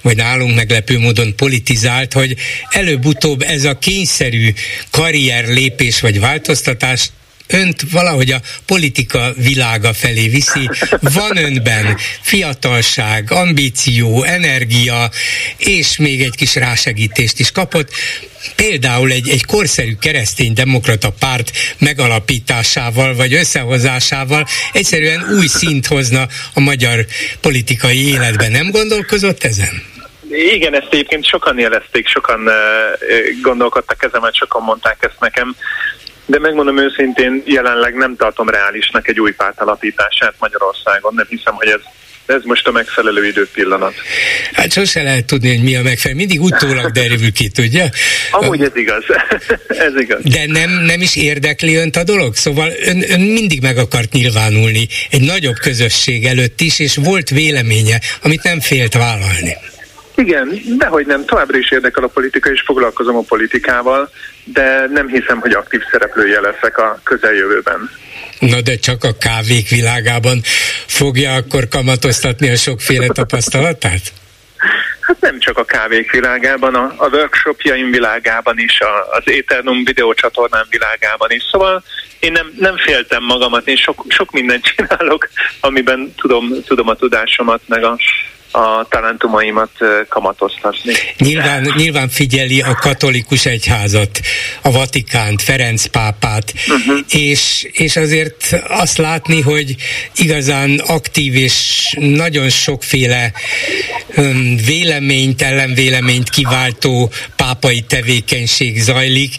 vagy 0.00 0.16
nálunk 0.16 0.54
meglepő 0.54 0.98
módon 0.98 1.36
politizált, 1.36 2.12
hogy 2.12 2.36
előbb-utóbb 2.70 3.42
ez 3.42 3.64
a 3.64 3.78
kényszerű 3.78 4.52
karrier 4.90 5.48
lépés 5.48 6.00
vagy 6.00 6.20
változtatás 6.20 7.10
önt 7.48 7.82
valahogy 7.90 8.30
a 8.30 8.40
politika 8.66 9.32
világa 9.36 9.92
felé 9.92 10.28
viszi. 10.28 10.70
Van 11.00 11.36
önben 11.36 11.96
fiatalság, 12.20 13.30
ambíció, 13.30 14.22
energia, 14.22 15.10
és 15.56 15.96
még 15.96 16.22
egy 16.22 16.34
kis 16.36 16.54
rásegítést 16.54 17.38
is 17.38 17.52
kapott. 17.52 17.90
Például 18.56 19.10
egy, 19.10 19.28
egy 19.28 19.44
korszerű 19.44 19.94
keresztény 20.00 20.52
demokrata 20.52 21.12
párt 21.18 21.50
megalapításával 21.78 23.14
vagy 23.14 23.34
összehozásával 23.34 24.46
egyszerűen 24.72 25.24
új 25.36 25.46
szint 25.46 25.86
hozna 25.86 26.26
a 26.54 26.60
magyar 26.60 27.06
politikai 27.40 28.08
életben. 28.08 28.50
Nem 28.50 28.70
gondolkozott 28.70 29.44
ezen? 29.44 29.82
Igen, 30.30 30.74
ezt 30.74 30.88
egyébként 30.90 31.26
sokan 31.26 31.58
jelezték, 31.58 32.08
sokan 32.08 32.40
uh, 32.40 32.52
gondolkodtak 33.42 34.02
ezen, 34.02 34.20
mert 34.20 34.34
sokan 34.34 34.62
mondták 34.62 34.96
ezt 35.00 35.20
nekem 35.20 35.56
de 36.28 36.38
megmondom 36.38 36.78
őszintén, 36.78 37.42
jelenleg 37.46 37.94
nem 37.94 38.16
tartom 38.16 38.48
reálisnak 38.48 39.08
egy 39.08 39.20
új 39.20 39.32
párt 39.32 39.60
alapítását 39.60 40.34
Magyarországon. 40.38 41.14
Nem 41.14 41.26
hiszem, 41.28 41.54
hogy 41.54 41.68
ez 41.68 41.80
ez 42.26 42.42
most 42.44 42.66
a 42.66 42.70
megfelelő 42.70 43.26
időpillanat. 43.26 43.94
Hát 44.52 44.72
sose 44.72 45.02
lehet 45.02 45.24
tudni, 45.24 45.48
hogy 45.48 45.62
mi 45.62 45.76
a 45.76 45.82
megfelelő. 45.82 46.18
Mindig 46.18 46.40
utólag 46.40 46.90
derül 46.90 47.32
ki, 47.32 47.48
tudja? 47.48 47.88
Amúgy 48.30 48.62
ez 48.62 48.70
igaz. 48.74 49.04
ez 49.86 50.00
igaz. 50.00 50.20
De 50.22 50.46
nem, 50.46 50.70
nem 50.70 51.00
is 51.00 51.16
érdekli 51.16 51.74
önt 51.74 51.96
a 51.96 52.04
dolog? 52.04 52.34
Szóval 52.34 52.72
ön, 52.84 53.04
ön 53.10 53.20
mindig 53.20 53.62
meg 53.62 53.76
akart 53.76 54.12
nyilvánulni 54.12 54.88
egy 55.10 55.20
nagyobb 55.20 55.56
közösség 55.56 56.24
előtt 56.24 56.60
is, 56.60 56.78
és 56.78 56.96
volt 56.96 57.28
véleménye, 57.28 58.00
amit 58.22 58.42
nem 58.42 58.60
félt 58.60 58.94
vállalni. 58.94 59.56
Igen, 60.18 60.60
dehogy 60.78 61.06
nem, 61.06 61.24
továbbra 61.24 61.58
is 61.58 61.70
érdekel 61.70 62.04
a 62.04 62.08
politika, 62.08 62.50
és 62.50 62.62
foglalkozom 62.64 63.16
a 63.16 63.22
politikával, 63.28 64.10
de 64.44 64.86
nem 64.92 65.08
hiszem, 65.08 65.40
hogy 65.40 65.52
aktív 65.52 65.80
szereplője 65.90 66.40
leszek 66.40 66.78
a 66.78 67.00
közeljövőben. 67.02 67.90
Na 68.38 68.60
de 68.60 68.76
csak 68.76 69.04
a 69.04 69.16
kávék 69.18 69.68
világában 69.68 70.40
fogja 70.86 71.34
akkor 71.34 71.68
kamatoztatni 71.68 72.50
a 72.50 72.56
sokféle 72.56 73.06
tapasztalatát? 73.06 74.12
Hát 75.00 75.20
nem 75.20 75.38
csak 75.38 75.58
a 75.58 75.64
kávék 75.64 76.10
világában, 76.10 76.74
a, 76.74 76.94
a 76.96 77.08
workshopjaim 77.08 77.90
világában 77.90 78.58
is, 78.58 78.80
a, 78.80 79.16
az 79.16 79.22
Eternum 79.24 79.84
videócsatornám 79.84 80.66
világában 80.70 81.30
is. 81.30 81.42
Szóval 81.50 81.82
én 82.20 82.32
nem, 82.32 82.52
nem 82.58 82.76
féltem 82.76 83.22
magamat, 83.22 83.68
én 83.68 83.76
sok, 83.76 84.04
sok 84.08 84.30
mindent 84.30 84.64
csinálok, 84.76 85.28
amiben 85.60 86.14
tudom, 86.16 86.62
tudom 86.66 86.88
a 86.88 86.94
tudásomat, 86.94 87.60
meg 87.66 87.84
a, 87.84 87.98
a 88.58 88.86
talentumaimat 88.88 89.70
kamatoztatni. 90.08 90.92
Nyilván, 91.18 91.72
nyilván 91.76 92.08
figyeli 92.08 92.60
a 92.60 92.74
katolikus 92.74 93.46
egyházat, 93.46 94.20
a 94.62 94.70
Vatikánt, 94.70 95.42
Ferenc 95.42 95.86
pápát, 95.86 96.52
uh-huh. 96.68 96.98
és, 97.08 97.68
és 97.72 97.96
azért 97.96 98.56
azt 98.68 98.98
látni, 98.98 99.40
hogy 99.40 99.76
igazán 100.16 100.78
aktív 100.86 101.34
és 101.34 101.88
nagyon 101.98 102.48
sokféle 102.48 103.32
véleményt, 104.66 105.42
ellenvéleményt 105.42 106.30
kiváltó 106.30 107.12
pápai 107.36 107.80
tevékenység 107.80 108.82
zajlik, 108.82 109.34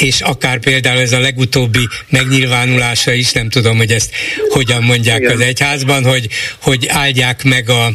és 0.00 0.20
akár 0.20 0.58
például 0.58 1.00
ez 1.00 1.12
a 1.12 1.20
legutóbbi 1.20 1.88
megnyilvánulása 2.08 3.12
is, 3.12 3.32
nem 3.32 3.48
tudom, 3.48 3.76
hogy 3.76 3.92
ezt 3.92 4.10
hogyan 4.50 4.82
mondják 4.82 5.20
Igen. 5.20 5.32
az 5.32 5.40
egyházban, 5.40 6.04
hogy, 6.04 6.28
hogy 6.62 6.86
áldják 6.88 7.44
meg 7.44 7.70
a, 7.70 7.90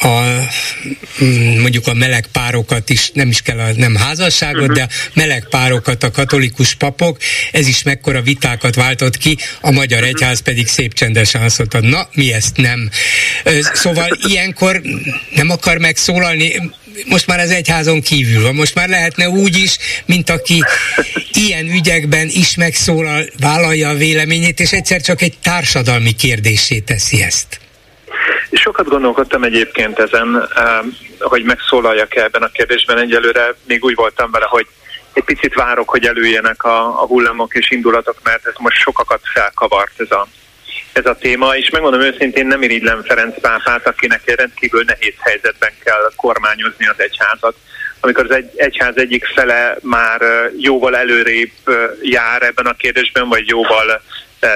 a 0.00 0.48
mm, 1.24 1.60
mondjuk 1.60 1.86
a 1.86 1.94
meleg 1.94 2.26
párokat 2.26 2.90
is, 2.90 3.10
nem 3.14 3.28
is 3.28 3.42
kell 3.42 3.58
a 3.58 3.72
nem 3.76 3.94
házasságot, 3.94 4.60
uh-huh. 4.60 4.76
de 4.76 4.82
a 4.82 4.88
meleg 5.12 5.46
párokat 5.50 6.02
a 6.02 6.10
katolikus 6.10 6.74
papok, 6.74 7.18
ez 7.52 7.66
is 7.66 7.82
mekkora 7.82 8.22
vitákat 8.22 8.74
váltott 8.74 9.16
ki, 9.16 9.36
a 9.60 9.70
magyar 9.70 10.02
uh-huh. 10.02 10.14
egyház 10.14 10.40
pedig 10.40 10.66
szép 10.66 10.94
csendesen 10.94 11.42
azt 11.42 11.58
mondta, 11.58 11.80
na 11.80 12.08
mi 12.12 12.32
ezt 12.32 12.56
nem. 12.56 12.90
Szóval 13.74 14.18
ilyenkor 14.28 14.82
nem 15.34 15.50
akar 15.50 15.78
megszólalni, 15.78 16.52
most 17.06 17.26
már 17.26 17.38
az 17.38 17.50
egyházon 17.50 18.00
kívül 18.00 18.42
van, 18.42 18.54
most 18.54 18.74
már 18.74 18.88
lehetne 18.88 19.28
úgy 19.28 19.56
is, 19.56 19.76
mint 20.06 20.30
aki 20.30 20.64
ilyen 21.32 21.66
ügyekben 21.66 22.28
is 22.28 22.54
megszólal, 22.54 23.24
vállalja 23.38 23.88
a 23.88 23.94
véleményét, 23.94 24.60
és 24.60 24.72
egyszer 24.72 25.00
csak 25.00 25.22
egy 25.22 25.38
társadalmi 25.42 26.12
kérdésé 26.12 26.78
teszi 26.78 27.22
ezt. 27.22 27.59
Sokat 28.52 28.88
gondolkodtam 28.88 29.42
egyébként 29.42 29.98
ezen, 29.98 30.48
hogy 31.18 31.42
megszólaljak 31.42 32.16
-e 32.16 32.22
ebben 32.22 32.42
a 32.42 32.48
kérdésben. 32.48 32.98
Egyelőre 32.98 33.54
még 33.66 33.84
úgy 33.84 33.94
voltam 33.94 34.30
vele, 34.30 34.46
hogy 34.48 34.66
egy 35.12 35.24
picit 35.24 35.54
várok, 35.54 35.88
hogy 35.90 36.06
előjenek 36.06 36.64
a, 36.64 37.02
a 37.02 37.06
hullámok 37.06 37.54
és 37.54 37.70
indulatok, 37.70 38.16
mert 38.22 38.46
ez 38.46 38.54
most 38.58 38.76
sokakat 38.76 39.20
felkavart 39.22 40.00
ez 40.00 40.10
a, 40.10 40.28
ez 40.92 41.06
a 41.06 41.16
téma, 41.16 41.56
és 41.56 41.70
megmondom 41.70 42.00
őszintén 42.00 42.46
nem 42.46 42.62
irigylem 42.62 43.02
Ferenc 43.02 43.40
pápát, 43.40 43.86
akinek 43.86 44.22
egy 44.24 44.34
rendkívül 44.34 44.82
nehéz 44.86 45.14
helyzetben 45.18 45.72
kell 45.84 46.10
kormányozni 46.16 46.86
az 46.86 47.00
egyházat. 47.00 47.54
Amikor 48.00 48.24
az 48.24 48.36
egy, 48.36 48.50
egyház 48.56 48.96
egyik 48.96 49.24
fele 49.24 49.76
már 49.82 50.20
jóval 50.58 50.96
előrébb 50.96 51.50
jár 52.02 52.42
ebben 52.42 52.66
a 52.66 52.74
kérdésben, 52.74 53.28
vagy 53.28 53.48
jóval 53.48 54.02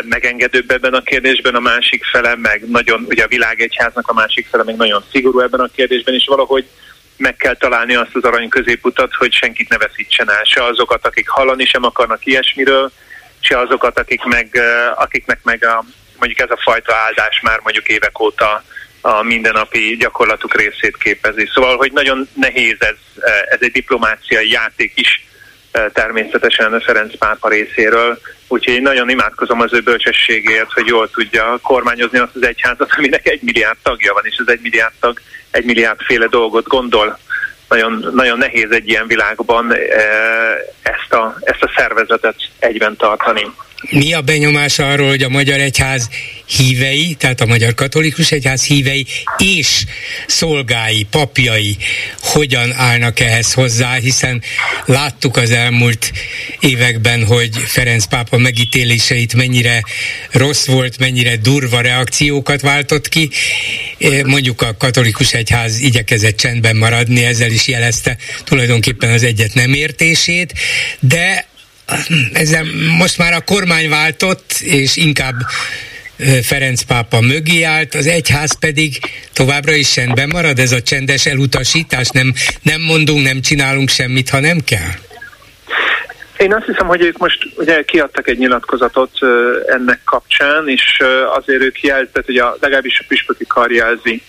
megengedőbb 0.02 0.70
ebben 0.70 0.94
a 0.94 1.02
kérdésben, 1.02 1.54
a 1.54 1.60
másik 1.60 2.04
fele 2.04 2.36
meg 2.36 2.68
nagyon, 2.68 3.04
ugye 3.08 3.24
a 3.24 3.28
világegyháznak 3.28 4.08
a 4.08 4.12
másik 4.12 4.46
fele 4.46 4.64
meg 4.64 4.76
nagyon 4.76 5.04
szigorú 5.10 5.40
ebben 5.40 5.60
a 5.60 5.70
kérdésben, 5.74 6.14
és 6.14 6.26
valahogy 6.26 6.66
meg 7.16 7.36
kell 7.36 7.56
találni 7.56 7.94
azt 7.94 8.14
az 8.14 8.24
arany 8.24 8.48
középutat, 8.48 9.14
hogy 9.14 9.32
senkit 9.32 9.68
ne 9.68 9.78
veszítsen 9.78 10.30
el, 10.30 10.44
se 10.44 10.64
azokat, 10.64 11.06
akik 11.06 11.28
hallani 11.28 11.64
sem 11.64 11.84
akarnak 11.84 12.26
ilyesmiről, 12.26 12.92
se 13.40 13.58
azokat, 13.58 13.98
akik 13.98 14.24
meg, 14.24 14.60
akiknek 14.94 15.38
meg 15.42 15.64
a, 15.64 15.84
mondjuk 16.18 16.40
ez 16.40 16.50
a 16.50 16.62
fajta 16.62 16.94
áldás 16.94 17.40
már 17.40 17.60
mondjuk 17.62 17.88
évek 17.88 18.20
óta 18.20 18.64
a 19.00 19.22
mindennapi 19.22 19.96
gyakorlatuk 19.96 20.54
részét 20.54 20.96
képezi. 20.96 21.48
Szóval, 21.54 21.76
hogy 21.76 21.92
nagyon 21.92 22.28
nehéz 22.34 22.76
ez, 22.78 22.96
ez 23.50 23.58
egy 23.60 23.72
diplomáciai 23.72 24.50
játék 24.50 24.92
is, 24.94 25.26
természetesen 25.92 26.80
Ferenc 26.80 27.18
pápa 27.18 27.48
részéről, 27.48 28.20
úgyhogy 28.48 28.82
nagyon 28.82 29.10
imádkozom 29.10 29.60
az 29.60 29.72
ő 29.72 29.80
bölcsességért, 29.80 30.72
hogy 30.72 30.86
jól 30.86 31.10
tudja 31.10 31.58
kormányozni 31.62 32.18
azt 32.18 32.34
az 32.36 32.46
egyházat, 32.46 32.90
aminek 32.96 33.28
egy 33.28 33.40
milliárd 33.42 33.76
tagja 33.82 34.12
van, 34.12 34.22
és 34.24 34.42
az 34.46 34.52
egy 34.52 34.60
milliárd 34.62 34.92
tag 35.00 35.20
egy 35.50 35.64
milliárd 35.64 36.00
féle 36.00 36.26
dolgot 36.26 36.66
gondol. 36.66 37.18
Nagyon, 37.68 38.10
nagyon 38.14 38.38
nehéz 38.38 38.70
egy 38.70 38.88
ilyen 38.88 39.06
világban 39.06 39.74
ezt 40.82 41.12
a, 41.12 41.36
ezt 41.40 41.62
a 41.62 41.72
szervezetet 41.76 42.34
egyben 42.58 42.96
tartani. 42.96 43.50
Mi 43.90 44.14
a 44.14 44.20
benyomás 44.20 44.78
arról, 44.78 45.08
hogy 45.08 45.22
a 45.22 45.28
Magyar 45.28 45.58
Egyház 45.58 46.08
hívei, 46.46 47.14
tehát 47.18 47.40
a 47.40 47.46
Magyar 47.46 47.74
Katolikus 47.74 48.32
Egyház 48.32 48.64
hívei 48.64 49.06
és 49.38 49.84
szolgái, 50.26 51.06
papjai 51.10 51.76
hogyan 52.20 52.72
állnak 52.72 53.20
ehhez 53.20 53.52
hozzá, 53.52 53.94
hiszen 53.94 54.42
láttuk 54.84 55.36
az 55.36 55.50
elmúlt 55.50 56.12
években, 56.60 57.26
hogy 57.26 57.56
Ferenc 57.56 58.04
pápa 58.04 58.38
megítéléseit 58.38 59.34
mennyire 59.34 59.82
rossz 60.30 60.66
volt, 60.66 60.98
mennyire 60.98 61.36
durva 61.36 61.80
reakciókat 61.80 62.60
váltott 62.60 63.08
ki. 63.08 63.30
Mondjuk 64.24 64.62
a 64.62 64.76
katolikus 64.76 65.32
egyház 65.32 65.78
igyekezett 65.78 66.36
csendben 66.36 66.76
maradni, 66.76 67.24
ezzel 67.24 67.50
is 67.50 67.66
jelezte 67.66 68.16
tulajdonképpen 68.44 69.10
az 69.10 69.22
egyet 69.22 69.54
nem 69.54 69.72
értését, 69.72 70.52
de 71.00 71.46
ezzel 72.32 72.64
most 72.98 73.18
már 73.18 73.32
a 73.32 73.40
kormány 73.40 73.88
váltott, 73.88 74.52
és 74.60 74.96
inkább 74.96 75.34
Ferenc 76.42 76.82
pápa 76.82 77.20
mögé 77.20 77.62
állt, 77.62 77.94
az 77.94 78.06
egyház 78.06 78.58
pedig 78.58 78.98
továbbra 79.32 79.72
is 79.72 79.92
csendben 79.92 80.28
marad, 80.32 80.58
ez 80.58 80.72
a 80.72 80.82
csendes 80.82 81.26
elutasítás, 81.26 82.08
nem, 82.08 82.32
nem 82.62 82.80
mondunk, 82.80 83.24
nem 83.24 83.40
csinálunk 83.40 83.88
semmit, 83.88 84.28
ha 84.28 84.40
nem 84.40 84.58
kell? 84.64 84.92
Én 86.36 86.54
azt 86.54 86.66
hiszem, 86.66 86.86
hogy 86.86 87.02
ők 87.02 87.18
most 87.18 87.38
ugye 87.56 87.82
kiadtak 87.82 88.28
egy 88.28 88.38
nyilatkozatot 88.38 89.18
ennek 89.66 90.00
kapcsán, 90.04 90.68
és 90.68 90.98
azért 91.34 91.62
ők 91.62 91.80
jelzett, 91.82 92.24
hogy 92.24 92.36
a, 92.36 92.56
legalábbis 92.60 92.98
a 93.00 93.04
püspöki 93.08 93.44
kar 93.46 93.72
jelzi 93.72 94.22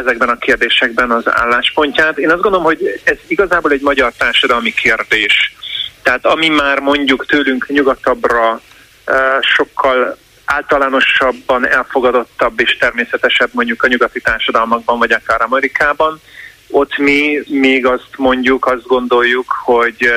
ezekben 0.00 0.28
a 0.28 0.38
kérdésekben 0.38 1.10
az 1.10 1.24
álláspontját. 1.26 2.18
Én 2.18 2.30
azt 2.30 2.42
gondolom, 2.42 2.64
hogy 2.64 3.00
ez 3.04 3.16
igazából 3.26 3.70
egy 3.70 3.80
magyar 3.80 4.12
társadalmi 4.18 4.74
kérdés 4.74 5.54
tehát 6.06 6.26
ami 6.26 6.48
már 6.48 6.78
mondjuk 6.78 7.26
tőlünk 7.26 7.66
nyugatabbra 7.68 8.60
sokkal 9.40 10.16
általánosabban 10.46 11.68
elfogadottabb 11.68 12.60
és 12.60 12.76
természetesebb 12.76 13.50
mondjuk 13.52 13.82
a 13.82 13.88
nyugati 13.88 14.20
társadalmakban, 14.20 14.98
vagy 14.98 15.12
akár 15.12 15.42
Amerikában, 15.42 16.20
ott 16.70 16.98
mi 16.98 17.42
még 17.48 17.86
azt 17.86 18.10
mondjuk, 18.16 18.66
azt 18.66 18.86
gondoljuk, 18.86 19.54
hogy 19.64 20.10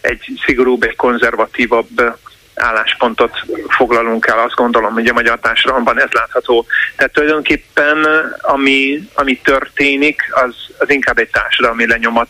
egy 0.00 0.40
szigorúbb, 0.44 0.82
egy 0.82 0.96
konzervatívabb 0.96 2.16
álláspontot 2.54 3.44
foglalunk 3.68 4.26
el, 4.26 4.38
azt 4.38 4.54
gondolom, 4.54 4.92
hogy 4.92 5.06
a 5.06 5.12
magyar 5.12 5.38
társadalomban 5.40 6.00
ez 6.00 6.10
látható. 6.10 6.66
Tehát 6.96 7.12
tulajdonképpen 7.12 8.06
ami, 8.40 9.08
ami 9.14 9.40
történik, 9.40 10.22
az, 10.30 10.54
az 10.78 10.90
inkább 10.90 11.18
egy 11.18 11.30
társadalmi 11.30 11.86
lenyomat, 11.86 12.28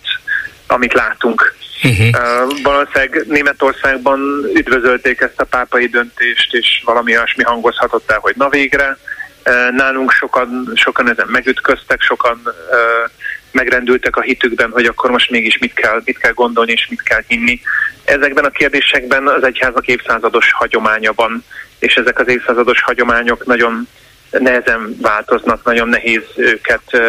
amit 0.67 0.93
látunk. 0.93 1.55
Uh-huh. 1.83 2.07
Uh, 2.07 2.63
valószínűleg 2.63 3.27
Németországban 3.27 4.21
üdvözölték 4.55 5.21
ezt 5.21 5.41
a 5.41 5.45
pápai 5.45 5.87
döntést, 5.87 6.55
és 6.55 6.83
valami 6.85 7.17
olyasmi 7.17 7.43
hangozhatott 7.43 8.11
el, 8.11 8.19
hogy 8.19 8.35
na 8.37 8.49
végre. 8.49 8.99
Uh, 9.45 9.77
nálunk 9.77 10.11
sokan, 10.13 10.73
sokan 10.75 11.11
ezen 11.11 11.27
megütköztek, 11.29 12.01
sokan 12.01 12.41
uh, 12.45 13.11
megrendültek 13.51 14.17
a 14.17 14.21
hitükben, 14.21 14.71
hogy 14.71 14.85
akkor 14.85 15.11
most 15.11 15.31
mégis 15.31 15.59
mit 15.59 15.75
kell, 15.75 16.01
mit 16.05 16.19
kell 16.19 16.33
gondolni 16.33 16.73
és 16.73 16.87
mit 16.91 17.03
kell 17.03 17.23
hinni. 17.27 17.61
Ezekben 18.05 18.45
a 18.45 18.51
kérdésekben 18.51 19.27
az 19.29 19.45
egyházak 19.45 19.87
évszázados 19.87 20.53
hagyománya 20.53 21.13
van, 21.15 21.45
és 21.79 21.95
ezek 21.95 22.19
az 22.19 22.29
évszázados 22.29 22.83
hagyományok 22.83 23.47
nagyon 23.47 23.89
nehezen 24.31 24.97
változnak, 25.01 25.65
nagyon 25.65 25.89
nehéz 25.89 26.23
őket 26.37 27.01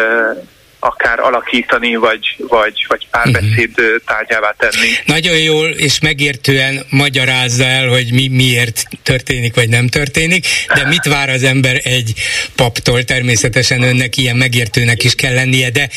akár 0.80 1.20
alakítani, 1.20 1.94
vagy, 1.96 2.36
vagy, 2.48 2.84
vagy 2.88 3.06
párbeszéd 3.10 3.70
uh-huh. 3.70 3.86
tárgyává 4.06 4.54
tenni. 4.58 4.88
Nagyon 5.04 5.38
jól 5.38 5.68
és 5.68 6.00
megértően 6.00 6.86
magyarázza 6.90 7.64
el, 7.64 7.88
hogy 7.88 8.12
mi 8.12 8.28
miért 8.28 8.82
történik, 9.02 9.54
vagy 9.54 9.68
nem 9.68 9.86
történik, 9.86 10.46
de 10.74 10.86
mit 10.86 11.04
vár 11.04 11.28
az 11.28 11.42
ember 11.42 11.80
egy 11.84 12.12
paptól? 12.56 13.04
Természetesen 13.04 13.82
önnek 13.82 14.16
ilyen 14.16 14.36
megértőnek 14.36 15.04
is 15.04 15.14
kell 15.14 15.34
lennie, 15.34 15.70
de 15.70 15.88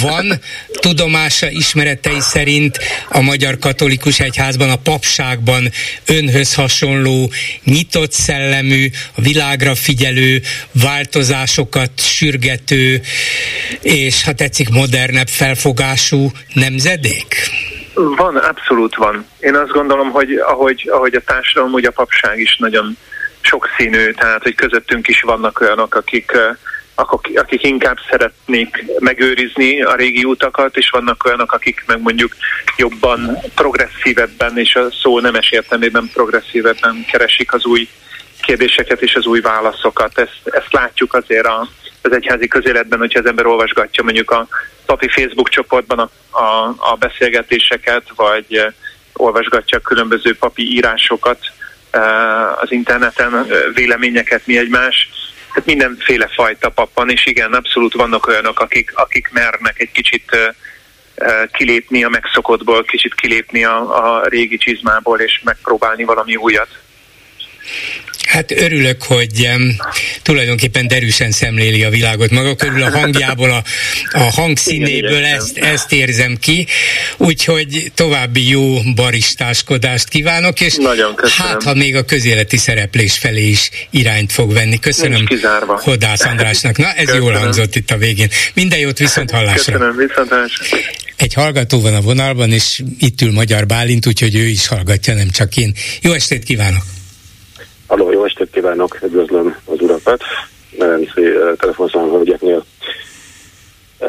van 0.00 0.40
tudomása, 0.80 1.50
ismeretei 1.50 2.20
szerint 2.20 2.78
a 3.08 3.20
Magyar 3.20 3.58
Katolikus 3.58 4.20
Egyházban, 4.20 4.70
a 4.70 4.76
papságban 4.76 5.72
önhöz 6.04 6.54
hasonló, 6.54 7.32
nyitott 7.64 8.12
szellemű, 8.12 8.90
a 9.14 9.20
világra 9.20 9.74
figyelő, 9.74 10.42
változásokat 10.72 11.90
sürgető, 11.96 13.00
és 13.82 14.19
ha 14.24 14.32
tetszik, 14.32 14.68
modernebb 14.68 15.28
felfogású 15.28 16.30
nemzedék? 16.54 17.34
Van, 17.94 18.36
abszolút 18.36 18.94
van. 18.96 19.26
Én 19.40 19.54
azt 19.54 19.70
gondolom, 19.70 20.10
hogy 20.10 20.32
ahogy, 20.34 20.88
ahogy 20.92 21.14
a 21.14 21.20
társadalom, 21.20 21.72
úgy 21.72 21.84
a 21.84 21.90
papság 21.90 22.38
is 22.38 22.56
nagyon 22.56 22.96
sokszínű, 23.40 24.12
tehát 24.12 24.42
hogy 24.42 24.54
közöttünk 24.54 25.08
is 25.08 25.20
vannak 25.20 25.60
olyanok, 25.60 25.94
akik, 25.94 26.32
akik 27.34 27.62
inkább 27.62 27.96
szeretnék 28.10 28.84
megőrizni 28.98 29.82
a 29.82 29.94
régi 29.94 30.24
utakat, 30.24 30.76
és 30.76 30.90
vannak 30.90 31.24
olyanok, 31.24 31.52
akik 31.52 31.82
meg 31.86 32.00
mondjuk 32.00 32.36
jobban 32.76 33.38
progresszívebben, 33.54 34.58
és 34.58 34.74
a 34.74 34.90
szó 35.02 35.20
nemes 35.20 35.50
értelmében 35.50 36.10
progresszívebben 36.12 37.04
keresik 37.10 37.52
az 37.52 37.64
új 37.64 37.88
kérdéseket 38.42 39.02
és 39.02 39.14
az 39.14 39.26
új 39.26 39.40
válaszokat. 39.40 40.18
Ezt, 40.18 40.40
ezt 40.44 40.72
látjuk 40.72 41.14
azért 41.14 41.46
a, 41.46 41.68
az 42.02 42.12
egyházi 42.12 42.48
közéletben, 42.48 42.98
hogyha 42.98 43.18
az 43.18 43.26
ember 43.26 43.46
olvasgatja 43.46 44.02
mondjuk 44.02 44.30
a 44.30 44.48
papi 44.86 45.08
Facebook 45.08 45.48
csoportban 45.48 45.98
a, 45.98 46.10
a, 46.38 46.74
a 46.78 46.96
beszélgetéseket, 46.98 48.02
vagy 48.16 48.44
eh, 48.48 48.66
olvasgatja 49.12 49.80
különböző 49.80 50.36
papi 50.36 50.62
írásokat 50.72 51.38
eh, 51.90 52.62
az 52.62 52.72
interneten, 52.72 53.34
eh, 53.34 53.44
véleményeket 53.74 54.46
mi 54.46 54.58
egymás. 54.58 55.08
Tehát 55.48 55.66
mindenféle 55.66 56.28
fajta 56.34 56.68
pappan, 56.68 57.10
és 57.10 57.26
igen, 57.26 57.52
abszolút 57.52 57.94
vannak 57.94 58.26
olyanok, 58.26 58.60
akik, 58.60 58.92
akik 58.94 59.28
mernek 59.32 59.80
egy 59.80 59.92
kicsit 59.92 60.36
kilépni 61.52 62.04
a 62.04 62.08
megszokottból, 62.08 62.84
kicsit 62.84 63.14
kilépni 63.14 63.64
a, 63.64 64.04
a 64.04 64.26
régi 64.28 64.56
csizmából, 64.56 65.20
és 65.20 65.40
megpróbálni 65.44 66.04
valami 66.04 66.36
újat. 66.36 66.68
Hát 68.30 68.50
örülök, 68.50 69.02
hogy 69.02 69.48
um, 69.56 69.76
tulajdonképpen 70.22 70.88
derűsen 70.88 71.30
szemléli 71.30 71.84
a 71.84 71.90
világot 71.90 72.30
maga 72.30 72.54
körül, 72.54 72.82
a 72.82 72.90
hangjából, 72.90 73.50
a, 73.50 73.62
a 74.12 74.18
hangszínéből 74.18 75.24
ezt, 75.24 75.58
ezt 75.58 75.92
érzem 75.92 76.36
ki, 76.36 76.66
úgyhogy 77.16 77.92
további 77.94 78.48
jó 78.48 78.78
baristáskodást 78.94 80.08
kívánok, 80.08 80.60
és 80.60 80.76
hát 81.36 81.62
ha 81.62 81.74
még 81.74 81.96
a 81.96 82.04
közéleti 82.04 82.56
szereplés 82.56 83.18
felé 83.18 83.48
is 83.48 83.70
irányt 83.90 84.32
fog 84.32 84.52
venni. 84.52 84.78
Köszönöm 84.78 85.26
Hodász 85.66 86.24
Andrásnak. 86.24 86.76
Na, 86.76 86.92
ez 86.92 87.04
köszönöm. 87.04 87.22
jól 87.22 87.32
hangzott 87.32 87.76
itt 87.76 87.90
a 87.90 87.96
végén. 87.96 88.28
Minden 88.54 88.78
jót, 88.78 88.98
viszont 88.98 89.30
hallásra. 89.30 89.72
Köszönöm, 89.72 89.96
viszont 89.96 90.28
hallásra. 90.28 90.76
Egy 91.16 91.34
hallgató 91.34 91.80
van 91.80 91.94
a 91.94 92.00
vonalban, 92.00 92.52
és 92.52 92.82
itt 92.98 93.20
ül 93.20 93.32
Magyar 93.32 93.66
Bálint, 93.66 94.06
úgyhogy 94.06 94.34
ő 94.34 94.46
is 94.46 94.66
hallgatja, 94.66 95.14
nem 95.14 95.30
csak 95.30 95.56
én. 95.56 95.74
Jó 96.00 96.12
estét 96.12 96.44
kívánok! 96.44 96.82
Halló, 97.90 98.10
jó 98.10 98.24
estét 98.24 98.50
kívánok, 98.50 98.98
üdvözlöm 99.02 99.56
az 99.64 99.80
urakat. 99.80 100.22
Merenci 100.78 101.20
uh, 101.20 101.56
telefonszámon 101.56 102.10
hölgyeknél 102.10 102.64
uh, 103.98 104.08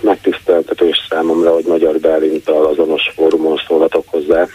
megtiszteltetés 0.00 1.06
számomra, 1.08 1.52
hogy 1.52 1.64
Magyar 1.64 1.98
Bálintal 1.98 2.66
azonos 2.66 3.12
fórumon 3.14 3.60
szólhatok 3.66 4.08
hozzá. 4.08 4.46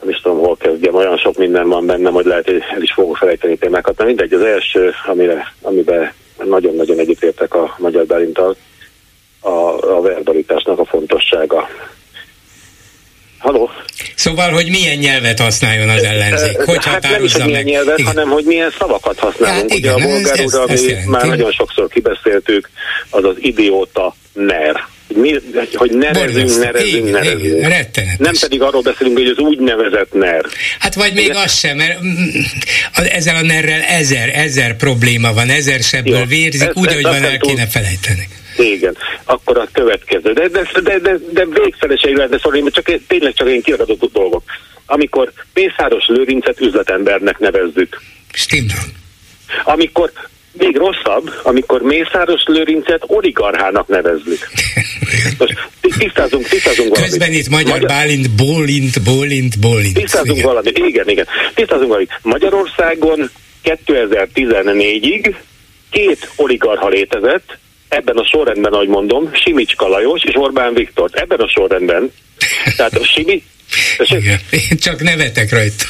Nem 0.00 0.08
is 0.08 0.20
tudom, 0.20 0.38
hol 0.38 0.56
kezdjem, 0.56 0.94
olyan 0.94 1.16
sok 1.16 1.36
minden 1.36 1.68
van 1.68 1.86
bennem, 1.86 2.12
hogy 2.12 2.24
lehet, 2.24 2.44
hogy 2.44 2.62
el 2.74 2.82
is 2.82 2.92
fogok 2.92 3.16
felejteni 3.16 3.56
témákat. 3.56 3.98
Na 3.98 4.04
mindegy, 4.04 4.32
az 4.32 4.42
első, 4.42 4.92
amire, 5.06 5.52
amiben 5.62 6.12
nagyon-nagyon 6.44 6.98
egyetértek 6.98 7.54
a 7.54 7.74
Magyar 7.78 8.06
Bálintal, 8.06 8.56
a, 9.40 9.50
a 9.96 10.00
verbalitásnak 10.00 10.78
a 10.78 10.84
fontossága. 10.84 11.68
Halló? 13.40 13.70
Szóval, 14.14 14.50
hogy 14.50 14.68
milyen 14.70 14.98
nyelvet 14.98 15.40
használjon 15.40 15.88
az 15.88 16.02
ellenzék? 16.02 16.56
Hogy 16.56 16.84
hát 16.84 17.02
nem 17.02 17.24
is, 17.24 17.32
hogy 17.32 17.44
milyen 17.44 17.64
meg? 17.64 17.72
nyelvet, 17.72 17.98
igen. 17.98 18.12
hanem 18.12 18.28
hogy 18.28 18.44
milyen 18.44 18.72
szavakat 18.78 19.18
használunk. 19.18 19.70
Hát 19.70 19.78
igen, 19.78 19.94
Ugye 19.94 20.04
a 20.04 20.08
bolgár 20.08 20.40
ami 20.68 20.94
már 21.06 21.26
nagyon 21.26 21.52
sokszor 21.52 21.88
kibeszéltük, 21.88 22.70
az 23.10 23.24
az 23.24 23.34
idióta 23.38 24.14
ner. 24.32 24.84
Mi, 25.14 25.34
hogy 25.72 25.90
nerezünk, 25.90 26.58
nerezünk, 26.58 27.10
nerezünk. 27.10 28.18
Nem 28.18 28.32
pedig 28.40 28.62
arról 28.62 28.82
beszélünk, 28.82 29.18
hogy 29.18 29.26
az 29.26 29.38
úgynevezett 29.38 30.12
ner. 30.12 30.44
Hát 30.78 30.94
vagy 30.94 31.14
még 31.14 31.34
az 31.34 31.58
sem, 31.58 31.76
mert 31.76 32.02
mm, 32.02 32.40
ezzel 32.94 33.36
a 33.36 33.42
nerrel 33.42 33.80
ezer, 33.80 34.28
ezer 34.34 34.76
probléma 34.76 35.32
van, 35.32 35.48
ezer 35.48 35.80
sebből 35.80 36.24
vérzik, 36.24 36.70
úgy, 36.74 36.92
hogy 36.92 37.02
van, 37.02 37.24
el 37.24 37.38
kéne 37.38 37.66
felejteni. 37.66 38.28
Igen, 38.60 38.96
akkor 39.24 39.58
a 39.58 39.68
következő. 39.72 40.32
De, 40.32 40.48
de, 40.48 40.68
de, 40.82 40.98
de, 40.98 41.18
de 41.32 41.44
végfeleség 41.46 42.16
lehetne 42.16 42.38
szólni, 42.38 42.70
csak 42.70 42.90
tényleg 43.06 43.34
csak 43.34 43.48
én 43.48 43.62
kiadott 43.62 44.12
dolgok. 44.12 44.42
Amikor 44.86 45.32
Pészáros 45.52 46.06
Lőrincet 46.06 46.60
üzletembernek 46.60 47.38
nevezzük. 47.38 48.00
Stimmel. 48.32 48.84
Amikor 49.64 50.12
még 50.52 50.76
rosszabb, 50.76 51.32
amikor 51.42 51.82
Mészáros 51.82 52.42
Lőrincet 52.46 53.02
oligarchának 53.06 53.88
nevezzük. 53.88 54.48
Most 55.38 55.68
tisztázunk, 55.98 56.48
tisztázunk 56.48 56.88
valamit. 56.88 57.10
Közben 57.10 57.32
itt 57.32 57.48
Magyar, 57.48 57.70
Magyar... 57.70 57.88
Bálint, 57.88 58.30
Bólint, 58.30 59.02
Bólint, 59.02 59.60
Bólint. 59.60 59.94
Tisztázunk 59.94 60.36
igen. 60.36 60.48
valamit, 60.48 60.78
igen, 60.78 61.08
igen. 61.08 61.26
Tisztázunk 61.54 61.88
valamit. 61.88 62.18
Magyarországon 62.22 63.30
2014-ig 63.64 65.34
két 65.90 66.30
oligarha 66.36 66.88
létezett, 66.88 67.58
ebben 67.90 68.16
a 68.16 68.24
sorrendben, 68.24 68.72
ahogy 68.72 68.88
mondom, 68.88 69.30
Simicska 69.32 69.88
Lajos 69.88 70.22
és 70.24 70.36
Orbán 70.36 70.74
Viktor. 70.74 71.10
Ebben 71.12 71.40
a 71.40 71.48
sorrendben. 71.48 72.12
Tehát 72.76 72.94
a 72.94 73.04
Simi... 73.04 73.42
Igen, 73.98 74.38
én 74.50 74.78
csak 74.78 75.00
nevetek 75.00 75.50
rajta. 75.50 75.84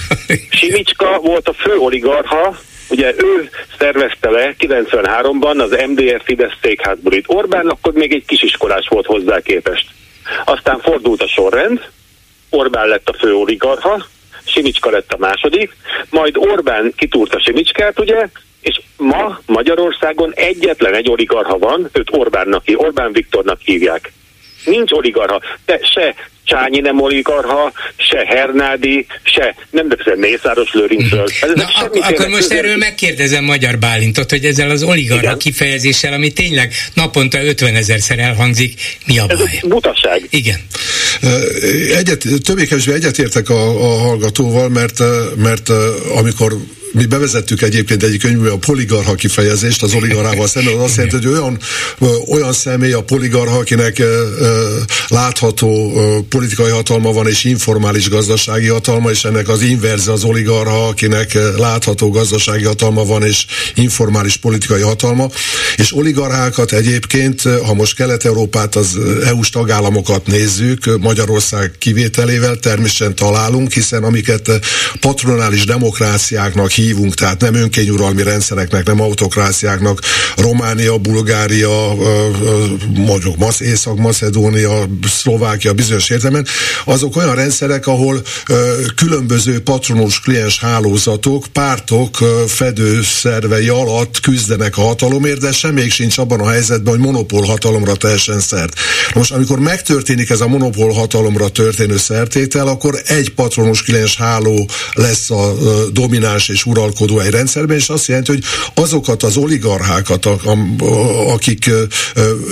Simicska 0.50 1.18
volt 1.22 1.48
a 1.48 1.52
fő 1.52 1.76
oligarha, 1.76 2.58
ugye 2.88 3.14
ő 3.16 3.50
szervezte 3.78 4.30
le 4.30 4.54
93-ban 4.58 5.58
az 5.58 5.76
MDF 5.86 6.24
Fidesz 6.24 6.52
székházbulit. 6.62 7.24
Orbán 7.28 7.66
akkor 7.66 7.92
még 7.92 8.12
egy 8.12 8.24
kisiskolás 8.26 8.86
volt 8.88 9.06
hozzá 9.06 9.40
képest. 9.40 9.86
Aztán 10.44 10.78
fordult 10.78 11.22
a 11.22 11.28
sorrend, 11.28 11.80
Orbán 12.50 12.88
lett 12.88 13.08
a 13.08 13.16
fő 13.18 13.34
oligarha, 13.34 14.06
Simicska 14.44 14.90
lett 14.90 15.12
a 15.12 15.18
második, 15.18 15.76
majd 16.10 16.36
Orbán 16.36 16.92
kitúrta 16.96 17.40
Simicskát, 17.40 18.00
ugye, 18.00 18.28
és 18.60 18.80
ma 18.96 19.40
Magyarországon 19.46 20.32
egyetlen 20.34 20.94
egy 20.94 21.10
oligarha 21.10 21.58
van, 21.58 21.90
őt 21.92 22.08
Orbánnak, 22.10 22.62
Orbán 22.74 23.12
Viktornak 23.12 23.60
hívják. 23.60 24.12
Nincs 24.64 24.92
oligarha, 24.92 25.40
de 25.64 25.80
se 25.82 26.14
Csányi 26.50 26.80
nem 26.80 27.00
oligarha, 27.00 27.72
se 27.96 28.24
Hernádi, 28.26 29.06
se 29.22 29.54
nem 29.70 29.88
beszél 29.88 30.14
Mészáros 30.16 30.72
Lőrincről. 30.72 31.28
Ez 31.40 31.50
Na, 31.54 31.64
ak- 31.64 31.96
akkor 31.96 32.28
most 32.28 32.42
közül... 32.42 32.58
erről 32.58 32.76
megkérdezem 32.76 33.44
Magyar 33.44 33.78
Bálintot, 33.78 34.30
hogy 34.30 34.44
ezzel 34.44 34.70
az 34.70 34.82
oligarha 34.82 35.22
Igen. 35.22 35.38
kifejezéssel, 35.38 36.12
ami 36.12 36.32
tényleg 36.32 36.72
naponta 36.94 37.44
50 37.44 37.74
ezerszer 37.74 38.18
elhangzik, 38.18 38.80
mi 39.06 39.18
a 39.18 39.26
baj? 39.26 39.36
Ez 39.36 39.68
butaság. 39.68 40.26
Igen. 40.30 40.60
Egyet, 41.96 42.24
többé-kevésbé 42.44 42.92
egyetértek 42.92 43.48
a, 43.48 43.68
a 43.68 43.98
hallgatóval, 43.98 44.68
mert, 44.68 44.98
mert 45.36 45.68
amikor 46.18 46.52
mi 46.92 47.06
bevezettük 47.06 47.62
egyébként 47.62 48.02
egyik 48.02 48.20
könyvbe 48.20 48.50
a 48.50 48.56
poligarha 48.56 49.14
kifejezést, 49.14 49.82
az 49.82 49.94
oligarchával 49.94 50.48
szemben, 50.48 50.74
az 50.74 50.82
azt 50.82 50.96
jelenti, 50.96 51.16
hogy 51.16 51.26
olyan, 51.26 51.58
olyan 52.28 52.52
személy 52.52 52.92
a 52.92 53.02
poligarha, 53.02 53.58
akinek 53.58 54.02
látható 55.08 55.92
politikai 56.28 56.70
hatalma 56.70 57.12
van 57.12 57.26
és 57.26 57.44
informális 57.44 58.08
gazdasági 58.08 58.66
hatalma, 58.66 59.10
és 59.10 59.24
ennek 59.24 59.48
az 59.48 59.62
inverze 59.62 60.12
az 60.12 60.24
oligarha, 60.24 60.88
akinek 60.88 61.38
látható 61.56 62.10
gazdasági 62.10 62.64
hatalma 62.64 63.04
van 63.04 63.22
és 63.22 63.46
informális 63.74 64.36
politikai 64.36 64.80
hatalma. 64.80 65.28
És 65.76 65.96
oligarchákat 65.96 66.72
egyébként, 66.72 67.42
ha 67.66 67.74
most 67.74 67.94
Kelet-Európát, 67.94 68.76
az 68.76 68.98
EU-s 69.24 69.50
tagállamokat 69.50 70.26
nézzük, 70.26 70.98
Magyarország 71.00 71.72
kivételével 71.78 72.56
természetesen 72.56 73.14
találunk, 73.14 73.72
hiszen 73.72 74.04
amiket 74.04 74.50
patronális 75.00 75.64
demokráciáknak 75.64 76.78
hívunk, 76.80 77.14
tehát 77.14 77.40
nem 77.40 77.54
önkényuralmi 77.54 78.22
rendszereknek, 78.22 78.86
nem 78.86 79.00
autokráciáknak, 79.00 80.00
Románia, 80.36 80.98
Bulgária, 80.98 81.94
mondjuk 82.94 83.36
Észak-Macedónia, 83.58 84.88
Szlovákia 85.06 85.72
bizonyos 85.72 86.10
értelemben, 86.10 86.46
azok 86.84 87.16
olyan 87.16 87.34
rendszerek, 87.34 87.86
ahol 87.86 88.22
különböző 88.94 89.60
patronus 89.60 90.20
kliens 90.20 90.58
hálózatok, 90.60 91.46
pártok 91.52 92.16
fedőszervei 92.46 93.68
alatt 93.68 94.20
küzdenek 94.20 94.76
a 94.76 94.80
hatalomért, 94.80 95.40
de 95.40 95.52
semmelyik 95.52 95.92
sincs 95.92 96.18
abban 96.18 96.40
a 96.40 96.50
helyzetben, 96.50 96.94
hogy 96.94 97.02
monopól 97.02 97.42
hatalomra 97.42 97.94
teljesen 97.94 98.40
szert. 98.40 98.74
Most 99.14 99.32
amikor 99.32 99.58
megtörténik 99.58 100.30
ez 100.30 100.40
a 100.40 100.48
monopól 100.48 100.92
hatalomra 100.92 101.48
történő 101.48 101.96
szertétel, 101.96 102.66
akkor 102.66 103.00
egy 103.06 103.34
patronus 103.34 103.82
kliens 103.82 104.16
háló 104.16 104.68
lesz 104.92 105.30
a 105.30 105.54
domináns 105.92 106.48
és 106.48 106.66
uralkodó 106.70 107.18
egy 107.18 107.30
rendszerben, 107.30 107.76
és 107.76 107.88
azt 107.88 108.06
jelenti, 108.06 108.30
hogy 108.30 108.42
azokat 108.74 109.22
az 109.22 109.36
oligarchákat, 109.36 110.26
akik 111.26 111.70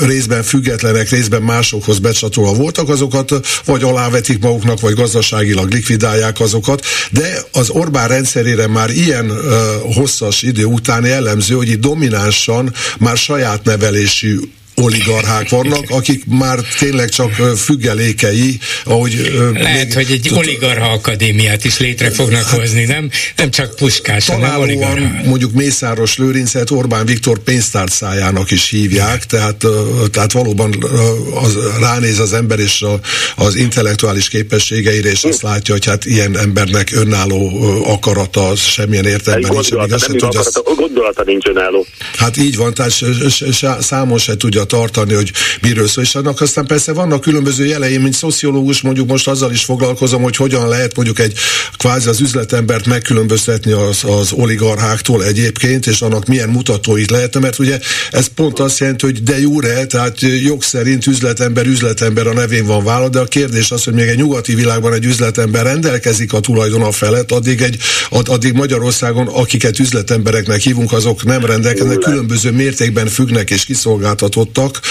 részben 0.06 0.42
függetlenek, 0.42 1.10
részben 1.10 1.42
másokhoz 1.42 1.98
becsatolva 1.98 2.52
voltak, 2.52 2.88
azokat 2.88 3.34
vagy 3.64 3.82
alávetik 3.82 4.38
maguknak, 4.38 4.80
vagy 4.80 4.94
gazdaságilag 4.94 5.70
likvidálják 5.70 6.40
azokat, 6.40 6.84
de 7.10 7.42
az 7.52 7.70
Orbán 7.70 8.08
rendszerére 8.08 8.66
már 8.66 8.90
ilyen 8.90 9.32
hosszas 9.94 10.42
idő 10.42 10.64
után 10.64 11.06
jellemző, 11.06 11.54
hogy 11.54 11.68
itt 11.68 11.80
dominánsan 11.80 12.74
már 12.98 13.16
saját 13.16 13.64
nevelésű 13.64 14.38
oligarchák 14.80 15.48
vannak, 15.48 15.84
akik 15.90 16.22
már 16.26 16.58
tényleg 16.78 17.08
csak 17.08 17.32
függelékei, 17.56 18.58
ahogy... 18.84 19.32
Lehet, 19.52 19.84
még, 19.84 19.94
hogy 19.94 20.10
egy 20.10 20.30
oligarha 20.34 20.92
akadémiát 20.92 21.64
is 21.64 21.78
létre 21.78 22.10
fognak 22.10 22.42
hát, 22.42 22.58
hozni, 22.58 22.84
nem? 22.84 23.10
Nem 23.36 23.50
csak 23.50 23.76
puskás, 23.76 24.28
hanem 24.28 24.60
oligarha. 24.60 25.22
mondjuk 25.24 25.52
Mészáros 25.52 26.16
Lőrincet 26.16 26.70
Orbán 26.70 27.06
Viktor 27.06 27.38
pénztárcájának 27.38 28.50
is 28.50 28.68
hívják, 28.70 29.24
tehát, 29.24 29.64
tehát 30.10 30.32
valóban 30.32 30.84
az, 31.42 31.58
ránéz 31.80 32.18
az 32.18 32.32
ember 32.32 32.58
és 32.58 32.82
a, 32.82 33.00
az 33.36 33.54
intellektuális 33.54 34.28
képességeire, 34.28 35.10
és 35.10 35.22
azt 35.24 35.42
látja, 35.42 35.74
hogy 35.74 35.84
hát 35.84 36.04
ilyen 36.04 36.38
embernek 36.38 36.90
önálló 36.92 37.50
akarata 37.84 38.48
az 38.48 38.60
semmilyen 38.60 39.04
értelemben 39.04 39.50
nincs. 39.52 39.70
Gondolata, 39.70 40.06
nem 40.08 40.16
tudja, 40.16 40.40
akarata, 40.40 40.74
gondolata 40.74 41.22
nincs 41.24 41.46
önálló. 41.46 41.86
Hát 42.16 42.36
így 42.36 42.56
van, 42.56 42.74
tehát 42.74 42.92
számon 43.80 44.18
se 44.18 44.36
tudja 44.36 44.64
tartani, 44.68 45.14
hogy 45.14 45.32
miről 45.60 45.88
szól. 45.88 46.04
És 46.04 46.14
annak 46.14 46.40
aztán 46.40 46.66
persze 46.66 46.92
vannak 46.92 47.20
különböző 47.20 47.66
jelei, 47.66 47.96
mint 47.96 48.14
szociológus, 48.14 48.80
mondjuk 48.80 49.08
most 49.08 49.28
azzal 49.28 49.52
is 49.52 49.64
foglalkozom, 49.64 50.22
hogy 50.22 50.36
hogyan 50.36 50.68
lehet 50.68 50.96
mondjuk 50.96 51.18
egy 51.18 51.34
kvázi 51.76 52.08
az 52.08 52.20
üzletembert 52.20 52.86
megkülönböztetni 52.86 53.72
az, 53.72 54.04
az 54.04 54.32
oligarcháktól 54.32 55.24
egyébként, 55.24 55.86
és 55.86 56.00
annak 56.00 56.26
milyen 56.26 56.48
mutatóit 56.48 57.10
lehetne, 57.10 57.40
mert 57.40 57.58
ugye 57.58 57.78
ez 58.10 58.26
pont 58.26 58.58
azt 58.58 58.78
jelenti, 58.78 59.04
hogy 59.04 59.22
de 59.22 59.40
jure, 59.40 59.86
tehát 59.86 60.20
jog 60.20 60.62
szerint 60.62 61.06
üzletember, 61.06 61.66
üzletember 61.66 62.26
a 62.26 62.32
nevén 62.32 62.66
van 62.66 62.84
vállalat, 62.84 63.10
de 63.10 63.18
a 63.18 63.24
kérdés 63.24 63.70
az, 63.70 63.84
hogy 63.84 63.94
még 63.94 64.08
egy 64.08 64.16
nyugati 64.16 64.54
világban 64.54 64.92
egy 64.92 65.04
üzletember 65.04 65.64
rendelkezik 65.64 66.32
a 66.32 66.40
tulajdona 66.40 66.92
felett, 66.92 67.32
addig, 67.32 67.60
egy, 67.60 67.76
addig 68.10 68.52
Magyarországon, 68.52 69.26
akiket 69.26 69.78
üzletembereknek 69.78 70.60
hívunk, 70.60 70.92
azok 70.92 71.24
nem 71.24 71.44
rendelkeznek, 71.44 71.98
különböző 71.98 72.50
mértékben 72.50 73.06
függnek 73.06 73.50
és 73.50 73.64
kiszolgáltatott 73.64 74.52
voltak, 74.58 74.84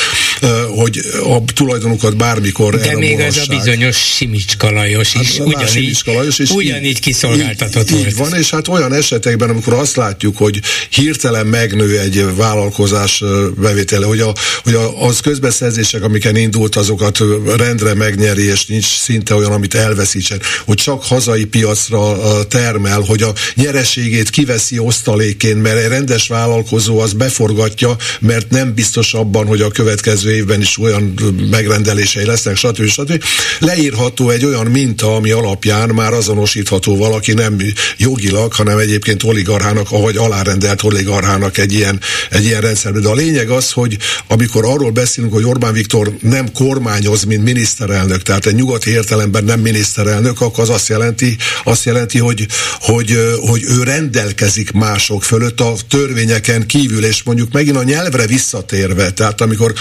hogy 0.75 1.01
a 1.23 1.43
tulajdonukat 1.53 2.17
bármikor 2.17 2.75
De 2.75 2.97
még 2.97 3.19
ez 3.19 3.37
a 3.37 3.55
bizonyos 3.55 3.97
Simicska 3.97 4.71
Lajos 4.71 5.13
is 5.13 5.37
hát, 5.37 5.47
ugyanígy, 5.47 6.01
Lajos 6.05 6.39
is 6.39 6.49
ugyanígy 6.49 6.99
kiszolgáltatott 6.99 7.89
így, 7.89 7.95
volt. 7.95 8.07
Így 8.07 8.15
van, 8.15 8.33
és 8.33 8.49
hát 8.49 8.67
olyan 8.67 8.93
esetekben, 8.93 9.49
amikor 9.49 9.73
azt 9.73 9.95
látjuk, 9.95 10.37
hogy 10.37 10.59
hirtelen 10.89 11.45
megnő 11.45 11.99
egy 11.99 12.35
vállalkozás 12.35 13.23
bevétele, 13.57 14.05
hogy, 14.05 14.19
a, 14.19 14.33
hogy 14.63 14.73
a, 14.73 15.05
az 15.05 15.19
közbeszerzések, 15.19 16.03
amiken 16.03 16.35
indult, 16.35 16.75
azokat 16.75 17.19
rendre 17.57 17.93
megnyeri, 17.93 18.43
és 18.43 18.65
nincs 18.65 18.85
szinte 18.85 19.35
olyan, 19.35 19.51
amit 19.51 19.75
elveszítsen, 19.75 20.41
hogy 20.65 20.77
csak 20.77 21.03
hazai 21.03 21.45
piacra 21.45 22.17
termel, 22.47 22.99
hogy 22.99 23.21
a 23.21 23.33
nyereségét 23.55 24.29
kiveszi 24.29 24.79
osztalékén, 24.79 25.57
mert 25.57 25.77
egy 25.77 25.87
rendes 25.87 26.27
vállalkozó 26.27 26.99
az 26.99 27.13
beforgatja, 27.13 27.95
mert 28.19 28.49
nem 28.49 28.73
biztos 28.73 29.13
abban, 29.13 29.47
hogy 29.47 29.61
a 29.61 29.71
következő 29.71 30.26
évben 30.27 30.61
is 30.61 30.77
olyan 30.79 31.13
megrendelései 31.49 32.25
lesznek, 32.25 32.55
stb. 32.55 32.85
stb. 32.85 33.23
Leírható 33.59 34.29
egy 34.29 34.45
olyan 34.45 34.65
minta, 34.65 35.15
ami 35.15 35.31
alapján 35.31 35.89
már 35.89 36.13
azonosítható 36.13 36.97
valaki 36.97 37.33
nem 37.33 37.57
jogilag, 37.97 38.53
hanem 38.53 38.77
egyébként 38.77 39.23
oligarchának, 39.23 39.91
ahogy 39.91 40.17
alárendelt 40.17 40.83
oligarchának 40.83 41.57
egy 41.57 41.73
ilyen, 41.73 41.99
egy 42.29 42.45
ilyen 42.45 42.61
rendszerben. 42.61 43.01
De 43.01 43.09
a 43.09 43.13
lényeg 43.13 43.49
az, 43.49 43.71
hogy 43.71 43.97
amikor 44.27 44.65
arról 44.65 44.91
beszélünk, 44.91 45.33
hogy 45.33 45.43
Orbán 45.43 45.73
Viktor 45.73 46.13
nem 46.21 46.51
kormányoz, 46.51 47.23
mint 47.23 47.43
miniszterelnök, 47.43 48.21
tehát 48.21 48.45
egy 48.45 48.55
nyugati 48.55 48.89
értelemben 48.89 49.43
nem 49.43 49.59
miniszterelnök, 49.59 50.41
akkor 50.41 50.63
az 50.63 50.69
azt 50.69 50.87
jelenti, 50.87 51.37
azt 51.63 51.85
jelenti 51.85 52.17
hogy, 52.17 52.47
hogy, 52.79 53.17
hogy 53.39 53.63
ő 53.63 53.83
rendelkezik 53.83 54.71
mások 54.71 55.23
fölött 55.23 55.59
a 55.59 55.73
törvényeken 55.89 56.65
kívül, 56.65 57.05
és 57.05 57.23
mondjuk 57.23 57.51
megint 57.51 57.75
a 57.75 57.83
nyelvre 57.83 58.27
visszatérve, 58.27 59.11
tehát 59.11 59.41
amikor, 59.41 59.73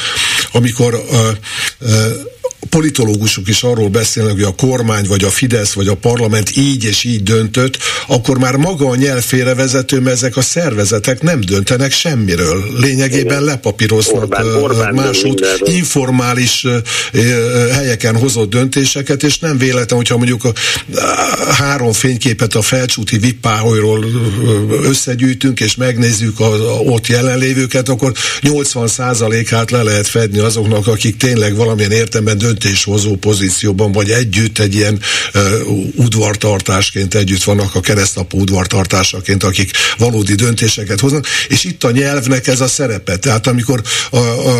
amikor 0.52 1.01
politológusok 2.70 3.48
is 3.48 3.62
arról 3.62 3.89
beszélnek, 3.89 4.32
hogy 4.32 4.43
a 4.43 4.55
kormány, 4.55 5.06
vagy 5.06 5.24
a 5.24 5.31
Fidesz, 5.31 5.73
vagy 5.73 5.89
a 5.89 5.94
parlament 5.94 6.56
így 6.56 6.85
és 6.85 7.05
így 7.05 7.23
döntött, 7.23 7.78
akkor 8.06 8.39
már 8.39 8.56
maga 8.56 8.89
a 8.89 8.94
nyelv 8.97 9.23
félrevezető, 9.23 10.01
mert 10.01 10.16
ezek 10.16 10.36
a 10.36 10.40
szervezetek 10.40 11.23
nem 11.23 11.40
döntenek 11.40 11.93
semmiről. 11.93 12.64
Lényegében 12.78 13.43
lepapíroznak 13.43 14.23
Orbán, 14.23 14.47
Orbán 14.47 14.94
másút. 14.94 15.47
informális 15.64 16.66
helyeken 17.73 18.16
hozott 18.16 18.51
döntéseket, 18.51 19.23
és 19.23 19.39
nem 19.39 19.59
véletlen, 19.59 19.98
hogyha 19.98 20.16
mondjuk 20.16 20.44
a 20.44 20.52
három 21.52 21.93
fényképet 21.93 22.55
a 22.55 22.62
felcsúti 22.62 23.18
vippáholyról 23.18 24.05
összegyűjtünk, 24.82 25.60
és 25.60 25.74
megnézzük 25.74 26.40
az 26.40 26.60
ott 26.86 27.06
jelenlévőket, 27.06 27.89
akkor 27.89 28.12
80%-át 28.40 29.70
le 29.70 29.82
lehet 29.82 30.06
fedni 30.06 30.39
azoknak, 30.39 30.86
akik 30.86 31.16
tényleg 31.16 31.56
valamilyen 31.56 31.93
értelemben 31.93 32.27
dönt 32.27 32.36
döntéshozó 32.39 33.17
pozícióban, 33.17 33.93
vagy 33.93 34.11
együtt 34.11 34.59
egy 34.59 34.75
ilyen 34.75 35.01
udvartartásként 35.95 37.15
együtt 37.15 37.43
vannak 37.43 37.75
a 37.75 37.81
keresztapó 37.81 38.39
udvartartásaként, 38.39 39.43
akik 39.43 39.71
valódi 39.99 40.35
döntéseket 40.35 41.01
hoznak, 41.01 41.27
és 41.49 41.65
itt 41.65 41.85
a 41.85 41.91
nyelvnek 41.91 42.47
ez 42.47 42.61
a 42.61 42.69
szerepe. 42.69 43.17
Tehát 43.17 43.47
amikor, 43.47 43.83
a, 44.11 44.17
a, 44.17 44.55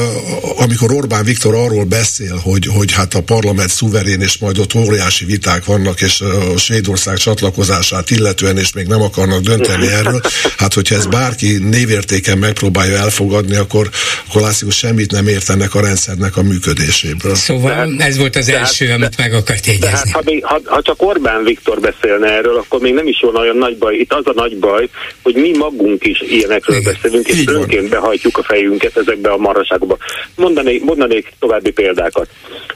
amikor 0.57 0.93
Orbán 0.93 1.25
Viktor 1.25 1.55
arról 1.55 1.85
beszél, 1.85 2.37
hogy, 2.37 2.67
hogy 2.67 2.93
hát 2.93 3.15
a 3.15 3.23
parlament 3.23 3.71
szuverén, 3.71 4.21
és 4.21 4.39
majd 4.39 4.59
ott 4.59 4.75
óriási 4.75 5.25
viták 5.25 5.65
vannak, 5.65 6.01
és 6.01 6.21
a 6.21 6.59
Svédország 6.59 7.17
csatlakozását 7.17 8.11
illetően, 8.11 8.59
és 8.59 8.73
még 8.73 8.87
nem 8.87 9.03
akarnak 9.03 9.41
dönteni 9.41 9.87
erről, 9.87 10.21
hát 10.57 10.75
hogyha 10.75 10.95
ez 10.95 11.07
bárki 11.07 11.59
névértéken 11.59 12.39
megpróbálja 12.39 12.97
elfogadni, 12.97 13.57
akkor, 13.57 13.91
akkor 14.29 14.43
látszik, 14.43 14.65
hogy 14.65 14.73
semmit 14.73 15.11
nem 15.11 15.29
értenek 15.29 15.75
a 15.75 15.81
rendszernek 15.81 16.37
a 16.37 16.43
működéséből. 16.43 17.35
Szóval 17.35 17.66
ez 17.99 18.19
volt 18.19 18.37
az 18.37 18.49
első, 18.49 18.85
tehát, 18.85 19.01
amit 19.01 19.17
meg 19.17 19.33
akart 19.33 19.67
jegyezni. 19.67 19.89
Tehát, 19.89 20.11
ha, 20.11 20.21
még, 20.25 20.45
ha, 20.45 20.61
ha 20.65 20.83
csak 20.83 21.03
Orbán 21.03 21.45
Viktor 21.45 21.81
beszélne 21.81 22.33
erről, 22.33 22.57
akkor 22.57 22.81
még 22.81 22.95
nem 22.95 23.07
is 23.07 23.21
volna 23.21 23.41
olyan 23.41 23.57
nagy 23.57 23.77
baj. 23.77 23.95
Itt 23.95 24.13
az 24.13 24.27
a 24.27 24.33
nagy 24.35 24.57
baj, 24.57 24.89
hogy 25.23 25.35
mi 25.35 25.57
magunk 25.57 26.05
is 26.05 26.21
ilyenekről 26.21 26.77
Igen. 26.77 26.93
beszélünk, 26.93 27.29
és 27.29 27.47
önként 27.47 27.89
behajtjuk 27.89 28.39
a 28.39 28.43
fejünket 28.43 28.97
ezekbe 28.97 29.31
a 29.31 29.37
maraságokba. 29.37 29.97
Mondanék, 30.37 30.85
mondanék 30.85 31.33
további 31.39 31.71
példákat. 31.71 32.29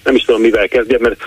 Nem 0.05 0.15
is 0.15 0.23
tudom, 0.23 0.41
mivel 0.41 0.69
kezdjem, 0.69 1.01
mert 1.01 1.21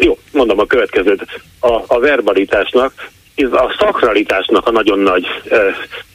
jó, 0.00 0.18
mondom 0.32 0.58
a 0.58 0.66
következőt. 0.66 1.26
A, 1.60 1.74
a 1.86 1.98
verbalitásnak, 1.98 2.92
a 3.36 3.76
szakralitásnak 3.78 4.66
a 4.66 4.70
nagyon 4.70 4.98
nagy 4.98 5.26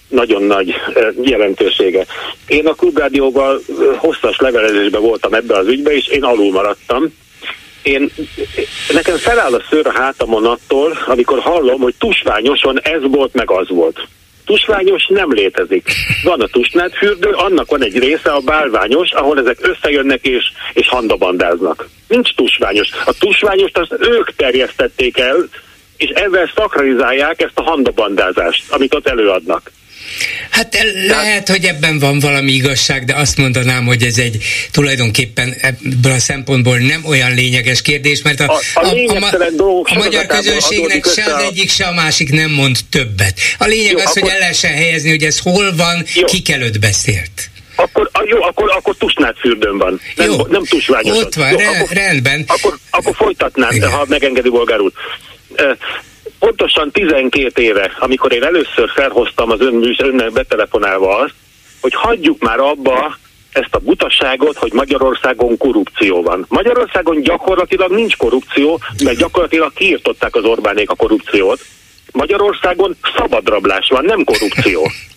nagyon 0.07 0.44
nagy 0.44 0.76
jelentősége. 1.22 2.06
Én 2.48 2.68
a 2.68 2.73
klubrádióval 2.73 3.61
hosszas 3.98 4.38
levelezésben 4.38 5.02
voltam 5.02 5.34
ebbe 5.34 5.57
az 5.57 5.68
ügybe, 5.68 5.91
és 5.95 6.07
én 6.07 6.23
alul 6.23 6.52
maradtam. 6.52 7.14
Én, 7.84 8.11
nekem 8.94 9.18
feláll 9.18 9.53
a 9.53 9.64
szőr 9.69 9.88
a 9.88 9.91
hátamon 9.91 10.45
attól, 10.45 10.98
amikor 11.06 11.40
hallom, 11.40 11.82
hogy 11.82 11.95
tusványosan 11.99 12.82
ez 12.82 13.02
volt, 13.02 13.34
meg 13.34 13.52
az 13.52 13.69
volt. 13.69 14.07
Tusványos 14.45 15.06
nem 15.07 15.34
létezik. 15.34 15.90
Van 16.23 16.41
a 16.41 16.48
tusnádfürdő, 16.48 17.30
annak 17.30 17.69
van 17.69 17.84
egy 17.84 17.99
része, 17.99 18.32
a 18.32 18.40
bálványos, 18.40 19.11
ahol 19.11 19.40
ezek 19.40 19.57
összejönnek 19.61 20.26
és, 20.26 20.44
és 20.73 20.88
handabandáznak. 20.88 21.88
Nincs 22.07 22.36
tusványos. 22.36 22.90
A 23.06 23.14
tusványost 23.19 23.77
azt 23.77 23.95
ők 23.99 24.36
terjesztették 24.36 25.18
el, 25.18 25.49
és 25.98 26.10
ezzel 26.10 26.52
szakralizálják 26.56 27.41
ezt 27.41 27.60
a 27.60 27.64
handabandázást, 27.64 28.72
amit 28.72 28.94
ott 28.94 29.07
előadnak. 29.07 29.72
Hát 30.49 30.77
lehet, 31.07 31.49
hogy 31.49 31.65
ebben 31.65 31.99
van 31.99 32.19
valami 32.19 32.52
igazság, 32.52 33.06
de 33.06 33.15
azt 33.15 33.38
mondanám, 33.38 33.86
hogy 33.86 34.03
ez 34.03 34.18
egy 34.18 34.44
tulajdonképpen 34.72 35.56
ebből 35.61 36.11
a 36.11 36.19
szempontból 36.19 36.77
nem 36.77 37.06
olyan 37.06 37.34
lényeges 37.34 37.82
kérdés, 37.82 38.22
mert 38.22 38.40
a, 38.40 38.44
a, 38.44 38.60
a, 38.73 38.80
a, 38.80 39.26
a, 39.57 39.82
a 39.84 39.98
magyar 39.98 40.26
közönségnek 40.26 41.06
se 41.06 41.23
az 41.23 41.44
egyik, 41.44 41.69
se 41.69 41.86
a 41.86 41.94
másik 41.94 42.32
nem 42.32 42.52
mond 42.52 42.77
többet. 42.90 43.40
A 43.57 43.65
lényeg 43.65 43.91
Jó, 43.91 43.98
az, 43.98 44.06
akkor... 44.06 44.22
hogy 44.22 44.32
el 44.32 44.40
lehessen 44.40 44.73
helyezni, 44.73 45.10
hogy 45.10 45.23
ez 45.23 45.40
hol 45.40 45.76
van, 45.76 46.06
Jó. 46.14 46.26
ki 46.26 46.41
előtt 46.53 46.80
beszélt. 46.80 47.49
Akkor, 47.76 48.10
jó, 48.26 48.41
akkor, 48.41 48.72
akkor 48.72 48.95
Tusnád 48.98 49.36
fürdőn 49.38 49.77
van. 49.77 50.02
Nem, 50.15 50.32
jó, 50.32 50.45
nem 50.45 50.64
tusványos. 50.64 51.18
Ott 51.18 51.34
van, 51.34 51.52
jó, 51.52 51.57
re, 51.57 51.68
akkor, 51.68 51.95
rendben. 51.95 52.44
Akkor, 52.48 52.77
akkor 52.90 53.15
folytatnám, 53.15 53.72
Igen. 53.72 53.90
ha 53.90 54.06
megengedi 54.07 54.49
bolgár 54.49 54.80
úr 54.80 54.91
pontosan 56.45 56.91
12 56.91 57.61
éve, 57.61 57.91
amikor 57.99 58.34
én 58.34 58.43
először 58.43 58.89
felhoztam 58.89 59.51
az 59.51 59.61
ön, 59.61 59.95
önnek 59.97 60.31
betelefonálva 60.31 61.17
azt, 61.17 61.34
hogy 61.81 61.93
hagyjuk 61.93 62.41
már 62.41 62.59
abba 62.59 63.17
ezt 63.51 63.76
a 63.76 63.80
butasságot, 63.80 64.57
hogy 64.57 64.73
Magyarországon 64.73 65.57
korrupció 65.57 66.22
van. 66.22 66.45
Magyarországon 66.49 67.22
gyakorlatilag 67.22 67.91
nincs 67.91 68.17
korrupció, 68.17 68.80
mert 69.03 69.17
gyakorlatilag 69.17 69.73
kiirtották 69.73 70.35
az 70.35 70.43
Orbánék 70.43 70.89
a 70.89 70.95
korrupciót. 70.95 71.59
Magyarországon 72.11 72.95
szabadrablás 73.17 73.88
van, 73.89 74.05
nem 74.05 74.23
korrupció. 74.23 74.81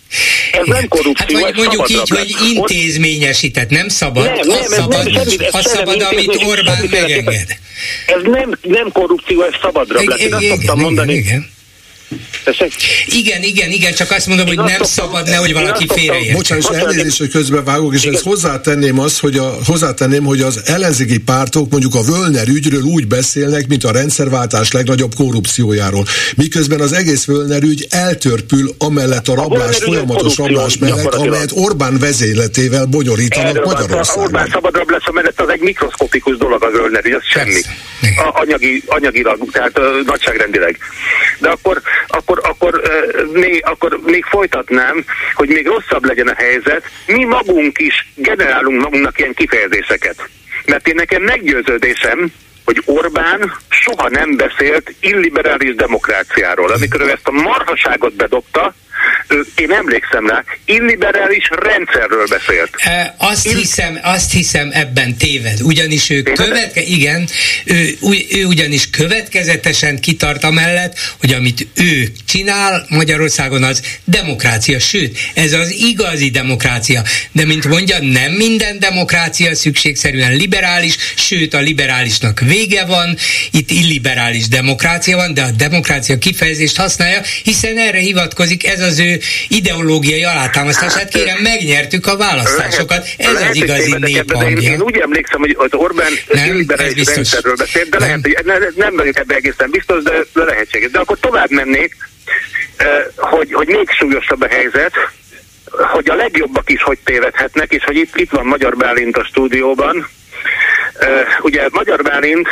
Ez 0.51 0.65
nem 0.65 0.87
korrupció, 0.87 1.37
hát 1.37 1.45
vagy 1.45 1.55
mondjuk 1.55 1.89
így, 1.89 2.09
hogy 2.09 2.35
intézményesített, 2.53 3.69
nem 3.69 3.87
szabad, 3.87 4.25
nem, 4.25 4.35
nem, 4.47 4.57
az 4.59 4.73
szabad, 4.73 5.11
nem, 5.11 5.27
semmi, 5.27 5.47
az 5.51 5.65
szabad 5.65 6.01
amit 6.01 6.43
Orbán 6.47 6.85
megenged. 6.91 7.57
Ez 8.05 8.21
nem, 8.23 8.57
nem 8.61 8.91
korrupció, 8.91 9.41
ez 9.41 9.53
szabadrablás. 9.61 10.19
Én 10.19 10.33
azt 10.33 10.47
szoktam 10.47 10.79
mondani. 10.79 11.13
Igen 11.13 11.57
igen, 13.05 13.43
igen, 13.43 13.71
igen, 13.71 13.93
csak 13.93 14.11
azt 14.11 14.27
mondom, 14.27 14.47
én 14.47 14.57
hogy 14.57 14.65
azt 14.65 14.77
nem 14.77 14.83
szoktam, 14.83 15.05
szabad, 15.05 15.29
nehogy 15.29 15.53
valaki 15.53 15.85
félreértse. 15.87 16.33
Bocsánat, 16.33 16.63
és 16.71 16.77
elnézést, 16.77 17.17
hogy 17.17 17.29
közben 17.29 17.63
vágok, 17.63 17.93
és 17.93 18.03
ezt 18.03 18.23
hozzátenném 18.23 18.99
azt, 18.99 19.19
hogy 19.19 19.37
a, 19.37 19.57
hozzátenném, 19.65 20.23
hogy 20.23 20.41
az 20.41 20.61
ellenzéki 20.65 21.17
pártok 21.17 21.71
mondjuk 21.71 21.95
a 21.95 22.01
Völner 22.01 22.47
ügyről 22.47 22.81
úgy 22.81 23.07
beszélnek, 23.07 23.67
mint 23.67 23.83
a 23.83 23.91
rendszerváltás 23.91 24.71
legnagyobb 24.71 25.15
korrupciójáról. 25.15 26.05
Miközben 26.35 26.79
az 26.79 26.93
egész 26.93 27.25
Völner 27.25 27.63
ügy 27.63 27.87
eltörpül 27.89 28.75
amellett 28.77 29.27
a 29.27 29.35
rablás, 29.35 29.79
a 29.79 29.83
folyamatos 29.83 30.37
rablás 30.37 30.77
mellett, 30.77 31.13
amelyet 31.13 31.51
Orbán 31.53 31.99
vezényletével 31.99 32.85
bonyolítanak 32.85 33.65
Magyarországon. 33.65 34.23
Orbán 34.23 34.49
szabad 34.51 34.75
rablás 34.75 35.03
mellett 35.13 35.41
az 35.41 35.49
egy 35.49 35.61
mikroszkopikus 35.61 36.37
dolog 36.37 36.63
a 36.63 36.69
Völner 36.69 37.05
ügy, 37.05 37.11
az 37.11 37.23
semmi. 37.23 37.61
A, 38.01 38.39
anyagi, 38.41 38.83
anyagilag, 38.85 39.51
tehát 39.51 39.79
uh, 39.79 39.85
nagyságrendileg. 40.05 40.77
De 41.39 41.49
akkor 41.49 41.81
akkor, 42.07 42.39
akkor, 42.43 42.81
még, 43.33 43.63
akkor 43.65 43.99
még 44.05 44.25
folytatnám, 44.25 45.05
hogy 45.33 45.49
még 45.49 45.67
rosszabb 45.67 46.05
legyen 46.05 46.27
a 46.27 46.35
helyzet. 46.35 46.83
Mi 47.07 47.23
magunk 47.23 47.79
is 47.79 48.07
generálunk 48.15 48.81
magunknak 48.81 49.19
ilyen 49.19 49.33
kifejezéseket. 49.33 50.29
Mert 50.65 50.87
én 50.87 50.95
nekem 50.95 51.21
meggyőződésem, 51.21 52.31
hogy 52.65 52.81
Orbán 52.85 53.53
soha 53.69 54.09
nem 54.09 54.35
beszélt 54.35 54.93
illiberális 54.99 55.75
demokráciáról. 55.75 56.71
Amikor 56.71 57.01
ő 57.01 57.09
ezt 57.09 57.27
a 57.27 57.31
marhaságot 57.31 58.13
bedobta, 58.13 58.73
én 59.55 59.71
emlékszem 59.71 60.27
rá, 60.27 60.43
illiberális 60.65 61.49
rendszerről 61.49 62.27
beszélt. 62.27 62.69
E, 62.77 63.15
azt, 63.17 63.45
Ill... 63.45 63.57
hiszem, 63.57 63.99
azt 64.01 64.31
hiszem 64.31 64.69
ebben 64.73 65.17
téved, 65.17 65.61
ugyanis 65.61 66.09
ő, 66.09 66.21
követke, 66.21 66.81
igen, 66.81 67.27
ő, 67.65 67.97
ő 68.31 68.45
ugyanis 68.45 68.89
következetesen 68.89 69.99
kitart 69.99 70.43
amellett, 70.43 70.97
hogy 71.19 71.33
amit 71.33 71.67
ő 71.75 72.07
csinál 72.27 72.85
Magyarországon 72.89 73.63
az 73.63 73.81
demokrácia, 74.03 74.79
sőt, 74.79 75.17
ez 75.33 75.53
az 75.53 75.71
igazi 75.71 76.29
demokrácia. 76.29 77.01
De 77.31 77.45
mint 77.45 77.67
mondja, 77.67 77.97
nem 78.01 78.31
minden 78.31 78.79
demokrácia 78.79 79.55
szükségszerűen 79.55 80.35
liberális, 80.35 80.95
sőt 81.15 81.53
a 81.53 81.59
liberálisnak 81.59 82.39
vége 82.39 82.85
van, 82.85 83.17
itt 83.51 83.71
illiberális 83.71 84.47
demokrácia 84.47 85.17
van, 85.17 85.33
de 85.33 85.41
a 85.41 85.51
demokrácia 85.51 86.17
kifejezést 86.17 86.77
használja, 86.77 87.21
hiszen 87.43 87.77
erre 87.77 87.99
hivatkozik 87.99 88.67
ez 88.67 88.81
az 88.81 88.98
ő 88.99 89.19
ideológiai 89.47 90.23
alátámasztását. 90.23 90.97
Hát, 90.97 91.09
kérem, 91.09 91.37
megnyertük 91.41 92.07
a 92.07 92.17
választásokat. 92.17 93.07
Ez 93.17 93.33
lehet, 93.33 93.49
az 93.49 93.55
igazi 93.55 93.95
néphangja. 93.99 94.71
Én 94.71 94.81
úgy 94.81 94.97
emlékszem, 94.97 95.39
hogy 95.39 95.55
az 95.59 95.73
Orbán 95.73 96.11
liberális 96.27 97.05
rendszerről 97.05 97.55
beszélt, 97.55 97.89
de 97.89 97.97
nem. 97.97 98.07
lehet, 98.07 98.21
hogy 98.21 98.45
ne, 98.45 98.83
nem 98.83 98.95
vagyok 98.95 99.17
ebben 99.17 99.37
egészen 99.37 99.69
biztos, 99.69 100.03
de, 100.03 100.11
de 100.33 100.43
lehetséges. 100.43 100.91
De 100.91 100.99
akkor 100.99 101.17
tovább 101.19 101.49
mennék, 101.49 101.95
hogy, 103.15 103.53
hogy 103.53 103.67
még 103.67 103.89
súlyosabb 103.89 104.41
a 104.41 104.47
helyzet, 104.47 104.93
hogy 105.71 106.09
a 106.09 106.15
legjobbak 106.15 106.69
is 106.69 106.81
hogy 106.81 106.97
tévedhetnek, 107.03 107.71
és 107.71 107.83
hogy 107.83 107.95
itt, 107.95 108.15
itt 108.15 108.31
van 108.31 108.45
Magyar 108.45 108.75
Bálint 108.75 109.17
a 109.17 109.23
stúdióban. 109.23 110.09
Uh, 110.99 111.45
ugye 111.45 111.67
Magyar 111.71 112.01
Bálint 112.01 112.47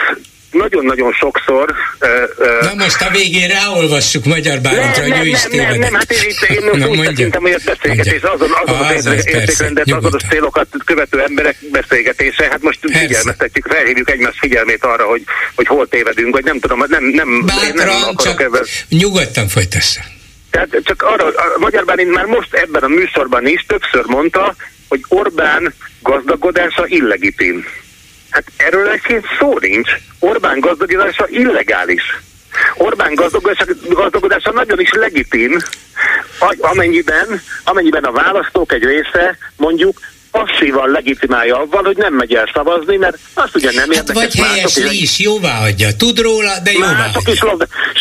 nagyon-nagyon 0.51 1.11
sokszor... 1.13 1.73
Uh, 2.01 2.09
uh, 2.37 2.61
Na 2.61 2.83
most 2.83 3.01
a 3.01 3.09
végén 3.09 3.47
ráolvassuk 3.47 4.25
Magyar 4.25 4.59
Bálintra, 4.59 5.03
hogy 5.03 5.25
ő 5.25 5.27
is 5.27 5.41
tévedett. 5.41 5.69
Nem, 5.71 5.79
nem, 5.79 5.93
hát 5.93 6.11
én 6.11 6.19
itt 6.29 6.49
én 6.49 6.63
Na, 6.79 6.87
úgy 6.87 7.01
tekintem, 7.01 7.41
hogy 7.41 7.51
a 7.51 7.57
beszélgetés 7.65 8.21
azon, 8.21 8.49
azon 8.65 8.79
az, 8.79 9.05
az 9.05 9.27
értékrendet, 9.27 9.91
azonos 9.91 10.21
célokat 10.29 10.67
követő 10.85 11.21
emberek 11.21 11.57
beszélgetése, 11.71 12.47
hát 12.49 12.61
most 12.61 12.79
persze. 12.79 12.99
figyelmeztetjük, 12.99 13.67
felhívjuk 13.67 14.09
egymás 14.09 14.35
figyelmét 14.39 14.83
arra, 14.83 15.05
hogy, 15.05 15.23
hogy 15.55 15.67
hol 15.67 15.87
tévedünk, 15.87 16.33
vagy 16.33 16.43
nem 16.43 16.59
tudom, 16.59 16.83
nem, 16.87 17.03
nem, 17.03 17.45
Bátran, 17.45 17.73
nem 17.75 17.89
akarok 17.89 18.21
csak 18.21 18.41
ebben. 18.41 18.65
nyugodtan 18.89 19.47
folytassa. 19.47 20.01
Tehát 20.49 20.69
csak 20.83 21.01
arra, 21.01 21.25
a 21.25 21.59
Magyar 21.59 21.85
Bálint 21.85 22.13
már 22.13 22.25
most 22.25 22.53
ebben 22.53 22.83
a 22.83 22.87
műsorban 22.87 23.47
is 23.47 23.65
többször 23.67 24.05
mondta, 24.05 24.55
hogy 24.87 25.03
Orbán 25.07 25.73
gazdagodása 26.01 26.85
illegitim. 26.87 27.65
Hát 28.29 28.43
erről 28.57 28.89
egy 28.89 29.25
szó 29.39 29.57
nincs. 29.59 29.91
Orbán 30.19 30.59
gazdagodása 30.59 31.27
illegális. 31.29 32.03
Orbán 32.75 33.13
gazdagodása, 33.89 34.51
nagyon 34.51 34.79
is 34.79 34.91
legitim, 34.91 35.57
amennyiben, 36.59 37.41
amennyiben 37.63 38.03
a 38.03 38.11
választók 38.11 38.71
egy 38.73 38.83
része 38.83 39.37
mondjuk 39.55 39.99
passzívan 40.31 40.89
legitimálja 40.89 41.59
avval, 41.59 41.83
hogy 41.83 41.97
nem 41.97 42.13
megy 42.13 42.33
el 42.33 42.49
szavazni, 42.53 42.97
mert 42.97 43.17
azt 43.33 43.55
ugye 43.55 43.71
nem 43.71 43.91
hát 43.91 44.13
Vagy 44.13 44.35
helyes 44.35 44.75
is, 44.75 45.19
jóvá 45.19 45.59
hagyja. 45.59 45.95
Tud 45.95 46.19
róla, 46.19 46.59
de 46.63 46.71
jóvá 46.71 47.09
hagyja. 47.13 47.33
Is, 47.33 47.39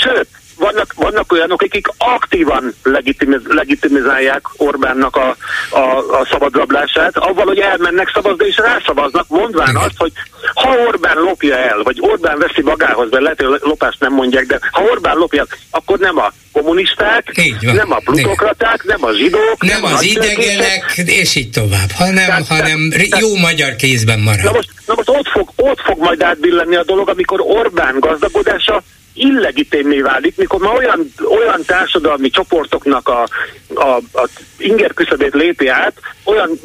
sőt, 0.03 0.29
vannak, 0.67 0.93
vannak 0.97 1.33
olyanok, 1.33 1.63
akik 1.63 1.87
aktívan 1.99 2.75
legitimiz, 2.83 3.41
legitimizálják 3.49 4.43
Orbánnak 4.57 5.17
a, 5.17 5.37
a, 5.71 5.99
a 6.21 6.27
szabadrablását, 6.31 7.17
avval, 7.17 7.47
hogy 7.47 7.59
elmennek 7.59 8.11
szavazni 8.15 8.47
és 8.47 8.57
rászavaznak, 8.57 9.29
mondván 9.29 9.69
Igen. 9.69 9.83
azt, 9.83 9.97
hogy 9.97 10.13
ha 10.55 10.77
Orbán 10.87 11.17
lopja 11.17 11.57
el, 11.57 11.83
vagy 11.83 11.97
Orbán 12.01 12.39
veszi 12.39 12.63
magához, 12.63 13.11
mert 13.11 13.23
lehet, 13.23 13.43
hogy 13.43 13.61
lopást 13.61 14.01
nem 14.01 14.13
mondják, 14.13 14.47
de 14.47 14.59
ha 14.71 14.83
Orbán 14.83 15.17
lopja, 15.17 15.47
akkor 15.71 15.99
nem 15.99 16.19
a 16.19 16.33
kommunisták, 16.53 17.33
nem 17.61 17.93
a 17.93 18.01
plutokraták, 18.05 18.85
nem 18.85 19.05
a 19.05 19.13
zsidók, 19.13 19.63
nem, 19.63 19.81
nem 19.81 19.93
az 19.95 20.03
idegenek, 20.03 21.03
és 21.05 21.35
így 21.35 21.51
tovább, 21.51 21.91
hanem, 21.95 22.27
tehát, 22.27 22.47
hanem 22.47 22.91
tehát, 22.91 23.19
jó 23.19 23.37
magyar 23.37 23.77
kézben 23.77 24.21
marad. 24.21 24.45
Na 24.45 24.53
most, 24.53 24.69
na 24.87 24.95
most 24.95 25.09
ott, 25.09 25.29
fog, 25.29 25.51
ott 25.57 25.81
fog 25.81 25.99
majd 25.99 26.23
átbillenni 26.23 26.77
a 26.77 26.85
dolog, 26.85 27.09
amikor 27.09 27.41
Orbán 27.41 27.99
gazdagodása 27.99 28.83
illegitémé 29.17 30.01
válik, 30.01 30.37
mikor 30.37 30.61
ma 30.61 30.73
olyan, 30.73 31.13
olyan 31.39 31.63
társadalmi 31.67 32.31
csoportoknak 32.31 33.09
a, 33.09 33.29
a, 33.75 33.97
a 34.13 34.29
inger 34.59 34.95
küszöbét 34.95 35.35
lépi 35.35 35.69
át, 35.69 35.95
olyan 36.25 36.61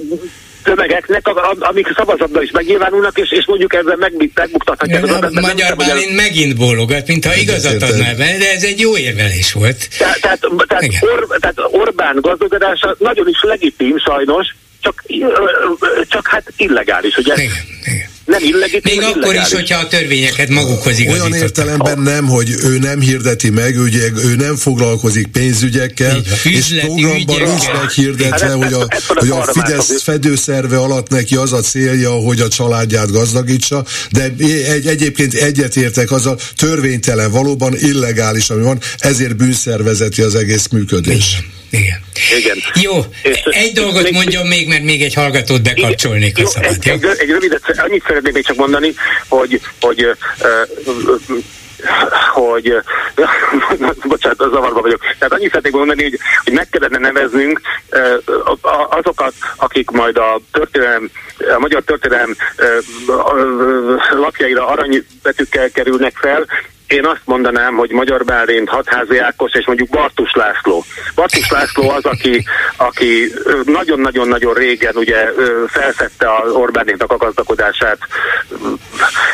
tömegeknek, 0.63 1.27
amik 1.59 1.93
szavazatban 1.95 2.43
is 2.43 2.51
megnyilvánulnak, 2.51 3.17
és, 3.17 3.31
és 3.31 3.45
mondjuk 3.45 3.73
ezzel 3.73 3.95
meg, 3.95 4.31
megbuktathatják. 4.33 5.05
Ja, 5.05 5.17
a 5.17 5.39
magyar 5.39 5.75
Bálint 5.75 6.15
megint 6.15 6.55
bólogat, 6.57 7.07
mintha 7.07 7.35
igazat 7.35 7.81
adná 7.81 8.13
de 8.13 8.51
ez 8.51 8.63
egy 8.63 8.79
jó 8.79 8.97
érvelés 8.97 9.53
volt. 9.53 9.97
Tehát, 9.97 10.21
tehát, 10.21 10.39
tehát, 10.67 10.83
Or, 11.01 11.37
tehát 11.39 11.55
Orbán 11.57 12.17
gazdagodása 12.21 12.95
nagyon 12.99 13.27
is 13.27 13.41
legitim 13.41 13.99
sajnos, 13.99 14.55
csak, 14.81 15.03
csak 16.07 16.27
hát 16.27 16.53
illegális, 16.57 17.17
ugye? 17.17 17.33
Igen, 17.33 17.53
igen 17.83 18.10
nem 18.25 18.43
illegitim. 18.43 18.97
Még 18.97 19.01
akkor 19.01 19.23
illegális. 19.23 19.47
is, 19.47 19.53
hogyha 19.53 19.79
a 19.79 19.87
törvényeket 19.87 20.49
magukhoz 20.49 20.99
igazítottak. 20.99 21.31
Olyan 21.31 21.43
értelemben 21.43 21.99
nem, 21.99 22.25
hogy 22.27 22.49
ő 22.63 22.77
nem 22.77 22.99
hirdeti 22.99 23.49
meg, 23.49 23.79
ugye, 23.79 24.09
ő 24.23 24.35
nem 24.35 24.55
foglalkozik 24.55 25.27
pénzügyekkel, 25.27 26.21
és 26.43 26.75
programban 26.79 27.41
nincs 27.41 27.71
meghirdetve, 27.73 28.47
hát, 28.47 28.51
hogy 28.51 28.73
a, 28.73 28.87
hogy 29.07 29.29
a 29.29 29.43
Fidesz 29.43 30.01
fedőszerve 30.01 30.77
alatt 30.77 31.09
neki 31.09 31.35
az 31.35 31.53
a 31.53 31.61
célja, 31.61 32.11
hogy 32.11 32.39
a 32.39 32.47
családját 32.47 33.11
gazdagítsa, 33.11 33.85
de 34.11 34.23
egy, 34.67 34.87
egyébként 34.87 35.33
egyetértek, 35.33 36.11
az 36.11 36.25
a 36.25 36.37
törvénytelen, 36.55 37.31
valóban 37.31 37.75
illegális, 37.79 38.49
ami 38.49 38.63
van, 38.63 38.79
ezért 38.97 39.35
bűnszervezeti 39.35 40.21
az 40.21 40.35
egész 40.35 40.67
működés. 40.67 41.37
Igen. 41.39 41.60
Igen. 41.71 41.99
Igen. 42.37 42.57
Jó, 42.81 42.91
és 43.23 43.39
egy 43.43 43.73
dolgot 43.73 44.03
még, 44.03 44.13
mondjon 44.13 44.47
még, 44.47 44.67
mert 44.67 44.83
még 44.83 45.01
egy 45.01 45.13
hallgatót 45.13 45.63
bekapcsolnék 45.63 46.37
a 46.37 46.45
szabad. 46.45 46.69
Egy, 46.69 46.87
egy, 46.89 47.05
egy 47.17 47.29
rövidet, 47.29 47.79
annyit 47.79 48.03
szeretnék 48.07 48.33
még 48.33 48.45
csak 48.45 48.55
mondani, 48.55 48.93
hogy, 49.27 49.61
hogy 49.79 50.05
uh, 50.05 50.17
hogy 52.31 52.75
bocsánat, 54.07 54.37
zavarba 54.37 54.81
vagyok. 54.81 55.01
Tehát 55.01 55.33
annyit 55.33 55.47
szeretnék 55.47 55.73
mondani, 55.73 56.03
hogy, 56.03 56.19
hogy 56.43 56.53
meg 56.53 56.69
kellene 56.69 56.97
neveznünk 56.97 57.61
azokat, 58.89 59.33
akik 59.55 59.89
majd 59.89 60.17
a 60.17 60.39
történelem, 60.51 61.09
a 61.55 61.59
magyar 61.59 61.83
történelem 61.83 62.35
lapjaira 64.11 64.67
aranybetűkkel 64.67 65.71
kerülnek 65.71 66.17
fel, 66.17 66.45
én 66.91 67.05
azt 67.05 67.21
mondanám, 67.25 67.75
hogy 67.75 67.91
Magyar 67.91 68.23
Bálint, 68.23 68.69
Hatházi 68.69 69.17
Ákos 69.17 69.53
és 69.53 69.65
mondjuk 69.65 69.89
Bartus 69.89 70.31
László. 70.33 70.83
Bartus 71.15 71.49
László 71.49 71.89
az, 71.89 72.05
aki, 72.05 72.45
aki 72.75 73.33
nagyon-nagyon-nagyon 73.65 74.53
régen 74.53 74.95
ugye 74.95 75.31
felszette 75.67 76.35
az 76.35 76.51
Orbánéknak 76.51 77.11
a 77.11 77.17
gazdagodását. 77.17 77.97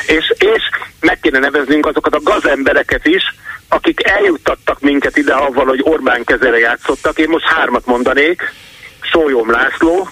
És, 0.05 0.33
és 0.37 0.63
meg 0.99 1.19
kéne 1.19 1.39
neveznünk 1.39 1.85
azokat 1.85 2.15
a 2.15 2.21
gazembereket 2.23 3.05
is, 3.05 3.23
akik 3.69 4.07
eljuttattak 4.07 4.79
minket 4.79 5.17
ide 5.17 5.33
avval, 5.33 5.65
hogy 5.65 5.81
Orbán 5.83 6.23
kezére 6.23 6.57
játszottak. 6.57 7.19
Én 7.19 7.29
most 7.29 7.45
hármat 7.45 7.85
mondanék. 7.85 8.53
Sólyom 9.01 9.51
László, 9.51 10.09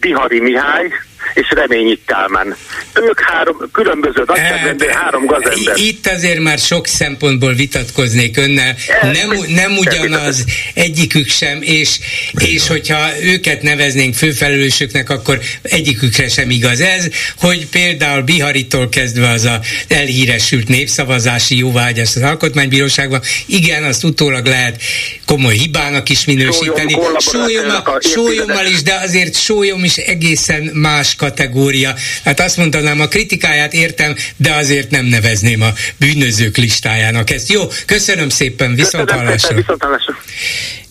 Bihari 0.00 0.40
Mihály, 0.40 0.92
és 1.34 1.50
Reményi 1.50 1.98
Kálmán. 2.06 2.56
Ők 2.94 3.20
három 3.20 3.56
különböző 3.72 4.22
nagyságrendben 4.26 4.88
hát, 4.88 5.02
három 5.02 5.26
gazember. 5.26 5.76
Itt 5.76 6.06
azért 6.06 6.40
már 6.40 6.58
sok 6.58 6.86
szempontból 6.86 7.54
vitatkoznék 7.54 8.36
önnel. 8.36 8.74
Nem, 9.02 9.30
nem 9.48 9.76
ugyanaz 9.76 10.44
egyikük 10.74 11.28
sem, 11.28 11.58
és, 11.60 11.98
és 12.38 12.68
hogyha 12.68 13.22
őket 13.22 13.62
neveznénk 13.62 14.14
főfelelősöknek, 14.14 15.10
akkor 15.10 15.38
egyikükre 15.62 16.28
sem 16.28 16.50
igaz 16.50 16.80
ez, 16.80 17.08
hogy 17.38 17.66
például 17.66 18.22
Biharitól 18.22 18.88
kezdve 18.88 19.28
az 19.28 19.44
a 19.44 19.60
elhíresült 19.88 20.68
népszavazási 20.68 21.58
jóvágyás 21.58 22.16
az 22.16 22.22
Alkotmánybíróságban, 22.22 23.20
igen, 23.46 23.84
azt 23.84 24.04
utólag 24.04 24.46
lehet 24.46 24.82
komoly 25.26 25.54
hibának 25.54 26.08
is 26.08 26.24
minősíteni. 26.24 26.96
Sólyommal, 27.18 28.00
sólyommal 28.00 28.66
is, 28.66 28.82
de 28.82 28.94
azért 28.94 29.34
sólyom 29.34 29.84
is 29.84 29.96
egészen 29.96 30.62
más 30.62 31.11
kategória. 31.16 31.94
Hát 32.24 32.40
azt 32.40 32.56
mondanám, 32.56 33.00
a 33.00 33.06
kritikáját 33.06 33.74
értem, 33.74 34.14
de 34.36 34.52
azért 34.54 34.90
nem 34.90 35.04
nevezném 35.04 35.62
a 35.62 35.72
bűnözők 35.98 36.56
listájának 36.56 37.30
ezt. 37.30 37.52
Jó, 37.52 37.62
köszönöm 37.86 38.28
szépen, 38.28 38.74
viszont 38.74 39.10
hallásra. 39.10 39.56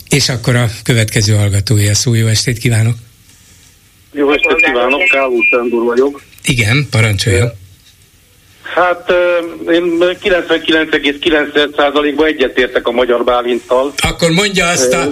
És 0.10 0.30
akkor 0.30 0.56
a 0.56 0.70
következő 0.84 1.34
hallgatója 1.34 1.94
szó, 1.94 2.14
jó 2.14 2.28
estét 2.28 2.58
kívánok! 2.58 2.96
Jó 4.14 4.32
estét 4.32 4.56
kívánok, 4.56 5.04
Káló 5.10 5.42
Sándor 5.52 5.84
vagyok. 5.84 6.22
Igen, 6.46 6.88
parancsoljon. 6.90 7.52
Hát 8.76 9.14
én 9.72 9.98
99,9%-ban 10.00 12.26
egyetértek 12.26 12.88
a 12.88 12.92
magyar 12.92 13.24
Bálinttal. 13.24 13.94
Akkor 13.98 14.30
mondja 14.30 14.68
azt, 14.68 14.94
a, 14.94 15.08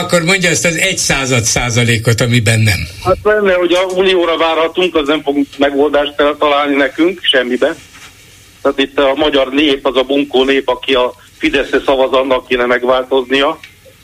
akkor 0.00 0.22
mondja 0.22 0.50
azt 0.50 0.64
az 0.64 0.76
egy 0.76 0.98
század 0.98 1.42
százalékot, 1.42 2.20
amiben 2.20 2.60
nem. 2.60 2.78
Hát 3.04 3.16
lenne, 3.22 3.52
hogy 3.52 3.72
a 3.72 3.82
unióra 3.94 4.36
várhatunk, 4.36 4.94
az 4.94 5.06
nem 5.06 5.22
fog 5.22 5.36
megoldást 5.58 6.14
találni 6.38 6.76
nekünk, 6.76 7.18
semmibe. 7.22 7.74
Tehát 8.62 8.78
itt 8.78 8.98
a 8.98 9.14
magyar 9.16 9.52
nép, 9.52 9.86
az 9.86 9.96
a 9.96 10.02
bunkó 10.02 10.44
nép, 10.44 10.68
aki 10.68 10.94
a 10.94 11.14
Fideszre 11.38 11.80
szavaz, 11.84 12.12
annak 12.12 12.46
kéne 12.46 12.66
megváltoznia 12.66 13.58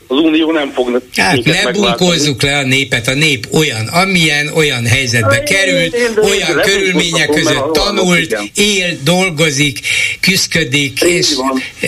az 0.08 0.16
Unió 0.16 0.52
nem 0.52 0.72
fog 0.72 1.02
Hát 1.16 1.44
ne 1.44 1.70
bunkózzuk 1.70 2.42
le 2.42 2.56
a 2.56 2.62
népet, 2.62 3.08
a 3.08 3.14
nép 3.14 3.46
olyan, 3.52 3.86
amilyen, 3.86 4.50
olyan 4.54 4.86
helyzetbe 4.86 5.42
került, 5.42 5.96
olyan 6.22 6.60
körülmények 6.60 7.28
között 7.28 7.72
tanult, 7.72 8.38
él, 8.54 8.98
dolgozik, 9.04 9.78
küzdködik, 10.20 11.00
és 11.00 11.28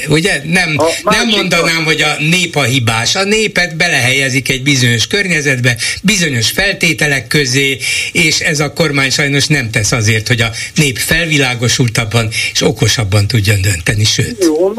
ugye 0.09 0.41
nem, 0.45 0.77
nem 1.05 1.29
mondanám, 1.29 1.85
hogy 1.85 2.03
a 2.03 2.17
nép 2.19 2.57
a 2.57 2.63
hibás. 2.63 3.17
A 3.17 3.25
népet 3.25 3.77
belehelyezik 3.77 4.49
egy 4.49 4.63
bizonyos 4.63 5.07
környezetbe, 5.07 5.77
bizonyos 6.03 6.51
feltételek 6.51 7.27
közé, 7.27 7.79
és 8.13 8.39
ez 8.41 8.61
a 8.61 8.73
kormány 8.73 9.11
sajnos 9.11 9.47
nem 9.47 9.71
tesz 9.71 9.93
azért, 9.93 10.29
hogy 10.29 10.41
a 10.41 10.51
nép 10.75 10.99
felvilágosultabban 10.99 12.29
és 12.53 12.63
okosabban 12.63 13.27
tudjon 13.27 13.61
dönteni, 13.61 14.05
sőt. 14.05 14.45
Jó, 14.45 14.75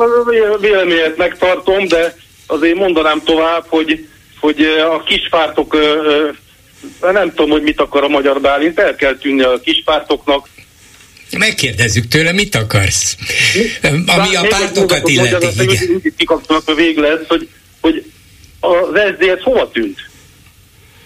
véleményet 0.62 1.18
megtartom, 1.18 1.88
de 1.88 2.16
azért 2.50 2.76
mondanám 2.76 3.22
tovább, 3.24 3.66
hogy, 3.68 4.08
hogy 4.40 4.62
a 4.92 5.04
kispártok, 5.04 5.78
nem 7.02 7.30
tudom, 7.30 7.50
hogy 7.50 7.62
mit 7.62 7.82
akar 7.82 8.04
a 8.04 8.08
magyar 8.08 8.42
Bálint, 8.42 8.80
el 8.80 8.96
kell 8.96 9.18
tűnni 9.18 9.42
a 9.42 9.60
kispártoknak, 9.60 10.48
Megkérdezzük 11.38 12.08
tőle, 12.08 12.32
mit 12.32 12.56
akarsz? 12.56 13.16
Ami 14.06 14.36
a 14.36 14.42
pártokat 14.50 15.10
illeti. 15.10 15.48
Mindig 15.88 16.14
kikapcsolnak 16.18 16.68
a 16.68 16.74
vég 16.74 16.98
lesz, 16.98 17.28
hogy, 17.28 17.50
hogy 17.82 18.04
az 18.60 18.70
SZDSZ 18.94 19.44
hova 19.44 19.70
tűnt? 19.74 19.98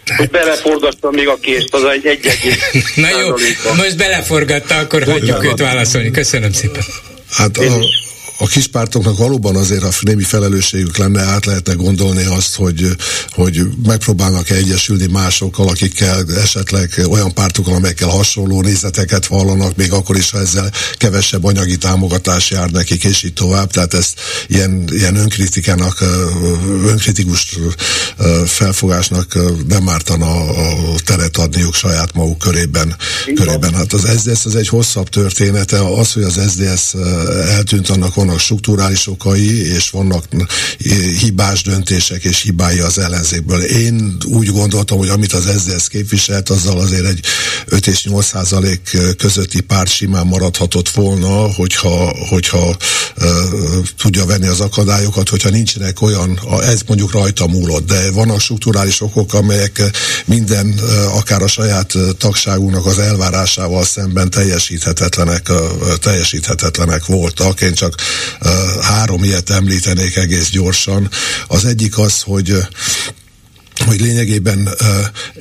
Hát. 0.05 0.17
Hogy 0.17 0.29
beleforgatta 0.29 1.11
még 1.11 1.27
a 1.27 1.37
kést, 1.41 1.73
az 1.73 1.83
egy 1.83 2.05
egy 2.05 2.19
Na 2.95 3.09
jó, 3.09 3.29
most 3.75 3.97
beleforgatta, 3.97 4.77
akkor 4.77 5.03
hagyjuk 5.03 5.43
őt 5.43 5.59
válaszolni. 5.59 6.11
Köszönöm 6.11 6.51
szépen. 6.51 6.83
Hát 7.31 7.57
a, 7.57 7.85
a 8.37 8.47
kispártoknak 8.47 9.17
valóban 9.17 9.55
azért 9.55 9.83
a 9.83 9.89
némi 10.01 10.23
felelősségük 10.23 10.97
lenne, 10.97 11.21
át 11.21 11.45
lehetne 11.45 11.73
gondolni 11.73 12.23
azt, 12.23 12.55
hogy, 12.55 12.95
hogy 13.31 13.61
megpróbálnak 13.85 14.49
egyesülni 14.49 15.05
másokkal, 15.05 15.67
akikkel 15.67 16.23
esetleg 16.41 17.01
olyan 17.09 17.33
pártokkal, 17.33 17.73
amelyekkel 17.73 18.07
hasonló 18.09 18.61
nézeteket 18.61 19.25
vallanak, 19.25 19.75
még 19.75 19.91
akkor 19.91 20.15
is, 20.15 20.29
ha 20.29 20.39
ezzel 20.39 20.71
kevesebb 20.97 21.43
anyagi 21.43 21.77
támogatás 21.77 22.51
jár 22.51 22.69
nekik, 22.69 23.03
és 23.03 23.23
így 23.23 23.33
tovább. 23.33 23.71
Tehát 23.71 23.93
ezt 23.93 24.19
ilyen, 24.47 24.87
ilyen 24.91 25.15
önkritikának, 25.15 26.03
önkritikus 26.85 27.57
felfogásnak 28.45 29.37
nem 29.67 29.89
ártana 29.89 30.49
a 30.49 30.95
teret 31.05 31.37
adniuk 31.37 31.73
saját 31.73 32.13
maguk 32.13 32.37
körében. 32.37 32.95
körében. 33.35 33.73
Hát 33.73 33.93
az 33.93 34.09
SZDSZ 34.17 34.45
az 34.45 34.55
egy 34.55 34.67
hosszabb 34.67 35.09
története. 35.09 35.79
Az, 35.79 36.11
hogy 36.13 36.23
az 36.23 36.39
SZDSZ 36.47 36.93
eltűnt, 37.47 37.89
annak 37.89 38.17
vannak 38.25 38.39
strukturális 38.39 39.07
okai, 39.07 39.73
és 39.73 39.89
vannak 39.89 40.25
hibás 41.19 41.61
döntések 41.61 42.23
és 42.23 42.41
hibái 42.41 42.79
az 42.79 42.97
ellenzékből. 42.97 43.61
Én 43.63 44.17
úgy 44.25 44.47
gondoltam, 44.47 44.97
hogy 44.97 45.09
amit 45.09 45.33
az 45.33 45.49
SZDSZ 45.57 45.87
képviselt, 45.87 46.49
azzal 46.49 46.79
azért 46.79 47.05
egy 47.05 47.19
5 47.65 47.87
és 47.87 48.03
8 48.03 48.25
százalék 48.25 48.97
közötti 49.17 49.61
párt 49.61 49.89
simán 49.89 50.27
maradhatott 50.27 50.89
volna, 50.89 51.53
hogyha, 51.53 52.15
hogyha 52.29 52.77
uh, 53.17 53.25
tudja 53.97 54.25
venni 54.25 54.47
az 54.47 54.59
akadályokat, 54.59 55.29
hogyha 55.29 55.49
nincsenek 55.49 56.01
olyan, 56.01 56.39
ez 56.61 56.81
mondjuk 56.87 57.11
rajta 57.11 57.47
múlott, 57.47 57.87
de 57.87 58.11
vannak 58.11 58.39
strukturális 58.39 59.01
okok, 59.01 59.33
amelyek 59.33 59.81
minden, 60.25 60.79
akár 61.13 61.41
a 61.41 61.47
saját 61.47 61.93
tagságunknak 62.17 62.85
az 62.85 62.99
elvárásával 62.99 63.85
szemben 63.85 64.29
teljesíthetetlenek, 64.29 65.51
teljesíthetetlenek 65.99 67.05
voltak. 67.05 67.61
Én 67.61 67.73
csak 67.73 67.95
három 68.81 69.23
ilyet 69.23 69.49
említenék 69.49 70.15
egész 70.15 70.49
gyorsan. 70.49 71.09
Az 71.47 71.65
egyik 71.65 71.97
az, 71.97 72.21
hogy 72.21 72.57
hogy 73.85 74.01
lényegében, 74.01 74.69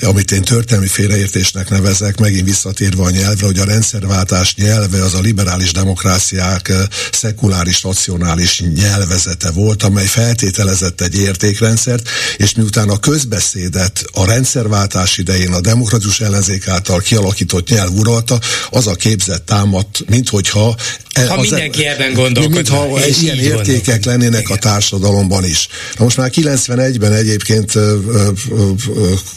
amit 0.01 0.32
én 0.32 0.43
történelmi 0.43 0.86
félreértésnek 0.89 1.70
nevezek, 1.70 2.19
megint 2.19 2.47
visszatérve 2.47 3.02
a 3.02 3.10
nyelvre, 3.10 3.47
hogy 3.47 3.59
a 3.59 3.64
rendszerváltás 3.64 4.55
nyelve 4.55 5.02
az 5.02 5.14
a 5.14 5.20
liberális 5.20 5.73
demokráciák 5.73 6.73
szekuláris, 7.12 7.82
racionális 7.82 8.60
nyelvezete 8.74 9.51
volt, 9.51 9.82
amely 9.82 10.06
feltételezett 10.06 11.01
egy 11.01 11.19
értékrendszert, 11.19 12.09
és 12.36 12.55
miután 12.55 12.89
a 12.89 12.98
közbeszédet 12.98 14.05
a 14.12 14.24
rendszerváltás 14.24 15.19
idején 15.19 15.52
a 15.52 15.60
demokratikus 15.60 16.20
ellenzék 16.20 16.69
által 16.69 17.01
kialakított 17.01 17.69
nyelv 17.69 17.93
uralta, 17.93 18.39
az 18.70 18.86
a 18.86 18.94
képzett 18.94 19.47
támadt, 19.47 20.05
minthogyha 20.09 20.77
e- 21.12 21.27
ha 21.27 21.40
mindenki 21.40 21.86
ebben 21.86 22.12
gondolkodna. 22.12 22.56
Mintha 22.56 23.06
ilyen 23.20 23.39
értékek 23.39 24.05
lennének 24.05 24.51
a 24.51 24.56
társadalomban 24.56 25.44
is. 25.44 25.69
Na 25.98 26.05
most 26.05 26.16
már 26.16 26.31
91-ben 26.35 27.12
egyébként 27.12 27.73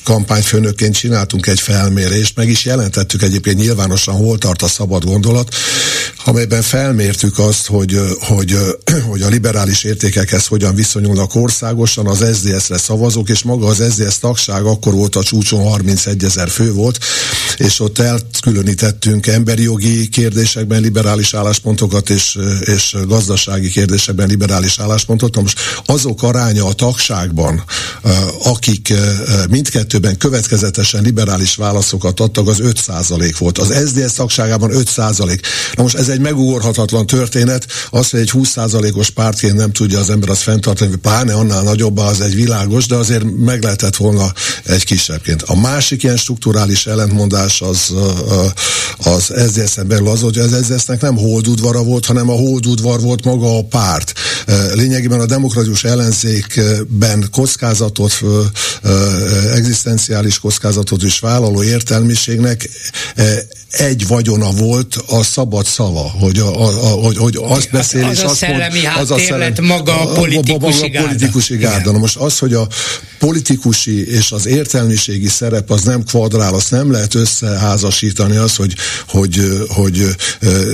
kampányfőnökként 0.04 0.96
csináltunk 0.96 1.48
egy 1.48 1.60
felmérést, 1.60 2.36
meg 2.36 2.50
is 2.50 2.66
jelentettük 2.66 3.22
egyébként 3.22 3.58
nyilvánosan, 3.58 4.16
hol 4.16 4.38
tart 4.38 4.62
a 4.62 4.68
szabad 4.68 5.04
gondolat, 5.04 5.56
amelyben 6.26 6.62
felmértük 6.62 7.40
azt, 7.40 7.68
hogy, 7.68 8.00
hogy, 8.20 8.58
hogy 9.10 9.22
a 9.22 9.28
liberális 9.28 9.84
értékekhez 9.84 10.46
hogyan 10.46 10.76
viszonyulnak 10.76 11.36
országosan 11.36 12.08
az 12.08 12.26
SZDSZ-re 12.34 12.78
szavazók, 12.78 13.30
és 13.30 13.44
maga 13.44 13.68
az 13.68 13.84
SZDSZ 13.90 14.18
tagság 14.18 14.66
akkor 14.66 14.94
volt 14.94 15.16
a 15.16 15.24
csúcson 15.24 15.64
31 15.64 16.24
ezer 16.24 16.50
fő 16.50 16.74
volt, 16.74 17.00
és 17.57 17.80
ott 17.80 17.99
elkülönítettünk 17.99 19.27
emberi 19.27 19.64
jogi 19.64 20.10
kérdésekben 20.10 20.82
liberális 20.82 21.34
álláspontokat, 21.34 22.10
és, 22.10 22.38
és 22.60 22.95
gazdasági 23.07 23.69
kérdésekben 23.69 24.27
liberális 24.27 24.80
álláspontot. 24.80 25.36
Na 25.36 25.41
most 25.41 25.60
azok 25.86 26.23
aránya 26.23 26.65
a 26.65 26.73
tagságban, 26.73 27.64
akik 28.44 28.94
mindkettőben 29.49 30.18
következetesen 30.18 31.03
liberális 31.03 31.56
válaszokat 31.56 32.19
adtak, 32.19 32.48
az 32.48 32.60
5% 32.64 33.36
volt. 33.38 33.57
Az 33.57 33.73
SZDSZ 33.86 34.14
tagságában 34.14 34.72
5% 34.73 35.40
Na 35.76 35.84
most 35.84 35.95
ez 35.95 36.10
egy 36.10 36.19
megugorhatatlan 36.19 37.06
történet, 37.06 37.68
az, 37.90 38.10
hogy 38.10 38.19
egy 38.19 38.32
20% 38.34 38.95
os 38.95 39.10
pártként 39.10 39.56
nem 39.56 39.72
tudja 39.72 39.99
az 39.99 40.10
ember 40.10 40.30
azt 40.30 40.41
fenntartani, 40.41 40.95
pláne 40.95 41.34
annál 41.34 41.64
nagyobb, 41.64 41.98
az 41.98 42.22
egy 42.22 42.36
világos, 42.36 42.86
de 42.86 42.95
azért 42.95 43.23
meg 43.38 43.64
lehetett 43.64 43.95
volna 43.95 44.34
egy 44.65 44.84
kisebbként. 44.84 45.41
A 45.41 45.60
másik 45.60 46.03
ilyen 46.03 46.18
strukturális 46.18 46.86
ellentmondás 46.86 47.45
az, 47.46 47.94
az 48.98 49.24
SZDSZ-en 49.24 49.88
belül 49.88 50.08
az, 50.08 50.22
hogy 50.22 50.38
az 50.38 50.56
SZDSZ-nek 50.64 51.02
nem 51.02 51.18
holdudvara 51.18 51.84
volt, 51.84 52.06
hanem 52.06 52.30
a 52.30 52.34
holdudvar 52.34 53.02
volt 53.02 53.26
maga 53.26 53.58
a 53.58 53.64
párt. 53.64 54.14
Lényegében 54.74 55.20
a 55.20 55.26
demokratikus 55.26 55.84
ellenzékben 55.84 57.28
kockázatot, 57.32 58.22
egzisztenciális 59.54 60.40
kockázatot 60.40 61.04
is 61.04 61.20
vállaló 61.20 61.64
értelmiségnek 61.64 62.70
egy 63.78 64.08
vagyona 64.08 64.52
volt 64.52 64.96
a 65.08 65.24
szabad 65.24 65.66
szava, 65.66 66.12
hogy, 66.20 66.40
a, 66.40 66.62
a, 66.62 66.68
a, 66.68 66.88
hogy, 66.88 67.18
hogy 67.18 67.38
azt 67.42 67.72
beszél, 67.72 68.04
az, 68.04 68.12
és 68.12 68.24
az 68.24 68.32
azt 68.32 68.48
mond, 68.48 68.62
az 68.98 69.12
a 69.12 69.18
szellem, 69.20 69.54
maga 69.62 70.02
a 70.02 70.14
politikusi 70.14 70.92
a, 70.94 71.00
a, 71.00 71.02
a 71.02 71.06
politikusi 71.06 71.58
gárda. 71.58 71.92
Na 71.92 71.98
most 71.98 72.16
az, 72.16 72.40
hogy 72.40 72.54
a 72.54 72.68
politikusi 73.20 74.12
és 74.12 74.32
az 74.32 74.46
értelmiségi 74.46 75.28
szerep 75.28 75.72
az 75.72 75.84
nem 75.84 76.04
kvadrál, 76.04 76.54
azt 76.54 76.72
nem 76.72 76.92
lehet 76.92 77.14
összeházasítani 77.41 78.36
az, 78.36 78.56
hogy, 78.56 78.76
hogy, 79.07 79.66
hogy 79.68 80.16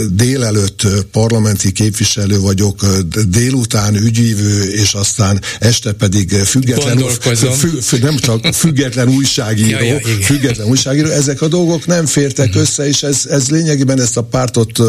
délelőtt 0.10 0.88
parlamenti 1.12 1.72
képviselő 1.72 2.40
vagyok, 2.40 2.86
délután 3.28 3.96
ügyívő, 3.96 4.64
és 4.64 4.94
aztán 4.94 5.42
este 5.60 5.92
pedig 5.92 6.32
független, 6.32 6.98
fü, 6.98 7.80
fü, 7.82 7.98
nem 7.98 8.18
csak 8.18 8.46
független 8.54 9.08
újságíró, 9.08 9.70
ja, 9.78 9.84
ja, 9.84 10.00
független 10.22 10.68
újságíró, 10.68 11.10
ezek 11.10 11.42
a 11.42 11.48
dolgok 11.48 11.86
nem 11.86 12.06
fértek 12.06 12.48
uh-huh. 12.48 12.62
össze, 12.62 12.88
és 12.88 13.04
ez, 13.04 13.26
ez 13.30 13.50
lényegében 13.50 14.02
ezt 14.02 14.18
a 14.18 14.22
pártot, 14.22 14.80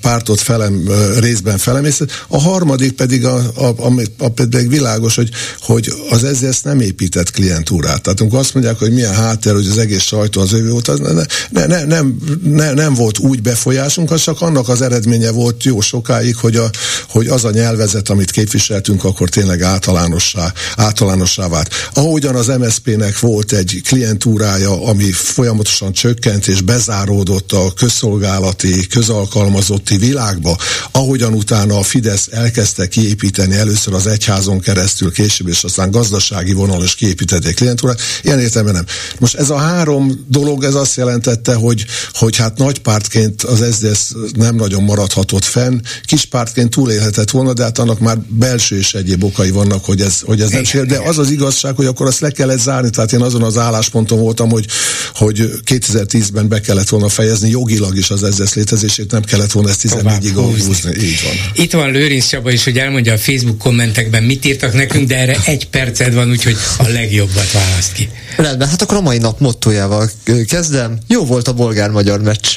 pártot 0.00 0.40
felem, 0.40 0.88
részben 1.18 1.58
felemészet. 1.58 2.10
A 2.28 2.38
harmadik 2.38 2.92
pedig, 2.92 3.24
a, 3.24 3.36
a, 3.54 3.64
a, 3.66 3.92
a 4.18 4.28
pedig 4.28 4.68
világos, 4.68 5.14
hogy, 5.14 5.30
hogy 5.60 5.92
az 6.10 6.24
ezzel 6.24 6.52
nem 6.62 6.80
épített 6.80 7.30
klientúrát. 7.30 8.02
Tehát 8.02 8.20
amikor 8.20 8.38
azt 8.38 8.54
mondják, 8.54 8.78
hogy 8.78 8.92
milyen 8.92 9.14
háttér, 9.14 9.52
hogy 9.52 9.66
az 9.66 9.78
egész 9.78 10.02
sajtó 10.02 10.40
az 10.40 10.52
ő 10.52 10.72
az 10.84 10.98
ne, 10.98 11.12
ne, 11.50 11.66
ne, 11.66 11.84
nem, 11.84 12.16
ne, 12.42 12.72
nem 12.72 12.94
volt 12.94 13.18
úgy 13.18 13.42
befolyásunk, 13.42 14.10
az 14.10 14.22
csak 14.22 14.40
annak 14.40 14.68
az 14.68 14.82
eredménye 14.82 15.30
volt 15.30 15.64
jó 15.64 15.80
sokáig, 15.80 16.36
hogy, 16.36 16.56
a, 16.56 16.70
hogy 17.08 17.26
az 17.26 17.44
a 17.44 17.50
nyelvezet, 17.50 18.08
amit 18.08 18.30
képviseltünk, 18.30 19.04
akkor 19.04 19.28
tényleg 19.28 19.62
általánossá, 19.62 20.52
általánossá 20.76 21.48
vált. 21.48 21.74
Ahogyan 21.94 22.34
az 22.34 22.46
MSZP-nek 22.46 23.18
volt 23.18 23.52
egy 23.52 23.80
klientúrája, 23.84 24.86
ami 24.86 25.12
folyamatosan 25.12 25.92
csökkent 25.92 26.46
és 26.46 26.60
bezáródott 26.60 27.52
a 27.52 27.72
közszolgálati, 27.76 28.86
közalkalmazotti 28.86 29.96
világba, 29.96 30.56
ahogyan 30.90 31.32
utána 31.32 31.78
a 31.78 31.82
Fidesz 31.82 32.28
elkezdte 32.30 32.88
kiépíteni 32.88 33.54
először 33.54 33.94
az 33.94 34.06
egyházon 34.06 34.60
keresztül, 34.60 35.12
később 35.12 35.48
és 35.48 35.64
aztán 35.64 35.90
gazdasági 35.90 36.52
vonal 36.52 36.82
és 36.82 36.94
kiépítették 36.94 37.54
klientúrát, 37.54 38.00
ilyen 38.22 38.40
értelemben 38.40 38.74
nem. 38.74 38.84
Most 39.18 39.34
ez 39.34 39.50
a 39.50 39.56
három 39.56 40.24
dolog, 40.28 40.64
ez 40.66 40.74
azt 40.74 40.96
jelentette, 40.96 41.54
hogy, 41.54 41.84
hogy 42.12 42.36
hát 42.36 42.58
nagy 42.58 42.78
pártként 42.78 43.42
az 43.42 43.64
SZDSZ 43.72 44.14
nem 44.36 44.54
nagyon 44.54 44.82
maradhatott 44.82 45.44
fenn, 45.44 45.80
kis 46.04 46.24
pártként 46.24 46.70
túlélhetett 46.70 47.30
volna, 47.30 47.52
de 47.52 47.62
hát 47.62 47.78
annak 47.78 48.00
már 48.00 48.18
belső 48.28 48.78
és 48.78 48.94
egyéb 48.94 49.24
okai 49.24 49.50
vannak, 49.50 49.84
hogy 49.84 50.00
ez, 50.00 50.20
hogy 50.20 50.40
ez 50.40 50.50
nem 50.50 50.64
sér. 50.64 50.86
De 50.86 50.98
az 50.98 51.18
az 51.18 51.30
igazság, 51.30 51.74
hogy 51.76 51.86
akkor 51.86 52.06
azt 52.06 52.20
le 52.20 52.30
kellett 52.30 52.60
zárni, 52.60 52.90
tehát 52.90 53.12
én 53.12 53.20
azon 53.20 53.42
az 53.42 53.58
állásponton 53.58 54.18
voltam, 54.18 54.50
hogy, 54.50 54.66
hogy 55.14 55.50
2010-ben 55.66 56.48
be 56.48 56.60
kellett 56.60 56.88
volna 56.88 57.08
fejezni 57.08 57.50
jogilag 57.50 57.96
is 57.96 58.10
az 58.10 58.26
SZDSZ 58.30 58.54
létezését, 58.54 59.10
nem 59.10 59.22
kellett 59.22 59.52
volna 59.52 59.68
ezt 59.68 59.80
14-ig 59.88 60.32
húzni. 60.34 61.04
Így 61.04 61.20
van. 61.24 61.64
Itt 61.64 61.72
van 61.72 61.90
Lőrinc 61.90 62.26
Csaba 62.26 62.50
is, 62.50 62.64
hogy 62.64 62.78
elmondja 62.78 63.12
a 63.12 63.18
Facebook 63.18 63.58
kommentekben, 63.58 64.22
mit 64.22 64.44
írtak 64.44 64.74
nekünk, 64.74 65.08
de 65.08 65.16
erre 65.16 65.38
egy 65.44 65.68
perced 65.68 66.14
van, 66.14 66.30
úgyhogy 66.30 66.56
a 66.78 66.88
legjobbat 66.88 67.52
választ 67.52 67.92
ki. 67.92 68.08
Rendben, 68.36 68.68
hát 68.68 68.82
akkor 68.82 68.96
a 68.96 69.00
mai 69.00 69.18
nap 69.18 69.40
mottójával 69.40 70.10
kezdem. 70.56 70.98
Jó 71.06 71.24
volt 71.24 71.48
a 71.48 71.52
bolgár-magyar 71.52 72.20
meccs. 72.20 72.48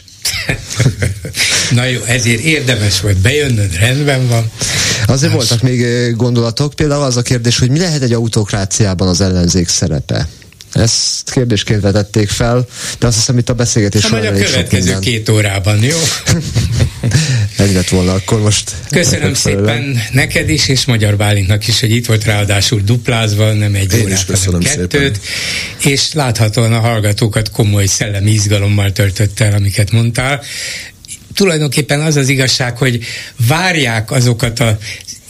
Na 1.76 1.86
jó, 1.86 2.02
ezért 2.02 2.40
érdemes 2.40 3.02
volt 3.02 3.18
bejönnöd, 3.18 3.76
rendben 3.76 4.28
van. 4.28 4.52
Azért 5.08 5.34
Más. 5.34 5.48
voltak 5.48 5.62
még 5.62 6.16
gondolatok, 6.16 6.74
például 6.74 7.04
az 7.04 7.18
a 7.18 7.22
kérdés, 7.22 7.60
hogy 7.60 7.70
mi 7.70 7.80
lehet 7.80 8.02
egy 8.02 8.14
autokráciában 8.14 9.08
az 9.08 9.22
ellenzék 9.22 9.68
szerepe? 9.68 10.28
Ezt 10.74 11.32
kérdésként 11.32 11.82
vetették 11.82 12.30
fel, 12.30 12.68
de 13.00 13.08
azt 13.08 13.16
hiszem 13.16 13.38
itt 13.38 13.50
a 13.50 13.54
beszélgetés 13.54 14.02
során 14.02 14.36
a 14.36 14.38
következő 14.38 15.00
két 15.00 15.30
órában, 15.30 15.84
jó? 15.84 15.98
Egy 17.58 17.74
lett 17.74 17.90
volna, 17.90 18.14
akkor 18.14 18.42
most... 18.42 18.72
Köszönöm 18.90 19.34
szépen 19.34 20.02
neked 20.12 20.50
is, 20.50 20.68
és 20.68 20.86
Magyar 20.86 21.18
Bálintnak 21.18 21.68
is, 21.68 21.80
hogy 21.80 21.92
itt 21.92 22.06
volt 22.06 22.24
ráadásul 22.24 22.82
duplázva, 22.82 23.54
nem 23.54 23.76
egy 23.76 23.94
Én 23.94 24.04
órát, 24.04 24.40
hanem 24.46 24.60
kettőt, 24.60 25.20
szépen. 25.22 25.94
és 25.94 26.14
láthatóan 26.14 26.74
a 26.74 26.80
hallgatókat 26.80 27.52
komoly 27.52 27.86
szellemi 27.86 28.32
izgalommal 28.32 28.92
töltött 28.92 29.40
el, 29.40 29.54
amiket 29.54 29.92
mondtál 29.92 30.42
tulajdonképpen 31.34 32.02
az 32.02 32.16
az 32.16 32.30
igazság, 32.30 32.78
hogy 32.78 33.04
várják 33.48 34.12
azokat 34.12 34.60
a 34.60 34.78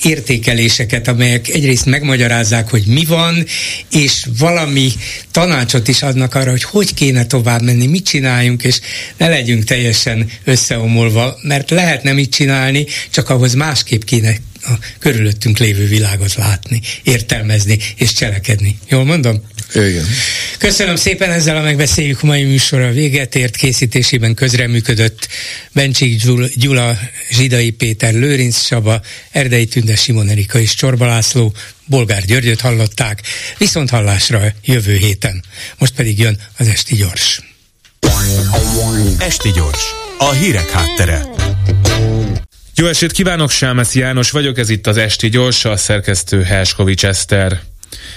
értékeléseket, 0.03 1.07
amelyek 1.07 1.47
egyrészt 1.47 1.85
megmagyarázzák, 1.85 2.69
hogy 2.69 2.83
mi 2.85 3.05
van, 3.05 3.45
és 3.91 4.25
valami 4.37 4.91
tanácsot 5.31 5.87
is 5.87 6.01
adnak 6.01 6.35
arra, 6.35 6.49
hogy 6.49 6.63
hogy 6.63 6.93
kéne 6.93 7.25
tovább 7.25 7.61
menni, 7.61 7.87
mit 7.87 8.05
csináljunk, 8.05 8.63
és 8.63 8.79
ne 9.17 9.27
legyünk 9.27 9.63
teljesen 9.63 10.29
összeomolva, 10.43 11.37
mert 11.41 11.69
lehetne 11.69 12.13
mit 12.13 12.31
csinálni, 12.31 12.85
csak 13.09 13.29
ahhoz 13.29 13.53
másképp 13.53 14.03
kéne 14.03 14.35
a 14.61 14.73
körülöttünk 14.99 15.57
lévő 15.57 15.87
világot 15.87 16.35
látni, 16.35 16.81
értelmezni 17.03 17.79
és 17.95 18.13
cselekedni. 18.13 18.79
Jól 18.89 19.05
mondom? 19.05 19.41
Igen. 19.73 20.05
Köszönöm 20.57 20.95
szépen, 20.95 21.31
ezzel 21.31 21.57
a 21.57 21.61
megbeszéljük 21.61 22.21
mai 22.21 22.43
műsorra 22.43 22.91
véget 22.91 23.35
ért, 23.35 23.55
készítésében 23.55 24.33
közreműködött 24.33 25.27
Bencsik 25.71 26.21
Gyula, 26.55 26.97
Zsidai 27.31 27.69
Péter, 27.69 28.13
Lőrinc 28.13 28.65
Saba, 28.65 29.01
Erdei 29.31 29.65
Tünde, 29.65 29.95
Simon 29.95 30.29
Erika 30.29 30.59
és 30.59 30.73
Csorba 30.73 31.05
László, 31.05 31.53
Bolgár 31.85 32.25
Györgyöt 32.25 32.61
hallották, 32.61 33.21
viszont 33.57 33.89
hallásra 33.89 34.53
jövő 34.63 34.97
héten. 34.97 35.43
Most 35.77 35.93
pedig 35.93 36.19
jön 36.19 36.37
az 36.57 36.67
Esti 36.67 36.95
Gyors. 36.95 37.41
Esti 39.17 39.51
Gyors, 39.51 39.83
a 40.17 40.31
hírek 40.31 40.69
háttere. 40.69 41.48
Jó 42.79 42.85
estét 42.85 43.11
kívánok, 43.11 43.49
Sámesz 43.49 43.95
János 43.95 44.31
vagyok, 44.31 44.57
ez 44.57 44.69
itt 44.69 44.87
az 44.87 44.97
Esti 44.97 45.29
Gyors, 45.29 45.65
a 45.65 45.77
szerkesztő 45.77 46.41
Herskovics 46.41 47.05
Eszter. 47.05 47.61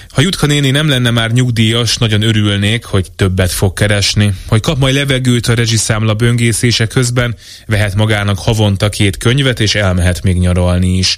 Ha 0.09 0.21
Jutka 0.21 0.45
néni 0.45 0.71
nem 0.71 0.87
lenne 0.87 1.09
már 1.09 1.31
nyugdíjas, 1.31 1.97
nagyon 1.97 2.21
örülnék, 2.21 2.85
hogy 2.85 3.11
többet 3.15 3.51
fog 3.51 3.73
keresni. 3.73 4.33
Hogy 4.47 4.61
kap 4.61 4.77
majd 4.77 4.95
levegőt 4.95 5.47
a 5.47 5.53
rezsiszámla 5.53 6.13
böngészése 6.13 6.87
közben, 6.87 7.35
vehet 7.65 7.95
magának 7.95 8.39
havonta 8.39 8.89
két 8.89 9.17
könyvet, 9.17 9.59
és 9.59 9.75
elmehet 9.75 10.21
még 10.23 10.37
nyaralni 10.37 10.97
is. 10.97 11.17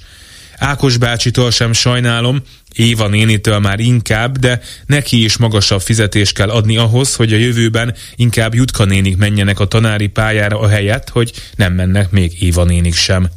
Ákos 0.58 0.96
bácsitól 0.96 1.50
sem 1.50 1.72
sajnálom, 1.72 2.42
Éva 2.76 3.08
nénitől 3.08 3.58
már 3.58 3.80
inkább, 3.80 4.38
de 4.38 4.60
neki 4.86 5.24
is 5.24 5.36
magasabb 5.36 5.80
fizetést 5.80 6.34
kell 6.34 6.50
adni 6.50 6.76
ahhoz, 6.76 7.14
hogy 7.14 7.32
a 7.32 7.36
jövőben 7.36 7.94
inkább 8.16 8.54
Jutka 8.54 8.84
nénik 8.84 9.16
menjenek 9.16 9.60
a 9.60 9.66
tanári 9.66 10.06
pályára 10.06 10.60
a 10.60 10.68
helyet, 10.68 11.08
hogy 11.08 11.32
nem 11.54 11.72
mennek 11.72 12.10
még 12.10 12.42
Éva 12.42 12.64
nénik 12.64 12.94
sem. 12.94 13.28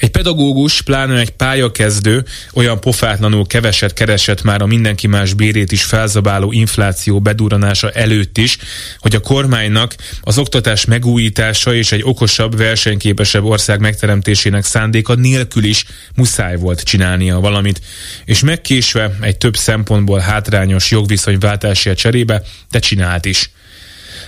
Egy 0.00 0.10
pedagógus, 0.10 0.82
pláne 0.82 1.18
egy 1.18 1.30
pályakezdő 1.30 2.24
olyan 2.54 2.80
pofátlanul 2.80 3.46
keveset 3.46 3.92
keresett 3.92 4.42
már 4.42 4.62
a 4.62 4.66
mindenki 4.66 5.06
más 5.06 5.34
bérét 5.34 5.72
is 5.72 5.82
felzabáló 5.82 6.52
infláció 6.52 7.20
beduranása 7.20 7.90
előtt 7.90 8.38
is, 8.38 8.58
hogy 8.98 9.14
a 9.14 9.20
kormánynak 9.20 9.94
az 10.22 10.38
oktatás 10.38 10.84
megújítása 10.84 11.74
és 11.74 11.92
egy 11.92 12.02
okosabb, 12.04 12.56
versenyképesebb 12.56 13.44
ország 13.44 13.80
megteremtésének 13.80 14.64
szándéka 14.64 15.14
nélkül 15.14 15.64
is 15.64 15.84
muszáj 16.14 16.56
volt 16.56 16.82
csinálnia 16.82 17.40
valamit, 17.40 17.80
és 18.24 18.40
megkésve 18.40 19.16
egy 19.20 19.36
több 19.36 19.56
szempontból 19.56 20.18
hátrányos 20.18 20.90
jogviszonyváltásért 20.90 21.98
cserébe, 21.98 22.42
de 22.70 22.78
csinált 22.78 23.24
is. 23.24 23.50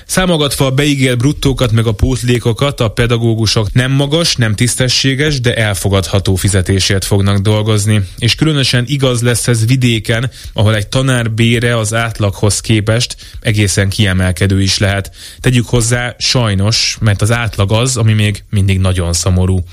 Számogatva 0.06 0.66
a 0.66 0.70
beígér 0.70 1.16
bruttókat 1.16 1.72
meg 1.72 1.86
a 1.86 1.92
pótlékokat, 1.92 2.80
a 2.80 2.88
pedagógusok 2.88 3.72
nem 3.72 3.92
magas, 3.92 4.36
nem 4.36 4.54
tisztességes, 4.54 5.40
de 5.40 5.54
elfogadható 5.54 6.34
fizetésért 6.34 7.04
fognak 7.04 7.38
dolgozni. 7.38 8.00
És 8.18 8.34
különösen 8.34 8.84
igaz 8.86 9.22
lesz 9.22 9.48
ez 9.48 9.66
vidéken, 9.66 10.30
ahol 10.52 10.74
egy 10.76 10.88
tanár 10.88 11.30
bére 11.30 11.78
az 11.78 11.94
átlaghoz 11.94 12.60
képest 12.60 13.16
egészen 13.40 13.88
kiemelkedő 13.88 14.62
is 14.62 14.78
lehet. 14.78 15.10
Tegyük 15.40 15.68
hozzá 15.68 16.14
sajnos, 16.18 16.96
mert 17.00 17.22
az 17.22 17.30
átlag 17.30 17.72
az, 17.72 17.96
ami 17.96 18.12
még 18.12 18.44
mindig 18.50 18.78
nagyon 18.78 19.12
szomorú. 19.12 19.64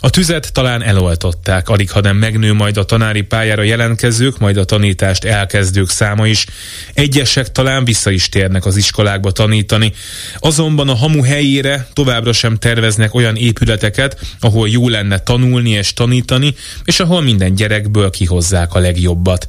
A 0.00 0.10
tüzet 0.10 0.52
talán 0.52 0.82
eloltották, 0.82 1.68
alig 1.68 1.90
ha 1.90 2.00
nem 2.00 2.16
megnő 2.16 2.52
majd 2.52 2.76
a 2.76 2.84
tanári 2.84 3.22
pályára 3.22 3.62
jelentkezők, 3.62 4.38
majd 4.38 4.56
a 4.56 4.64
tanítást 4.64 5.24
elkezdők 5.24 5.90
száma 5.90 6.26
is. 6.26 6.46
Egyesek 6.94 7.52
talán 7.52 7.84
vissza 7.84 8.10
is 8.10 8.28
térnek 8.28 8.64
az 8.64 8.76
iskolákba 8.76 9.30
tanítani. 9.30 9.92
Azonban 10.38 10.88
a 10.88 10.94
hamu 10.94 11.22
helyére 11.22 11.86
továbbra 11.92 12.32
sem 12.32 12.56
terveznek 12.56 13.14
olyan 13.14 13.36
épületeket, 13.36 14.20
ahol 14.40 14.68
jó 14.68 14.88
lenne 14.88 15.18
tanulni 15.18 15.70
és 15.70 15.92
tanítani, 15.92 16.54
és 16.84 17.00
ahol 17.00 17.22
minden 17.22 17.54
gyerekből 17.54 18.10
kihozzák 18.10 18.74
a 18.74 18.78
legjobbat. 18.78 19.48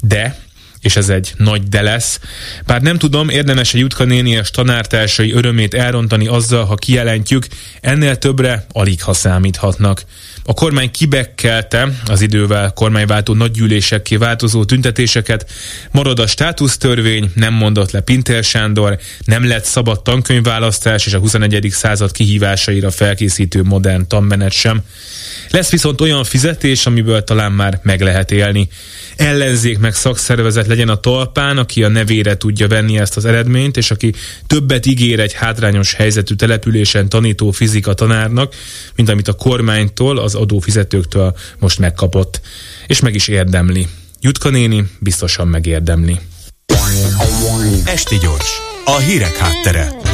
De 0.00 0.36
és 0.82 0.96
ez 0.96 1.08
egy 1.08 1.32
nagy 1.36 1.62
de 1.62 1.82
lesz. 1.82 2.20
Bár 2.66 2.82
nem 2.82 2.98
tudom, 2.98 3.28
érdemes-e 3.28 3.78
Jutka 3.78 4.04
néni 4.04 4.30
és 4.30 4.50
tanártársai 4.50 5.32
örömét 5.32 5.74
elrontani 5.74 6.26
azzal, 6.26 6.64
ha 6.64 6.74
kijelentjük, 6.74 7.46
ennél 7.80 8.16
többre 8.16 8.66
alig 8.72 9.02
ha 9.02 9.12
számíthatnak. 9.12 10.04
A 10.44 10.54
kormány 10.54 10.90
kibekkelte 10.90 11.88
az 12.06 12.20
idővel 12.20 12.72
kormányváltó 12.72 13.34
nagygyűlésekké 13.34 14.16
változó 14.16 14.64
tüntetéseket, 14.64 15.50
marad 15.90 16.18
a 16.18 16.26
státusztörvény, 16.26 17.30
nem 17.34 17.54
mondott 17.54 17.90
le 17.90 18.00
Pintér 18.00 18.44
Sándor, 18.44 18.98
nem 19.24 19.46
lett 19.46 19.64
szabad 19.64 20.02
tankönyvválasztás 20.02 21.06
és 21.06 21.12
a 21.12 21.18
21. 21.18 21.68
század 21.70 22.12
kihívásaira 22.12 22.90
felkészítő 22.90 23.62
modern 23.62 24.08
tanmenet 24.08 24.52
sem. 24.52 24.82
Lesz 25.50 25.70
viszont 25.70 26.00
olyan 26.00 26.24
fizetés, 26.24 26.86
amiből 26.86 27.24
talán 27.24 27.52
már 27.52 27.80
meg 27.82 28.00
lehet 28.00 28.30
élni. 28.30 28.68
Ellenzék 29.16 29.78
meg 29.78 29.94
szakszervezet 29.94 30.66
legyen 30.66 30.88
a 30.88 30.96
talpán, 30.96 31.58
aki 31.58 31.82
a 31.82 31.88
nevére 31.88 32.36
tudja 32.36 32.68
venni 32.68 32.98
ezt 32.98 33.16
az 33.16 33.24
eredményt, 33.24 33.76
és 33.76 33.90
aki 33.90 34.14
többet 34.46 34.86
ígér 34.86 35.20
egy 35.20 35.32
hátrányos 35.32 35.94
helyzetű 35.94 36.34
településen 36.34 37.08
tanító 37.08 37.50
fizika 37.50 37.94
tanárnak, 37.94 38.54
mint 38.96 39.08
amit 39.08 39.28
a 39.28 39.32
kormánytól, 39.32 40.18
az 40.18 40.34
adófizetőktől 40.34 41.36
most 41.58 41.78
megkapott. 41.78 42.40
És 42.86 43.00
meg 43.00 43.14
is 43.14 43.28
érdemli. 43.28 43.86
Jutka 44.20 44.50
néni 44.50 44.84
biztosan 44.98 45.48
megérdemli. 45.48 46.18
Esti 47.84 48.18
gyors, 48.18 48.50
a 48.84 48.96
hírek 48.96 49.36
háttere. 49.36 50.11